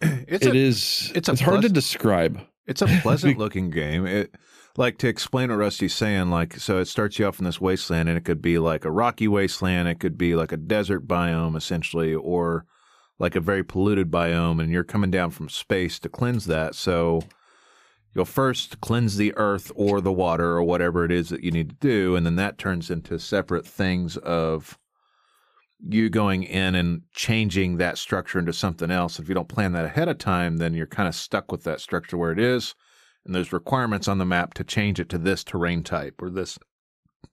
It's 0.00 0.46
it 0.46 0.54
a 0.54 0.56
is 0.56 1.12
it's 1.14 1.28
a 1.28 1.32
it's 1.32 1.40
hard 1.40 1.62
to 1.62 1.68
describe. 1.68 2.40
It's 2.66 2.82
a 2.82 2.86
pleasant 2.86 3.38
looking 3.38 3.70
game. 3.70 4.06
It 4.06 4.34
like 4.76 4.98
to 4.98 5.08
explain 5.08 5.50
what 5.50 5.56
Rusty's 5.56 5.94
saying, 5.94 6.30
like 6.30 6.54
so 6.54 6.78
it 6.78 6.86
starts 6.86 7.18
you 7.18 7.26
off 7.26 7.38
in 7.38 7.44
this 7.44 7.60
wasteland 7.60 8.08
and 8.08 8.16
it 8.16 8.24
could 8.24 8.40
be 8.40 8.58
like 8.58 8.84
a 8.84 8.90
rocky 8.90 9.28
wasteland, 9.28 9.88
it 9.88 10.00
could 10.00 10.16
be 10.16 10.34
like 10.34 10.52
a 10.52 10.56
desert 10.56 11.06
biome 11.08 11.56
essentially, 11.56 12.14
or 12.14 12.66
like 13.18 13.36
a 13.36 13.40
very 13.40 13.62
polluted 13.62 14.10
biome, 14.10 14.60
and 14.60 14.72
you're 14.72 14.84
coming 14.84 15.10
down 15.10 15.30
from 15.30 15.48
space 15.48 15.98
to 15.98 16.08
cleanse 16.08 16.46
that. 16.46 16.74
So 16.74 17.22
you'll 18.14 18.24
first 18.24 18.80
cleanse 18.80 19.16
the 19.16 19.34
earth 19.36 19.70
or 19.74 20.00
the 20.00 20.12
water 20.12 20.52
or 20.52 20.62
whatever 20.62 21.04
it 21.04 21.12
is 21.12 21.28
that 21.28 21.44
you 21.44 21.50
need 21.50 21.68
to 21.68 21.76
do, 21.76 22.16
and 22.16 22.24
then 22.24 22.36
that 22.36 22.58
turns 22.58 22.90
into 22.90 23.18
separate 23.18 23.66
things 23.66 24.16
of 24.18 24.78
you 25.86 26.10
going 26.10 26.42
in 26.42 26.74
and 26.74 27.02
changing 27.12 27.76
that 27.76 27.98
structure 27.98 28.38
into 28.38 28.52
something 28.52 28.90
else. 28.90 29.18
If 29.18 29.28
you 29.28 29.34
don't 29.34 29.48
plan 29.48 29.72
that 29.72 29.84
ahead 29.84 30.08
of 30.08 30.18
time, 30.18 30.58
then 30.58 30.74
you're 30.74 30.86
kind 30.86 31.08
of 31.08 31.14
stuck 31.14 31.50
with 31.50 31.64
that 31.64 31.80
structure 31.80 32.16
where 32.16 32.32
it 32.32 32.38
is. 32.38 32.74
And 33.24 33.34
there's 33.34 33.52
requirements 33.52 34.08
on 34.08 34.18
the 34.18 34.24
map 34.24 34.54
to 34.54 34.64
change 34.64 34.98
it 34.98 35.08
to 35.10 35.18
this 35.18 35.44
terrain 35.44 35.82
type 35.82 36.20
or 36.20 36.30
this 36.30 36.58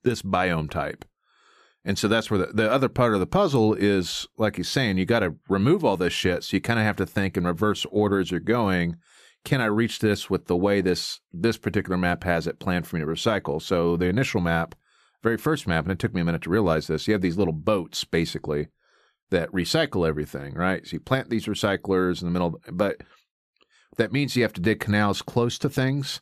this 0.04 0.22
biome 0.22 0.70
type. 0.70 1.04
And 1.84 1.98
so 1.98 2.08
that's 2.08 2.30
where 2.30 2.38
the, 2.38 2.46
the 2.52 2.70
other 2.70 2.88
part 2.88 3.14
of 3.14 3.20
the 3.20 3.26
puzzle 3.26 3.72
is, 3.72 4.26
like 4.36 4.56
he's 4.56 4.68
saying, 4.68 4.98
you 4.98 5.06
got 5.06 5.20
to 5.20 5.36
remove 5.48 5.84
all 5.84 5.96
this 5.96 6.12
shit. 6.12 6.44
So 6.44 6.56
you 6.56 6.60
kind 6.60 6.78
of 6.78 6.84
have 6.84 6.96
to 6.96 7.06
think 7.06 7.36
in 7.36 7.46
reverse 7.46 7.86
order 7.90 8.18
as 8.18 8.30
you're 8.30 8.40
going. 8.40 8.96
Can 9.44 9.60
I 9.60 9.66
reach 9.66 10.00
this 10.00 10.28
with 10.28 10.46
the 10.46 10.56
way 10.56 10.80
this 10.80 11.20
this 11.32 11.56
particular 11.56 11.96
map 11.96 12.24
has 12.24 12.46
it 12.46 12.60
planned 12.60 12.86
for 12.86 12.96
me 12.96 13.00
to 13.00 13.06
recycle? 13.06 13.62
So 13.62 13.96
the 13.96 14.06
initial 14.06 14.40
map, 14.40 14.74
very 15.22 15.38
first 15.38 15.66
map, 15.66 15.84
and 15.84 15.92
it 15.92 15.98
took 15.98 16.12
me 16.12 16.20
a 16.20 16.24
minute 16.24 16.42
to 16.42 16.50
realize 16.50 16.88
this. 16.88 17.06
You 17.06 17.14
have 17.14 17.22
these 17.22 17.38
little 17.38 17.54
boats 17.54 18.04
basically 18.04 18.68
that 19.30 19.50
recycle 19.52 20.06
everything, 20.06 20.54
right? 20.54 20.86
So 20.86 20.94
you 20.94 21.00
plant 21.00 21.30
these 21.30 21.46
recyclers 21.46 22.20
in 22.20 22.26
the 22.26 22.32
middle, 22.32 22.60
but 22.70 23.02
that 23.98 24.12
means 24.12 24.36
you 24.36 24.42
have 24.42 24.52
to 24.54 24.60
dig 24.60 24.80
canals 24.80 25.20
close 25.20 25.58
to 25.58 25.68
things 25.68 26.20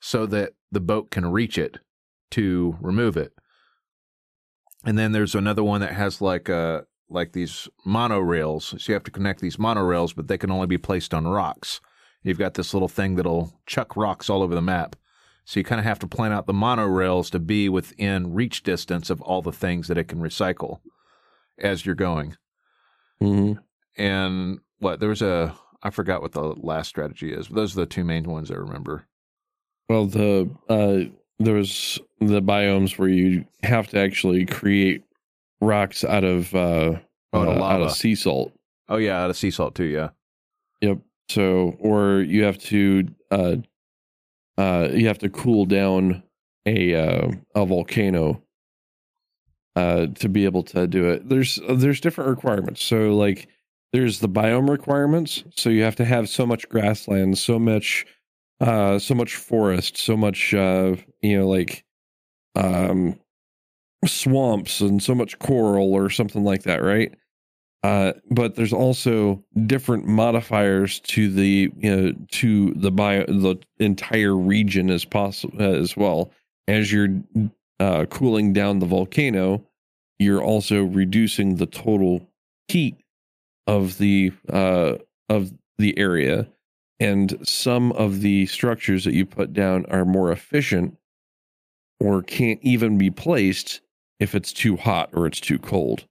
so 0.00 0.24
that 0.26 0.52
the 0.72 0.80
boat 0.80 1.10
can 1.10 1.30
reach 1.30 1.58
it 1.58 1.78
to 2.30 2.76
remove 2.80 3.16
it. 3.16 3.32
And 4.84 4.96
then 4.96 5.12
there's 5.12 5.34
another 5.34 5.64
one 5.64 5.80
that 5.80 5.92
has 5.94 6.22
like 6.22 6.48
uh 6.48 6.82
like 7.10 7.32
these 7.32 7.68
monorails. 7.86 8.80
So 8.80 8.92
you 8.92 8.94
have 8.94 9.04
to 9.04 9.10
connect 9.10 9.40
these 9.40 9.56
monorails, 9.56 10.14
but 10.14 10.28
they 10.28 10.38
can 10.38 10.50
only 10.50 10.66
be 10.66 10.78
placed 10.78 11.14
on 11.14 11.26
rocks. 11.26 11.80
You've 12.22 12.38
got 12.38 12.54
this 12.54 12.74
little 12.74 12.88
thing 12.88 13.14
that'll 13.14 13.60
chuck 13.66 13.96
rocks 13.96 14.28
all 14.28 14.42
over 14.42 14.54
the 14.54 14.62
map. 14.62 14.94
So 15.44 15.58
you 15.58 15.64
kind 15.64 15.78
of 15.78 15.86
have 15.86 15.98
to 16.00 16.06
plan 16.06 16.32
out 16.32 16.46
the 16.46 16.52
monorails 16.52 17.30
to 17.30 17.38
be 17.38 17.70
within 17.70 18.34
reach 18.34 18.62
distance 18.62 19.08
of 19.08 19.22
all 19.22 19.40
the 19.40 19.52
things 19.52 19.88
that 19.88 19.96
it 19.96 20.08
can 20.08 20.18
recycle 20.18 20.80
as 21.58 21.86
you're 21.86 21.94
going. 21.94 22.36
hmm 23.18 23.54
And 23.96 24.60
what 24.78 25.00
there 25.00 25.08
was 25.08 25.22
a 25.22 25.56
I 25.82 25.90
forgot 25.90 26.22
what 26.22 26.32
the 26.32 26.42
last 26.42 26.88
strategy 26.88 27.32
is. 27.32 27.48
But 27.48 27.56
those 27.56 27.76
are 27.76 27.80
the 27.80 27.86
two 27.86 28.04
main 28.04 28.24
ones 28.24 28.50
I 28.50 28.54
remember. 28.54 29.06
Well, 29.88 30.06
the 30.06 30.50
uh, 30.68 31.10
there 31.38 31.54
was 31.54 31.98
the 32.20 32.42
biomes 32.42 32.98
where 32.98 33.08
you 33.08 33.44
have 33.62 33.88
to 33.88 33.98
actually 33.98 34.44
create 34.44 35.04
rocks 35.60 36.04
out 36.04 36.24
of 36.24 36.54
uh, 36.54 36.98
Oh, 37.32 37.42
uh, 37.42 37.62
out 37.62 37.82
of 37.82 37.92
sea 37.92 38.14
salt. 38.14 38.52
Oh 38.88 38.96
yeah, 38.96 39.22
out 39.22 39.30
of 39.30 39.36
sea 39.36 39.50
salt 39.50 39.74
too. 39.74 39.84
Yeah. 39.84 40.10
Yep. 40.80 40.98
So, 41.28 41.76
or 41.78 42.20
you 42.20 42.44
have 42.44 42.58
to 42.58 43.06
uh, 43.30 43.56
uh, 44.56 44.88
you 44.92 45.06
have 45.08 45.18
to 45.18 45.28
cool 45.28 45.66
down 45.66 46.22
a 46.64 46.94
uh, 46.94 47.30
a 47.54 47.66
volcano 47.66 48.42
uh, 49.76 50.06
to 50.06 50.28
be 50.28 50.46
able 50.46 50.62
to 50.64 50.86
do 50.86 51.10
it. 51.10 51.28
There's 51.28 51.60
there's 51.68 52.00
different 52.00 52.30
requirements. 52.30 52.82
So, 52.82 53.14
like 53.14 53.48
there's 53.92 54.20
the 54.20 54.28
biome 54.28 54.68
requirements. 54.68 55.44
So 55.56 55.70
you 55.70 55.82
have 55.82 55.96
to 55.96 56.04
have 56.04 56.28
so 56.28 56.46
much 56.46 56.68
grassland, 56.68 57.38
so 57.38 57.58
much 57.58 58.06
uh, 58.60 58.98
so 58.98 59.14
much 59.14 59.36
forest, 59.36 59.96
so 59.96 60.16
much 60.16 60.52
uh, 60.52 60.96
you 61.22 61.38
know 61.38 61.48
like 61.48 61.84
um, 62.56 63.18
swamps 64.04 64.80
and 64.80 65.02
so 65.02 65.14
much 65.14 65.38
coral 65.38 65.94
or 65.94 66.10
something 66.10 66.44
like 66.44 66.64
that, 66.64 66.82
right? 66.82 67.14
Uh, 67.84 68.12
but 68.30 68.56
there's 68.56 68.72
also 68.72 69.42
different 69.66 70.04
modifiers 70.04 70.98
to 71.00 71.30
the 71.30 71.70
you 71.76 71.96
know 71.96 72.12
to 72.32 72.74
the 72.74 72.90
bio 72.90 73.24
the 73.26 73.56
entire 73.78 74.36
region 74.36 74.90
as 74.90 75.04
possible 75.04 75.62
as 75.62 75.96
well 75.96 76.32
as 76.66 76.92
you're 76.92 77.22
uh, 77.78 78.04
cooling 78.06 78.52
down 78.52 78.80
the 78.80 78.86
volcano 78.86 79.64
you're 80.18 80.42
also 80.42 80.82
reducing 80.82 81.54
the 81.54 81.66
total 81.66 82.28
heat 82.66 82.96
of 83.68 83.98
the 83.98 84.32
uh 84.52 84.94
of 85.28 85.52
the 85.78 85.96
area 85.96 86.48
and 87.00 87.38
some 87.46 87.92
of 87.92 88.20
the 88.22 88.46
structures 88.46 89.04
that 89.04 89.14
you 89.14 89.24
put 89.24 89.52
down 89.52 89.86
are 89.86 90.04
more 90.04 90.32
efficient 90.32 90.96
or 92.00 92.22
can't 92.22 92.58
even 92.62 92.98
be 92.98 93.10
placed 93.10 93.80
if 94.18 94.34
it's 94.34 94.52
too 94.52 94.76
hot 94.76 95.10
or 95.12 95.26
it's 95.26 95.40
too 95.40 95.58
cold. 95.58 96.06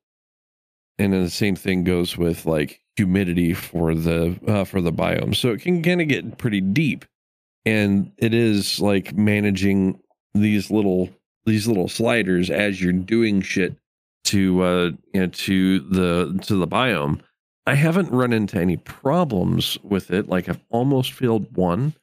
And 0.98 1.14
then 1.14 1.24
the 1.24 1.30
same 1.30 1.56
thing 1.56 1.84
goes 1.84 2.18
with 2.18 2.46
like 2.46 2.82
humidity 2.96 3.54
for 3.54 3.94
the 3.94 4.40
uh, 4.48 4.64
for 4.64 4.82
the 4.82 4.94
biome. 4.94 5.36
So 5.36 5.50
it 5.50 5.62
can 5.62 5.84
kind 5.84 6.02
of 6.02 6.08
get 6.08 6.38
pretty 6.38 6.62
deep, 6.62 7.06
and 7.66 8.12
it 8.18 8.34
is 8.34 8.80
like 8.80 9.16
managing 9.16 10.00
these 10.34 10.72
little 10.72 11.10
these 11.46 11.68
little 11.68 11.88
sliders 11.88 12.50
as 12.50 12.82
you're 12.82 12.94
doing 12.94 13.42
shit 13.42 13.76
to 14.26 14.62
uh 14.64 14.92
you 15.14 15.22
know 15.22 15.28
to 15.28 15.80
the 15.80 16.40
to 16.44 16.56
the 16.56 16.68
biome. 16.68 17.22
I 17.68 17.74
haven't 17.74 18.12
run 18.12 18.32
into 18.32 18.58
any 18.58 18.78
problems 18.78 19.78
with 19.84 20.10
it. 20.10 20.30
Like 20.30 20.48
I've 20.48 20.64
almost 20.70 21.12
failed 21.12 21.56
one, 21.56 21.94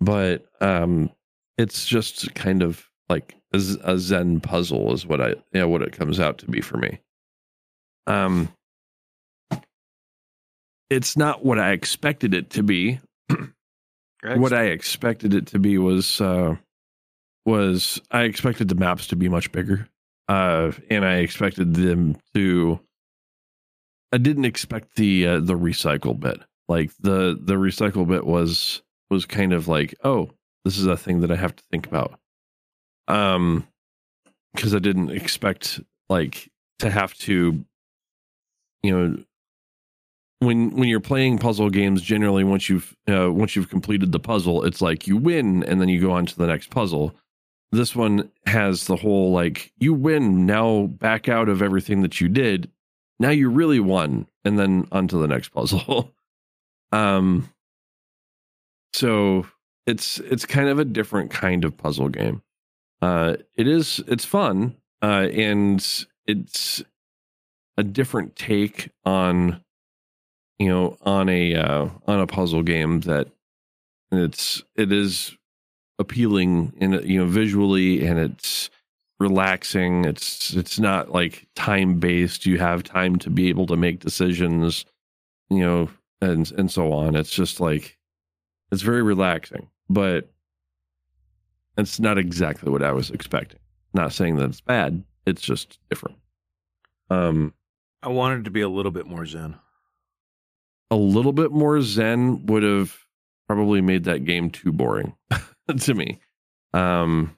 but 0.00 0.46
um 0.62 1.10
it's 1.58 1.86
just 1.86 2.34
kind 2.34 2.62
of 2.62 2.88
like 3.10 3.36
a 3.52 3.98
zen 3.98 4.40
puzzle 4.40 4.94
is 4.94 5.04
what 5.04 5.20
I 5.20 5.34
yeah 5.52 5.64
what 5.64 5.82
it 5.82 5.92
comes 5.92 6.18
out 6.18 6.38
to 6.38 6.46
be 6.46 6.62
for 6.62 6.78
me. 6.78 7.00
Um 8.06 8.48
it's 10.88 11.18
not 11.18 11.44
what 11.44 11.58
I 11.58 11.72
expected 11.72 12.32
it 12.32 12.48
to 12.50 12.62
be. 12.62 12.98
what 14.24 14.54
I 14.54 14.64
expected 14.64 15.34
it 15.34 15.46
to 15.48 15.58
be 15.58 15.76
was 15.76 16.18
uh 16.22 16.56
was 17.44 18.00
I 18.10 18.22
expected 18.22 18.68
the 18.68 18.74
maps 18.74 19.06
to 19.08 19.16
be 19.16 19.28
much 19.28 19.52
bigger. 19.52 19.86
Uh 20.28 20.72
and 20.88 21.04
I 21.04 21.16
expected 21.16 21.74
them 21.74 22.16
to 22.32 22.80
I 24.12 24.18
didn't 24.18 24.44
expect 24.44 24.96
the 24.96 25.26
uh, 25.26 25.40
the 25.40 25.54
recycle 25.54 26.18
bit. 26.18 26.40
Like 26.68 26.92
the 27.00 27.38
the 27.40 27.54
recycle 27.54 28.06
bit 28.06 28.26
was 28.26 28.82
was 29.10 29.26
kind 29.26 29.52
of 29.52 29.68
like, 29.68 29.94
oh, 30.04 30.30
this 30.64 30.78
is 30.78 30.86
a 30.86 30.96
thing 30.96 31.20
that 31.20 31.30
I 31.30 31.36
have 31.36 31.56
to 31.56 31.64
think 31.70 31.86
about. 31.86 32.18
Um 33.08 33.66
because 34.54 34.74
I 34.74 34.78
didn't 34.78 35.10
expect 35.10 35.80
like 36.08 36.50
to 36.80 36.90
have 36.90 37.14
to 37.14 37.64
you 38.82 38.90
know 38.90 39.16
when 40.40 40.74
when 40.74 40.88
you're 40.88 41.00
playing 41.00 41.38
puzzle 41.38 41.70
games 41.70 42.02
generally 42.02 42.44
once 42.44 42.68
you've 42.68 42.96
uh, 43.08 43.30
once 43.30 43.54
you've 43.54 43.70
completed 43.70 44.12
the 44.12 44.18
puzzle 44.18 44.64
it's 44.64 44.80
like 44.80 45.06
you 45.06 45.16
win 45.16 45.62
and 45.64 45.80
then 45.80 45.88
you 45.88 46.00
go 46.00 46.10
on 46.10 46.26
to 46.26 46.36
the 46.36 46.46
next 46.46 46.70
puzzle 46.70 47.14
this 47.72 47.94
one 47.94 48.30
has 48.46 48.86
the 48.86 48.96
whole 48.96 49.32
like 49.32 49.72
you 49.78 49.94
win 49.94 50.46
now 50.46 50.86
back 50.86 51.28
out 51.28 51.48
of 51.48 51.62
everything 51.62 52.02
that 52.02 52.20
you 52.20 52.28
did 52.28 52.70
now 53.20 53.30
you 53.30 53.48
really 53.48 53.78
won 53.78 54.26
and 54.44 54.58
then 54.58 54.88
on 54.90 55.06
to 55.08 55.16
the 55.16 55.28
next 55.28 55.50
puzzle. 55.50 56.12
Um 56.92 57.48
so 58.94 59.46
it's 59.86 60.18
it's 60.18 60.44
kind 60.44 60.68
of 60.68 60.80
a 60.80 60.84
different 60.84 61.30
kind 61.30 61.64
of 61.64 61.76
puzzle 61.76 62.08
game. 62.08 62.42
Uh 63.00 63.36
it 63.54 63.68
is 63.68 64.02
it's 64.08 64.24
fun 64.24 64.74
uh 65.00 65.28
and 65.32 66.04
it's 66.26 66.82
a 67.76 67.84
different 67.84 68.34
take 68.34 68.90
on 69.04 69.62
you 70.58 70.68
know 70.68 70.96
on 71.02 71.28
a 71.28 71.56
uh, 71.56 71.88
on 72.06 72.20
a 72.20 72.26
puzzle 72.26 72.62
game 72.62 73.00
that 73.00 73.28
it's 74.12 74.62
it 74.76 74.92
is 74.92 75.36
appealing 75.98 76.72
in 76.76 76.92
you 77.08 77.18
know 77.18 77.26
visually 77.26 78.06
and 78.06 78.18
it's 78.18 78.68
relaxing. 79.20 80.04
It's 80.06 80.54
it's 80.54 80.78
not 80.80 81.12
like 81.12 81.46
time 81.54 82.00
based 82.00 82.46
you 82.46 82.58
have 82.58 82.82
time 82.82 83.16
to 83.20 83.30
be 83.30 83.48
able 83.50 83.66
to 83.68 83.76
make 83.76 84.00
decisions 84.00 84.84
you 85.50 85.60
know 85.60 85.90
and 86.20 86.50
and 86.52 86.70
so 86.70 86.92
on. 86.92 87.14
It's 87.14 87.30
just 87.30 87.60
like 87.60 87.98
it's 88.72 88.82
very 88.82 89.02
relaxing 89.02 89.68
but 89.88 90.30
it's 91.76 91.98
not 91.98 92.16
exactly 92.18 92.70
what 92.70 92.82
i 92.82 92.92
was 92.92 93.10
expecting. 93.10 93.58
Not 93.92 94.12
saying 94.12 94.36
that 94.36 94.48
it's 94.50 94.60
bad 94.60 95.02
it's 95.26 95.42
just 95.42 95.78
different. 95.90 96.18
Um 97.10 97.52
I 98.02 98.08
wanted 98.08 98.44
to 98.44 98.50
be 98.50 98.60
a 98.62 98.68
little 98.68 98.92
bit 98.92 99.06
more 99.06 99.26
zen. 99.26 99.56
a 100.90 100.96
little 100.96 101.32
bit 101.32 101.52
more 101.52 101.82
zen 101.82 102.46
would 102.46 102.62
have 102.62 102.96
probably 103.48 103.80
made 103.80 104.04
that 104.04 104.24
game 104.24 104.50
too 104.50 104.72
boring 104.72 105.14
to 105.80 105.94
me. 105.94 106.20
Um 106.72 107.36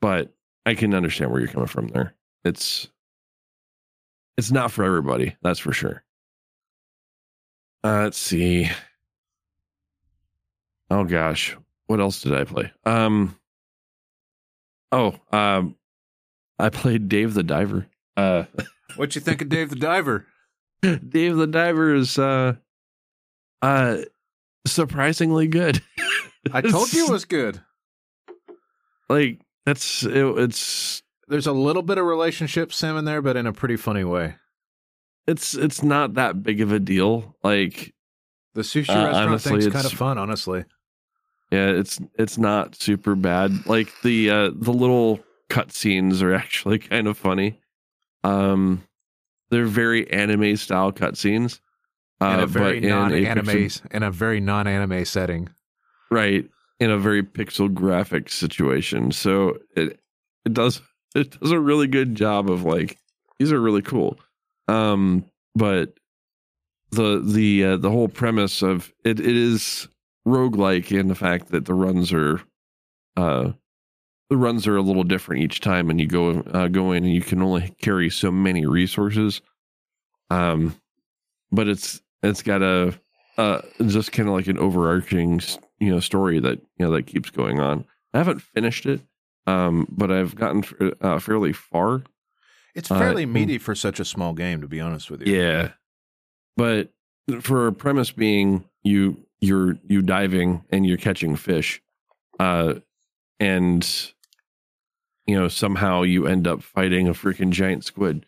but 0.00 0.32
i 0.66 0.74
can 0.74 0.94
understand 0.94 1.30
where 1.30 1.40
you're 1.40 1.48
coming 1.48 1.66
from 1.66 1.88
there 1.88 2.14
it's 2.44 2.88
it's 4.36 4.50
not 4.50 4.70
for 4.70 4.84
everybody 4.84 5.36
that's 5.42 5.58
for 5.58 5.72
sure 5.72 6.02
uh, 7.84 8.02
let's 8.02 8.18
see 8.18 8.68
oh 10.90 11.04
gosh 11.04 11.56
what 11.86 12.00
else 12.00 12.22
did 12.22 12.34
i 12.34 12.44
play 12.44 12.70
um 12.84 13.38
oh 14.92 15.14
um 15.32 15.74
i 16.58 16.68
played 16.68 17.08
dave 17.08 17.34
the 17.34 17.42
diver 17.42 17.86
uh 18.16 18.44
What 18.96 19.14
you 19.14 19.20
think 19.20 19.42
of 19.42 19.48
Dave 19.48 19.70
the 19.70 19.76
Diver? 19.76 20.26
Dave 20.82 21.36
the 21.36 21.46
Diver 21.46 21.94
is 21.94 22.18
uh 22.18 22.54
uh 23.62 23.98
surprisingly 24.66 25.46
good. 25.46 25.82
I 26.52 26.62
told 26.62 26.92
you 26.92 27.06
it 27.06 27.10
was 27.12 27.24
good. 27.26 27.60
like 29.08 29.40
that's 29.68 30.02
it, 30.04 30.24
it's 30.38 31.02
There's 31.28 31.46
a 31.46 31.52
little 31.52 31.82
bit 31.82 31.98
of 31.98 32.04
relationship 32.06 32.72
sim 32.72 32.96
in 32.96 33.04
there, 33.04 33.22
but 33.22 33.36
in 33.36 33.46
a 33.46 33.52
pretty 33.52 33.76
funny 33.76 34.04
way. 34.04 34.34
it's 35.26 35.54
it's 35.54 35.82
not 35.82 36.14
that 36.14 36.42
big 36.42 36.60
of 36.60 36.72
a 36.72 36.78
deal. 36.78 37.36
Like 37.42 37.94
The 38.54 38.62
sushi 38.62 38.88
Uh, 38.90 39.06
restaurant 39.06 39.28
honestly, 39.28 39.60
thing's 39.60 39.72
kind 39.72 39.86
of 39.86 39.92
fun, 39.92 40.18
honestly. 40.18 40.64
yeah, 41.50 41.68
it's 41.68 42.00
it's 42.18 42.38
not 42.38 42.74
super 42.76 43.14
bad. 43.14 43.66
Like 43.66 43.88
the 44.02 44.30
uh 44.30 44.50
the 44.54 44.72
little 44.72 45.20
cutscenes 45.50 46.22
are 46.22 46.34
actually 46.42 46.78
kind 46.78 47.06
of 47.06 47.16
funny. 47.18 47.60
Um 48.24 48.82
they're 49.50 49.64
very 49.66 50.10
anime 50.10 50.56
style 50.56 50.92
cutscenes. 50.92 51.60
Uh, 52.20 52.26
in 52.34 52.40
a 52.40 52.46
very 52.46 52.80
pixel- 52.80 53.90
in 53.92 54.02
a 54.02 54.10
very 54.10 54.40
non-anime 54.40 55.04
setting. 55.04 55.48
right 56.10 56.48
in 56.80 56.90
a 56.90 56.98
very 56.98 57.22
pixel 57.22 57.72
graphic 57.72 58.28
situation. 58.28 59.12
So 59.12 59.58
it 59.76 60.00
it 60.44 60.54
does 60.54 60.80
it 61.14 61.38
does 61.40 61.50
a 61.50 61.60
really 61.60 61.86
good 61.86 62.14
job 62.14 62.50
of 62.50 62.64
like 62.64 62.98
these 63.38 63.52
are 63.52 63.60
really 63.60 63.82
cool. 63.82 64.18
Um 64.68 65.24
but 65.54 65.94
the 66.90 67.20
the 67.24 67.64
uh, 67.64 67.76
the 67.76 67.90
whole 67.90 68.08
premise 68.08 68.62
of 68.62 68.92
it 69.04 69.20
it 69.20 69.36
is 69.36 69.88
roguelike 70.26 70.96
in 70.96 71.08
the 71.08 71.14
fact 71.14 71.48
that 71.50 71.64
the 71.64 71.74
runs 71.74 72.12
are 72.12 72.40
uh 73.16 73.50
the 74.30 74.36
runs 74.36 74.66
are 74.66 74.76
a 74.76 74.82
little 74.82 75.04
different 75.04 75.42
each 75.42 75.60
time 75.60 75.90
and 75.90 76.00
you 76.00 76.06
go 76.06 76.40
uh, 76.40 76.68
go 76.68 76.92
in 76.92 77.04
and 77.04 77.12
you 77.12 77.22
can 77.22 77.42
only 77.42 77.74
carry 77.80 78.10
so 78.10 78.30
many 78.30 78.66
resources. 78.66 79.40
Um 80.30 80.76
but 81.50 81.68
it's 81.68 82.00
it's 82.22 82.42
got 82.42 82.62
a 82.62 82.98
uh 83.36 83.62
just 83.86 84.12
kind 84.12 84.28
of 84.28 84.34
like 84.34 84.48
an 84.48 84.58
overarching 84.58 85.40
you 85.80 85.90
know 85.90 86.00
story 86.00 86.38
that 86.40 86.58
you 86.76 86.86
know 86.86 86.90
that 86.92 87.06
keeps 87.06 87.30
going 87.30 87.60
on 87.60 87.84
i 88.14 88.18
haven't 88.18 88.40
finished 88.40 88.84
it 88.86 89.00
um 89.46 89.86
but 89.90 90.10
i've 90.10 90.34
gotten 90.34 90.64
uh, 91.00 91.18
fairly 91.18 91.52
far 91.52 92.02
It's 92.74 92.90
Uh, 92.90 92.98
fairly 92.98 93.26
mm. 93.26 93.32
meaty 93.32 93.58
for 93.58 93.74
such 93.74 93.98
a 94.00 94.04
small 94.04 94.32
game, 94.34 94.60
to 94.60 94.68
be 94.68 94.80
honest 94.80 95.10
with 95.10 95.26
you. 95.26 95.34
yeah 95.36 95.70
but 96.56 96.90
for 97.40 97.66
a 97.66 97.72
premise 97.72 98.10
being 98.10 98.64
you 98.82 99.16
you're 99.40 99.76
you 99.88 100.02
diving 100.02 100.64
and 100.70 100.84
you're 100.86 100.96
catching 100.96 101.36
fish 101.36 101.80
uh 102.40 102.74
and 103.40 104.12
you 105.26 105.38
know 105.38 105.46
somehow 105.48 106.02
you 106.02 106.26
end 106.26 106.46
up 106.46 106.62
fighting 106.62 107.06
a 107.08 107.12
freaking 107.12 107.50
giant 107.50 107.84
squid 107.84 108.26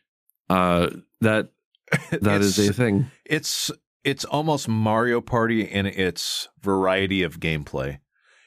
uh 0.50 0.88
that 1.20 1.48
that 2.20 2.40
is 2.40 2.58
a 2.58 2.72
thing 2.72 3.10
It's 3.24 3.70
it's 4.04 4.24
almost 4.24 4.68
Mario 4.68 5.20
Party 5.20 5.62
in 5.62 5.86
its 5.86 6.48
variety 6.60 7.22
of 7.22 7.40
gameplay. 7.40 7.98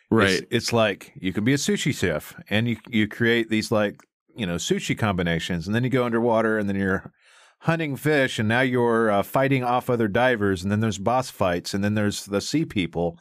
right 0.10 0.30
It's, 0.30 0.48
it's 0.50 0.74
like 0.74 1.14
you 1.16 1.34
can 1.34 1.44
be 1.44 1.54
a 1.54 1.58
sushi 1.58 1.94
chef 1.94 2.36
and 2.50 2.68
you 2.68 2.78
you 2.90 3.08
create 3.08 3.50
these 3.50 3.72
like 3.72 4.02
you 4.36 4.46
know 4.46 4.56
sushi 4.56 4.98
combinations, 4.98 5.68
and 5.68 5.76
then 5.76 5.84
you 5.84 5.90
go 5.90 6.06
underwater, 6.06 6.58
and 6.58 6.68
then 6.68 6.76
you're 6.76 7.12
hunting 7.60 7.96
fish, 7.96 8.40
and 8.40 8.50
now 8.50 8.62
you're 8.62 9.10
uh, 9.10 9.24
fighting 9.24 9.64
off 9.64 9.90
other 9.90 10.08
divers, 10.08 10.64
and 10.64 10.72
then 10.72 10.80
there's 10.80 10.98
boss 10.98 11.30
fights, 11.30 11.74
and 11.74 11.84
then 11.84 11.94
there's 11.94 12.26
the 12.26 12.42
sea 12.42 12.66
people, 12.66 13.20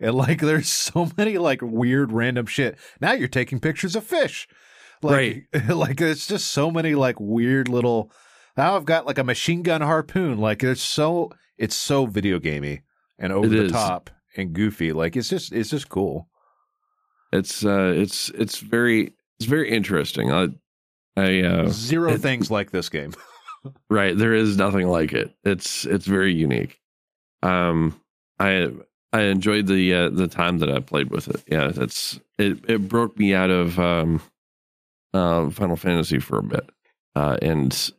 and 0.00 0.14
like 0.14 0.40
there's 0.42 0.68
so 0.68 1.10
many 1.16 1.38
like 1.38 1.60
weird 1.62 2.12
random 2.12 2.46
shit. 2.46 2.78
Now 3.00 3.12
you're 3.12 3.28
taking 3.28 3.60
pictures 3.60 3.96
of 3.96 4.04
fish, 4.04 4.46
like 5.02 5.46
like 5.68 6.00
it's 6.00 6.26
just 6.26 6.48
so 6.48 6.70
many 6.70 6.94
like 6.94 7.18
weird 7.18 7.68
little. 7.68 8.12
Now 8.56 8.76
I've 8.76 8.84
got 8.84 9.06
like 9.06 9.18
a 9.18 9.24
machine 9.24 9.62
gun 9.62 9.80
harpoon. 9.80 10.38
Like 10.38 10.62
it's 10.62 10.82
so 10.82 11.30
it's 11.58 11.76
so 11.76 12.06
video 12.06 12.38
gamey 12.38 12.82
and 13.18 13.32
over 13.32 13.46
It 13.46 13.50
the 13.50 13.64
is. 13.64 13.72
top 13.72 14.10
and 14.36 14.52
goofy. 14.52 14.92
Like 14.92 15.16
it's 15.16 15.28
just 15.28 15.52
it's 15.52 15.70
just 15.70 15.88
cool. 15.88 16.28
it's 17.32 17.64
uh 17.64 17.92
it's 17.96 18.30
it's 18.30 18.58
very 18.58 19.12
it's 19.38 19.46
very 19.48 19.70
interesting 19.70 20.30
i 20.32 20.48
i 21.16 21.40
uh 21.42 21.68
Zero 21.68 22.12
it- 22.12 22.20
things 22.20 22.50
like 22.50 22.70
this 22.70 22.88
game. 22.88 23.12
Right. 23.88 24.18
There 24.18 24.34
is 24.34 24.56
nothing 24.56 24.88
like 24.88 25.12
it. 25.12 25.36
It's 25.44 25.84
it's 25.86 26.04
very 26.06 26.34
unique. 26.34 26.80
Um 27.44 27.94
I 28.40 28.72
I 29.12 29.20
enjoyed 29.22 29.66
the 29.68 29.94
uh, 29.94 30.08
the 30.10 30.26
time 30.26 30.58
that 30.58 30.68
I 30.70 30.80
played 30.80 31.10
with 31.10 31.28
it. 31.28 31.44
Yeah, 31.46 31.68
that's 31.68 32.18
it. 32.38 32.58
It 32.68 32.88
broke 32.88 33.16
me 33.18 33.34
out 33.34 33.50
of 33.50 33.78
um, 33.78 34.20
uh, 35.14 35.48
Final 35.50 35.76
Fantasy 35.76 36.18
for 36.18 36.38
a 36.38 36.42
bit, 36.42 36.68
uh, 37.14 37.36
and 37.42 37.92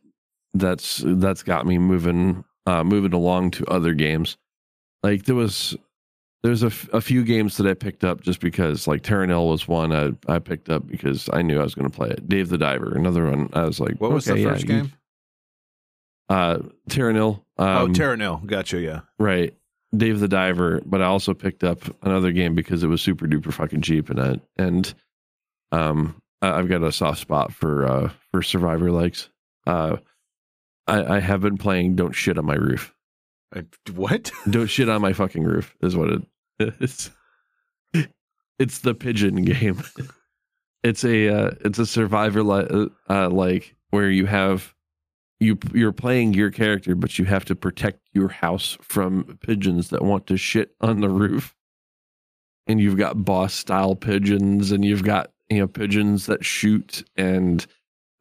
that's 0.52 1.02
that's 1.06 1.42
got 1.44 1.66
me 1.66 1.78
moving 1.78 2.44
uh, 2.66 2.84
moving 2.84 3.12
along 3.12 3.50
to 3.52 3.66
other 3.66 3.94
games. 3.94 4.36
Like 5.02 5.24
there 5.24 5.34
was 5.34 5.76
there's 6.42 6.62
a, 6.62 6.66
f- 6.66 6.88
a 6.92 7.00
few 7.00 7.24
games 7.24 7.56
that 7.56 7.66
I 7.66 7.74
picked 7.74 8.04
up 8.04 8.20
just 8.20 8.40
because 8.40 8.86
like 8.86 9.02
Terra 9.02 9.26
Nil 9.26 9.48
was 9.48 9.66
one 9.66 9.92
I, 9.92 10.12
I 10.32 10.38
picked 10.38 10.68
up 10.68 10.86
because 10.86 11.28
I 11.32 11.40
knew 11.42 11.58
I 11.58 11.62
was 11.64 11.74
going 11.74 11.90
to 11.90 11.96
play 11.96 12.08
it. 12.10 12.28
Dave 12.28 12.48
the 12.50 12.58
Diver, 12.58 12.94
another 12.94 13.24
one. 13.30 13.48
I 13.54 13.64
was 13.64 13.80
like, 13.80 13.98
What 14.00 14.10
was 14.12 14.28
okay, 14.28 14.40
the 14.42 14.46
yeah, 14.46 14.52
first 14.52 14.62
you- 14.62 14.68
game? 14.68 14.92
Uh, 16.28 16.58
Terra 16.88 17.12
Nil. 17.12 17.44
Um, 17.58 17.68
oh, 17.68 17.92
Terra 17.92 18.16
Nil. 18.16 18.40
Gotcha. 18.46 18.80
Yeah. 18.80 19.00
Right. 19.18 19.54
Dave 19.96 20.20
the 20.20 20.28
Diver, 20.28 20.80
but 20.84 21.00
I 21.02 21.04
also 21.04 21.34
picked 21.34 21.62
up 21.62 21.78
another 22.02 22.32
game 22.32 22.54
because 22.54 22.82
it 22.82 22.88
was 22.88 23.00
super 23.00 23.26
duper 23.26 23.52
fucking 23.52 23.82
cheap 23.82 24.10
and 24.10 24.20
I, 24.20 24.40
and 24.56 24.92
um 25.70 26.20
I've 26.42 26.68
got 26.68 26.82
a 26.82 26.90
soft 26.92 27.20
spot 27.20 27.52
for 27.52 27.86
uh 27.86 28.10
for 28.32 28.42
survivor 28.42 28.90
likes. 28.90 29.28
Uh 29.66 29.98
I, 30.86 31.16
I 31.16 31.20
have 31.20 31.40
been 31.40 31.56
playing 31.56 31.96
Don't 31.96 32.12
Shit 32.12 32.38
on 32.38 32.46
My 32.46 32.54
Roof. 32.54 32.94
I, 33.54 33.64
what? 33.94 34.30
Don't 34.50 34.66
shit 34.66 34.88
on 34.88 35.00
my 35.00 35.12
fucking 35.12 35.44
roof 35.44 35.74
is 35.80 35.96
what 35.96 36.10
it 36.10 36.22
is. 36.58 37.10
It's 38.58 38.78
the 38.80 38.94
pigeon 38.94 39.44
game. 39.44 39.82
It's 40.84 41.02
a 41.02 41.28
uh, 41.28 41.50
it's 41.64 41.78
a 41.78 41.86
survivor 41.86 42.42
like 42.42 42.68
uh, 43.08 43.30
like 43.30 43.74
where 43.88 44.10
you 44.10 44.26
have 44.26 44.74
you 45.40 45.58
you're 45.72 45.92
playing 45.92 46.34
your 46.34 46.50
character, 46.50 46.94
but 46.94 47.18
you 47.18 47.24
have 47.24 47.46
to 47.46 47.54
protect 47.54 48.00
your 48.12 48.28
house 48.28 48.76
from 48.82 49.38
pigeons 49.40 49.88
that 49.88 50.02
want 50.04 50.26
to 50.26 50.36
shit 50.36 50.74
on 50.82 51.00
the 51.00 51.08
roof. 51.08 51.54
And 52.66 52.82
you've 52.82 52.98
got 52.98 53.24
boss 53.24 53.54
style 53.54 53.96
pigeons, 53.96 54.72
and 54.72 54.84
you've 54.84 55.04
got 55.04 55.32
you 55.48 55.60
know 55.60 55.68
pigeons 55.68 56.26
that 56.26 56.44
shoot, 56.44 57.02
and 57.16 57.64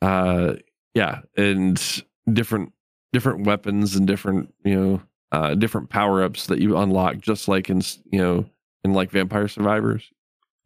uh 0.01 0.53
yeah, 0.93 1.19
and 1.35 1.77
different 2.31 2.73
different 3.11 3.45
weapons 3.45 3.95
and 3.95 4.07
different 4.07 4.53
you 4.63 4.79
know 4.79 5.01
uh, 5.33 5.55
different 5.55 5.89
power 5.89 6.23
ups 6.23 6.45
that 6.47 6.59
you 6.59 6.77
unlock, 6.77 7.17
just 7.17 7.47
like 7.47 7.69
in 7.69 7.81
you 8.11 8.19
know 8.19 8.45
in 8.83 8.93
like 8.93 9.11
Vampire 9.11 9.47
Survivors. 9.47 10.11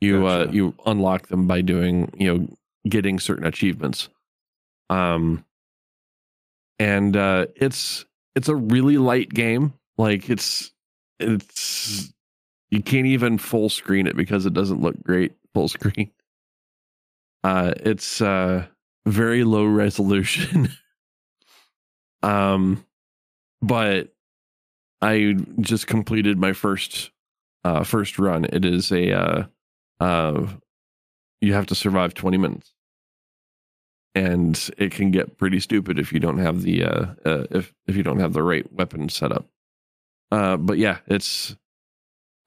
You 0.02 0.28
uh, 0.28 0.48
you 0.52 0.76
unlock 0.86 1.28
them 1.28 1.48
by 1.48 1.62
doing 1.62 2.12
you 2.18 2.34
know 2.34 2.48
getting 2.88 3.20
certain 3.20 3.46
achievements. 3.46 4.10
Um, 4.90 5.46
and 6.80 7.16
uh, 7.16 7.48
it's 7.56 8.06
it's 8.36 8.50
a 8.50 8.56
really 8.56 8.98
light 8.98 9.30
game. 9.30 9.74
Like 9.98 10.30
it's 10.30 10.72
it's 11.20 12.14
you 12.70 12.84
can't 12.84 13.08
even 13.08 13.38
full 13.38 13.70
screen 13.70 14.06
it 14.06 14.16
because 14.16 14.46
it 14.46 14.54
doesn't 14.54 14.82
look 14.82 15.02
great 15.02 15.34
full 15.54 15.70
screen. 15.70 16.12
Uh, 17.44 17.74
it's 17.78 18.22
uh 18.22 18.66
very 19.06 19.44
low 19.46 19.66
resolution. 19.66 20.70
um, 22.24 22.86
but 23.62 24.14
I 25.02 25.36
just 25.62 25.88
completed 25.88 26.38
my 26.38 26.54
first 26.54 27.12
uh 27.64 27.84
first 27.84 28.20
run. 28.20 28.46
It 28.46 28.66
is 28.66 28.92
a 28.92 29.12
uh 29.14 29.44
uh 30.00 30.48
you 31.42 31.54
have 31.54 31.68
to 31.68 31.76
survive 31.76 32.14
20 32.14 32.38
minutes. 32.38 32.74
And 34.16 34.70
it 34.80 34.92
can 34.92 35.12
get 35.12 35.38
pretty 35.38 35.60
stupid 35.60 36.00
if 36.00 36.12
you 36.12 36.20
don't 36.20 36.40
have 36.40 36.64
the 36.64 36.84
uh, 36.84 37.06
uh 37.26 37.46
if 37.52 37.74
if 37.86 37.96
you 37.96 38.04
don't 38.04 38.20
have 38.20 38.34
the 38.34 38.44
right 38.44 38.72
weapon 38.74 39.10
set 39.10 39.32
up. 39.32 39.48
Uh 40.32 40.58
but 40.58 40.78
yeah, 40.78 41.00
it's 41.08 41.56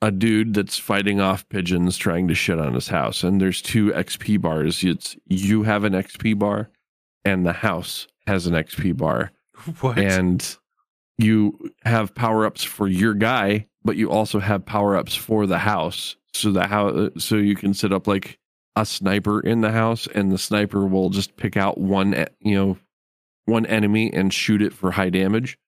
a 0.02 0.10
dude 0.10 0.54
that's 0.54 0.78
fighting 0.78 1.20
off 1.20 1.48
pigeons 1.50 1.96
trying 1.96 2.26
to 2.26 2.34
shit 2.34 2.58
on 2.58 2.74
his 2.74 2.88
house 2.88 3.22
and 3.22 3.40
there's 3.40 3.62
two 3.62 3.92
XP 3.92 4.40
bars. 4.40 4.82
It's 4.82 5.16
you 5.26 5.62
have 5.64 5.84
an 5.84 5.92
XP 5.92 6.38
bar 6.38 6.70
and 7.24 7.46
the 7.46 7.52
house 7.52 8.08
has 8.26 8.46
an 8.46 8.54
XP 8.54 8.96
bar 8.96 9.30
What? 9.80 9.98
and 9.98 10.56
you 11.18 11.72
have 11.84 12.14
power 12.14 12.46
ups 12.46 12.64
for 12.64 12.88
your 12.88 13.14
guy, 13.14 13.66
but 13.84 13.96
you 13.96 14.10
also 14.10 14.38
have 14.40 14.64
power 14.64 14.96
ups 14.96 15.14
for 15.14 15.46
the 15.46 15.58
house. 15.58 16.16
So 16.32 16.52
the 16.52 16.66
house, 16.66 17.10
so 17.18 17.36
you 17.36 17.54
can 17.54 17.74
set 17.74 17.92
up 17.92 18.06
like 18.06 18.38
a 18.76 18.86
sniper 18.86 19.40
in 19.40 19.60
the 19.60 19.72
house, 19.72 20.06
and 20.06 20.30
the 20.30 20.38
sniper 20.38 20.86
will 20.86 21.10
just 21.10 21.36
pick 21.36 21.56
out 21.56 21.78
one, 21.78 22.26
you 22.40 22.54
know, 22.54 22.78
one 23.44 23.66
enemy 23.66 24.12
and 24.12 24.32
shoot 24.32 24.62
it 24.62 24.72
for 24.72 24.92
high 24.92 25.10
damage. 25.10 25.58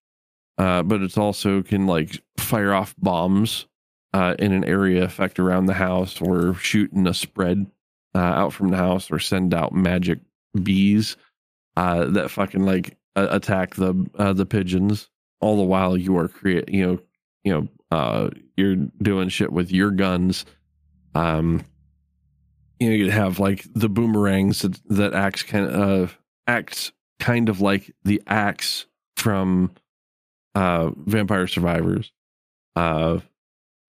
Uh, 0.58 0.82
but 0.82 1.02
it's 1.02 1.18
also 1.18 1.62
can 1.62 1.86
like 1.86 2.22
fire 2.38 2.72
off 2.72 2.94
bombs 2.98 3.66
uh, 4.12 4.34
in 4.38 4.52
an 4.52 4.64
area 4.64 5.04
effect 5.04 5.38
around 5.38 5.66
the 5.66 5.74
house, 5.74 6.20
or 6.20 6.54
shoot 6.54 6.92
in 6.92 7.06
a 7.06 7.14
spread 7.14 7.66
uh, 8.14 8.18
out 8.18 8.52
from 8.52 8.70
the 8.70 8.76
house, 8.76 9.10
or 9.10 9.18
send 9.18 9.52
out 9.52 9.72
magic 9.72 10.20
bees 10.62 11.16
uh, 11.76 12.04
that 12.04 12.30
fucking 12.30 12.64
like 12.64 12.96
uh, 13.16 13.28
attack 13.30 13.74
the 13.74 14.06
uh, 14.16 14.32
the 14.32 14.46
pigeons. 14.46 15.08
All 15.40 15.56
the 15.56 15.64
while 15.64 15.96
you 15.96 16.16
are 16.16 16.28
create, 16.28 16.68
you 16.68 16.86
know, 16.86 16.98
you 17.42 17.52
know, 17.52 17.68
uh, 17.90 18.30
you're 18.56 18.76
doing 18.76 19.28
shit 19.28 19.52
with 19.52 19.72
your 19.72 19.90
guns. 19.90 20.44
Um, 21.14 21.64
you 22.78 22.88
know, 22.88 22.94
you 22.94 23.10
have 23.10 23.38
like 23.38 23.66
the 23.74 23.88
boomerangs 23.88 24.62
that, 24.62 24.80
that 24.88 25.14
acts 25.14 25.42
kind 25.42 25.66
of 25.66 26.10
uh, 26.10 26.14
acts 26.46 26.92
kind 27.18 27.48
of 27.48 27.60
like 27.60 27.94
the 28.04 28.22
axe 28.26 28.86
from 29.16 29.72
uh, 30.54 30.90
Vampire 30.96 31.46
Survivors. 31.46 32.12
Uh, 32.74 33.20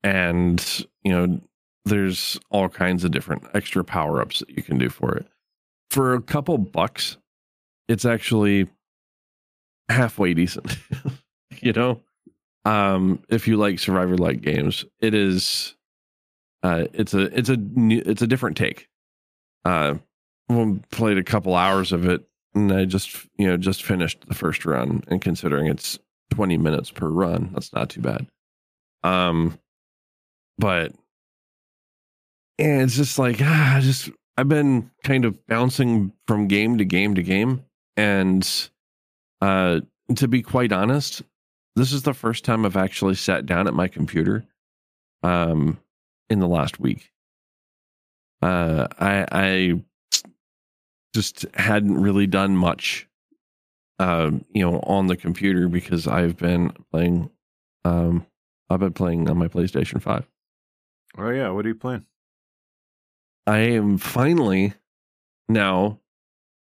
and 0.03 0.85
you 1.03 1.11
know, 1.11 1.41
there's 1.85 2.39
all 2.49 2.69
kinds 2.69 3.03
of 3.03 3.11
different 3.11 3.43
extra 3.53 3.83
power 3.83 4.21
ups 4.21 4.39
that 4.39 4.49
you 4.49 4.63
can 4.63 4.77
do 4.77 4.89
for 4.89 5.15
it. 5.15 5.27
For 5.89 6.13
a 6.13 6.21
couple 6.21 6.57
bucks, 6.57 7.17
it's 7.87 8.05
actually 8.05 8.67
halfway 9.89 10.33
decent. 10.33 10.77
you 11.61 11.73
know, 11.73 12.01
um, 12.65 13.21
if 13.29 13.47
you 13.47 13.57
like 13.57 13.79
survivor 13.79 14.17
like 14.17 14.41
games, 14.41 14.85
it 14.99 15.13
is. 15.13 15.75
Uh, 16.61 16.85
it's 16.93 17.13
a 17.13 17.37
it's 17.37 17.49
a 17.49 17.57
it's 17.79 18.21
a 18.21 18.27
different 18.27 18.55
take. 18.55 18.87
Uh, 19.65 19.95
played 20.91 21.17
a 21.17 21.23
couple 21.23 21.55
hours 21.55 21.91
of 21.91 22.07
it, 22.07 22.23
and 22.55 22.71
I 22.71 22.85
just 22.85 23.27
you 23.37 23.47
know 23.47 23.57
just 23.57 23.83
finished 23.83 24.25
the 24.27 24.33
first 24.33 24.65
run. 24.65 25.03
And 25.07 25.21
considering 25.21 25.67
it's 25.67 25.99
twenty 26.29 26.57
minutes 26.57 26.89
per 26.89 27.07
run, 27.07 27.51
that's 27.53 27.73
not 27.73 27.89
too 27.89 28.01
bad. 28.01 28.27
Um, 29.03 29.59
but 30.57 30.93
and 32.59 32.81
it's 32.81 32.95
just 32.95 33.19
like 33.19 33.37
ah, 33.41 33.79
just 33.81 34.09
I've 34.37 34.49
been 34.49 34.89
kind 35.03 35.25
of 35.25 35.45
bouncing 35.47 36.13
from 36.27 36.47
game 36.47 36.77
to 36.77 36.85
game 36.85 37.15
to 37.15 37.23
game, 37.23 37.65
and 37.97 38.69
uh, 39.43 39.81
to 40.15 40.27
be 40.27 40.41
quite 40.41 40.71
honest, 40.71 41.21
this 41.75 41.91
is 41.91 42.03
the 42.03 42.13
first 42.13 42.45
time 42.45 42.65
I've 42.65 42.77
actually 42.77 43.15
sat 43.15 43.45
down 43.45 43.67
at 43.67 43.73
my 43.73 43.89
computer, 43.89 44.45
um, 45.21 45.77
in 46.29 46.39
the 46.39 46.47
last 46.47 46.79
week. 46.79 47.11
Uh, 48.41 48.87
I 48.99 49.25
I 49.31 49.83
just 51.13 51.45
hadn't 51.55 52.01
really 52.01 52.25
done 52.27 52.55
much, 52.55 53.07
um, 53.99 54.45
you 54.53 54.61
know, 54.63 54.79
on 54.79 55.07
the 55.07 55.17
computer 55.17 55.67
because 55.67 56.07
I've 56.07 56.37
been 56.37 56.71
playing, 56.91 57.29
um, 57.83 58.25
I've 58.69 58.79
been 58.79 58.93
playing 58.93 59.29
on 59.29 59.37
my 59.37 59.47
PlayStation 59.49 60.01
Five. 60.01 60.25
oh 61.17 61.29
yeah. 61.29 61.49
What 61.49 61.65
are 61.65 61.69
you 61.69 61.75
playing? 61.75 62.05
I 63.45 63.57
am 63.57 63.97
finally 63.97 64.73
now 65.49 65.99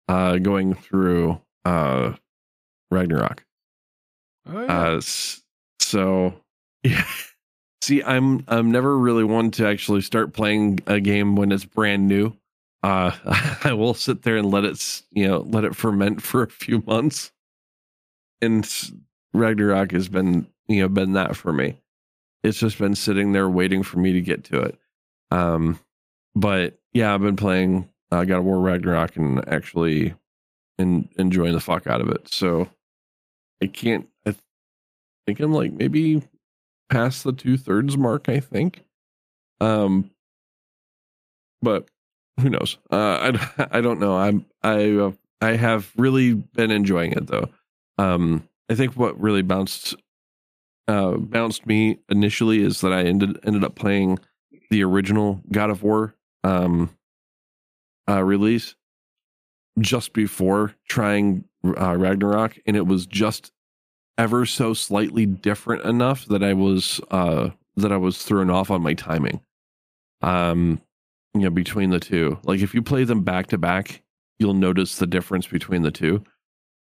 uh 0.08 0.38
going 0.38 0.76
through 0.76 1.42
uh 1.66 2.14
Ragnarok. 2.92 3.46
Oh 4.48 4.62
yeah. 4.62 4.80
Uh 4.80 5.02
so 5.80 6.34
yeah. 6.84 7.06
See, 7.82 8.04
I'm 8.04 8.44
I'm 8.48 8.72
never 8.72 8.98
really 8.98 9.24
one 9.24 9.52
to 9.52 9.68
actually 9.68 10.02
start 10.02 10.34
playing 10.34 10.80
a 10.88 11.00
game 11.00 11.36
when 11.36 11.52
it's 11.52 11.66
brand 11.66 12.08
new. 12.08 12.34
Uh 12.84 13.12
I 13.64 13.74
will 13.74 13.94
sit 13.94 14.24
there 14.24 14.38
and 14.38 14.52
let 14.52 14.66
it 14.66 15.02
you 15.12 15.28
know, 15.28 15.40
let 15.40 15.64
it 15.64 15.76
ferment 15.76 16.22
for 16.24 16.44
a 16.44 16.50
few 16.50 16.84
months. 16.86 17.32
And 18.42 18.68
Ragnarok 19.34 19.92
has 19.92 20.08
been, 20.08 20.48
you 20.68 20.82
know, 20.82 20.88
been 20.90 21.14
that 21.14 21.36
for 21.36 21.52
me. 21.52 21.78
It's 22.44 22.60
just 22.60 22.78
been 22.78 22.96
sitting 22.96 23.34
there 23.34 23.50
waiting 23.50 23.84
for 23.84 24.00
me 24.00 24.14
to 24.14 24.22
get 24.22 24.46
to 24.46 24.62
it. 24.62 24.80
Um 25.32 25.80
but 26.36 26.80
yeah, 26.94 27.14
I've 27.14 27.22
been 27.22 27.36
playing 27.36 27.90
uh, 28.12 28.24
God 28.24 28.40
of 28.40 28.46
War 28.46 28.60
Ragnarok 28.60 29.16
and 29.18 29.48
actually 29.48 30.16
and 30.78 31.08
enjoying 31.18 31.54
the 31.54 31.60
fuck 31.60 31.86
out 31.86 32.02
of 32.02 32.10
it. 32.10 32.28
So 32.30 32.70
I 33.62 33.68
can't. 33.68 34.08
I 34.26 34.36
think 35.26 35.40
I'm 35.40 35.54
like 35.54 35.74
maybe 35.74 36.24
past 36.90 37.24
the 37.24 37.34
two 37.34 37.58
thirds 37.58 37.98
mark. 37.98 38.30
I 38.30 38.40
think. 38.40 38.84
Um, 39.62 40.12
but 41.62 41.90
who 42.40 42.50
knows? 42.50 42.78
Uh, 42.92 43.32
I 43.58 43.68
I 43.78 43.82
don't 43.82 44.00
know. 44.00 44.18
I'm 44.18 44.46
I 44.64 44.92
uh, 44.92 45.12
I 45.42 45.56
have 45.56 45.92
really 45.98 46.34
been 46.34 46.72
enjoying 46.72 47.14
it 47.14 47.28
though. 47.28 47.50
Um, 47.98 48.48
I 48.70 48.76
think 48.76 48.96
what 48.96 49.20
really 49.20 49.42
bounced 49.42 49.96
uh, 50.88 51.18
bounced 51.18 51.66
me 51.66 52.00
initially 52.10 52.62
is 52.62 52.82
that 52.82 52.94
I 52.94 53.04
ended 53.04 53.40
ended 53.44 53.64
up 53.64 53.76
playing 53.76 54.20
the 54.70 54.84
original 54.84 55.42
God 55.52 55.70
of 55.70 55.84
War 55.84 56.16
um, 56.44 56.90
uh, 58.10 58.24
release 58.24 58.76
just 59.80 60.14
before 60.14 60.76
trying 60.88 61.46
uh, 61.64 61.96
Ragnarok, 61.98 62.58
and 62.66 62.76
it 62.76 62.88
was 62.88 63.06
just 63.06 63.52
ever 64.18 64.46
so 64.46 64.74
slightly 64.74 65.26
different 65.26 65.84
enough 65.84 66.26
that 66.26 66.44
I 66.44 66.54
was 66.54 67.00
uh, 67.12 67.50
that 67.76 67.92
I 67.92 67.98
was 67.98 68.22
thrown 68.24 68.50
off 68.50 68.72
on 68.72 68.82
my 68.82 68.94
timing. 68.94 69.42
Um, 70.22 70.82
you 71.34 71.42
know, 71.42 71.50
between 71.50 71.90
the 71.90 72.00
two, 72.00 72.40
like 72.44 72.62
if 72.62 72.74
you 72.74 72.82
play 72.82 73.04
them 73.04 73.24
back 73.24 73.48
to 73.48 73.58
back, 73.58 74.02
you'll 74.40 74.54
notice 74.54 74.98
the 74.98 75.08
difference 75.08 75.48
between 75.48 75.84
the 75.84 75.92
two. 75.92 76.24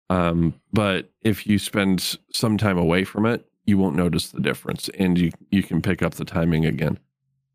Um, 0.09 0.59
but 0.73 1.09
if 1.21 1.45
you 1.45 1.59
spend 1.59 2.17
some 2.33 2.57
time 2.57 2.77
away 2.77 3.03
from 3.03 3.25
it, 3.25 3.45
you 3.65 3.77
won't 3.77 3.95
notice 3.95 4.29
the 4.29 4.41
difference, 4.41 4.89
and 4.97 5.17
you 5.17 5.31
you 5.51 5.63
can 5.63 5.81
pick 5.81 6.01
up 6.01 6.15
the 6.15 6.25
timing 6.25 6.65
again. 6.65 6.99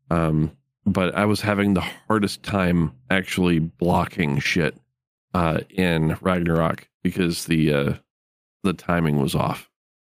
Um, 0.09 0.55
but 0.85 1.15
I 1.15 1.25
was 1.25 1.41
having 1.41 1.73
the 1.73 1.85
hardest 2.07 2.43
time 2.43 2.93
actually 3.09 3.59
blocking 3.59 4.39
shit 4.39 4.75
uh, 5.35 5.59
in 5.69 6.17
Ragnarok 6.21 6.87
because 7.03 7.43
the 7.45 7.73
uh, 7.73 7.93
the 8.63 8.71
timing 8.71 9.21
was 9.21 9.35
off, 9.35 9.69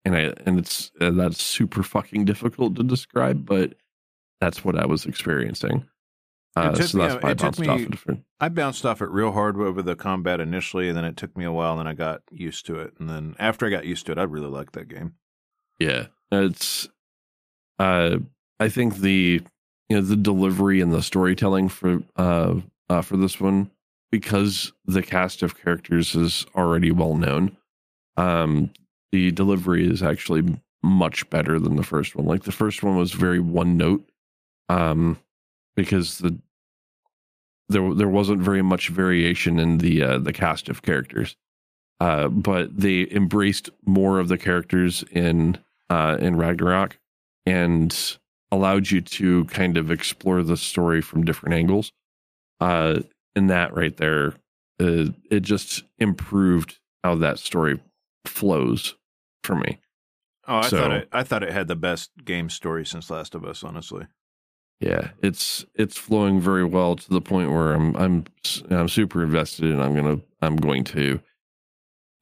and 0.04 0.14
I 0.14 0.34
and 0.44 0.58
it's 0.58 0.92
uh, 1.00 1.10
that's 1.10 1.42
super 1.42 1.82
fucking 1.82 2.26
difficult 2.26 2.76
to 2.76 2.82
describe, 2.82 3.46
but 3.46 3.76
that's 4.42 4.62
what 4.62 4.78
I 4.78 4.84
was 4.84 5.06
experiencing. 5.06 5.88
Uh, 6.54 6.74
so 6.74 6.98
me- 6.98 7.04
that's 7.06 7.22
why 7.22 7.30
I 7.30 7.32
it 7.32 7.38
took 7.38 7.56
bounced 7.56 7.60
off 7.60 7.78
me- 7.78 7.86
a 7.86 7.88
different. 7.88 8.24
I 8.40 8.50
bounced 8.50 8.84
off 8.84 9.00
it 9.00 9.08
real 9.08 9.32
hard 9.32 9.56
over 9.56 9.80
the 9.80 9.96
combat 9.96 10.38
initially, 10.38 10.88
and 10.88 10.96
then 10.96 11.06
it 11.06 11.16
took 11.16 11.34
me 11.34 11.46
a 11.46 11.52
while, 11.52 11.72
and 11.72 11.80
then 11.80 11.86
I 11.86 11.94
got 11.94 12.20
used 12.30 12.66
to 12.66 12.78
it. 12.78 12.92
And 13.00 13.08
then 13.08 13.36
after 13.38 13.66
I 13.66 13.70
got 13.70 13.86
used 13.86 14.04
to 14.06 14.12
it, 14.12 14.18
I 14.18 14.24
really 14.24 14.50
liked 14.50 14.74
that 14.74 14.88
game. 14.88 15.14
Yeah, 15.78 16.08
it's. 16.30 16.90
Uh, 17.78 18.18
I 18.60 18.68
think 18.68 18.96
the 18.96 19.40
you 19.88 19.96
know 19.96 20.02
the 20.02 20.16
delivery 20.16 20.82
and 20.82 20.92
the 20.92 21.02
storytelling 21.02 21.70
for 21.70 22.02
uh, 22.16 22.56
uh 22.90 23.00
for 23.00 23.16
this 23.16 23.40
one 23.40 23.70
because 24.10 24.72
the 24.84 25.02
cast 25.02 25.42
of 25.42 25.60
characters 25.60 26.14
is 26.14 26.46
already 26.54 26.90
well 26.90 27.14
known. 27.14 27.56
Um, 28.16 28.70
the 29.12 29.30
delivery 29.32 29.86
is 29.86 30.02
actually 30.02 30.44
much 30.82 31.28
better 31.30 31.58
than 31.58 31.76
the 31.76 31.82
first 31.82 32.14
one. 32.14 32.26
Like 32.26 32.44
the 32.44 32.52
first 32.52 32.82
one 32.82 32.96
was 32.96 33.12
very 33.12 33.40
one 33.40 33.76
note, 33.76 34.08
um, 34.68 35.18
because 35.74 36.18
the 36.18 36.38
there 37.68 37.94
there 37.94 38.08
wasn't 38.08 38.40
very 38.40 38.62
much 38.62 38.88
variation 38.88 39.58
in 39.58 39.78
the 39.78 40.02
uh, 40.02 40.18
the 40.18 40.32
cast 40.32 40.68
of 40.68 40.82
characters. 40.82 41.36
Uh, 41.98 42.28
but 42.28 42.76
they 42.76 43.08
embraced 43.10 43.70
more 43.86 44.18
of 44.18 44.28
the 44.28 44.38
characters 44.38 45.02
in 45.10 45.58
uh, 45.90 46.16
in 46.20 46.36
Ragnarok 46.36 46.98
and 47.46 48.18
allowed 48.52 48.90
you 48.90 49.00
to 49.00 49.44
kind 49.46 49.76
of 49.76 49.90
explore 49.90 50.42
the 50.42 50.56
story 50.56 51.00
from 51.00 51.24
different 51.24 51.54
angles. 51.54 51.92
Uh, 52.60 53.00
and 53.36 53.48
that 53.50 53.74
right 53.74 53.96
there, 53.96 54.34
uh, 54.80 55.06
it 55.30 55.40
just 55.40 55.84
improved 55.98 56.78
how 57.04 57.14
that 57.16 57.38
story 57.38 57.80
flows 58.24 58.96
for 59.44 59.54
me. 59.54 59.78
Oh, 60.48 60.56
I 60.58 60.68
So- 60.68 60.78
thought 60.78 60.92
it. 60.92 61.08
I 61.12 61.22
thought 61.22 61.42
it 61.44 61.52
had 61.52 61.68
the 61.68 61.76
best 61.76 62.10
game 62.24 62.50
story 62.50 62.84
since 62.84 63.10
Last 63.10 63.34
of 63.36 63.44
Us. 63.44 63.62
Honestly, 63.62 64.06
Yeah, 64.80 65.10
it's 65.22 65.64
it's 65.74 65.96
flowing 65.96 66.40
very 66.40 66.64
well 66.64 66.96
to 66.96 67.08
the 67.10 67.20
point 67.20 67.50
where 67.52 67.72
I'm 67.74 67.94
I'm 67.96 68.24
I'm 68.70 68.88
super 68.88 69.22
invested 69.22 69.66
and 69.70 69.80
I'm 69.82 69.94
gonna 69.94 70.20
I'm 70.42 70.56
going 70.56 70.84
to 70.84 71.20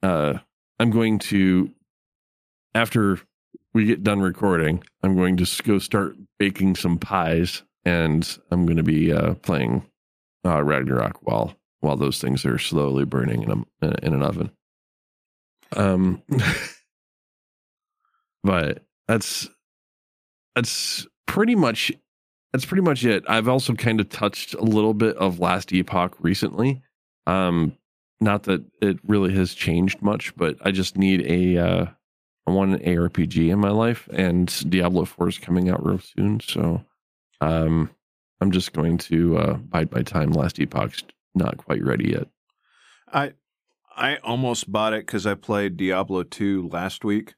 uh 0.03 0.35
I'm 0.79 0.89
going 0.91 1.19
to 1.19 1.71
after 2.73 3.19
we 3.73 3.85
get 3.85 4.03
done 4.03 4.21
recording 4.21 4.83
I'm 5.03 5.15
going 5.15 5.37
to 5.37 5.63
go 5.63 5.79
start 5.79 6.15
baking 6.39 6.75
some 6.75 6.97
pies 6.97 7.63
and 7.83 8.37
I'm 8.51 8.65
going 8.65 8.77
to 8.77 8.83
be 8.83 9.11
uh 9.11 9.35
playing 9.35 9.83
uh 10.45 10.63
Ragnarok 10.63 11.19
while 11.21 11.55
while 11.79 11.97
those 11.97 12.19
things 12.19 12.45
are 12.45 12.57
slowly 12.57 13.05
burning 13.05 13.43
in 13.43 13.65
a 13.81 14.05
in 14.05 14.13
an 14.13 14.23
oven. 14.23 14.51
Um 15.75 16.21
but 18.43 18.83
that's 19.07 19.49
that's 20.55 21.05
pretty 21.27 21.55
much 21.55 21.91
that's 22.53 22.65
pretty 22.65 22.83
much 22.83 23.03
it. 23.03 23.23
I've 23.27 23.49
also 23.49 23.73
kind 23.73 23.99
of 23.99 24.07
touched 24.07 24.53
a 24.53 24.61
little 24.61 24.93
bit 24.93 25.17
of 25.17 25.39
Last 25.39 25.73
Epoch 25.73 26.15
recently. 26.21 26.81
Um, 27.27 27.75
not 28.21 28.43
that 28.43 28.63
it 28.81 28.97
really 29.05 29.35
has 29.35 29.53
changed 29.53 30.01
much, 30.01 30.33
but 30.37 30.55
I 30.61 30.71
just 30.71 30.97
need 30.97 31.29
a 31.29 31.57
uh, 31.57 31.85
I 32.47 32.51
want 32.51 32.73
an 32.73 32.79
ARPG 32.79 33.49
in 33.49 33.59
my 33.59 33.71
life, 33.71 34.07
and 34.13 34.47
Diablo 34.69 35.03
Four 35.03 35.27
is 35.27 35.37
coming 35.37 35.69
out 35.69 35.85
real 35.85 35.99
soon, 35.99 36.39
so 36.39 36.85
um, 37.41 37.89
I'm 38.41 38.51
just 38.51 38.73
going 38.73 38.97
to 38.99 39.37
uh, 39.37 39.53
bide 39.55 39.91
my 39.91 40.01
time. 40.01 40.31
Last 40.31 40.59
Epoch's 40.59 41.03
not 41.33 41.57
quite 41.57 41.83
ready 41.83 42.11
yet. 42.11 42.27
I 43.11 43.33
I 43.95 44.17
almost 44.17 44.69
bought 44.71 44.93
it 44.93 45.05
because 45.05 45.25
I 45.25 45.35
played 45.35 45.77
Diablo 45.77 46.23
two 46.23 46.67
last 46.69 47.03
week. 47.05 47.35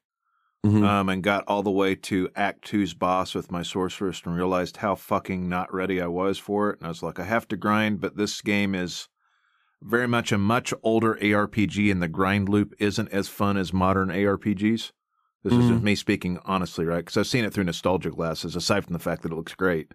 Mhm. 0.66 0.82
um, 0.84 1.08
and 1.08 1.22
got 1.22 1.44
all 1.46 1.62
the 1.62 1.70
way 1.70 1.94
to 1.94 2.28
Act 2.34 2.64
Two's 2.64 2.92
boss 2.92 3.32
with 3.32 3.52
my 3.52 3.62
sorceress 3.62 4.22
and 4.24 4.34
realized 4.34 4.78
how 4.78 4.96
fucking 4.96 5.48
not 5.48 5.72
ready 5.72 6.02
I 6.02 6.08
was 6.08 6.36
for 6.36 6.70
it. 6.70 6.78
And 6.78 6.86
I 6.86 6.88
was 6.88 7.00
like, 7.00 7.20
I 7.20 7.24
have 7.24 7.46
to 7.48 7.56
grind, 7.56 8.00
but 8.00 8.16
this 8.16 8.42
game 8.42 8.74
is 8.74 9.08
very 9.80 10.08
much 10.08 10.32
a 10.32 10.36
much 10.36 10.74
older 10.82 11.14
ARPG, 11.22 11.92
and 11.92 12.02
the 12.02 12.08
grind 12.08 12.48
loop 12.48 12.74
isn't 12.80 13.08
as 13.12 13.28
fun 13.28 13.56
as 13.56 13.72
modern 13.72 14.08
ARPGs. 14.08 14.90
This 15.44 15.52
is 15.52 15.64
Mhm. 15.66 15.68
just 15.68 15.82
me 15.84 15.94
speaking 15.94 16.40
honestly, 16.44 16.84
right? 16.84 17.04
Because 17.04 17.16
I've 17.16 17.28
seen 17.28 17.44
it 17.44 17.54
through 17.54 17.62
nostalgia 17.64 18.10
glasses. 18.10 18.56
Aside 18.56 18.84
from 18.84 18.94
the 18.94 18.98
fact 18.98 19.22
that 19.22 19.30
it 19.30 19.36
looks 19.36 19.54
great, 19.54 19.94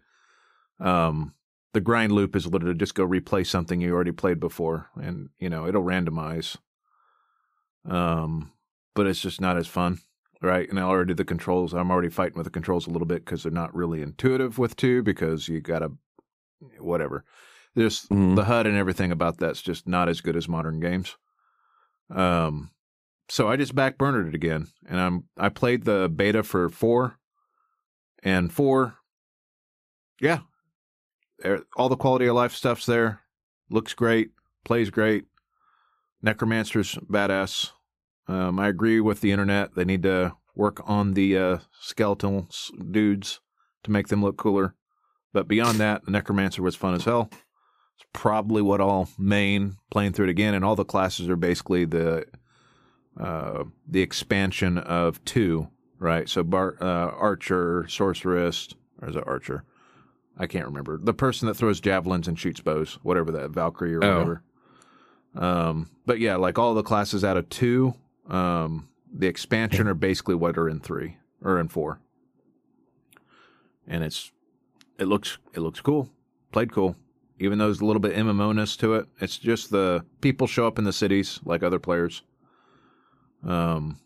um, 0.84 1.34
the 1.74 1.82
grind 1.82 2.12
loop 2.12 2.36
is 2.36 2.46
literally 2.46 2.78
just 2.78 2.94
go 2.94 3.08
replay 3.08 3.46
something 3.46 3.82
you 3.82 3.94
already 3.94 4.12
played 4.12 4.40
before, 4.40 4.90
and 4.96 5.30
you 5.40 5.50
know 5.50 5.66
it'll 5.66 5.84
randomize. 5.84 6.58
Um, 7.86 8.52
but 8.94 9.08
it's 9.08 9.20
just 9.22 9.42
not 9.42 9.58
as 9.58 9.68
fun 9.68 10.00
right? 10.44 10.70
And 10.70 10.78
I 10.78 10.84
already 10.84 11.14
the 11.14 11.26
controls, 11.26 11.74
I'm 11.74 11.90
already 11.90 12.10
fighting 12.10 12.38
with 12.38 12.44
the 12.44 12.52
controls 12.52 12.86
a 12.86 12.90
little 12.92 13.08
bit 13.08 13.26
because 13.26 13.44
they're 13.44 13.52
not 13.52 13.74
really 13.74 14.02
intuitive 14.02 14.60
with 14.60 14.76
two 14.76 15.02
because 15.02 15.48
you 15.48 15.62
got 15.62 15.80
to, 15.80 15.94
whatever. 16.80 17.24
There's 17.76 18.06
Mhm. 18.08 18.36
the 18.36 18.44
HUD 18.44 18.68
and 18.68 18.76
everything 18.76 19.12
about 19.12 19.38
that's 19.38 19.62
just 19.62 19.88
not 19.88 20.10
as 20.10 20.22
good 20.22 20.36
as 20.36 20.50
modern 20.50 20.80
games. 20.80 21.18
Um, 22.10 22.72
so 23.30 23.48
I 23.48 23.56
just 23.56 23.74
backburnered 23.74 24.28
it 24.28 24.36
again, 24.36 24.68
and 24.86 25.00
I'm 25.00 25.24
I 25.38 25.48
played 25.50 25.86
the 25.86 26.10
beta 26.14 26.44
for 26.44 26.70
four, 26.70 27.18
and 28.22 28.52
four, 28.52 28.98
yeah, 30.20 30.42
all 31.76 31.90
the 31.90 31.96
quality 31.96 32.26
of 32.26 32.36
life 32.36 32.54
stuff's 32.54 32.86
there, 32.86 33.22
looks 33.70 33.94
great, 33.94 34.32
plays 34.64 34.90
great. 34.90 35.26
Necromancer's 36.22 36.96
badass. 36.96 37.72
Um, 38.28 38.60
I 38.60 38.70
agree 38.70 39.02
with 39.02 39.22
the 39.22 39.32
internet. 39.32 39.76
They 39.76 39.84
need 39.84 40.04
to 40.04 40.36
work 40.56 40.82
on 40.86 41.14
the 41.14 41.38
uh, 41.38 41.58
skeletal 41.82 42.48
dudes 42.92 43.42
to 43.84 43.92
make 43.92 44.08
them 44.08 44.22
look 44.22 44.38
cooler. 44.38 44.76
But 45.34 45.48
beyond 45.48 45.80
that, 45.80 46.06
the 46.06 46.12
Necromancer 46.12 46.62
was 46.62 46.76
fun 46.76 46.94
as 46.94 47.06
hell. 47.06 47.30
It's 47.32 48.06
probably 48.14 48.62
what 48.62 48.80
I'll 48.80 49.10
main 49.18 49.78
playing 49.92 50.14
through 50.14 50.28
it 50.28 50.32
again, 50.32 50.54
and 50.54 50.64
all 50.64 50.76
the 50.76 50.86
classes 50.86 51.28
are 51.28 51.36
basically 51.36 51.86
the 51.86 52.26
uh, 53.20 53.66
the 53.88 54.02
expansion 54.02 54.78
of 54.78 55.24
two, 55.26 55.68
right? 56.00 56.28
So 56.28 56.42
Bar- 56.44 56.78
uh, 56.82 57.12
Archer, 57.12 57.86
Sorceress, 57.88 58.70
or 59.02 59.10
is 59.10 59.16
it 59.16 59.28
Archer? 59.28 59.66
I 60.38 60.48
can't 60.48 60.66
remember. 60.66 60.98
The 60.98 61.14
person 61.14 61.48
that 61.48 61.54
throws 61.56 61.80
javelins 61.80 62.28
and 62.28 62.38
shoots 62.40 62.60
bows, 62.60 62.98
whatever 63.04 63.32
that, 63.34 63.52
Valkyrie 63.52 63.96
or 63.96 64.04
Oh. 64.04 64.12
whatever. 64.14 64.44
Um, 65.36 65.90
but 66.06 66.20
yeah, 66.20 66.36
like 66.36 66.58
all 66.60 66.74
the 66.74 66.84
classes 66.84 67.24
out 67.24 67.38
of 67.38 67.50
two, 67.50 67.94
um, 68.28 68.88
the 69.12 69.28
expansion 69.28 69.88
are 69.88 69.94
basically 69.94 70.36
what 70.36 70.58
are 70.58 70.70
in 70.70 70.80
three 70.80 71.18
or 71.42 71.60
in 71.60 71.68
four, 71.68 72.00
and 73.88 74.04
it's 74.04 74.32
it 75.00 75.06
looks 75.06 75.38
it 75.54 75.60
looks 75.60 75.82
cool, 75.82 76.10
played 76.52 76.72
cool, 76.72 76.96
even 77.40 77.58
though 77.58 77.66
there's 77.66 77.82
a 77.82 77.86
little 77.86 78.00
bit 78.00 78.16
MMO 78.16 78.54
ness 78.56 78.76
to 78.78 78.94
it. 78.94 79.08
It's 79.20 79.38
just 79.38 79.72
the 79.72 80.06
people 80.22 80.48
show 80.48 80.68
up 80.68 80.78
in 80.80 80.86
the 80.86 80.94
cities 80.94 81.40
like 81.46 81.64
other 81.64 81.80
players, 81.80 82.22
um, 83.44 84.00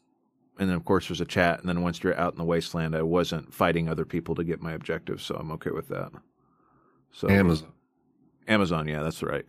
and 0.59 0.69
then 0.69 0.75
of 0.75 0.85
course 0.85 1.07
there's 1.07 1.21
a 1.21 1.25
chat, 1.25 1.59
and 1.59 1.69
then 1.69 1.81
once 1.81 2.03
you're 2.03 2.17
out 2.17 2.33
in 2.33 2.37
the 2.37 2.45
wasteland, 2.45 2.95
I 2.95 3.01
wasn't 3.01 3.53
fighting 3.53 3.89
other 3.89 4.05
people 4.05 4.35
to 4.35 4.43
get 4.43 4.61
my 4.61 4.73
objectives, 4.73 5.23
so 5.23 5.35
I'm 5.35 5.51
okay 5.53 5.71
with 5.71 5.87
that. 5.89 6.11
So 7.11 7.29
Amazon. 7.29 7.71
Amazon, 8.47 8.87
yeah, 8.87 9.03
that's 9.03 9.21
right. 9.23 9.45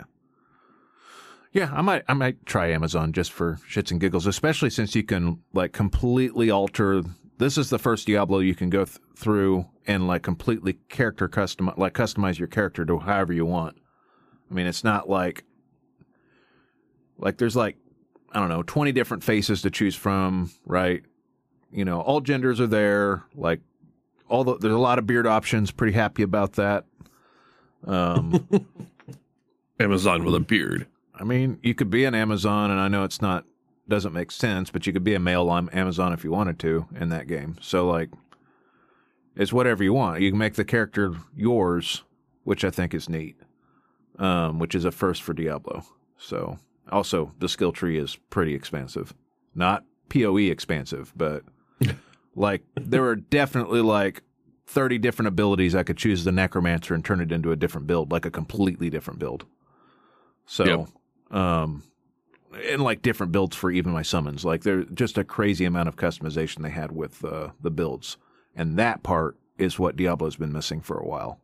Yeah, 1.52 1.70
I 1.72 1.80
might 1.82 2.04
I 2.08 2.14
might 2.14 2.44
try 2.46 2.68
Amazon 2.68 3.12
just 3.12 3.32
for 3.32 3.58
shits 3.68 3.90
and 3.90 4.00
giggles, 4.00 4.26
especially 4.26 4.70
since 4.70 4.94
you 4.94 5.02
can 5.02 5.40
like 5.52 5.72
completely 5.72 6.50
alter. 6.50 7.02
This 7.38 7.56
is 7.56 7.70
the 7.70 7.78
first 7.78 8.06
Diablo 8.06 8.40
you 8.40 8.54
can 8.54 8.68
go 8.68 8.84
th- 8.84 8.98
through 9.16 9.66
and 9.86 10.06
like 10.06 10.22
completely 10.22 10.78
character 10.88 11.28
custom 11.28 11.72
like 11.76 11.94
customize 11.94 12.38
your 12.38 12.48
character 12.48 12.84
to 12.84 12.98
however 12.98 13.32
you 13.32 13.46
want. 13.46 13.76
I 14.50 14.54
mean, 14.54 14.66
it's 14.66 14.84
not 14.84 15.08
like 15.08 15.44
like 17.16 17.38
there's 17.38 17.56
like 17.56 17.76
I 18.32 18.40
don't 18.40 18.48
know, 18.48 18.62
20 18.62 18.92
different 18.92 19.24
faces 19.24 19.62
to 19.62 19.70
choose 19.70 19.96
from, 19.96 20.50
right? 20.66 21.02
you 21.70 21.84
know, 21.84 22.00
all 22.00 22.20
genders 22.20 22.60
are 22.60 22.66
there. 22.66 23.24
Like 23.34 23.60
all 24.28 24.44
the 24.44 24.56
there's 24.58 24.74
a 24.74 24.78
lot 24.78 24.98
of 24.98 25.06
beard 25.06 25.26
options. 25.26 25.70
Pretty 25.70 25.92
happy 25.92 26.22
about 26.22 26.54
that. 26.54 26.84
Um, 27.86 28.48
Amazon 29.80 30.24
with 30.24 30.34
a 30.34 30.40
beard. 30.40 30.86
I 31.14 31.24
mean, 31.24 31.58
you 31.62 31.74
could 31.74 31.90
be 31.90 32.04
an 32.04 32.14
Amazon, 32.14 32.70
and 32.70 32.80
I 32.80 32.88
know 32.88 33.04
it's 33.04 33.20
not 33.22 33.44
doesn't 33.88 34.12
make 34.12 34.30
sense, 34.30 34.70
but 34.70 34.86
you 34.86 34.92
could 34.92 35.04
be 35.04 35.14
a 35.14 35.18
male 35.18 35.48
on 35.48 35.68
Amazon 35.70 36.12
if 36.12 36.22
you 36.22 36.30
wanted 36.30 36.58
to 36.60 36.86
in 36.94 37.08
that 37.08 37.26
game. 37.26 37.56
So 37.60 37.88
like, 37.88 38.10
it's 39.34 39.52
whatever 39.52 39.82
you 39.82 39.94
want. 39.94 40.20
You 40.20 40.30
can 40.30 40.38
make 40.38 40.54
the 40.54 40.64
character 40.64 41.14
yours, 41.34 42.02
which 42.44 42.64
I 42.64 42.70
think 42.70 42.92
is 42.92 43.08
neat. 43.08 43.36
Um, 44.18 44.58
which 44.58 44.74
is 44.74 44.84
a 44.84 44.90
first 44.90 45.22
for 45.22 45.32
Diablo. 45.32 45.84
So 46.16 46.58
also 46.90 47.32
the 47.38 47.48
skill 47.48 47.72
tree 47.72 47.98
is 47.98 48.16
pretty 48.30 48.54
expansive, 48.54 49.14
not 49.54 49.84
Poe 50.08 50.36
expansive, 50.36 51.12
but 51.16 51.44
like 52.34 52.62
there 52.76 53.04
are 53.04 53.16
definitely 53.16 53.80
like 53.82 54.22
30 54.66 54.98
different 54.98 55.28
abilities 55.28 55.74
I 55.74 55.82
could 55.82 55.96
choose 55.96 56.24
the 56.24 56.32
necromancer 56.32 56.94
and 56.94 57.04
turn 57.04 57.20
it 57.20 57.32
into 57.32 57.52
a 57.52 57.56
different 57.56 57.86
build, 57.86 58.12
like 58.12 58.26
a 58.26 58.30
completely 58.30 58.90
different 58.90 59.18
build. 59.18 59.46
So, 60.46 60.88
Yep. 61.30 61.36
um, 61.38 61.82
and 62.70 62.82
like 62.82 63.02
different 63.02 63.32
builds 63.32 63.56
for 63.56 63.70
even 63.70 63.92
my 63.92 64.02
summons. 64.02 64.44
Like 64.44 64.62
there's 64.62 64.86
just 64.94 65.18
a 65.18 65.24
crazy 65.24 65.64
amount 65.64 65.88
of 65.88 65.96
customization 65.96 66.62
they 66.62 66.70
had 66.70 66.92
with 66.92 67.24
uh, 67.24 67.48
the 67.60 67.70
builds, 67.70 68.16
and 68.56 68.78
that 68.78 69.02
part 69.02 69.36
is 69.58 69.78
what 69.78 69.96
Diablo's 69.96 70.36
been 70.36 70.52
missing 70.52 70.80
for 70.80 70.98
a 70.98 71.06
while. 71.06 71.40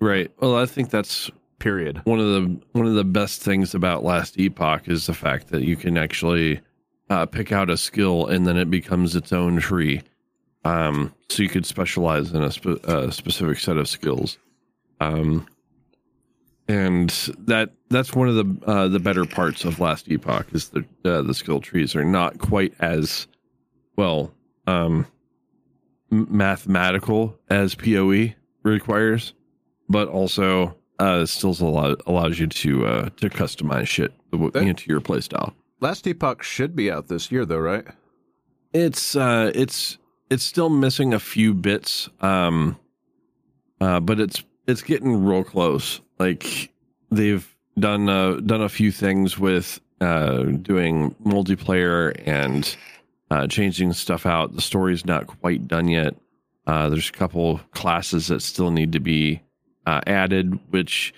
Right. 0.00 0.30
Well, 0.40 0.56
I 0.56 0.66
think 0.66 0.90
that's 0.90 1.30
Period. 1.62 2.00
one 2.02 2.18
of 2.18 2.26
the 2.26 2.60
one 2.72 2.86
of 2.86 2.94
the 2.94 3.04
best 3.04 3.40
things 3.40 3.72
about 3.72 4.02
Last 4.02 4.36
Epoch 4.36 4.88
is 4.88 5.06
the 5.06 5.14
fact 5.14 5.48
that 5.50 5.62
you 5.62 5.76
can 5.76 5.96
actually 5.96 6.60
uh, 7.08 7.24
pick 7.26 7.52
out 7.52 7.70
a 7.70 7.76
skill 7.76 8.26
and 8.26 8.44
then 8.44 8.56
it 8.56 8.68
becomes 8.68 9.14
its 9.14 9.32
own 9.32 9.60
tree. 9.60 10.02
Um, 10.64 11.14
so 11.28 11.40
you 11.40 11.48
could 11.48 11.64
specialize 11.64 12.32
in 12.32 12.42
a, 12.42 12.50
spe- 12.50 12.84
a 12.84 13.12
specific 13.12 13.60
set 13.60 13.76
of 13.76 13.88
skills. 13.88 14.38
Um, 15.00 15.46
and 16.66 17.10
that 17.38 17.70
that's 17.90 18.12
one 18.12 18.28
of 18.28 18.34
the 18.34 18.66
uh, 18.66 18.88
the 18.88 18.98
better 18.98 19.24
parts 19.24 19.64
of 19.64 19.78
Last 19.78 20.08
Epoch 20.08 20.48
is 20.52 20.70
the 20.70 20.84
uh, 21.04 21.22
the 21.22 21.34
skill 21.34 21.60
trees 21.60 21.94
are 21.94 22.04
not 22.04 22.38
quite 22.38 22.74
as 22.80 23.28
well 23.94 24.34
um, 24.66 25.06
mathematical 26.10 27.38
as 27.50 27.76
Poe 27.76 28.30
requires, 28.64 29.32
but 29.88 30.08
also 30.08 30.76
uh, 31.02 31.26
still 31.26 31.56
allow, 31.60 31.96
allows 32.06 32.38
you 32.38 32.46
to 32.46 32.86
uh, 32.86 33.08
to 33.16 33.28
customize 33.28 33.88
shit 33.88 34.12
That- 34.30 34.56
into 34.56 34.88
your 34.88 35.00
playstyle. 35.00 35.52
Last 35.80 36.06
Epoch 36.06 36.42
should 36.44 36.76
be 36.76 36.90
out 36.92 37.08
this 37.08 37.32
year, 37.32 37.44
though, 37.44 37.58
right? 37.58 37.84
It's 38.72 39.16
uh, 39.16 39.50
it's 39.54 39.98
it's 40.30 40.44
still 40.44 40.70
missing 40.70 41.12
a 41.12 41.18
few 41.18 41.54
bits, 41.54 42.08
um, 42.20 42.78
uh, 43.80 44.00
but 44.00 44.20
it's 44.20 44.44
it's 44.66 44.82
getting 44.82 45.24
real 45.24 45.42
close. 45.44 46.00
Like 46.18 46.70
they've 47.10 47.46
done 47.78 48.08
uh, 48.08 48.34
done 48.36 48.62
a 48.62 48.68
few 48.68 48.92
things 48.92 49.38
with 49.38 49.80
uh, 50.00 50.44
doing 50.44 51.14
multiplayer 51.24 52.14
and 52.26 52.76
uh, 53.30 53.46
changing 53.48 53.92
stuff 53.92 54.24
out. 54.24 54.54
The 54.54 54.62
story's 54.62 55.04
not 55.04 55.26
quite 55.26 55.66
done 55.66 55.88
yet. 55.88 56.14
Uh, 56.66 56.88
there's 56.88 57.08
a 57.08 57.12
couple 57.12 57.58
classes 57.72 58.28
that 58.28 58.40
still 58.40 58.70
need 58.70 58.92
to 58.92 59.00
be 59.00 59.42
uh, 59.86 60.00
added, 60.06 60.58
which 60.70 61.14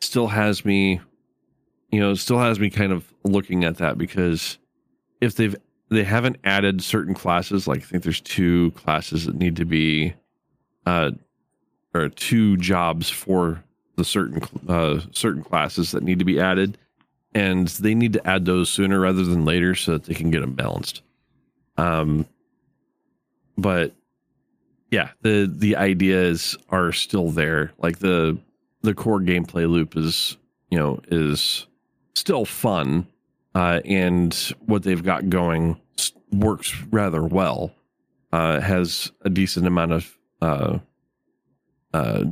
still 0.00 0.28
has 0.28 0.64
me, 0.64 1.00
you 1.90 2.00
know, 2.00 2.14
still 2.14 2.38
has 2.38 2.58
me 2.58 2.70
kind 2.70 2.92
of 2.92 3.12
looking 3.24 3.64
at 3.64 3.78
that 3.78 3.98
because 3.98 4.58
if 5.20 5.34
they've 5.34 5.56
they 5.90 6.04
haven't 6.04 6.36
added 6.44 6.82
certain 6.82 7.14
classes, 7.14 7.66
like 7.66 7.78
I 7.78 7.84
think 7.84 8.02
there's 8.02 8.20
two 8.20 8.72
classes 8.72 9.24
that 9.24 9.34
need 9.34 9.56
to 9.56 9.64
be, 9.64 10.14
uh, 10.84 11.12
or 11.94 12.10
two 12.10 12.56
jobs 12.58 13.08
for 13.08 13.64
the 13.96 14.04
certain 14.04 14.42
uh 14.68 15.00
certain 15.12 15.42
classes 15.42 15.90
that 15.92 16.02
need 16.02 16.18
to 16.18 16.24
be 16.24 16.40
added, 16.40 16.78
and 17.34 17.68
they 17.68 17.94
need 17.94 18.12
to 18.12 18.26
add 18.26 18.44
those 18.44 18.68
sooner 18.68 19.00
rather 19.00 19.24
than 19.24 19.44
later 19.44 19.74
so 19.74 19.92
that 19.92 20.04
they 20.04 20.14
can 20.14 20.30
get 20.30 20.40
them 20.40 20.52
balanced. 20.52 21.02
Um, 21.76 22.26
but 23.56 23.94
yeah, 24.90 25.10
the 25.22 25.52
the 25.52 25.76
ideas 25.76 26.56
are 26.70 26.92
still 26.92 27.30
there. 27.30 27.72
Like 27.78 27.98
the 27.98 28.38
the 28.82 28.94
core 28.94 29.20
gameplay 29.20 29.68
loop 29.68 29.96
is 29.96 30.36
you 30.70 30.78
know 30.78 31.00
is 31.08 31.66
still 32.14 32.44
fun, 32.44 33.06
uh, 33.54 33.80
and 33.84 34.34
what 34.66 34.82
they've 34.82 35.02
got 35.02 35.28
going 35.28 35.80
works 36.32 36.74
rather 36.90 37.22
well. 37.22 37.74
Uh, 38.30 38.60
has 38.60 39.10
a 39.22 39.30
decent 39.30 39.66
amount 39.66 39.90
of 39.90 40.18
uh, 40.42 40.78
uh, 41.94 42.24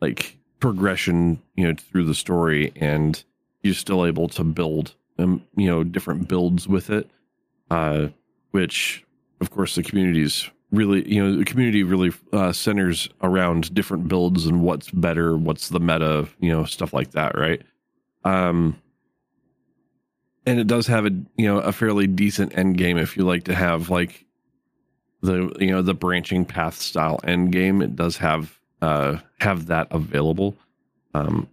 like 0.00 0.38
progression, 0.58 1.40
you 1.54 1.66
know, 1.66 1.74
through 1.74 2.04
the 2.04 2.14
story, 2.14 2.72
and 2.76 3.24
you're 3.62 3.74
still 3.74 4.06
able 4.06 4.28
to 4.28 4.42
build, 4.42 4.94
um, 5.18 5.44
you 5.54 5.66
know, 5.66 5.84
different 5.84 6.28
builds 6.28 6.66
with 6.66 6.88
it. 6.88 7.10
Uh, 7.70 8.08
which, 8.52 9.04
of 9.42 9.50
course, 9.50 9.74
the 9.74 9.82
community's 9.82 10.48
really, 10.70 11.08
you 11.10 11.22
know, 11.22 11.36
the 11.36 11.44
community 11.44 11.82
really 11.82 12.12
uh, 12.32 12.52
centers 12.52 13.08
around 13.22 13.74
different 13.74 14.08
builds 14.08 14.46
and 14.46 14.62
what's 14.62 14.90
better, 14.90 15.36
what's 15.36 15.68
the 15.68 15.80
meta, 15.80 16.28
you 16.40 16.50
know, 16.50 16.64
stuff 16.64 16.92
like 16.92 17.12
that, 17.12 17.36
right? 17.38 17.62
Um, 18.24 18.76
and 20.48 20.58
it 20.58 20.66
does 20.66 20.86
have 20.86 21.04
a 21.04 21.10
you 21.36 21.46
know 21.46 21.58
a 21.58 21.72
fairly 21.72 22.06
decent 22.06 22.56
end 22.56 22.78
game 22.78 22.96
if 22.96 23.16
you 23.16 23.24
like 23.24 23.44
to 23.44 23.54
have 23.54 23.90
like 23.90 24.24
the 25.20 25.54
you 25.60 25.70
know 25.70 25.82
the 25.82 25.94
branching 25.94 26.44
path 26.44 26.80
style 26.80 27.20
end 27.24 27.52
game 27.52 27.82
it 27.82 27.94
does 27.94 28.16
have 28.16 28.58
uh 28.80 29.16
have 29.40 29.66
that 29.66 29.86
available 29.90 30.56
um 31.12 31.46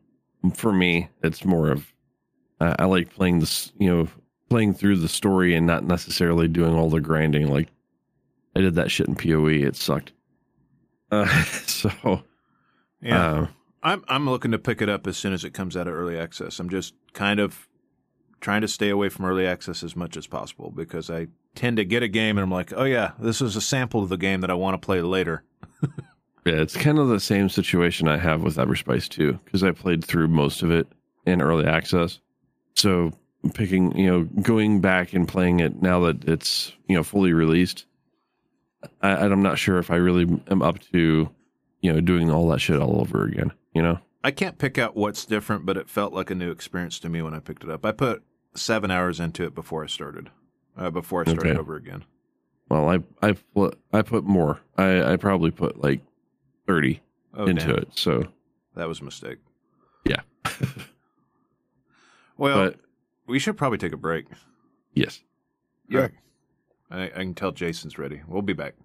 for 0.54 0.72
me 0.72 1.10
it's 1.24 1.44
more 1.44 1.72
of 1.72 1.92
uh, 2.62 2.76
i 2.80 2.86
like 2.86 3.14
playing 3.14 3.40
this 3.40 3.74
you 3.78 3.94
know 3.94 4.08
playing 4.50 4.74
through 4.74 4.96
the 4.96 5.10
story 5.10 5.56
and 5.56 5.68
not 5.68 5.84
necessarily 5.84 6.48
doing 6.48 6.74
all 6.74 6.90
the 6.90 7.02
grinding 7.02 7.48
like 7.48 7.68
i 8.56 8.62
did 8.62 8.76
that 8.76 8.92
shit 8.92 9.08
in 9.08 9.16
poe 9.16 9.46
it 9.48 9.76
sucked 9.76 10.12
uh 11.12 11.44
so 11.68 12.24
Yeah. 13.02 13.32
uh, 13.32 13.48
I'm 13.84 14.04
I'm 14.08 14.28
looking 14.28 14.52
to 14.52 14.58
pick 14.60 14.82
it 14.82 14.90
up 14.90 15.06
as 15.08 15.16
soon 15.18 15.34
as 15.34 15.44
it 15.44 15.52
comes 15.54 15.78
out 15.78 15.88
of 15.88 15.94
early 15.94 16.18
access. 16.18 16.60
I'm 16.60 16.70
just 16.70 16.96
kind 17.14 17.40
of 17.40 17.68
trying 18.42 18.62
to 18.62 18.68
stay 18.68 18.90
away 18.90 19.10
from 19.10 19.26
early 19.26 19.46
access 19.46 19.84
as 19.84 19.96
much 19.96 20.18
as 20.18 20.26
possible 20.26 20.72
because 20.76 21.12
I 21.12 21.28
tend 21.54 21.78
to 21.78 21.86
get 21.86 22.02
a 22.02 22.08
game 22.08 22.38
and 22.38 22.44
I'm 22.44 22.50
like, 22.52 22.74
oh 22.76 22.84
yeah, 22.86 23.12
this 23.20 23.42
is 23.42 23.56
a 23.56 23.62
sample 23.62 24.02
of 24.02 24.10
the 24.10 24.18
game 24.18 24.42
that 24.42 24.50
I 24.50 24.56
want 24.56 24.74
to 24.82 24.84
play 24.86 25.02
later. 25.02 25.44
Yeah, 26.48 26.62
it's 26.62 26.78
kind 26.78 27.00
of 27.00 27.08
the 27.08 27.20
same 27.20 27.50
situation 27.50 28.08
I 28.08 28.18
have 28.18 28.44
with 28.44 28.58
Everspace 28.58 29.10
two, 29.10 29.40
because 29.46 29.64
I 29.64 29.72
played 29.72 30.06
through 30.06 30.28
most 30.28 30.62
of 30.62 30.70
it 30.70 30.88
in 31.26 31.42
early 31.42 31.66
access. 31.66 32.20
So 32.76 33.14
picking, 33.56 33.98
you 33.98 34.06
know, 34.12 34.24
going 34.44 34.80
back 34.80 35.14
and 35.14 35.28
playing 35.28 35.60
it 35.60 35.82
now 35.82 36.00
that 36.02 36.24
it's 36.30 36.72
you 36.88 36.96
know 36.96 37.02
fully 37.04 37.34
released, 37.34 37.86
I, 39.02 39.12
I'm 39.26 39.42
not 39.42 39.58
sure 39.58 39.78
if 39.80 39.92
I 39.92 39.96
really 39.96 40.42
am 40.50 40.62
up 40.62 40.80
to, 40.92 41.30
you 41.82 41.94
know, 41.94 42.02
doing 42.02 42.30
all 42.32 42.48
that 42.50 42.60
shit 42.60 42.80
all 42.80 43.00
over 43.02 43.24
again. 43.26 43.52
You 43.74 43.82
know, 43.84 44.00
I 44.24 44.32
can't 44.32 44.58
pick 44.58 44.78
out 44.78 44.96
what's 44.96 45.26
different, 45.26 45.66
but 45.66 45.78
it 45.78 45.90
felt 45.90 46.14
like 46.14 46.30
a 46.32 46.36
new 46.36 46.52
experience 46.52 47.00
to 47.00 47.10
me 47.10 47.22
when 47.22 47.34
I 47.34 47.40
picked 47.40 47.64
it 47.64 47.70
up. 47.70 47.86
I 47.86 47.92
put 47.92 48.24
seven 48.56 48.90
hours 48.92 49.20
into 49.20 49.44
it 49.44 49.54
before 49.56 49.84
I 49.84 49.88
started. 49.88 50.30
Uh, 50.78 50.90
before 50.90 51.22
I 51.22 51.24
started 51.32 51.52
Okay. 51.52 51.60
over 51.60 51.76
again. 51.76 52.04
well, 52.70 52.90
I 52.90 53.00
I 53.22 53.34
put 53.54 53.80
I 53.94 54.02
put 54.02 54.24
more. 54.26 54.60
I 54.78 55.14
I 55.14 55.16
probably 55.18 55.52
put 55.52 55.82
like 55.82 56.02
thirty 56.68 57.02
Oh, 57.34 57.46
into 57.46 57.68
damn. 57.68 57.76
it. 57.78 57.90
So 57.96 58.28
That 58.76 58.88
was 58.88 59.00
a 59.02 59.04
mistake. 59.04 59.38
yeah, 60.06 60.22
Well, 62.38 62.58
but 62.58 62.80
we 63.28 63.40
should 63.40 63.58
probably 63.58 63.78
take 63.78 63.94
a 63.94 63.98
break. 63.98 64.26
yes. 64.94 65.22
Yeah. 65.88 66.08
I, 66.90 67.06
I 67.06 67.10
can 67.10 67.34
tell 67.34 67.52
Jason's 67.52 67.98
ready. 67.98 68.22
We'll 68.28 68.42
be 68.42 68.54
back. 68.54 68.76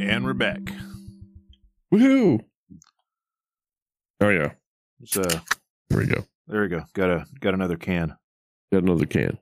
And 0.00 0.24
we're 0.24 0.34
back. 0.34 0.60
Woohoo! 1.92 2.40
Oh 4.20 4.28
yeah, 4.28 4.52
So 5.06 5.22
uh, 5.22 5.40
there 5.88 5.98
we 5.98 6.06
go. 6.06 6.24
There 6.46 6.62
we 6.62 6.68
go. 6.68 6.84
Got 6.92 7.10
a 7.10 7.26
got 7.40 7.54
another 7.54 7.76
can. 7.76 8.16
Got 8.72 8.82
another 8.82 9.06
can. 9.06 9.38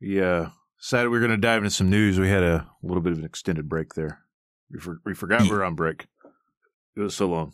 Yeah. 0.00 0.50
decided 0.80 1.08
we 1.08 1.18
are 1.18 1.20
going 1.20 1.30
to 1.30 1.36
dive 1.36 1.58
into 1.58 1.70
some 1.70 1.90
news. 1.90 2.18
We 2.18 2.28
had 2.28 2.42
a 2.42 2.68
little 2.82 3.02
bit 3.02 3.12
of 3.12 3.18
an 3.18 3.24
extended 3.24 3.68
break 3.68 3.94
there. 3.94 4.20
We, 4.70 4.80
for, 4.80 5.00
we 5.04 5.14
forgot 5.14 5.42
we 5.42 5.50
were 5.50 5.64
on 5.64 5.74
break. 5.74 6.06
It 6.96 7.00
was 7.00 7.14
so 7.14 7.26
long. 7.26 7.52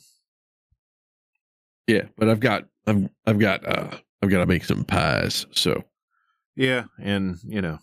Yeah, 1.87 2.05
but 2.17 2.29
I've 2.29 2.41
got 2.41 2.65
I've 2.87 3.09
I've 3.27 3.39
got 3.39 3.67
uh 3.67 3.97
I've 4.23 4.31
got 4.31 4.39
to 4.39 4.47
make 4.47 4.65
some 4.65 4.85
pies. 4.85 5.47
So 5.53 5.83
Yeah, 6.55 6.85
and 7.01 7.39
you 7.45 7.61
know, 7.61 7.79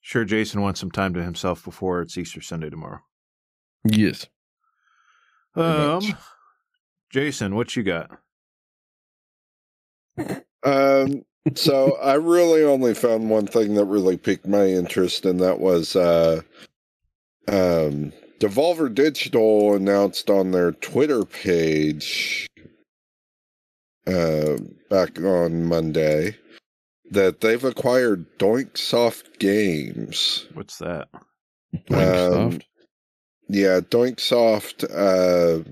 sure, 0.00 0.24
Jason 0.24 0.60
wants 0.60 0.78
some 0.78 0.90
time 0.90 1.14
to 1.14 1.22
himself 1.22 1.64
before 1.64 2.02
it's 2.02 2.18
Easter 2.18 2.42
Sunday 2.42 2.70
tomorrow. 2.70 3.00
Yes. 3.84 4.26
Um, 5.54 6.02
Jason, 7.10 7.54
what 7.54 7.74
you 7.76 7.82
got? 7.82 8.10
Um, 10.62 11.24
so 11.54 11.96
I 11.96 12.14
really 12.14 12.62
only 12.62 12.94
found 12.94 13.30
one 13.30 13.46
thing 13.46 13.74
that 13.74 13.84
really 13.84 14.16
piqued 14.16 14.46
my 14.46 14.66
interest, 14.66 15.24
and 15.26 15.40
that 15.40 15.58
was 15.60 15.96
uh, 15.96 16.42
um, 17.48 18.12
Devolver 18.40 18.92
Digital 18.92 19.74
announced 19.74 20.30
on 20.30 20.50
their 20.50 20.72
Twitter 20.72 21.24
page 21.24 22.46
uh, 24.06 24.56
back 24.90 25.20
on 25.20 25.64
Monday 25.64 26.36
that 27.10 27.40
they've 27.40 27.64
acquired 27.64 28.38
Doinksoft 28.38 29.38
Games. 29.38 30.46
What's 30.54 30.78
that? 30.78 31.08
Microsoft. 31.90 32.62
Yeah, 33.48 33.80
Doinksoft 33.80 34.84
uh, 34.90 35.62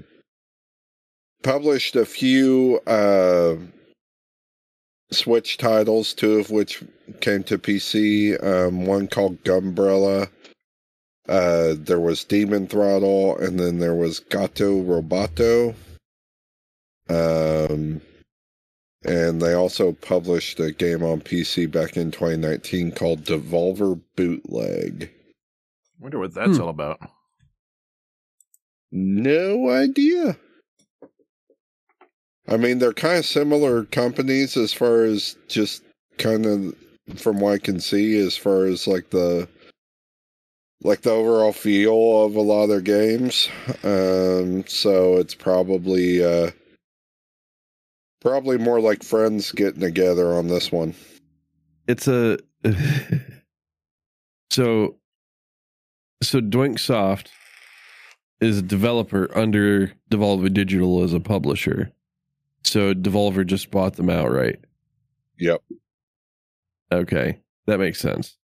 published 1.42 1.96
a 1.96 2.04
few 2.04 2.80
uh, 2.86 3.56
Switch 5.12 5.56
titles, 5.56 6.14
two 6.14 6.38
of 6.38 6.50
which 6.50 6.82
came 7.20 7.42
to 7.44 7.58
PC. 7.58 8.42
Um, 8.42 8.86
one 8.86 9.08
called 9.08 9.42
Gunbrella. 9.44 10.28
Uh, 11.28 11.74
there 11.76 12.00
was 12.00 12.24
Demon 12.24 12.66
Throttle, 12.66 13.36
and 13.38 13.58
then 13.58 13.78
there 13.78 13.94
was 13.94 14.20
Gato 14.20 14.80
Roboto. 14.82 15.74
Um, 17.08 18.00
and 19.04 19.40
they 19.40 19.52
also 19.54 19.92
published 19.92 20.60
a 20.60 20.72
game 20.72 21.02
on 21.02 21.20
PC 21.20 21.70
back 21.70 21.96
in 21.96 22.10
2019 22.10 22.92
called 22.92 23.24
Devolver 23.24 24.00
Bootleg. 24.16 25.10
Wonder 25.98 26.18
what 26.18 26.34
that's 26.34 26.56
Hmm. 26.56 26.62
all 26.62 26.68
about. 26.68 27.00
No 28.92 29.70
idea. 29.70 30.36
I 32.50 32.56
mean, 32.56 32.80
they're 32.80 32.92
kind 32.92 33.18
of 33.18 33.26
similar 33.26 33.84
companies 33.84 34.56
as 34.56 34.72
far 34.72 35.04
as 35.04 35.36
just 35.48 35.82
kind 36.18 36.46
of 36.46 36.74
from 37.16 37.38
what 37.40 37.54
I 37.54 37.58
can 37.58 37.80
see, 37.80 38.18
as 38.18 38.36
far 38.36 38.64
as 38.64 38.88
like 38.88 39.10
the 39.10 39.48
like 40.82 41.02
the 41.02 41.10
overall 41.10 41.52
feel 41.52 42.24
of 42.24 42.34
a 42.34 42.40
lot 42.40 42.64
of 42.64 42.68
their 42.70 42.80
games. 42.80 43.48
Um, 43.84 44.66
so 44.66 45.16
it's 45.16 45.34
probably 45.34 46.24
uh, 46.24 46.50
probably 48.20 48.58
more 48.58 48.80
like 48.80 49.04
friends 49.04 49.52
getting 49.52 49.80
together 49.80 50.34
on 50.34 50.48
this 50.48 50.72
one. 50.72 50.94
It's 51.86 52.08
a 52.08 52.38
so 54.50 54.96
so 56.20 56.40
Doinksoft 56.40 57.28
is 58.40 58.58
a 58.58 58.62
developer 58.62 59.30
under 59.36 59.92
Devolver 60.10 60.52
Digital 60.52 61.04
as 61.04 61.12
a 61.12 61.20
publisher. 61.20 61.92
So 62.64 62.94
Devolver 62.94 63.46
just 63.46 63.70
bought 63.70 63.94
them 63.96 64.10
outright. 64.10 64.60
Yep. 65.38 65.62
Okay, 66.92 67.40
that 67.66 67.78
makes 67.78 67.98
sense. 68.00 68.36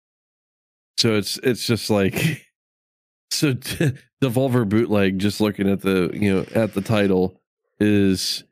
So 0.97 1.15
it's 1.16 1.39
it's 1.39 1.66
just 1.66 1.91
like 1.91 2.47
so 3.31 3.55
Devolver 4.23 4.69
bootleg. 4.69 5.19
Just 5.19 5.41
looking 5.41 5.69
at 5.69 5.81
the 5.81 6.11
you 6.15 6.35
know 6.35 6.47
at 6.55 6.74
the 6.74 6.81
title 6.81 7.41
is 7.81 8.45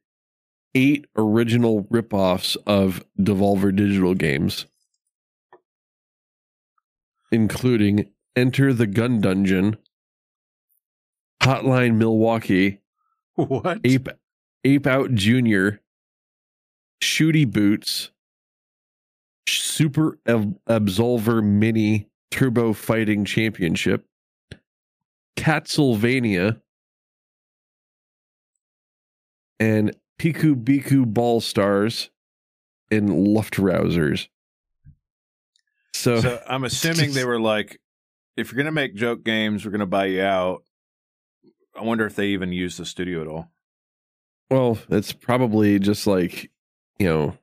eight 0.74 1.06
original 1.16 1.84
ripoffs 1.84 2.56
of 2.66 3.04
Devolver 3.18 3.74
Digital 3.74 4.14
games, 4.14 4.66
including 7.30 8.10
Enter 8.34 8.72
the 8.72 8.86
Gun 8.86 9.20
Dungeon, 9.20 9.76
Hotline 11.42 11.96
Milwaukee, 11.96 12.80
What? 13.34 13.80
Ape 13.84 14.08
Ape 14.64 14.86
Out 14.86 15.14
Junior, 15.14 15.80
Shooty 17.02 17.50
Boots, 17.50 18.10
Super 19.48 20.18
Ab- 20.26 20.58
Absolver 20.66 21.42
Mini 21.42 22.08
Turbo 22.30 22.72
Fighting 22.72 23.24
Championship, 23.24 24.06
Catsylvania, 25.36 26.60
and 29.58 29.96
Piku 30.18 30.54
Biku 30.54 31.04
Ball 31.04 31.40
Stars 31.40 32.10
and 32.90 33.08
Luftrausers. 33.08 34.28
So, 35.94 36.20
So 36.20 36.42
I'm 36.48 36.64
assuming 36.64 37.12
they 37.12 37.24
were 37.24 37.40
like, 37.40 37.80
if 38.36 38.50
you're 38.50 38.56
gonna 38.56 38.72
make 38.72 38.94
joke 38.94 39.24
games, 39.24 39.64
we're 39.64 39.72
gonna 39.72 39.86
buy 39.86 40.06
you 40.06 40.22
out. 40.22 40.62
I 41.78 41.82
wonder 41.82 42.06
if 42.06 42.16
they 42.16 42.28
even 42.28 42.52
use 42.52 42.76
the 42.76 42.86
studio 42.86 43.20
at 43.22 43.26
all. 43.26 43.50
Well, 44.52 44.78
it's 44.90 45.12
probably 45.12 45.78
just 45.78 46.06
like, 46.06 46.50
you 46.98 47.06
know, 47.08 47.36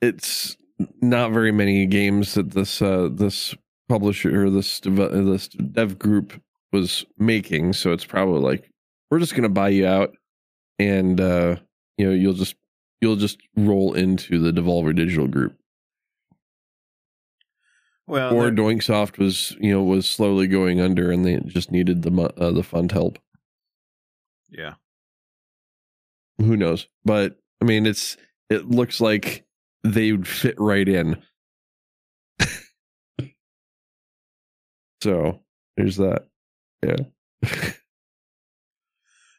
it's 0.00 0.56
not 1.00 1.32
very 1.32 1.52
many 1.52 1.86
games 1.86 2.34
that 2.34 2.50
this 2.52 2.82
uh 2.82 3.08
this 3.12 3.54
publisher 3.88 4.44
or 4.46 4.50
this 4.50 4.80
dev- 4.80 4.98
uh, 4.98 5.08
this 5.22 5.48
dev 5.48 5.98
group 5.98 6.40
was 6.72 7.04
making, 7.18 7.74
so 7.74 7.92
it's 7.92 8.04
probably 8.06 8.40
like 8.40 8.70
we're 9.10 9.18
just 9.20 9.32
going 9.32 9.42
to 9.42 9.48
buy 9.48 9.68
you 9.68 9.86
out 9.86 10.14
and 10.78 11.20
uh 11.20 11.56
you 11.98 12.06
know, 12.06 12.12
you'll 12.12 12.32
just 12.32 12.56
you'll 13.00 13.16
just 13.16 13.38
roll 13.56 13.92
into 13.92 14.38
the 14.38 14.52
Devolver 14.52 14.94
Digital 14.94 15.28
group. 15.28 15.56
Well, 18.06 18.34
or 18.34 18.42
they're- 18.44 18.52
Doinksoft 18.52 19.18
was, 19.18 19.56
you 19.60 19.72
know, 19.72 19.82
was 19.82 20.08
slowly 20.10 20.46
going 20.46 20.80
under 20.80 21.10
and 21.12 21.24
they 21.24 21.38
just 21.46 21.70
needed 21.70 22.02
the 22.02 22.32
uh, 22.36 22.50
the 22.50 22.62
fund 22.62 22.92
help. 22.92 23.18
yeah. 24.50 24.74
Who 26.38 26.56
knows? 26.56 26.88
But 27.04 27.38
i 27.60 27.64
mean 27.64 27.86
it's 27.86 28.16
it 28.50 28.68
looks 28.68 29.00
like 29.00 29.44
they 29.84 30.12
would 30.12 30.26
fit 30.28 30.54
right 30.58 30.88
in. 30.88 31.22
So 35.02 35.40
there's 35.76 35.96
that. 35.96 36.28
Yeah. 36.84 36.96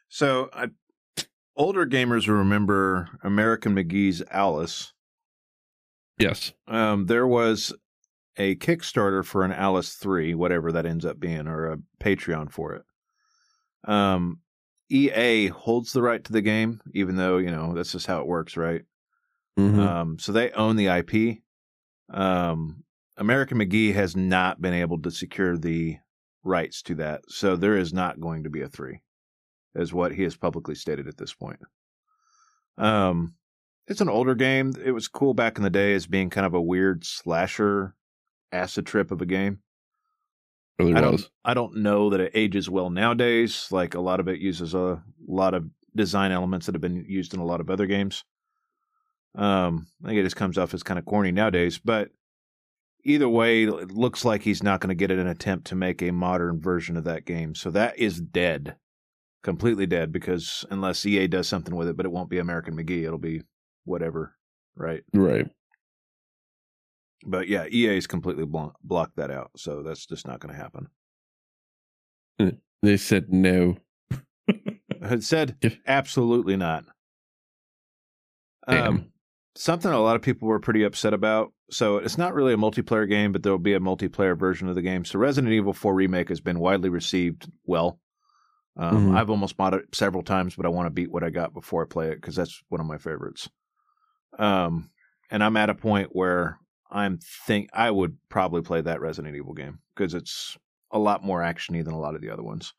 So 0.08 0.48
I, 0.52 0.68
older 1.56 1.84
gamers 1.84 2.28
remember 2.28 3.08
American 3.24 3.74
McGee's 3.74 4.22
Alice. 4.30 4.92
yes. 6.20 6.52
Um, 6.68 7.06
there 7.06 7.26
was 7.26 7.74
a 8.36 8.54
Kickstarter 8.54 9.24
for 9.24 9.42
an 9.44 9.50
Alice 9.50 9.94
3, 9.94 10.36
whatever 10.36 10.70
that 10.70 10.86
ends 10.86 11.04
up 11.04 11.18
being, 11.18 11.48
or 11.48 11.72
a 11.72 11.78
Patreon 12.00 12.52
for 12.52 12.74
it. 12.74 12.84
Um, 13.90 14.38
EA 14.94 15.48
holds 15.48 15.92
the 15.92 16.02
right 16.02 16.22
to 16.22 16.32
the 16.32 16.42
game, 16.42 16.80
even 16.92 17.16
though, 17.16 17.38
you 17.38 17.50
know, 17.50 17.74
that's 17.74 17.92
just 17.92 18.06
how 18.06 18.20
it 18.20 18.26
works, 18.26 18.56
right? 18.56 18.82
Mhm. 19.58 19.78
Um, 19.78 20.18
so 20.18 20.32
they 20.32 20.50
own 20.52 20.76
the 20.76 20.88
IP. 20.88 21.42
Um, 22.10 22.84
American 23.16 23.58
McGee 23.58 23.94
has 23.94 24.16
not 24.16 24.60
been 24.60 24.74
able 24.74 25.00
to 25.02 25.10
secure 25.10 25.56
the 25.56 25.98
rights 26.42 26.82
to 26.82 26.94
that. 26.96 27.22
So 27.28 27.56
there 27.56 27.76
is 27.76 27.92
not 27.92 28.20
going 28.20 28.44
to 28.44 28.50
be 28.50 28.60
a 28.60 28.68
3, 28.68 29.00
is 29.74 29.92
what 29.92 30.12
he 30.12 30.22
has 30.22 30.36
publicly 30.36 30.74
stated 30.74 31.08
at 31.08 31.16
this 31.16 31.32
point. 31.32 31.60
Um, 32.76 33.34
it's 33.86 34.00
an 34.00 34.08
older 34.08 34.34
game. 34.34 34.72
It 34.82 34.92
was 34.92 35.08
cool 35.08 35.34
back 35.34 35.56
in 35.56 35.62
the 35.62 35.70
day 35.70 35.94
as 35.94 36.06
being 36.06 36.30
kind 36.30 36.46
of 36.46 36.54
a 36.54 36.60
weird 36.62 37.04
slasher 37.04 37.94
acid 38.52 38.86
trip 38.86 39.10
of 39.10 39.22
a 39.22 39.26
game. 39.26 39.60
Really 40.78 40.94
I 40.94 41.00
don't, 41.00 41.12
was 41.12 41.30
I 41.44 41.54
don't 41.54 41.76
know 41.76 42.10
that 42.10 42.20
it 42.20 42.32
ages 42.34 42.68
well 42.68 42.90
nowadays. 42.90 43.68
Like 43.70 43.94
a 43.94 44.00
lot 44.00 44.20
of 44.20 44.28
it 44.28 44.40
uses 44.40 44.74
a 44.74 45.02
lot 45.26 45.54
of 45.54 45.64
design 45.94 46.32
elements 46.32 46.66
that 46.66 46.74
have 46.74 46.82
been 46.82 47.04
used 47.08 47.34
in 47.34 47.40
a 47.40 47.44
lot 47.44 47.60
of 47.60 47.70
other 47.70 47.86
games. 47.86 48.24
Um, 49.36 49.86
I 50.02 50.08
think 50.08 50.20
it 50.20 50.24
just 50.24 50.36
comes 50.36 50.58
off 50.58 50.74
as 50.74 50.82
kind 50.82 50.98
of 50.98 51.04
corny 51.04 51.32
nowadays. 51.32 51.78
But 51.78 52.10
either 53.04 53.28
way, 53.28 53.64
it 53.64 53.90
looks 53.90 54.24
like 54.24 54.42
he's 54.42 54.62
not 54.62 54.80
going 54.80 54.88
to 54.88 54.94
get 54.94 55.10
an 55.10 55.26
attempt 55.26 55.66
to 55.68 55.74
make 55.74 56.02
a 56.02 56.10
modern 56.10 56.60
version 56.60 56.96
of 56.96 57.04
that 57.04 57.24
game. 57.24 57.54
So 57.54 57.70
that 57.70 57.98
is 57.98 58.20
dead, 58.20 58.76
completely 59.42 59.86
dead. 59.86 60.12
Because 60.12 60.64
unless 60.70 61.04
EA 61.06 61.26
does 61.26 61.48
something 61.48 61.74
with 61.74 61.88
it, 61.88 61.96
but 61.96 62.06
it 62.06 62.12
won't 62.12 62.30
be 62.30 62.38
American 62.38 62.76
McGee, 62.76 63.04
it'll 63.04 63.18
be 63.18 63.42
whatever, 63.84 64.34
right? 64.76 65.02
right 65.12 65.48
But 67.26 67.48
yeah, 67.48 67.66
EA's 67.66 68.06
completely 68.06 68.44
blo- 68.44 68.74
blocked 68.82 69.16
that 69.16 69.30
out. 69.30 69.50
So 69.56 69.82
that's 69.82 70.06
just 70.06 70.26
not 70.26 70.40
going 70.40 70.54
to 70.54 70.60
happen. 70.60 70.88
they 72.82 72.96
said 72.96 73.32
no 73.32 73.76
had 75.02 75.22
said 75.22 75.56
absolutely 75.86 76.56
not. 76.56 76.84
Damn. 78.68 78.86
Um, 78.94 79.12
something 79.56 79.90
a 79.90 80.00
lot 80.00 80.16
of 80.16 80.22
people 80.22 80.48
were 80.48 80.60
pretty 80.60 80.82
upset 80.82 81.14
about. 81.14 81.52
So 81.70 81.98
it's 81.98 82.18
not 82.18 82.34
really 82.34 82.52
a 82.54 82.58
multiplayer 82.58 83.08
game, 83.08 83.32
but 83.32 83.42
there 83.42 83.52
will 83.52 83.58
be 83.58 83.74
a 83.74 83.80
multiplayer 83.80 84.38
version 84.38 84.68
of 84.68 84.74
the 84.74 84.82
game. 84.82 85.04
So 85.04 85.18
Resident 85.18 85.52
Evil 85.52 85.72
4 85.72 85.94
remake 85.94 86.28
has 86.28 86.40
been 86.40 86.58
widely 86.58 86.88
received 86.88 87.50
well. 87.64 88.00
Um, 88.76 89.10
Mhm. 89.12 89.16
I've 89.16 89.30
almost 89.30 89.56
bought 89.56 89.74
it 89.74 89.94
several 89.94 90.22
times, 90.22 90.56
but 90.56 90.66
I 90.66 90.70
want 90.70 90.86
to 90.86 90.90
beat 90.90 91.10
what 91.10 91.22
I 91.22 91.30
got 91.30 91.54
before 91.54 91.82
I 91.82 91.86
play 91.88 92.08
it 92.10 92.16
because 92.16 92.36
that's 92.36 92.62
one 92.68 92.80
of 92.80 92.86
my 92.86 92.98
favorites. 92.98 93.48
Um, 94.38 94.90
and 95.30 95.44
I'm 95.44 95.56
at 95.56 95.70
a 95.70 95.74
point 95.74 96.08
where 96.12 96.58
I'm 96.94 97.18
think 97.18 97.68
I 97.74 97.90
would 97.90 98.16
probably 98.28 98.62
play 98.62 98.80
that 98.80 99.00
Resident 99.00 99.34
Evil 99.34 99.52
game 99.52 99.80
because 99.94 100.14
it's 100.14 100.56
a 100.92 100.98
lot 100.98 101.24
more 101.24 101.40
actiony 101.40 101.84
than 101.84 101.92
a 101.92 101.98
lot 101.98 102.14
of 102.14 102.20
the 102.20 102.30
other 102.30 102.44
ones. 102.44 102.72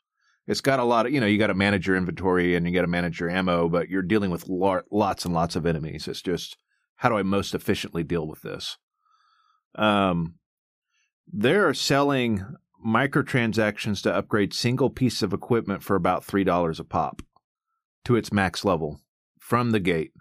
It's 0.46 0.62
got 0.62 0.80
a 0.80 0.84
lot 0.84 1.04
of 1.04 1.12
you 1.12 1.20
know 1.20 1.26
you 1.26 1.38
got 1.38 1.48
to 1.48 1.54
manage 1.54 1.86
your 1.86 1.96
inventory 1.96 2.54
and 2.54 2.66
you 2.66 2.72
got 2.72 2.80
to 2.80 2.86
manage 2.86 3.20
your 3.20 3.28
ammo, 3.28 3.68
but 3.68 3.90
you're 3.90 4.02
dealing 4.02 4.30
with 4.30 4.48
lo- 4.48 4.80
lots 4.90 5.26
and 5.26 5.34
lots 5.34 5.54
of 5.54 5.66
enemies. 5.66 6.08
It's 6.08 6.22
just 6.22 6.56
how 6.96 7.10
do 7.10 7.18
I 7.18 7.22
most 7.22 7.54
efficiently 7.54 8.02
deal 8.02 8.26
with 8.26 8.40
this? 8.40 8.78
Um, 9.74 10.36
they're 11.30 11.74
selling 11.74 12.42
microtransactions 12.84 14.02
to 14.02 14.14
upgrade 14.14 14.54
single 14.54 14.88
piece 14.88 15.20
of 15.20 15.34
equipment 15.34 15.82
for 15.82 15.94
about 15.94 16.24
three 16.24 16.44
dollars 16.44 16.80
a 16.80 16.84
pop 16.84 17.20
to 18.06 18.16
its 18.16 18.32
max 18.32 18.64
level 18.64 19.00
from 19.38 19.72
the 19.72 19.80
gate. 19.80 20.12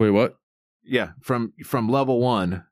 Wait, 0.00 0.10
what? 0.10 0.36
Yeah, 0.86 1.10
from 1.20 1.52
from 1.64 1.88
level 1.88 2.20
one. 2.20 2.64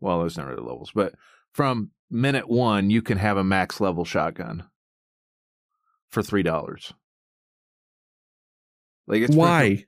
Well, 0.00 0.20
there's 0.20 0.36
not 0.36 0.46
really 0.46 0.62
levels, 0.62 0.90
but 0.94 1.14
from 1.52 1.90
minute 2.10 2.48
one, 2.48 2.90
you 2.90 3.02
can 3.02 3.18
have 3.18 3.36
a 3.36 3.44
max 3.44 3.80
level 3.80 4.04
shotgun 4.04 4.64
for 6.08 6.22
three 6.22 6.42
dollars. 6.42 6.92
Like 9.06 9.22
it's 9.22 9.34
Why? 9.34 9.84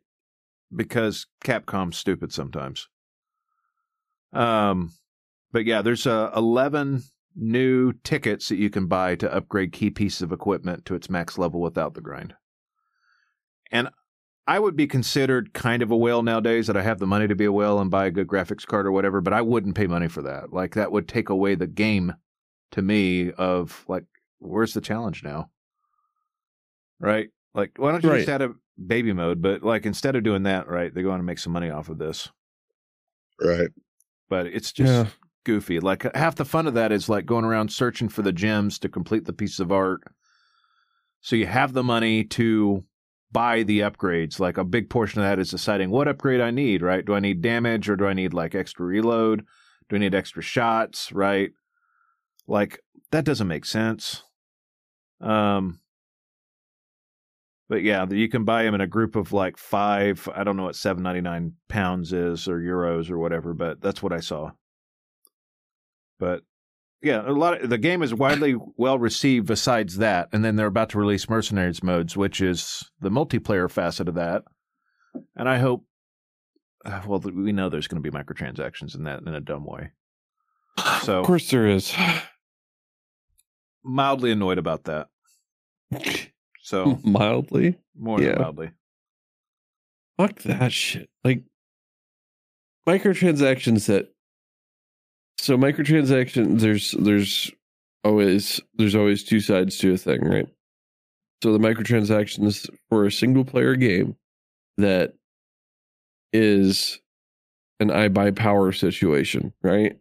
because 0.74 1.26
Capcom's 1.44 1.96
stupid 1.96 2.32
sometimes. 2.32 2.88
Um, 4.32 4.92
but 5.52 5.64
yeah, 5.64 5.82
there's 5.82 6.06
uh, 6.06 6.30
11 6.34 7.02
new 7.36 7.92
tickets 8.02 8.48
that 8.48 8.56
you 8.56 8.70
can 8.70 8.86
buy 8.86 9.14
to 9.16 9.32
upgrade 9.32 9.72
key 9.72 9.90
pieces 9.90 10.22
of 10.22 10.32
equipment 10.32 10.84
to 10.86 10.94
its 10.94 11.08
max 11.08 11.38
level 11.38 11.60
without 11.60 11.94
the 11.94 12.00
grind. 12.00 12.34
And 13.70 13.88
I 14.46 14.58
would 14.58 14.76
be 14.76 14.86
considered 14.86 15.54
kind 15.54 15.82
of 15.82 15.90
a 15.90 15.96
whale 15.96 16.22
nowadays 16.22 16.66
that 16.66 16.76
I 16.76 16.82
have 16.82 16.98
the 16.98 17.06
money 17.06 17.26
to 17.28 17.34
be 17.34 17.46
a 17.46 17.52
whale 17.52 17.80
and 17.80 17.90
buy 17.90 18.06
a 18.06 18.10
good 18.10 18.26
graphics 18.26 18.66
card 18.66 18.86
or 18.86 18.92
whatever, 18.92 19.20
but 19.20 19.32
I 19.32 19.40
wouldn't 19.40 19.74
pay 19.74 19.86
money 19.86 20.08
for 20.08 20.22
that. 20.22 20.52
Like 20.52 20.74
that 20.74 20.92
would 20.92 21.08
take 21.08 21.30
away 21.30 21.54
the 21.54 21.66
game 21.66 22.14
to 22.72 22.82
me 22.82 23.32
of 23.32 23.84
like, 23.88 24.04
where's 24.40 24.74
the 24.74 24.82
challenge 24.82 25.22
now? 25.22 25.50
Right? 27.00 27.30
Like, 27.54 27.72
why 27.76 27.92
don't 27.92 28.04
you 28.04 28.10
just 28.10 28.28
add 28.28 28.42
a 28.42 28.54
baby 28.86 29.12
mode? 29.14 29.40
But 29.40 29.62
like, 29.62 29.86
instead 29.86 30.16
of 30.16 30.24
doing 30.24 30.42
that, 30.42 30.68
right, 30.68 30.92
they're 30.92 31.02
going 31.02 31.20
to 31.20 31.24
make 31.24 31.38
some 31.38 31.52
money 31.52 31.70
off 31.70 31.88
of 31.88 31.98
this. 31.98 32.28
Right. 33.40 33.70
But 34.28 34.46
it's 34.46 34.72
just 34.72 34.92
Yeah. 34.92 35.06
goofy. 35.44 35.80
Like 35.80 36.14
half 36.14 36.34
the 36.34 36.44
fun 36.44 36.66
of 36.66 36.74
that 36.74 36.92
is 36.92 37.08
like 37.08 37.24
going 37.24 37.44
around 37.46 37.72
searching 37.72 38.08
for 38.10 38.20
the 38.22 38.32
gems 38.32 38.78
to 38.80 38.88
complete 38.90 39.24
the 39.24 39.32
piece 39.32 39.58
of 39.58 39.72
art. 39.72 40.02
So 41.20 41.36
you 41.36 41.46
have 41.46 41.72
the 41.72 41.82
money 41.82 42.24
to 42.24 42.84
buy 43.34 43.64
the 43.64 43.80
upgrades. 43.80 44.40
Like 44.40 44.56
a 44.56 44.64
big 44.64 44.88
portion 44.88 45.20
of 45.20 45.26
that 45.26 45.38
is 45.38 45.50
deciding 45.50 45.90
what 45.90 46.08
upgrade 46.08 46.40
I 46.40 46.50
need, 46.50 46.80
right? 46.80 47.04
Do 47.04 47.14
I 47.14 47.20
need 47.20 47.42
damage 47.42 47.90
or 47.90 47.96
do 47.96 48.06
I 48.06 48.14
need 48.14 48.32
like 48.32 48.54
extra 48.54 48.86
reload? 48.86 49.44
Do 49.90 49.96
I 49.96 49.98
need 49.98 50.14
extra 50.14 50.40
shots, 50.40 51.12
right? 51.12 51.50
Like 52.46 52.80
that 53.10 53.24
doesn't 53.24 53.48
make 53.48 53.66
sense. 53.66 54.22
Um 55.20 55.80
but 57.68 57.82
yeah, 57.82 58.06
you 58.08 58.28
can 58.28 58.44
buy 58.44 58.62
them 58.62 58.74
in 58.74 58.82
a 58.82 58.86
group 58.86 59.16
of 59.16 59.32
like 59.32 59.56
five. 59.56 60.28
I 60.34 60.44
don't 60.44 60.56
know 60.56 60.64
what 60.64 60.76
seven 60.76 61.02
ninety 61.02 61.22
nine 61.22 61.54
pounds 61.68 62.12
is 62.12 62.46
or 62.46 62.60
euros 62.60 63.10
or 63.10 63.18
whatever, 63.18 63.52
but 63.52 63.80
that's 63.80 64.02
what 64.02 64.12
I 64.12 64.20
saw. 64.20 64.52
But 66.20 66.42
yeah, 67.04 67.22
a 67.28 67.32
lot 67.32 67.62
of 67.62 67.70
the 67.70 67.78
game 67.78 68.02
is 68.02 68.12
widely 68.14 68.56
well 68.76 68.98
received. 68.98 69.46
Besides 69.46 69.98
that, 69.98 70.28
and 70.32 70.44
then 70.44 70.56
they're 70.56 70.66
about 70.66 70.90
to 70.90 70.98
release 70.98 71.28
mercenaries 71.28 71.82
modes, 71.82 72.16
which 72.16 72.40
is 72.40 72.90
the 73.00 73.10
multiplayer 73.10 73.70
facet 73.70 74.08
of 74.08 74.14
that. 74.14 74.42
And 75.36 75.48
I 75.48 75.58
hope, 75.58 75.84
uh, 76.84 77.02
well, 77.06 77.20
we 77.20 77.52
know 77.52 77.68
there's 77.68 77.86
going 77.86 78.02
to 78.02 78.10
be 78.10 78.16
microtransactions 78.16 78.94
in 78.96 79.04
that 79.04 79.20
in 79.26 79.34
a 79.34 79.40
dumb 79.40 79.64
way. 79.64 79.90
So 81.02 81.20
Of 81.20 81.26
course 81.26 81.50
there 81.50 81.68
is. 81.68 81.94
mildly 83.84 84.30
annoyed 84.32 84.58
about 84.58 84.84
that. 84.84 85.08
So 86.62 86.98
Mildly. 87.04 87.76
more 87.94 88.18
than 88.18 88.38
mildly. 88.38 88.70
Fuck 90.16 90.40
that 90.44 90.72
shit. 90.72 91.10
Like 91.22 91.42
microtransactions 92.88 93.86
that 93.88 94.13
so 95.38 95.56
microtransactions 95.56 96.60
there's 96.60 96.92
there's 96.92 97.50
always 98.02 98.60
there's 98.74 98.94
always 98.94 99.24
two 99.24 99.40
sides 99.40 99.78
to 99.78 99.92
a 99.92 99.96
thing, 99.96 100.20
right? 100.22 100.48
So 101.42 101.52
the 101.52 101.58
microtransactions 101.58 102.70
for 102.88 103.04
a 103.04 103.12
single 103.12 103.44
player 103.44 103.76
game 103.76 104.16
that 104.78 105.14
is 106.32 107.00
an 107.80 107.90
I 107.90 108.08
buy 108.08 108.30
power 108.30 108.72
situation, 108.72 109.52
right? 109.62 109.98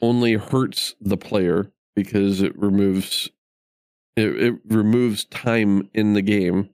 Only 0.00 0.34
hurts 0.34 0.94
the 1.00 1.16
player 1.16 1.70
because 1.94 2.42
it 2.42 2.58
removes 2.58 3.30
it, 4.16 4.42
it 4.42 4.54
removes 4.66 5.24
time 5.26 5.88
in 5.92 6.14
the 6.14 6.22
game 6.22 6.70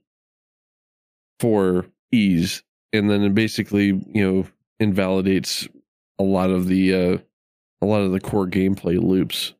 for 1.39 1.85
ease 2.11 2.63
and 2.93 3.09
then 3.09 3.23
it 3.23 3.33
basically 3.33 3.85
you 4.13 4.31
know 4.31 4.47
invalidates 4.79 5.67
a 6.21 6.23
lot 6.23 6.49
of 6.49 6.67
the 6.67 6.93
uh 6.93 7.17
a 7.81 7.85
lot 7.85 8.01
of 8.01 8.11
the 8.11 8.19
core 8.19 8.47
gameplay 8.47 9.01
loops 9.01 9.53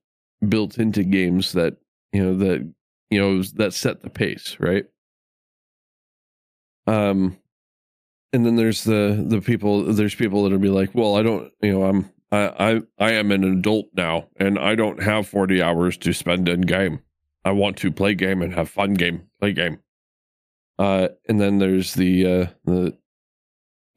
built 0.47 0.77
into 0.77 1.03
games 1.03 1.53
that 1.53 1.77
you 2.13 2.23
know 2.23 2.35
that 2.37 2.73
you 3.09 3.19
know 3.19 3.41
that 3.55 3.73
set 3.73 4.01
the 4.01 4.09
pace 4.09 4.57
right? 4.59 4.85
Um 6.87 7.37
and 8.33 8.45
then 8.45 8.55
there's 8.55 8.83
the 8.83 9.23
the 9.27 9.41
people 9.41 9.83
there's 9.93 10.15
people 10.15 10.43
that'll 10.43 10.57
be 10.57 10.69
like 10.69 10.95
well 10.95 11.17
i 11.17 11.21
don't 11.21 11.51
you 11.61 11.71
know 11.71 11.83
i'm 11.83 12.09
i 12.31 12.47
i, 12.47 12.81
I 12.97 13.11
am 13.11 13.31
an 13.31 13.43
adult 13.43 13.87
now 13.93 14.27
and 14.37 14.57
i 14.57 14.73
don't 14.75 15.03
have 15.03 15.27
40 15.27 15.61
hours 15.61 15.97
to 15.97 16.13
spend 16.13 16.47
in 16.47 16.61
game. 16.61 17.01
I 17.43 17.51
want 17.51 17.77
to 17.77 17.91
play 17.91 18.13
game 18.13 18.41
and 18.41 18.53
have 18.53 18.69
fun 18.69 18.93
game 18.93 19.23
play 19.39 19.53
game. 19.53 19.79
Uh, 20.77 21.09
and 21.27 21.39
then 21.39 21.59
there's 21.59 21.93
the 21.95 22.25
uh, 22.25 22.45
the 22.65 22.97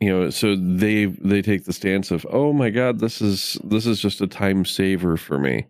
you 0.04 0.10
know 0.10 0.28
so 0.28 0.54
they 0.54 1.06
they 1.06 1.40
take 1.40 1.64
the 1.64 1.72
stance 1.72 2.10
of 2.10 2.26
oh 2.28 2.52
my 2.52 2.68
god 2.68 2.98
this 2.98 3.22
is 3.22 3.56
this 3.64 3.86
is 3.86 3.98
just 3.98 4.20
a 4.20 4.26
time 4.26 4.66
saver 4.66 5.16
for 5.16 5.38
me. 5.38 5.66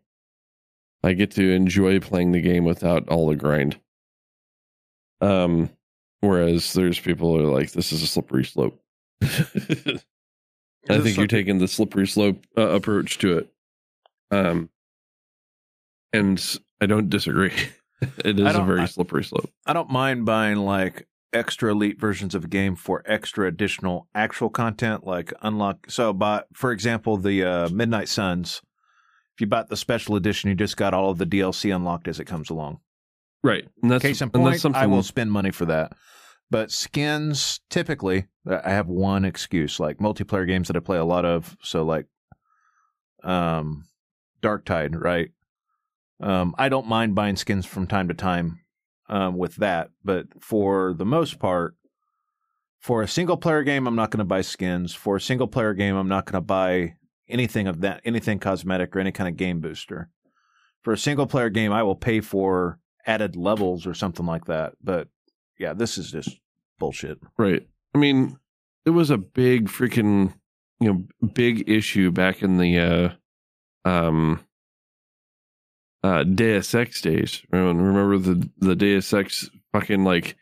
I 1.05 1.13
get 1.13 1.31
to 1.33 1.53
enjoy 1.53 2.01
playing 2.01 2.33
the 2.33 2.41
game 2.41 2.65
without 2.65 3.09
all 3.09 3.29
the 3.29 3.37
grind. 3.37 3.79
Um, 5.21 5.71
whereas 6.21 6.73
there's 6.73 6.99
people 6.99 7.37
who 7.37 7.47
are 7.47 7.53
like 7.53 7.71
this 7.73 7.93
is 7.93 8.03
a 8.03 8.09
slippery 8.09 8.45
slope. 8.45 8.83
I 9.23 9.99
think 10.99 11.17
you're 11.17 11.29
taking 11.29 11.59
the 11.59 11.69
slippery 11.69 12.09
slope 12.09 12.45
uh, 12.59 12.71
approach 12.71 13.19
to 13.19 13.39
it. 13.39 13.53
Um, 14.33 14.69
and 16.13 16.59
I 16.81 16.87
don't 16.87 17.09
disagree. 17.09 17.53
it 18.25 18.41
is 18.41 18.57
a 18.57 18.65
very 18.65 18.81
I- 18.81 18.87
slippery 18.87 19.23
slope. 19.23 19.51
I 19.65 19.75
don't 19.75 19.91
mind 19.91 20.25
buying 20.25 20.57
like 20.57 21.07
extra 21.35 21.73
elite 21.73 22.01
versions 22.01 22.35
of 22.35 22.45
a 22.45 22.49
game 22.49 22.77
for 22.77 23.03
extra 23.05 23.47
additional 23.47 24.09
actual 24.15 24.49
content, 24.49 25.05
like 25.05 25.33
unlock. 25.43 25.91
So, 25.91 26.13
but 26.13 26.47
for 26.55 26.73
example, 26.73 27.17
the 27.17 27.45
uh, 27.45 27.69
Midnight 27.69 28.09
Suns. 28.09 28.63
If 29.35 29.41
you 29.41 29.49
bought 29.49 29.69
the 29.69 29.77
special 29.77 30.15
edition, 30.15 30.49
you 30.49 30.55
just 30.55 30.77
got 30.77 30.95
all 30.95 31.11
of 31.11 31.19
the 31.19 31.27
DLC 31.27 31.75
unlocked 31.75 32.07
as 32.07 32.21
it 32.21 32.25
comes 32.25 32.51
along. 32.51 32.79
Right. 33.43 33.67
And 33.83 33.91
that's, 33.91 34.03
Case 34.03 34.23
in 34.23 34.31
point, 34.31 34.61
something 34.61 34.81
I 34.81 34.87
will 34.87 35.03
spend 35.03 35.33
money 35.33 35.51
for 35.51 35.67
that. 35.67 35.93
But 36.51 36.71
skins, 36.71 37.61
typically, 37.69 38.29
I 38.49 38.71
have 38.71 38.87
one 38.87 39.25
excuse, 39.25 39.81
like 39.81 39.99
multiplayer 39.99 40.47
games 40.47 40.69
that 40.69 40.77
I 40.77 40.81
play 40.81 40.99
a 40.99 41.05
lot 41.05 41.25
of. 41.25 41.57
So, 41.63 41.83
like, 41.83 42.07
um, 43.25 43.85
Dark 44.41 44.65
Tide, 44.65 44.95
right? 44.95 45.31
Um, 46.21 46.55
I 46.57 46.69
don't 46.69 46.87
mind 46.87 47.17
buying 47.17 47.35
skins 47.35 47.67
from 47.67 47.89
time 47.89 48.07
to 48.09 48.15
time 48.15 48.61
um, 49.09 49.37
with 49.37 49.57
that, 49.57 49.91
but 50.03 50.27
for 50.41 50.95
the 50.95 51.05
most 51.05 51.39
part, 51.39 51.77
for 52.81 53.03
a 53.03 53.09
single 53.09 53.37
player 53.37 53.63
game, 53.63 53.87
I'm 53.87 53.97
not 53.97 54.11
going 54.11 54.19
to 54.19 54.25
buy 54.25 54.43
skins. 54.43 54.95
For 54.95 55.17
a 55.17 55.21
single 55.21 55.47
player 55.47 55.73
game, 55.73 55.97
I'm 55.97 56.09
not 56.09 56.27
going 56.27 56.35
to 56.35 56.43
buy 56.43 56.97
anything 57.29 57.67
of 57.67 57.81
that, 57.81 58.03
anything 58.05 58.39
cosmetic 58.39 58.95
or 58.95 59.01
any 59.01 59.13
kind 59.13 59.29
of 59.29 59.37
game 59.37 59.61
booster. 59.61 60.11
For 60.83 60.93
a 60.93 60.99
single 60.99 61.27
player 61.27 61.49
game, 61.49 61.73
I 61.73 61.83
will 61.83 61.97
pay 61.97 62.21
for 62.21 62.79
added 63.07 63.37
levels 63.37 63.87
or 63.87 63.95
something 63.95 64.27
like 64.27 64.45
that. 64.47 64.75
But 64.83 65.09
yeah, 65.59 65.73
this 65.73 65.97
is 65.97 66.11
just 66.11 66.39
bullshit. 66.79 67.19
Right. 67.39 67.67
I 67.95 67.99
mean, 67.99 68.39
it 68.85 68.91
was 68.91 69.11
a 69.11 69.17
big 69.19 69.69
freaking, 69.69 70.35
you 70.81 70.93
know, 70.93 71.29
big 71.33 71.69
issue 71.69 72.11
back 72.11 72.43
in 72.43 72.59
the 72.59 72.79
uh 73.87 73.89
um 73.89 74.41
uh 76.05 76.23
Deus 76.23 76.75
Ex 76.75 77.01
days. 77.01 77.43
Remember 77.51 78.19
the 78.19 78.49
the 78.59 78.77
Deus 78.77 79.13
Ex 79.13 79.49
fucking 79.73 80.05
like 80.05 80.37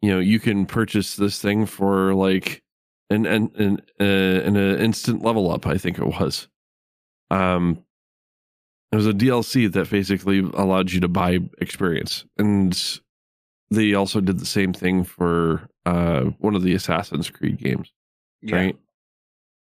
you 0.00 0.10
know, 0.10 0.18
you 0.18 0.40
can 0.40 0.66
purchase 0.66 1.16
this 1.16 1.40
thing 1.40 1.66
for 1.66 2.14
like 2.14 2.62
an 3.10 3.26
an 3.26 3.50
an 3.56 3.82
uh, 4.00 4.40
an 4.48 4.56
uh, 4.56 4.76
instant 4.78 5.22
level 5.22 5.50
up, 5.52 5.66
I 5.66 5.76
think 5.78 5.98
it 5.98 6.06
was. 6.06 6.48
Um 7.30 7.84
it 8.92 8.96
was 8.96 9.06
a 9.06 9.12
DLC 9.12 9.70
that 9.72 9.90
basically 9.90 10.38
allowed 10.38 10.92
you 10.92 11.00
to 11.00 11.08
buy 11.08 11.40
experience. 11.60 12.24
And 12.38 13.00
they 13.70 13.92
also 13.94 14.20
did 14.20 14.38
the 14.38 14.46
same 14.46 14.72
thing 14.72 15.04
for 15.04 15.68
uh 15.84 16.22
one 16.38 16.54
of 16.54 16.62
the 16.62 16.74
Assassin's 16.74 17.28
Creed 17.28 17.58
games, 17.58 17.92
right? 18.54 18.78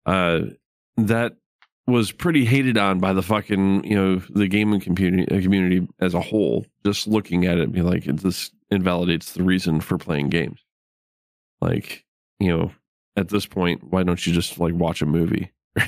Uh 0.05 0.41
that 0.99 1.37
was 1.87 2.13
pretty 2.13 2.45
hated 2.45 2.79
on 2.79 2.99
by 2.99 3.13
the 3.13 3.23
fucking 3.23 3.85
you 3.85 3.95
know 3.95 4.17
the 4.31 4.49
gaming 4.49 4.81
community 4.81 5.31
uh, 5.35 5.41
community 5.41 5.87
as 6.01 6.15
a 6.15 6.21
whole. 6.21 6.67
Just 6.85 7.07
looking 7.07 7.45
at 7.45 7.59
it, 7.59 7.73
be 7.73 7.83
like 7.83 8.05
this 8.05 8.51
invalidates 8.71 9.33
the 9.33 9.43
reason 9.43 9.81
for 9.81 9.99
playing 9.99 10.31
games. 10.31 10.65
Like 11.61 12.05
you 12.41 12.49
know, 12.57 12.73
at 13.17 13.29
this 13.29 13.47
point, 13.47 13.85
why 13.85 14.03
don't 14.03 14.27
you 14.27 14.33
just 14.33 14.59
like 14.59 14.75
watch 14.75 15.03
a 15.03 15.07
movie? 15.07 15.53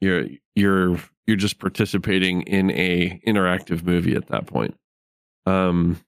You're 0.00 0.26
you're 0.54 0.96
you're 1.26 1.36
just 1.36 1.58
participating 1.58 2.42
in 2.42 2.70
a 2.70 3.20
interactive 3.26 3.82
movie 3.82 4.14
at 4.14 4.28
that 4.28 4.46
point. 4.46 4.76
Um, 5.44 6.00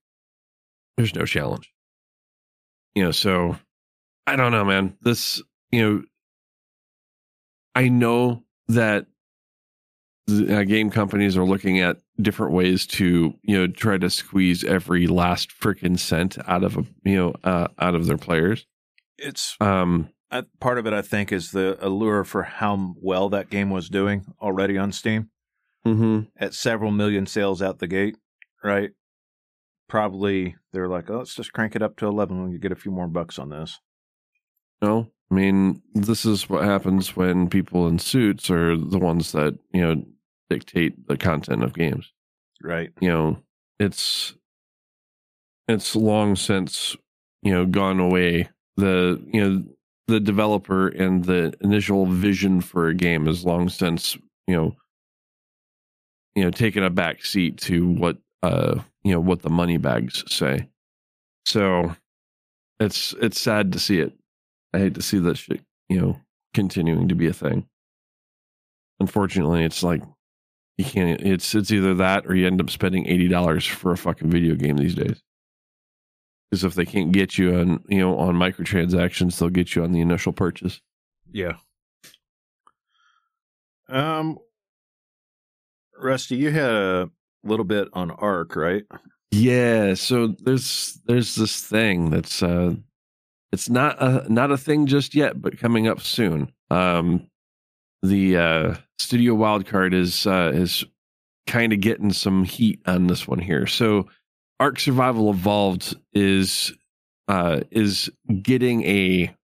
there's 0.96 1.14
no 1.14 1.24
challenge. 1.24 1.72
You 2.94 3.04
know, 3.04 3.10
so 3.10 3.56
I 4.26 4.36
don't 4.36 4.52
know, 4.52 4.64
man. 4.64 4.96
This 5.00 5.42
you 5.72 5.82
know 5.82 6.02
I 7.74 7.88
know 7.88 8.44
that 8.68 9.06
uh, 10.28 10.62
game 10.64 10.90
companies 10.90 11.36
are 11.36 11.44
looking 11.44 11.80
at 11.80 11.98
different 12.20 12.52
ways 12.52 12.86
to 12.86 13.34
you 13.42 13.58
know 13.58 13.66
try 13.66 13.98
to 13.98 14.10
squeeze 14.10 14.64
every 14.64 15.06
last 15.06 15.50
freaking 15.50 15.98
cent 15.98 16.38
out 16.46 16.64
of 16.64 16.76
a 16.76 16.84
you 17.04 17.16
know 17.16 17.34
uh, 17.44 17.68
out 17.78 17.94
of 17.94 18.06
their 18.06 18.18
players. 18.18 18.66
It's 19.18 19.56
Um, 19.60 20.10
I, 20.30 20.44
part 20.60 20.78
of 20.78 20.86
it. 20.86 20.92
I 20.92 21.02
think 21.02 21.32
is 21.32 21.50
the 21.50 21.76
allure 21.84 22.24
for 22.24 22.44
how 22.44 22.94
well 23.00 23.28
that 23.30 23.50
game 23.50 23.70
was 23.70 23.88
doing 23.88 24.24
already 24.40 24.78
on 24.78 24.92
Steam 24.92 25.30
mm-hmm. 25.86 26.20
at 26.36 26.54
several 26.54 26.90
million 26.90 27.26
sales 27.26 27.60
out 27.62 27.78
the 27.78 27.86
gate. 27.86 28.16
Right? 28.62 28.90
Probably 29.88 30.56
they're 30.72 30.88
like, 30.88 31.10
oh, 31.10 31.18
let's 31.18 31.34
just 31.34 31.52
crank 31.52 31.74
it 31.74 31.82
up 31.82 31.96
to 31.96 32.06
eleven. 32.06 32.42
when 32.42 32.52
you 32.52 32.58
get 32.58 32.72
a 32.72 32.76
few 32.76 32.92
more 32.92 33.08
bucks 33.08 33.38
on 33.38 33.48
this. 33.48 33.80
No, 34.80 35.10
I 35.30 35.34
mean 35.34 35.82
this 35.94 36.24
is 36.24 36.48
what 36.48 36.64
happens 36.64 37.14
when 37.16 37.48
people 37.48 37.86
in 37.86 37.98
suits 37.98 38.50
are 38.50 38.76
the 38.76 38.98
ones 38.98 39.32
that 39.32 39.58
you 39.72 39.80
know 39.80 40.04
dictate 40.48 41.06
the 41.06 41.16
content 41.16 41.62
of 41.62 41.72
games. 41.72 42.12
Right? 42.62 42.90
You 43.00 43.08
know, 43.08 43.42
it's 43.78 44.34
it's 45.68 45.94
long 45.94 46.36
since 46.36 46.96
you 47.42 47.52
know 47.52 47.64
gone 47.66 48.00
away. 48.00 48.48
The 48.76 49.22
you 49.32 49.40
know 49.40 49.64
the 50.08 50.20
developer 50.20 50.88
and 50.88 51.24
the 51.24 51.54
initial 51.60 52.06
vision 52.06 52.60
for 52.60 52.88
a 52.88 52.94
game 52.94 53.28
is 53.28 53.44
long 53.44 53.68
since 53.68 54.16
you 54.46 54.56
know 54.56 54.76
you 56.34 56.42
know 56.44 56.50
taken 56.50 56.82
a 56.82 56.90
back 56.90 57.24
seat 57.24 57.58
to 57.58 57.86
what 57.86 58.18
uh 58.42 58.80
you 59.04 59.12
know 59.12 59.20
what 59.20 59.42
the 59.42 59.50
money 59.50 59.76
bags 59.76 60.24
say. 60.26 60.68
So 61.46 61.94
it's 62.80 63.14
it's 63.20 63.40
sad 63.40 63.72
to 63.72 63.78
see 63.78 64.00
it. 64.00 64.12
I 64.72 64.78
hate 64.78 64.94
to 64.94 65.02
see 65.02 65.18
that 65.18 65.36
shit, 65.36 65.60
you 65.88 66.00
know, 66.00 66.20
continuing 66.54 67.08
to 67.08 67.14
be 67.14 67.26
a 67.26 67.32
thing. 67.32 67.66
Unfortunately, 69.00 69.64
it's 69.64 69.82
like 69.82 70.02
you 70.78 70.84
can't. 70.84 71.20
It's 71.20 71.54
it's 71.54 71.70
either 71.70 71.94
that 71.94 72.26
or 72.26 72.34
you 72.34 72.46
end 72.46 72.60
up 72.60 72.70
spending 72.70 73.06
eighty 73.06 73.28
dollars 73.28 73.66
for 73.66 73.92
a 73.92 73.96
fucking 73.96 74.30
video 74.30 74.54
game 74.54 74.76
these 74.76 74.94
days. 74.94 75.22
Because 76.50 76.64
if 76.64 76.74
they 76.74 76.84
can't 76.84 77.12
get 77.12 77.38
you 77.38 77.54
on, 77.56 77.84
you 77.88 77.98
know, 77.98 78.18
on 78.18 78.34
microtransactions, 78.34 79.38
they'll 79.38 79.50
get 79.50 79.74
you 79.74 79.84
on 79.84 79.92
the 79.92 80.00
initial 80.00 80.32
purchase. 80.32 80.80
Yeah. 81.30 81.56
Um, 83.88 84.38
Rusty, 85.96 86.36
you 86.36 86.50
had 86.50 86.70
a 86.70 87.10
little 87.44 87.64
bit 87.64 87.88
on 87.92 88.10
Ark, 88.10 88.56
right? 88.56 88.84
Yeah. 89.30 89.94
So 89.94 90.34
there's 90.42 91.00
there's 91.06 91.36
this 91.36 91.60
thing 91.62 92.10
that's 92.10 92.42
uh, 92.42 92.74
it's 93.52 93.68
not 93.68 94.00
a 94.00 94.32
not 94.32 94.50
a 94.50 94.56
thing 94.56 94.86
just 94.86 95.14
yet, 95.14 95.40
but 95.40 95.58
coming 95.58 95.88
up 95.88 96.00
soon. 96.00 96.52
Um, 96.70 97.26
the 98.02 98.36
uh, 98.36 98.74
Studio 98.98 99.34
Wildcard 99.34 99.92
is 99.92 100.26
uh, 100.26 100.52
is 100.54 100.84
kind 101.46 101.72
of 101.72 101.80
getting 101.80 102.12
some 102.12 102.44
heat 102.44 102.80
on 102.86 103.08
this 103.08 103.26
one 103.26 103.40
here. 103.40 103.66
So, 103.66 104.08
Ark 104.60 104.78
Survival 104.78 105.30
Evolved 105.30 105.96
is 106.12 106.72
uh, 107.28 107.60
is 107.70 108.10
getting 108.42 108.84
a 108.84 109.34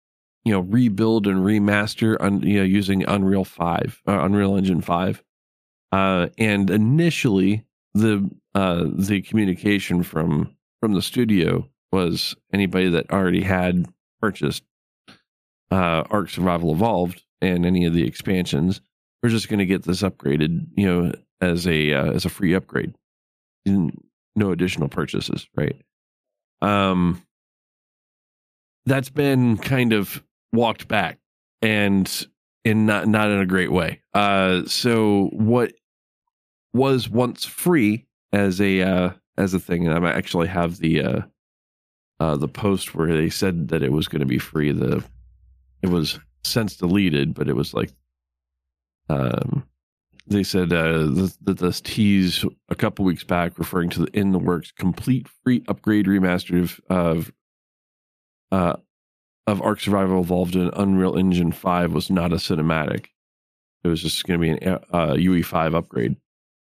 you 0.45 0.53
know 0.53 0.61
rebuild 0.61 1.27
and 1.27 1.41
remaster 1.41 2.17
on 2.21 2.43
you 2.43 2.59
know 2.59 2.65
using 2.65 3.05
Unreal 3.05 3.45
Five, 3.45 4.01
uh, 4.07 4.21
Unreal 4.21 4.57
Engine 4.57 4.83
Five, 4.83 5.23
uh, 5.91 6.29
and 6.39 6.71
initially 6.71 7.65
the 7.95 8.31
uh, 8.55 8.85
the 8.95 9.23
communication 9.23 10.05
from 10.05 10.55
from 10.81 10.93
the 10.95 11.03
studio 11.03 11.69
was 11.93 12.37
anybody 12.53 12.89
that 12.91 13.11
already 13.11 13.43
had 13.43 13.87
purchased 14.21 14.63
uh, 15.71 16.05
Ark 16.11 16.31
Survival 16.31 16.73
Evolved 16.73 17.23
and 17.41 17.67
any 17.67 17.85
of 17.85 17.93
the 17.93 18.07
expansions, 18.07 18.81
we're 19.23 19.31
just 19.31 19.49
going 19.49 19.59
to 19.59 19.67
get 19.67 19.83
this 19.83 20.03
upgraded, 20.03 20.67
you 20.77 20.87
know, 20.87 21.13
as 21.41 21.67
a 21.67 21.93
uh, 21.93 22.13
as 22.13 22.25
a 22.25 22.31
free 22.31 22.55
upgrade, 22.55 22.95
no 23.67 24.51
additional 24.51 24.89
purchases, 24.89 25.47
right? 25.57 25.77
Um, 26.63 27.23
that's 28.87 29.11
been 29.11 29.59
kind 29.59 29.93
of 29.93 30.23
walked 30.53 30.89
back 30.89 31.19
and 31.61 32.27
in 32.65 32.87
not 32.87 33.09
not 33.09 33.31
in 33.31 33.41
a 33.41 33.47
great 33.47 33.73
way. 33.73 34.01
Uh, 34.15 34.65
so 34.67 35.31
what 35.33 35.73
was 36.73 37.09
once 37.09 37.45
free 37.45 38.07
as 38.33 38.61
a 38.61 38.83
uh, 38.83 39.11
as 39.37 39.55
a 39.55 39.59
thing, 39.59 39.87
and 39.87 40.07
I 40.07 40.11
actually 40.13 40.49
have 40.49 40.79
the 40.79 41.25
uh, 42.21 42.23
uh, 42.23 42.37
the 42.37 42.49
post 42.49 42.95
where 42.95 43.15
they 43.15 43.31
said 43.31 43.69
that 43.69 43.83
it 43.83 43.93
was 43.93 44.09
going 44.09 44.21
to 44.21 44.27
be 44.27 44.39
free. 44.39 44.73
The 44.73 45.05
it 45.83 45.89
was 45.89 46.19
since 46.45 46.77
deleted, 46.77 47.35
but 47.35 47.49
it 47.49 47.57
was 47.57 47.75
like 47.75 47.91
um, 49.09 49.67
they 50.27 50.43
said 50.43 50.73
uh, 50.73 51.29
that 51.43 51.59
this 51.59 51.81
tease 51.81 52.45
a 52.69 52.75
couple 52.75 53.05
weeks 53.05 53.25
back, 53.25 53.59
referring 53.59 53.91
to 53.91 54.01
the 54.01 54.19
in 54.19 54.33
the 54.33 54.39
works 54.39 54.73
complete 54.73 55.29
free 55.45 55.63
upgrade 55.69 56.07
remaster 56.07 56.63
of 56.63 56.81
of, 56.89 57.33
uh, 58.51 58.77
of 59.47 59.63
Ark 59.63 59.81
Survival 59.81 60.21
Evolved 60.21 60.57
in 60.57 60.71
Unreal 60.75 61.17
Engine 61.17 61.53
Five 61.53 61.93
was 61.93 62.11
not 62.11 62.33
a 62.33 62.37
cinematic. 62.37 63.07
It 63.85 63.89
was 63.89 64.03
just 64.03 64.25
going 64.25 64.41
to 64.41 64.45
be 64.45 64.51
an 64.51 64.79
uh, 64.91 65.13
UE5 65.13 65.77
upgrade. 65.77 66.17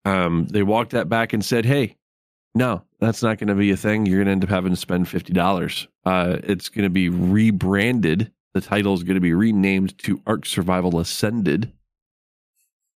Um, 0.04 0.48
they 0.48 0.64
walked 0.64 0.92
that 0.92 1.10
back 1.10 1.32
and 1.32 1.46
said, 1.46 1.66
"Hey, 1.66 1.98
no, 2.56 2.84
that's 3.00 3.24
not 3.24 3.38
going 3.40 3.48
to 3.48 3.56
be 3.56 3.72
a 3.72 3.78
thing. 3.78 4.06
You're 4.06 4.18
going 4.18 4.28
to 4.28 4.32
end 4.32 4.44
up 4.44 4.50
having 4.50 4.72
to 4.72 4.78
spend 4.78 5.08
fifty 5.08 5.34
dollars. 5.34 5.88
Uh, 6.06 6.38
it's 6.44 6.70
going 6.70 6.84
to 6.84 6.90
be 6.90 7.10
rebranded. 7.10 8.32
The 8.54 8.62
title 8.62 8.94
is 8.94 9.04
going 9.04 9.16
to 9.16 9.22
be 9.22 9.34
renamed 9.34 9.98
to 10.00 10.22
Ark 10.28 10.46
Survival 10.46 11.00
Ascended, 11.00 11.72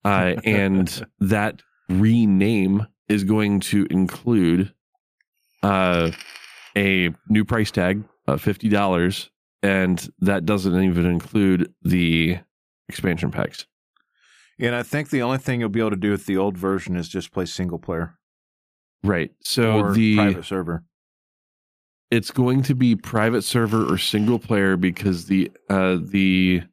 uh, 0.05 0.35
and 0.43 1.07
that 1.19 1.61
rename 1.89 2.87
is 3.07 3.23
going 3.23 3.61
to 3.61 3.87
include 3.89 4.73
uh, 5.63 6.11
a 6.75 7.09
new 7.27 7.43
price 7.43 7.71
tag 7.71 8.03
of 8.27 8.41
fifty 8.41 8.69
dollars, 8.69 9.31
and 9.63 10.09
that 10.19 10.45
doesn't 10.45 10.83
even 10.83 11.07
include 11.07 11.73
the 11.81 12.37
expansion 12.87 13.31
packs. 13.31 13.65
And 14.59 14.75
I 14.75 14.83
think 14.83 15.09
the 15.09 15.21
only 15.21 15.37
thing 15.37 15.59
you'll 15.59 15.69
be 15.69 15.79
able 15.79 15.91
to 15.91 15.95
do 15.95 16.11
with 16.11 16.25
the 16.25 16.37
old 16.37 16.57
version 16.57 16.95
is 16.95 17.07
just 17.07 17.31
play 17.31 17.45
single 17.45 17.77
player. 17.77 18.17
Right. 19.07 19.31
So 19.41 19.91
the 19.91 20.15
private 20.15 20.45
server. 20.45 20.83
it's 22.11 22.31
going 22.31 22.63
to 22.63 22.75
be 22.75 22.95
private 22.95 23.43
server 23.43 23.91
or 23.91 23.97
single 23.97 24.39
player 24.39 24.77
because 24.77 25.25
the 25.25 25.51
uh 25.69 25.97
the 26.01 26.63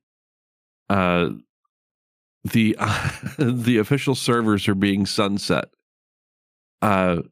uh 0.89 1.31
the 2.45 2.77
uh, 2.79 3.11
the 3.39 3.79
official 3.79 4.15
servers 4.15 4.69
are 4.69 4.75
being 4.75 5.07
sunset. 5.07 5.67
Uh 6.83 7.23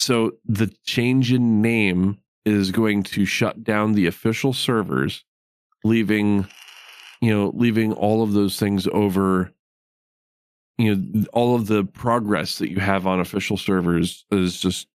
so 0.00 0.32
the 0.44 0.70
change 0.84 1.32
in 1.32 1.62
name 1.62 2.18
is 2.44 2.70
going 2.70 3.02
to 3.02 3.24
shut 3.24 3.64
down 3.64 3.92
the 3.92 4.06
official 4.06 4.52
servers 4.52 5.24
leaving 5.82 6.46
you 7.20 7.32
know 7.32 7.52
leaving 7.54 7.92
all 7.92 8.22
of 8.22 8.32
those 8.32 8.58
things 8.58 8.86
over 8.92 9.53
you 10.78 10.96
know 10.96 11.24
all 11.32 11.54
of 11.54 11.66
the 11.66 11.84
progress 11.84 12.58
that 12.58 12.70
you 12.70 12.80
have 12.80 13.06
on 13.06 13.20
official 13.20 13.56
servers 13.56 14.24
is 14.30 14.60
just 14.60 14.88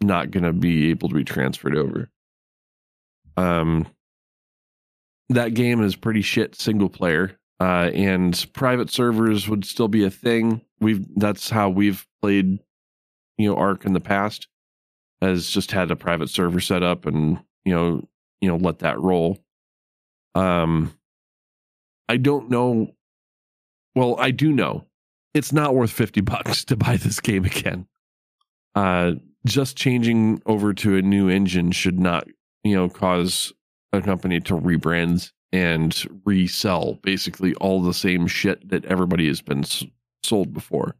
not 0.00 0.30
going 0.30 0.44
to 0.44 0.52
be 0.52 0.90
able 0.90 1.08
to 1.08 1.14
be 1.14 1.24
transferred 1.24 1.76
over. 1.76 2.10
Um 3.36 3.86
that 5.30 5.54
game 5.54 5.82
is 5.82 5.96
pretty 5.96 6.20
shit 6.22 6.54
single 6.54 6.90
player 6.90 7.38
uh 7.58 7.90
and 7.94 8.46
private 8.52 8.90
servers 8.90 9.48
would 9.48 9.64
still 9.64 9.88
be 9.88 10.04
a 10.04 10.10
thing. 10.10 10.60
We've 10.80 11.04
that's 11.16 11.50
how 11.50 11.70
we've 11.70 12.06
played 12.22 12.58
you 13.38 13.48
know 13.48 13.56
ark 13.56 13.84
in 13.84 13.92
the 13.92 14.00
past 14.00 14.48
has 15.20 15.48
just 15.48 15.72
had 15.72 15.90
a 15.90 15.96
private 15.96 16.28
server 16.28 16.60
set 16.60 16.82
up 16.82 17.06
and 17.06 17.38
you 17.64 17.74
know 17.74 18.06
you 18.40 18.48
know 18.48 18.56
let 18.56 18.80
that 18.80 19.00
roll. 19.00 19.38
Um 20.34 20.92
i 22.08 22.16
don't 22.18 22.50
know 22.50 22.94
well 23.94 24.16
i 24.18 24.30
do 24.30 24.52
know 24.52 24.84
it's 25.34 25.52
not 25.52 25.74
worth 25.74 25.90
50 25.90 26.20
bucks 26.22 26.64
to 26.66 26.76
buy 26.76 26.96
this 26.96 27.20
game 27.20 27.44
again. 27.44 27.86
Uh, 28.74 29.12
just 29.46 29.76
changing 29.76 30.40
over 30.46 30.72
to 30.72 30.96
a 30.96 31.02
new 31.02 31.28
engine 31.28 31.70
should 31.70 31.98
not, 31.98 32.26
you 32.62 32.74
know, 32.74 32.88
cause 32.88 33.52
a 33.92 34.00
company 34.00 34.40
to 34.40 34.54
rebrand 34.54 35.30
and 35.52 36.04
resell 36.24 36.94
basically 37.02 37.54
all 37.56 37.82
the 37.82 37.94
same 37.94 38.26
shit 38.26 38.68
that 38.68 38.84
everybody 38.86 39.28
has 39.28 39.40
been 39.40 39.64
sold 40.24 40.52
before. 40.52 40.96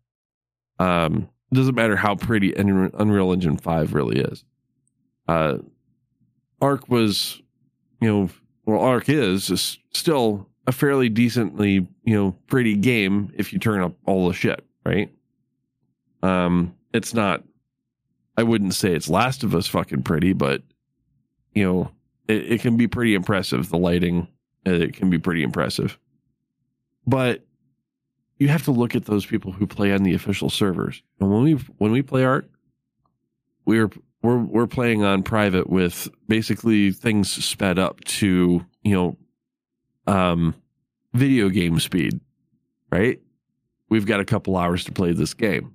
Um, 0.78 1.28
it 1.50 1.54
doesn't 1.56 1.74
matter 1.74 1.96
how 1.96 2.14
pretty 2.14 2.52
Unreal 2.54 3.32
Engine 3.32 3.56
5 3.56 3.94
really 3.94 4.20
is. 4.20 4.44
Uh, 5.26 5.58
Ark 6.60 6.88
was, 6.88 7.40
you 8.00 8.08
know, 8.08 8.28
well, 8.66 8.80
Ark 8.80 9.08
is, 9.08 9.50
is 9.50 9.78
still 9.92 10.48
a 10.66 10.72
fairly 10.72 11.08
decently, 11.08 11.86
you 12.04 12.14
know, 12.14 12.32
pretty 12.46 12.76
game 12.76 13.32
if 13.36 13.52
you 13.52 13.58
turn 13.58 13.82
up 13.82 13.94
all 14.06 14.28
the 14.28 14.34
shit, 14.34 14.64
right? 14.84 15.10
Um, 16.22 16.74
it's 16.92 17.12
not, 17.12 17.44
I 18.36 18.42
wouldn't 18.42 18.74
say 18.74 18.94
it's 18.94 19.08
Last 19.08 19.44
of 19.44 19.54
Us 19.54 19.66
fucking 19.66 20.02
pretty, 20.02 20.32
but, 20.32 20.62
you 21.52 21.64
know, 21.64 21.90
it, 22.28 22.52
it 22.52 22.60
can 22.60 22.76
be 22.76 22.88
pretty 22.88 23.14
impressive. 23.14 23.68
The 23.68 23.78
lighting, 23.78 24.28
uh, 24.66 24.72
it 24.72 24.94
can 24.94 25.10
be 25.10 25.18
pretty 25.18 25.42
impressive. 25.42 25.98
But 27.06 27.44
you 28.38 28.48
have 28.48 28.64
to 28.64 28.72
look 28.72 28.94
at 28.94 29.04
those 29.04 29.26
people 29.26 29.52
who 29.52 29.66
play 29.66 29.92
on 29.92 30.02
the 30.02 30.14
official 30.14 30.50
servers. 30.50 31.02
And 31.20 31.30
when 31.30 31.42
we 31.42 31.52
when 31.78 31.92
we 31.92 32.02
play 32.02 32.24
art, 32.24 32.50
we're 33.66 33.90
we're 34.22 34.38
we're 34.38 34.66
playing 34.66 35.04
on 35.04 35.22
private 35.22 35.68
with 35.68 36.08
basically 36.26 36.90
things 36.90 37.30
sped 37.30 37.78
up 37.78 38.02
to 38.04 38.64
you 38.84 38.94
know, 38.94 39.16
um, 40.06 40.54
video 41.12 41.48
game 41.48 41.78
speed, 41.80 42.20
right? 42.90 43.20
We've 43.88 44.06
got 44.06 44.20
a 44.20 44.24
couple 44.24 44.56
hours 44.56 44.84
to 44.84 44.92
play 44.92 45.12
this 45.12 45.34
game. 45.34 45.74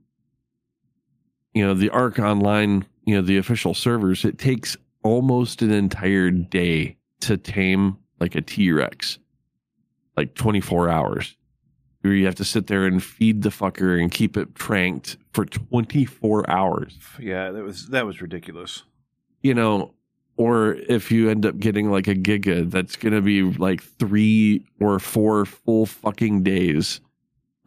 You 1.54 1.66
know, 1.66 1.74
the 1.74 1.90
Ark 1.90 2.20
Online, 2.20 2.86
you 3.06 3.16
know, 3.16 3.22
the 3.22 3.38
official 3.38 3.74
servers, 3.74 4.26
it 4.26 4.38
takes 4.38 4.78
almost 5.04 5.62
an 5.62 5.72
entire 5.72 6.30
day 6.30 6.98
to 7.22 7.38
tame 7.38 7.98
like 8.20 8.36
a 8.36 8.42
T 8.42 8.72
Rex, 8.72 9.20
like 10.16 10.36
24 10.36 10.90
hours. 10.90 11.36
Where 12.02 12.14
you 12.14 12.28
have 12.28 12.36
to 12.36 12.46
sit 12.46 12.68
there 12.68 12.86
and 12.86 13.04
feed 13.04 13.42
the 13.42 13.50
fucker 13.50 14.02
and 14.02 14.10
keep 14.10 14.38
it 14.38 14.56
tranked 14.56 15.18
for 15.34 15.44
24 15.44 16.50
hours. 16.50 16.98
Yeah, 17.20 17.52
that 17.52 17.62
was 17.62 17.88
that 17.90 18.06
was 18.06 18.22
ridiculous. 18.22 18.84
You 19.42 19.54
know, 19.54 19.94
or 20.40 20.76
if 20.88 21.12
you 21.12 21.30
end 21.30 21.46
up 21.46 21.60
getting 21.60 21.92
like 21.92 22.08
a 22.08 22.16
giga, 22.16 22.72
that's 22.72 22.96
going 22.96 23.12
to 23.12 23.22
be 23.22 23.44
like 23.44 23.84
three 23.84 24.66
or 24.80 24.98
four 24.98 25.46
full 25.46 25.86
fucking 25.86 26.44
days 26.44 27.02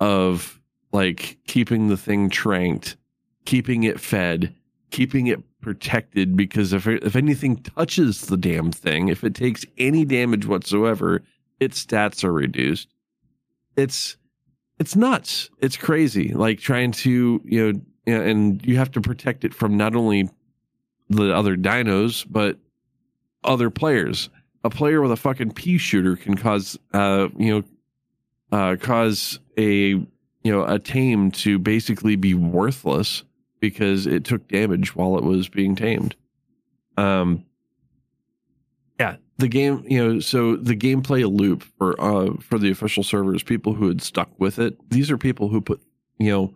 of 0.00 0.58
like 0.90 1.36
keeping 1.46 1.88
the 1.88 1.98
thing 1.98 2.30
tranked, 2.30 2.96
keeping 3.44 3.82
it 3.82 4.00
fed, 4.00 4.54
keeping 4.90 5.26
it 5.26 5.42
protected. 5.60 6.34
Because 6.34 6.72
if 6.72 6.86
if 6.86 7.14
anything 7.14 7.58
touches 7.58 8.22
the 8.22 8.38
damn 8.38 8.72
thing, 8.72 9.08
if 9.08 9.22
it 9.22 9.34
takes 9.34 9.66
any 9.76 10.06
damage 10.06 10.46
whatsoever, 10.46 11.22
its 11.60 11.84
stats 11.84 12.24
are 12.24 12.32
reduced. 12.32 12.88
It's 13.76 14.16
it's 14.78 14.96
nuts. 14.96 15.50
It's 15.60 15.76
crazy. 15.76 16.32
Like 16.32 16.58
trying 16.58 16.92
to 16.92 17.42
you 17.44 17.72
know, 17.72 17.82
and 18.06 18.64
you 18.64 18.78
have 18.78 18.92
to 18.92 19.02
protect 19.02 19.44
it 19.44 19.52
from 19.52 19.76
not 19.76 19.94
only 19.94 20.30
the 21.12 21.34
other 21.34 21.56
dinos, 21.56 22.26
but 22.28 22.58
other 23.44 23.70
players. 23.70 24.30
A 24.64 24.70
player 24.70 25.00
with 25.00 25.10
a 25.10 25.16
fucking 25.16 25.52
pea 25.52 25.78
shooter 25.78 26.16
can 26.16 26.36
cause, 26.36 26.78
uh, 26.92 27.28
you 27.36 27.54
know, 27.54 28.56
uh, 28.56 28.76
cause 28.76 29.40
a 29.58 29.90
you 30.44 30.52
know 30.52 30.64
a 30.64 30.78
tame 30.78 31.30
to 31.30 31.58
basically 31.58 32.16
be 32.16 32.34
worthless 32.34 33.24
because 33.60 34.06
it 34.06 34.24
took 34.24 34.46
damage 34.48 34.94
while 34.94 35.16
it 35.16 35.24
was 35.24 35.48
being 35.48 35.74
tamed. 35.74 36.14
Um, 36.96 37.44
yeah, 39.00 39.16
the 39.38 39.48
game, 39.48 39.84
you 39.88 40.04
know, 40.04 40.20
so 40.20 40.56
the 40.56 40.76
gameplay 40.76 41.24
loop 41.30 41.62
for 41.78 41.98
uh 42.00 42.34
for 42.40 42.58
the 42.58 42.70
official 42.70 43.02
servers, 43.02 43.42
people 43.42 43.74
who 43.74 43.88
had 43.88 44.02
stuck 44.02 44.28
with 44.38 44.58
it. 44.58 44.76
These 44.90 45.10
are 45.10 45.18
people 45.18 45.48
who 45.48 45.60
put 45.60 45.80
you 46.18 46.30
know 46.30 46.54